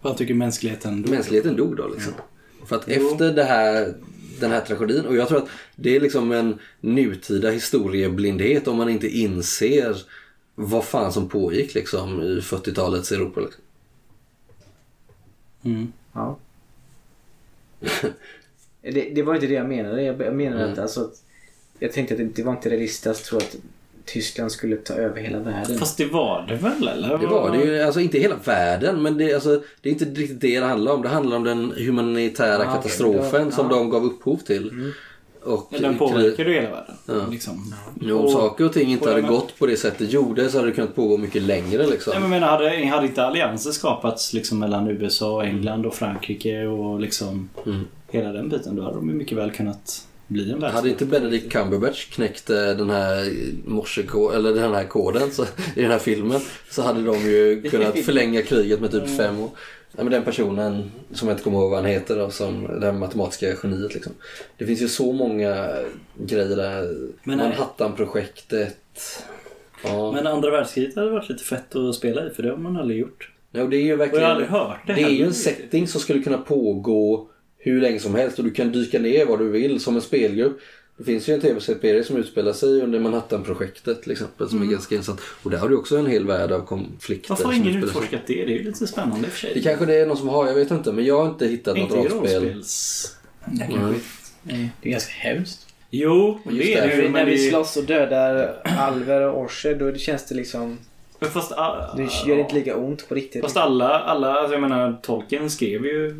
Vad 0.00 0.16
tycker 0.16 0.34
mänskligheten 0.34 1.02
då? 1.02 1.10
Mänskligheten 1.10 1.56
dog 1.56 1.76
då 1.76 1.88
liksom. 1.88 2.12
För 2.66 2.76
att 2.76 2.88
efter 2.88 3.32
det 3.32 3.44
här, 3.44 3.94
den 4.40 4.50
här 4.50 4.60
tragedin, 4.60 5.06
och 5.06 5.16
jag 5.16 5.28
tror 5.28 5.38
att 5.38 5.48
det 5.76 5.96
är 5.96 6.00
liksom 6.00 6.32
en 6.32 6.58
nutida 6.80 7.50
historieblindhet 7.50 8.68
om 8.68 8.76
man 8.76 8.88
inte 8.88 9.08
inser 9.08 9.96
vad 10.54 10.84
fan 10.84 11.12
som 11.12 11.28
pågick 11.28 11.74
liksom 11.74 12.22
i 12.22 12.40
40-talets 12.40 13.12
Europa. 13.12 13.40
Liksom. 13.40 13.62
Mm. 15.64 15.92
Ja. 16.12 16.38
det, 18.92 19.10
det 19.14 19.22
var 19.22 19.34
inte 19.34 19.46
det 19.46 19.54
jag 19.54 19.68
menade. 19.68 20.02
Jag, 20.02 20.20
jag 20.20 20.34
menade 20.34 20.62
Mm. 20.62 20.72
att, 20.72 20.78
alltså, 20.78 21.00
att 21.00 21.12
jag 21.78 21.92
tänkte 21.92 22.14
att 22.14 22.18
det, 22.18 22.24
det 22.24 22.42
var 22.42 22.52
inte 22.52 22.70
realistiskt 22.70 23.06
att 23.06 23.24
tro 23.24 23.38
att 23.38 23.56
Tyskland 24.04 24.52
skulle 24.52 24.76
ta 24.76 24.94
över 24.94 25.20
hela 25.20 25.38
världen. 25.38 25.78
Fast 25.78 25.96
det 25.98 26.04
var 26.06 26.46
det 26.48 26.56
väl? 26.56 26.88
Eller? 26.88 27.18
Det 27.18 27.26
var 27.26 27.50
det 27.56 27.64
ju, 27.64 27.80
alltså 27.82 28.00
inte 28.00 28.18
hela 28.18 28.36
världen 28.44 29.02
men 29.02 29.18
det, 29.18 29.34
alltså, 29.34 29.62
det 29.82 29.88
är 29.88 29.92
inte 29.92 30.04
riktigt 30.04 30.40
det 30.40 30.60
det 30.60 30.66
handlar 30.66 30.92
om. 30.92 31.02
Det 31.02 31.08
handlar 31.08 31.36
om 31.36 31.44
den 31.44 31.72
humanitära 31.76 32.62
Ah, 32.68 32.74
katastrofen 32.74 33.44
Ja, 33.44 33.50
som 33.50 33.66
ja. 33.70 33.76
de 33.76 33.90
gav 33.90 34.04
upphov 34.04 34.36
till. 34.36 34.92
Och 35.42 35.68
Men 35.72 35.82
den 35.82 35.98
påverkar 35.98 36.44
ju 36.44 36.52
hela 36.52 36.68
världen. 37.08 37.30
Liksom. 37.30 37.74
Jo, 38.00 38.18
om 38.18 38.28
saker 38.32 38.64
och 38.64 38.72
ting 38.72 38.90
inte 38.92 39.08
hade 39.10 39.22
men- 39.22 39.30
gått 39.30 39.58
på 39.58 39.66
det 39.66 39.76
sättet 39.76 40.12
gjorde 40.12 40.48
så 40.48 40.58
hade 40.58 40.68
det 40.70 40.74
kunnat 40.74 40.94
pågå 40.94 41.16
mycket 41.16 41.42
längre 41.42 41.86
liksom. 41.86 42.10
Nej, 42.10 42.20
men 42.22 42.32
jag 42.32 42.40
menar, 42.40 42.58
hade, 42.58 42.86
hade 42.86 43.06
inte 43.06 43.24
allianser 43.24 43.70
skapats 43.70 44.32
liksom 44.32 44.58
mellan 44.58 44.88
USA, 44.88 45.34
och 45.36 45.44
England 45.44 45.86
och 45.86 45.94
Frankrike 45.94 46.66
och 46.66 47.00
liksom 47.00 47.48
Mm. 47.66 47.84
Hela 48.18 48.32
den 48.32 48.48
biten. 48.48 48.76
Då 48.76 48.82
hade 48.82 48.96
de 48.96 49.08
ju 49.08 49.14
mycket 49.14 49.38
väl 49.38 49.50
kunnat 49.50 50.06
bli 50.26 50.42
en 50.42 50.62
Hade 50.62 50.66
världsdel. 50.72 50.90
inte 50.90 51.06
Benedict 51.06 51.52
Cumberbatch 51.52 52.10
knäckt 52.10 52.50
eh, 52.50 52.56
den 52.56 52.90
här 52.90 53.20
eller 54.34 54.54
den 54.54 54.74
här 54.74 54.84
koden 54.84 55.30
så, 55.30 55.42
i 55.76 55.82
den 55.82 55.90
här 55.90 55.98
filmen 55.98 56.40
så 56.70 56.82
hade 56.82 57.02
de 57.02 57.18
ju 57.18 57.62
kunnat 57.70 57.98
förlänga 58.04 58.42
kriget 58.42 58.80
med 58.80 58.90
typ 58.90 59.16
fem 59.16 59.40
år. 59.40 59.50
Ja, 59.96 60.02
men 60.04 60.12
den 60.12 60.22
personen, 60.24 60.90
som 61.12 61.28
jag 61.28 61.34
inte 61.34 61.44
kommer 61.44 61.58
ihåg 61.58 61.70
vad 61.70 61.80
han 61.80 61.90
heter, 61.90 62.18
då, 62.18 62.30
som 62.30 62.80
det 62.80 62.86
här 62.86 62.92
matematiska 62.92 63.54
geniet 63.62 63.94
liksom. 63.94 64.12
Det 64.58 64.66
finns 64.66 64.82
ju 64.82 64.88
så 64.88 65.12
många 65.12 65.68
grejer 66.18 66.56
där. 66.56 66.82
Nej. 67.24 67.36
Manhattan-projektet. 67.36 69.24
Ja. 69.84 70.12
Men 70.12 70.26
andra 70.26 70.50
världskriget 70.50 70.96
hade 70.96 71.10
varit 71.10 71.28
lite 71.28 71.44
fett 71.44 71.76
att 71.76 71.94
spela 71.94 72.26
i 72.26 72.30
för 72.30 72.42
det 72.42 72.50
har 72.50 72.56
man 72.56 72.76
aldrig 72.76 72.98
gjort. 73.00 73.30
ja, 73.52 73.62
och 73.62 73.70
det 73.70 73.76
är 73.76 73.82
ju 73.82 73.92
Och 73.92 74.00
verkligen... 74.00 74.22
jag 74.22 74.28
har 74.28 74.34
aldrig 74.34 74.50
hört 74.50 74.78
det 74.86 74.92
Det 74.94 75.02
är 75.02 75.08
ju 75.10 75.24
en 75.24 75.34
setting 75.34 75.88
som 75.88 76.00
skulle 76.00 76.22
kunna 76.22 76.38
pågå 76.38 77.28
hur 77.64 77.80
länge 77.80 77.98
som 78.00 78.14
helst 78.14 78.38
och 78.38 78.44
du 78.44 78.50
kan 78.50 78.72
dyka 78.72 78.98
ner 78.98 79.26
var 79.26 79.38
du 79.38 79.48
vill 79.48 79.80
som 79.80 79.96
en 79.96 80.02
spelgrupp. 80.02 80.60
Det 80.96 81.04
finns 81.04 81.28
ju 81.28 81.34
en 81.34 81.40
tv-serie 81.40 82.04
som 82.04 82.16
utspelar 82.16 82.52
sig 82.52 82.80
under 82.82 83.00
Manhattan-projektet 83.00 84.02
till 84.02 84.12
exempel 84.12 84.48
som 84.48 84.62
är 84.62 84.66
ganska 84.66 84.94
intressant. 84.94 85.20
Och 85.42 85.50
där 85.50 85.58
har 85.58 85.68
du 85.68 85.76
också 85.76 85.96
en 85.96 86.06
hel 86.06 86.26
värld 86.26 86.52
av 86.52 86.60
konflikter. 86.66 87.28
Varför 87.28 87.44
har 87.44 87.52
som 87.52 87.62
ingen 87.68 87.84
utforskat 87.84 88.20
det? 88.26 88.34
Det 88.34 88.52
är 88.54 88.58
ju 88.58 88.62
lite 88.62 88.86
spännande 88.86 89.26
i 89.26 89.30
och 89.30 89.32
för 89.32 89.38
sig. 89.38 89.50
Det 89.54 89.60
kanske 89.60 89.86
det 89.86 89.94
är 89.94 90.06
någon 90.06 90.16
som 90.16 90.28
har, 90.28 90.46
jag 90.46 90.54
vet 90.54 90.70
inte. 90.70 90.92
Men 90.92 91.04
jag 91.04 91.18
har 91.24 91.28
inte 91.30 91.46
hittat 91.46 91.76
något 91.78 91.96
inte 91.96 92.14
i 92.14 92.18
rollspel. 92.18 92.42
rollspels... 92.42 93.16
Nej, 93.44 93.76
Mm. 94.50 94.68
Det 94.82 94.88
är 94.88 94.92
ganska 94.92 95.12
hemskt. 95.12 95.66
Jo, 95.90 96.40
Just 96.44 96.58
det 96.58 96.74
är 96.74 96.88
det, 96.96 97.02
det 97.02 97.08
När, 97.08 97.24
vi, 97.24 97.30
det- 97.32 97.50
slåss 97.50 97.76
och 97.76 97.84
dödar 97.84 98.60
alver 98.64 99.20
och 99.20 99.40
orcher 99.42 99.74
då 99.74 99.94
känns 99.98 100.26
det 100.28 100.34
liksom... 100.34 100.78
Men 101.24 101.32
fast, 101.32 101.52
ah, 101.52 101.94
Det 101.96 102.08
gör 102.26 102.36
inte 102.38 102.54
lika 102.54 102.76
ont 102.76 103.08
på 103.08 103.14
riktigt. 103.14 103.42
Fast 103.42 103.56
alla, 103.56 103.88
alla 104.00 104.34
alltså 104.34 104.52
jag 104.52 104.60
menar 104.60 104.98
Tolkien 105.02 105.50
skrev 105.50 105.86
ju 105.86 106.14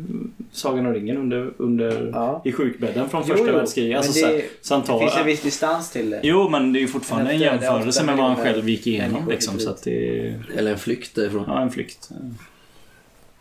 Sagan 0.51 0.85
om 0.85 0.93
ringen 0.93 1.17
under, 1.17 1.51
under 1.57 2.11
Ja. 2.13 2.41
i 2.45 2.51
sjukbädden 2.51 3.09
från 3.09 3.23
Jo, 3.27 3.35
första 3.35 3.51
världskriget. 3.51 3.97
Alltså, 3.97 4.27
det- 4.27 4.41
tar, 4.69 4.93
Det 4.93 4.99
finns 4.99 5.15
en 5.17 5.25
viss 5.25 5.41
distans 5.41 5.91
till 5.91 6.09
det. 6.09 6.19
Jo, 6.23 6.49
men 6.49 6.73
det 6.73 6.79
är 6.79 6.81
ju 6.81 6.87
fortfarande 6.87 7.31
en 7.31 7.39
jämförelse 7.39 8.03
med 8.05 8.17
vad 8.17 8.25
han 8.25 8.35
själv 8.35 8.69
gick 8.69 8.87
igenom. 8.87 9.27
Liksom, 9.29 9.59
så 9.59 9.75
det 9.83 10.33
Eller 10.57 10.71
en 10.71 10.77
flykt 10.79 11.15
därifrån. 11.15 11.43
ja, 11.47 11.61
en 11.61 11.71
flykt. 11.71 12.09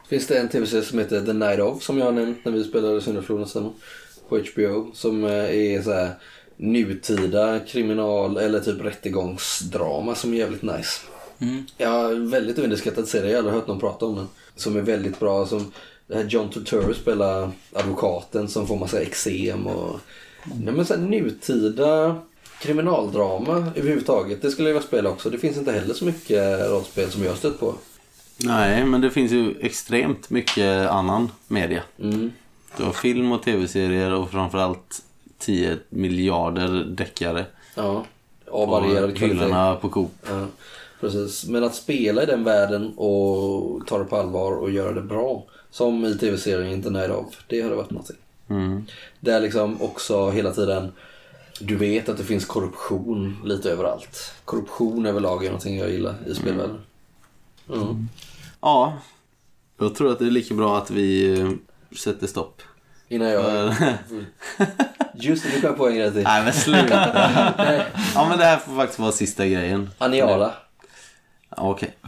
Finns 0.08 0.26
det 0.26 0.38
en 0.38 0.48
tv-serie 0.48 0.82
som 0.84 0.98
heter 0.98 1.20
The 1.20 1.32
Night 1.32 1.60
Of 1.60 1.82
som 1.82 1.98
jag 1.98 2.04
har 2.04 2.12
nämnt 2.12 2.44
när 2.44 2.52
vi 2.52 2.64
spelade 2.64 3.00
Syndafloden. 3.00 3.46
På 4.28 4.38
HBO. 4.38 4.90
Som 4.94 5.24
eh, 5.24 5.30
är 5.32 5.82
så 5.82 5.92
här 5.92 6.10
nutida 6.56 7.58
kriminal 7.58 8.36
eller 8.36 8.60
typ 8.60 8.84
rättegångsdrama 8.84 10.14
som 10.14 10.32
är 10.32 10.36
jävligt 10.38 10.62
nice. 10.62 11.00
Mm. 11.48 11.66
Ja, 11.78 12.08
väldigt 12.08 12.58
underskattad 12.58 13.08
serie. 13.08 13.30
Jag 13.30 13.32
har 13.32 13.38
aldrig 13.38 13.54
hört 13.54 13.66
någon 13.66 13.80
prata 13.80 14.06
om 14.06 14.16
den. 14.16 14.28
Som 14.56 14.76
är 14.76 14.80
väldigt 14.80 15.20
bra. 15.20 15.46
Som 15.46 15.72
det 16.06 16.14
här 16.14 16.24
John 16.24 16.50
Turturro 16.50 16.94
spelar 16.94 17.50
advokaten 17.72 18.48
som 18.48 18.66
får 18.66 18.76
massa 18.76 19.00
eksem 19.00 19.66
och... 19.66 20.00
Nej, 20.44 20.74
men 20.74 20.86
så 20.86 20.94
här, 20.94 21.00
nutida 21.00 22.16
kriminaldrama 22.60 23.72
överhuvudtaget. 23.76 24.42
Det 24.42 24.50
skulle 24.50 24.68
jag 24.68 24.74
vilja 24.74 24.88
spela 24.88 25.10
också. 25.10 25.30
Det 25.30 25.38
finns 25.38 25.56
inte 25.56 25.72
heller 25.72 25.94
så 25.94 26.04
mycket 26.04 26.70
rollspel 26.70 27.10
som 27.10 27.22
jag 27.22 27.30
har 27.30 27.36
stött 27.36 27.60
på. 27.60 27.74
Nej, 28.36 28.84
men 28.84 29.00
det 29.00 29.10
finns 29.10 29.32
ju 29.32 29.54
extremt 29.60 30.30
mycket 30.30 30.90
annan 30.90 31.30
media. 31.48 31.82
Mm. 32.00 32.32
Du 32.76 32.84
har 32.84 32.92
film 32.92 33.32
och 33.32 33.42
tv-serier 33.42 34.12
och 34.12 34.30
framförallt 34.30 35.02
10 35.38 35.78
miljarder 35.88 36.84
deckare. 36.84 37.44
Ja. 37.74 38.04
Av 38.50 38.68
varierad 38.68 39.16
kvalitet. 39.16 39.26
hyllorna 39.26 39.74
på 39.74 39.88
Coop. 39.88 40.12
Ja, 40.28 40.46
precis. 41.00 41.44
Men 41.44 41.64
att 41.64 41.74
spela 41.74 42.22
i 42.22 42.26
den 42.26 42.44
världen 42.44 42.92
och 42.96 43.86
ta 43.86 43.98
det 43.98 44.04
på 44.04 44.16
allvar 44.16 44.52
och 44.52 44.70
göra 44.70 44.92
det 44.92 45.02
bra. 45.02 45.46
Som 45.70 46.04
i 46.04 46.18
tv-serien 46.18 46.82
The 46.82 46.90
Night 46.90 47.10
Of. 47.10 47.44
Det 47.46 47.62
hade 47.62 47.74
varit 47.74 47.90
någonting. 47.90 48.16
Mm. 48.48 48.86
Där 49.20 49.40
liksom 49.40 49.82
också 49.82 50.30
hela 50.30 50.52
tiden 50.52 50.92
Du 51.60 51.76
vet 51.76 52.08
att 52.08 52.16
det 52.16 52.24
finns 52.24 52.44
korruption 52.44 53.36
lite 53.44 53.70
överallt. 53.70 54.32
Korruption 54.44 55.06
överlag 55.06 55.44
är 55.44 55.48
någonting 55.48 55.78
jag 55.78 55.90
gillar 55.90 56.14
i 56.26 56.34
spelvärlden. 56.34 56.80
Mm. 57.68 58.08
Ja, 58.60 58.98
jag 59.78 59.94
tror 59.94 60.12
att 60.12 60.18
det 60.18 60.26
är 60.26 60.30
lika 60.30 60.54
bra 60.54 60.78
att 60.78 60.90
vi 60.90 61.40
eh, 61.40 61.50
sätter 61.96 62.26
stopp. 62.26 62.62
Innan 63.08 63.28
jag... 63.28 63.74
Just 65.14 65.44
det, 65.44 65.48
nu 65.48 65.60
kom 65.60 65.68
jag 65.68 65.76
på 65.76 65.88
en 65.88 65.94
grej 65.96 66.12
till. 66.12 66.22
Nej 66.22 66.44
men 66.44 66.52
sluta. 66.52 66.94
ja 68.14 68.28
men 68.28 68.38
det 68.38 68.44
här 68.44 68.56
får 68.56 68.76
faktiskt 68.76 68.98
vara 68.98 69.12
sista 69.12 69.46
grejen. 69.46 69.90
Aniara. 69.98 70.52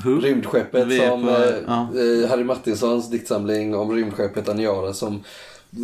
Hur? 0.05 0.21
Rymdskeppet 0.21 0.87
Vi 0.87 0.99
som 0.99 1.23
på- 1.23 1.31
eh, 1.31 1.55
ja. 1.67 1.89
eh, 2.23 2.29
Harry 2.31 2.45
Mattinsons 2.45 3.11
diktsamling 3.11 3.75
om 3.75 3.93
rymdskeppet 3.93 4.49
Aniara 4.49 4.93
som 4.93 5.25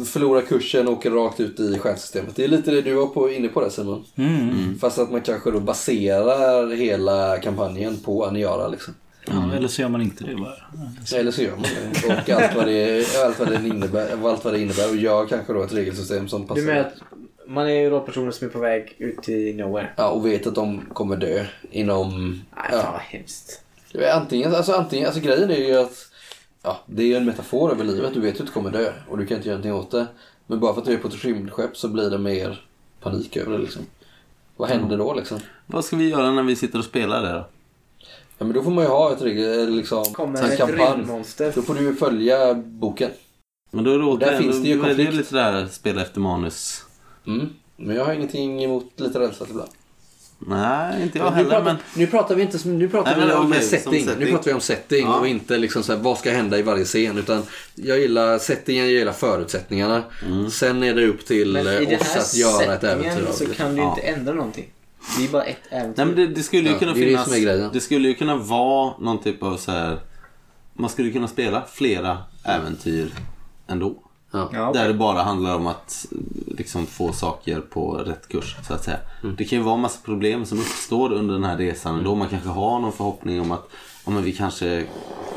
förlorar 0.06 0.40
kursen 0.40 0.88
och 0.88 0.92
åker 0.92 1.10
rakt 1.10 1.40
ut 1.40 1.60
i 1.60 1.78
stjärnsystemet. 1.78 2.36
Det 2.36 2.44
är 2.44 2.48
lite 2.48 2.70
det 2.70 2.82
du 2.82 2.94
var 2.94 3.06
på, 3.06 3.30
inne 3.30 3.48
på 3.48 3.60
där 3.60 3.68
Simon. 3.68 4.04
Mm. 4.16 4.78
Fast 4.80 4.98
att 4.98 5.10
man 5.12 5.20
kanske 5.20 5.50
då 5.50 5.60
baserar 5.60 6.74
hela 6.74 7.38
kampanjen 7.38 7.96
på 8.04 8.24
Aniara 8.26 8.68
liksom. 8.68 8.94
Ja, 9.26 9.52
eller 9.56 9.68
så 9.68 9.82
gör 9.82 9.88
man 9.88 10.02
inte 10.02 10.24
det 10.24 10.36
bara. 10.36 11.18
Eller 11.18 11.30
så 11.30 11.42
gör 11.42 11.50
man 11.50 11.62
det. 11.62 12.06
Och 12.08 12.30
allt 12.42 12.56
vad 12.56 12.66
det, 12.66 13.06
allt 13.24 13.38
vad 13.38 13.48
det, 13.48 13.68
innebär, 13.68 14.28
allt 14.28 14.44
vad 14.44 14.54
det 14.54 14.60
innebär. 14.60 14.90
Och 14.90 14.96
gör 14.96 15.26
kanske 15.26 15.52
då 15.52 15.62
ett 15.62 15.74
regelsystem 15.74 16.28
som 16.28 16.46
passar. 16.46 16.60
Du 16.60 16.66
menar 16.66 16.80
att 16.80 16.92
man 17.52 17.66
är 17.66 17.70
ju 17.80 17.90
rollpersoner 17.90 18.30
som 18.30 18.46
är 18.48 18.52
på 18.52 18.58
väg 18.58 18.94
ut 18.98 19.22
till 19.22 19.56
nowhere? 19.56 19.88
Ja, 19.96 20.08
och 20.10 20.26
vet 20.26 20.46
att 20.46 20.54
de 20.54 20.80
kommer 20.92 21.16
dö 21.16 21.44
inom... 21.70 22.30
Nej, 22.56 22.70
fan 22.70 22.78
Ja, 22.78 22.90
vad 22.92 23.00
hemskt. 23.00 23.62
Det 23.92 24.04
är 24.04 24.16
Antingen, 24.16 24.54
alltså, 24.54 24.72
antingen, 24.72 25.06
alltså 25.06 25.20
grejen 25.22 25.50
är 25.50 25.56
ju 25.68 25.76
att 25.76 25.96
ja, 26.62 26.80
det 26.86 27.02
är 27.02 27.06
ju 27.06 27.16
en 27.16 27.24
metafor 27.24 27.70
över 27.72 27.84
livet. 27.84 28.14
Du 28.14 28.20
vet 28.20 28.40
att 28.40 28.46
du 28.46 28.52
kommer 28.52 28.70
dö 28.70 28.92
och 29.08 29.18
du 29.18 29.26
kan 29.26 29.36
inte 29.36 29.48
göra 29.48 29.58
någonting 29.58 29.80
åt 29.80 29.90
det. 29.90 30.06
Men 30.46 30.60
bara 30.60 30.74
för 30.74 30.80
att 30.80 30.86
du 30.86 30.92
är 30.92 30.98
på 30.98 31.08
ett 31.08 31.24
rymdskepp 31.24 31.76
så 31.76 31.88
blir 31.88 32.10
det 32.10 32.18
mer 32.18 32.64
panik 33.00 33.36
över 33.36 33.52
det 33.52 33.58
liksom. 33.58 33.82
Vad 34.56 34.68
händer 34.68 34.96
då 34.98 35.14
liksom? 35.14 35.38
Vad 35.66 35.84
ska 35.84 35.96
vi 35.96 36.08
göra 36.10 36.30
när 36.30 36.42
vi 36.42 36.56
sitter 36.56 36.78
och 36.78 36.84
spelar 36.84 37.22
det 37.22 37.32
då? 37.32 37.46
Ja 38.38 38.44
men 38.46 38.52
då 38.52 38.62
får 38.62 38.70
man 38.70 38.84
ju 38.84 38.90
ha 38.90 39.12
ett 39.12 39.22
regel, 39.22 39.70
liksom, 39.70 40.04
Kommer 40.04 40.38
en 40.38 40.50
ett 40.50 40.58
kampanj. 40.58 40.90
rymdmonster. 40.96 41.52
Då 41.54 41.62
får 41.62 41.74
du 41.74 41.80
ju 41.80 41.94
följa 41.94 42.54
boken. 42.54 43.10
Men 43.70 43.84
då 43.84 43.94
är 43.94 43.98
det 43.98 44.04
återigen, 44.04 44.42
finns 44.42 44.62
det 44.62 44.68
ju 44.68 44.76
då 44.78 44.84
är 44.84 44.88
det 44.88 44.94
konflikt. 44.94 45.14
lite 45.16 45.34
där 45.34 45.66
spela 45.66 46.02
efter 46.02 46.20
manus. 46.20 46.84
Mm. 47.26 47.48
Men 47.76 47.96
jag 47.96 48.04
har 48.04 48.12
ingenting 48.12 48.64
emot 48.64 48.92
lite 48.96 49.18
rädsla 49.20 49.46
ibland. 49.50 49.70
Nej, 50.46 51.02
inte 51.02 51.18
jag 51.18 51.24
Men 51.24 51.32
nu, 51.32 51.38
heller 51.38 51.50
pratar, 51.50 51.64
men... 51.64 51.76
nu 51.96 52.06
pratar 52.06 52.34
vi 52.34 52.42
inte 52.42 52.68
nu 52.68 52.88
pratar 52.88 53.16
Nej, 53.16 53.26
vi 53.26 53.32
om 53.32 53.52
som 53.52 53.62
setting. 53.62 54.04
setting. 54.04 54.18
Nu 54.24 54.30
pratar 54.30 54.44
vi 54.44 54.52
om 54.52 54.60
setting 54.60 55.04
Ja. 55.06 55.18
och 55.18 55.26
inte 55.28 55.58
liksom 55.58 55.82
så 55.82 55.92
här, 55.92 56.00
vad 56.02 56.18
ska 56.18 56.30
hända 56.30 56.58
i 56.58 56.62
varje 56.62 56.84
scen. 56.84 57.18
Utan 57.18 57.42
jag 57.74 57.98
gillar 58.00 58.38
settingen, 58.38 58.84
jag 58.84 58.92
gillar 58.92 59.12
förutsättningarna. 59.12 60.02
Sen 60.52 60.82
är 60.82 60.94
det 60.94 61.06
upp 61.06 61.26
till 61.26 61.56
oss 61.56 62.16
att 62.16 62.34
göra 62.36 62.74
ett 62.74 62.84
äventyr 62.84 63.26
så 63.32 63.44
det. 63.44 63.54
kan 63.54 63.70
du 63.70 63.76
ju 63.76 63.82
Ja. 63.82 63.88
inte 63.96 64.00
ändra 64.02 64.32
någonting. 64.32 64.72
Det 65.18 65.24
är 65.24 65.28
bara 65.28 65.44
ett 65.44 65.56
äventyr. 65.70 65.94
Nej 65.96 66.06
men 66.06 66.16
det, 66.16 66.26
det 66.34 66.42
skulle 66.42 66.62
ju 66.68 66.72
Ja, 66.72 66.78
kunna 66.78 66.92
det 66.94 67.00
det 67.00 67.06
finnas... 67.06 67.30
grejen. 67.36 67.70
Det 67.72 67.80
skulle 67.80 68.08
ju 68.08 68.14
kunna 68.14 68.36
vara 68.36 68.94
någon 69.00 69.22
typ 69.22 69.42
av 69.42 69.56
så 69.56 69.70
här. 69.70 69.98
Man 70.74 70.90
skulle 70.90 71.10
kunna 71.10 71.28
spela 71.28 71.62
flera 71.72 72.18
äventyr 72.44 73.10
ändå. 73.66 73.94
Ja. 74.32 74.50
Ja. 74.52 74.70
Där 74.72 74.88
det 74.88 74.94
bara 74.94 75.22
handlar 75.22 75.54
om 75.56 75.66
att 75.66 76.06
liksom 76.46 76.86
få 76.86 77.12
saker 77.12 77.60
på 77.60 77.94
rätt 77.94 78.28
kurs 78.28 78.56
så 78.68 78.74
att 78.74 78.84
säga. 78.84 78.98
Mm. 79.22 79.36
Det 79.36 79.44
kan 79.44 79.58
ju 79.58 79.64
vara 79.64 79.76
massa 79.76 80.00
problem 80.04 80.46
som 80.46 80.58
uppstår 80.58 81.12
under 81.12 81.34
den 81.34 81.44
här 81.44 81.56
resan 81.56 82.04
då 82.04 82.14
man 82.14 82.28
kanske 82.28 82.48
har 82.48 82.80
någon 82.80 82.92
förhoppning 82.92 83.40
om 83.40 83.52
att 83.52 83.68
ja, 84.04 84.10
men 84.10 84.24
vi 84.24 84.32
kanske 84.32 84.84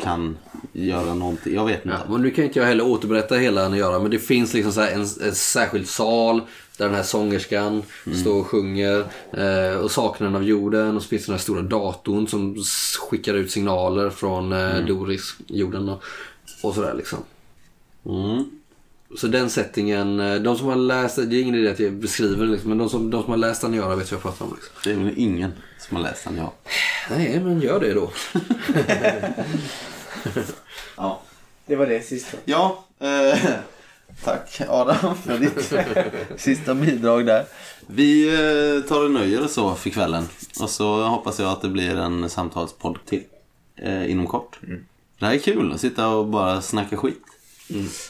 kan 0.03 0.37
göra 0.73 1.13
någonting. 1.13 1.55
Jag 1.55 1.65
vet 1.65 1.85
inte. 1.85 1.97
Ja, 2.05 2.11
men 2.13 2.21
nu 2.21 2.31
kan 2.31 2.45
inte 2.45 2.59
jag 2.59 2.65
heller 2.65 2.85
återberätta 2.85 3.35
hela 3.35 3.65
Aniara 3.65 3.99
men 3.99 4.11
det 4.11 4.19
finns 4.19 4.53
liksom 4.53 4.71
så 4.71 4.81
här 4.81 4.91
en, 4.91 5.01
en 5.01 5.35
särskild 5.35 5.87
sal 5.87 6.41
där 6.77 6.85
den 6.85 6.95
här 6.95 7.03
sångerskan 7.03 7.83
står 8.13 8.39
och 8.39 8.47
sjunger 8.47 9.05
eh, 9.31 9.77
och 9.77 9.91
saknaden 9.91 10.35
av 10.35 10.43
jorden 10.43 10.95
och 10.95 11.03
så 11.03 11.09
finns 11.09 11.25
den 11.25 11.33
här 11.33 11.39
stora 11.41 11.61
datorn 11.61 12.27
som 12.27 12.55
skickar 13.09 13.33
ut 13.33 13.51
signaler 13.51 14.09
från 14.09 14.53
eh, 14.53 14.77
Doris, 14.77 15.35
jorden 15.47 15.89
och, 15.89 16.03
och 16.63 16.73
sådär 16.73 16.93
liksom. 16.93 17.19
Mm. 18.05 18.45
Så 19.17 19.27
den 19.27 19.49
settingen, 19.49 20.19
eh, 20.19 20.35
de 20.35 20.57
som 20.57 20.67
har 20.67 20.75
läst, 20.75 21.15
det 21.15 21.21
är 21.37 21.41
ingen 21.41 21.55
idé 21.55 21.71
att 21.71 21.79
jag 21.79 21.93
beskriver 21.93 22.45
det 22.45 22.51
liksom, 22.51 22.69
men 22.69 22.77
de 22.77 22.89
som, 22.89 23.11
de 23.11 23.23
som 23.23 23.31
har 23.31 23.37
läst 23.37 23.63
Aniara 23.63 23.95
vet 23.95 24.11
vad 24.11 24.17
jag 24.17 24.21
pratar 24.21 24.45
om. 24.45 24.51
Liksom. 24.55 24.73
Det 24.83 24.91
är 24.91 25.05
väl 25.05 25.13
ingen 25.17 25.53
som 25.79 25.97
har 25.97 26.03
läst 26.03 26.27
ja. 26.37 26.53
Nej, 27.09 27.39
men 27.39 27.61
gör 27.61 27.79
det 27.79 27.93
då. 27.93 28.11
Ja. 30.97 31.21
Det 31.65 31.75
var 31.75 31.87
det 31.87 32.01
sista. 32.01 32.37
Ja, 32.45 32.85
eh, 32.99 33.39
tack 34.23 34.61
Adam 34.69 35.17
för 35.17 35.37
ditt 35.37 35.73
sista 36.41 36.75
bidrag 36.75 37.25
där. 37.25 37.45
Vi 37.87 38.27
eh, 38.27 38.87
tar 38.89 39.03
och 39.03 39.11
nöjer 39.11 39.43
oss 39.43 39.53
så 39.53 39.75
för 39.75 39.89
kvällen. 39.89 40.27
Och 40.61 40.69
så 40.69 41.03
hoppas 41.03 41.39
jag 41.39 41.49
att 41.49 41.61
det 41.61 41.69
blir 41.69 41.97
en 41.97 42.29
samtalspodd 42.29 42.97
till 43.05 43.23
eh, 43.75 44.11
inom 44.11 44.27
kort. 44.27 44.59
Det 45.19 45.25
här 45.25 45.33
är 45.33 45.37
kul 45.39 45.73
att 45.73 45.81
sitta 45.81 46.07
och 46.07 46.27
bara 46.27 46.61
snacka 46.61 46.97
skit. 46.97 47.23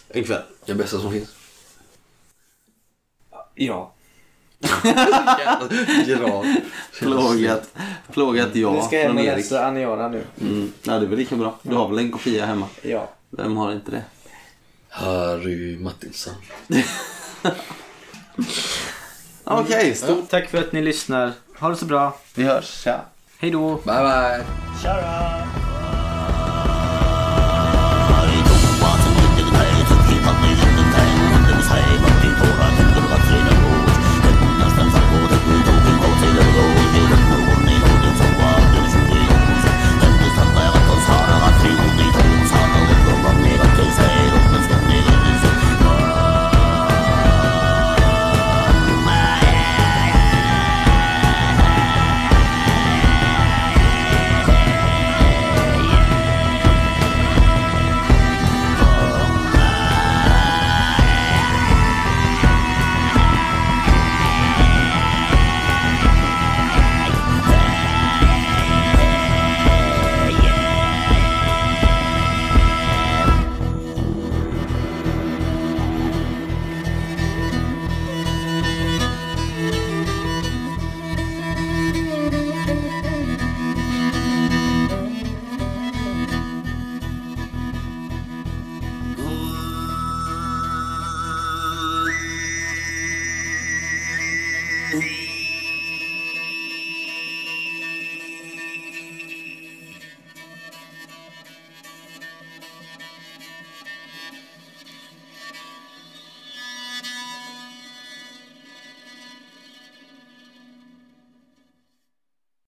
En 0.09 0.23
kväll. 0.23 0.41
Det 0.65 0.73
bästa 0.73 0.99
som 0.99 1.11
finns. 1.11 1.29
Ja. 3.55 3.91
Gerard. 6.05 6.45
Plågat, 6.99 7.69
plågat 8.11 8.55
ja 8.55 8.71
Du 8.71 8.81
ska 8.87 8.97
hem 8.97 9.17
och 9.17 9.23
läsa 9.23 9.65
Aniara 9.65 10.07
nu. 10.07 10.23
Mm. 10.41 10.73
Ja, 10.83 10.99
det 10.99 11.05
är 11.05 11.09
väl 11.09 11.19
lika 11.19 11.35
bra. 11.35 11.59
Du 11.61 11.75
har 11.75 11.89
väl 11.89 11.99
en 11.99 12.11
kopia 12.11 12.45
hemma? 12.45 12.67
Ja. 12.81 13.09
Vem 13.29 13.57
har 13.57 13.71
inte 13.71 13.91
det? 13.91 14.03
Harry 14.89 15.77
Mattinsson. 15.77 16.33
Okej, 19.43 19.95
stort. 19.95 20.29
Tack 20.29 20.49
för 20.49 20.57
att 20.57 20.71
ni 20.71 20.81
lyssnar. 20.81 21.31
Ha 21.59 21.69
det 21.69 21.75
så 21.75 21.85
bra. 21.85 22.17
Vi 22.35 22.43
hörs. 22.43 22.83
Tja. 22.83 23.01
Hej 23.37 23.51
då. 23.51 23.75
Bye 23.75 23.83
bye. 23.83 24.45
Tja! 24.83 25.74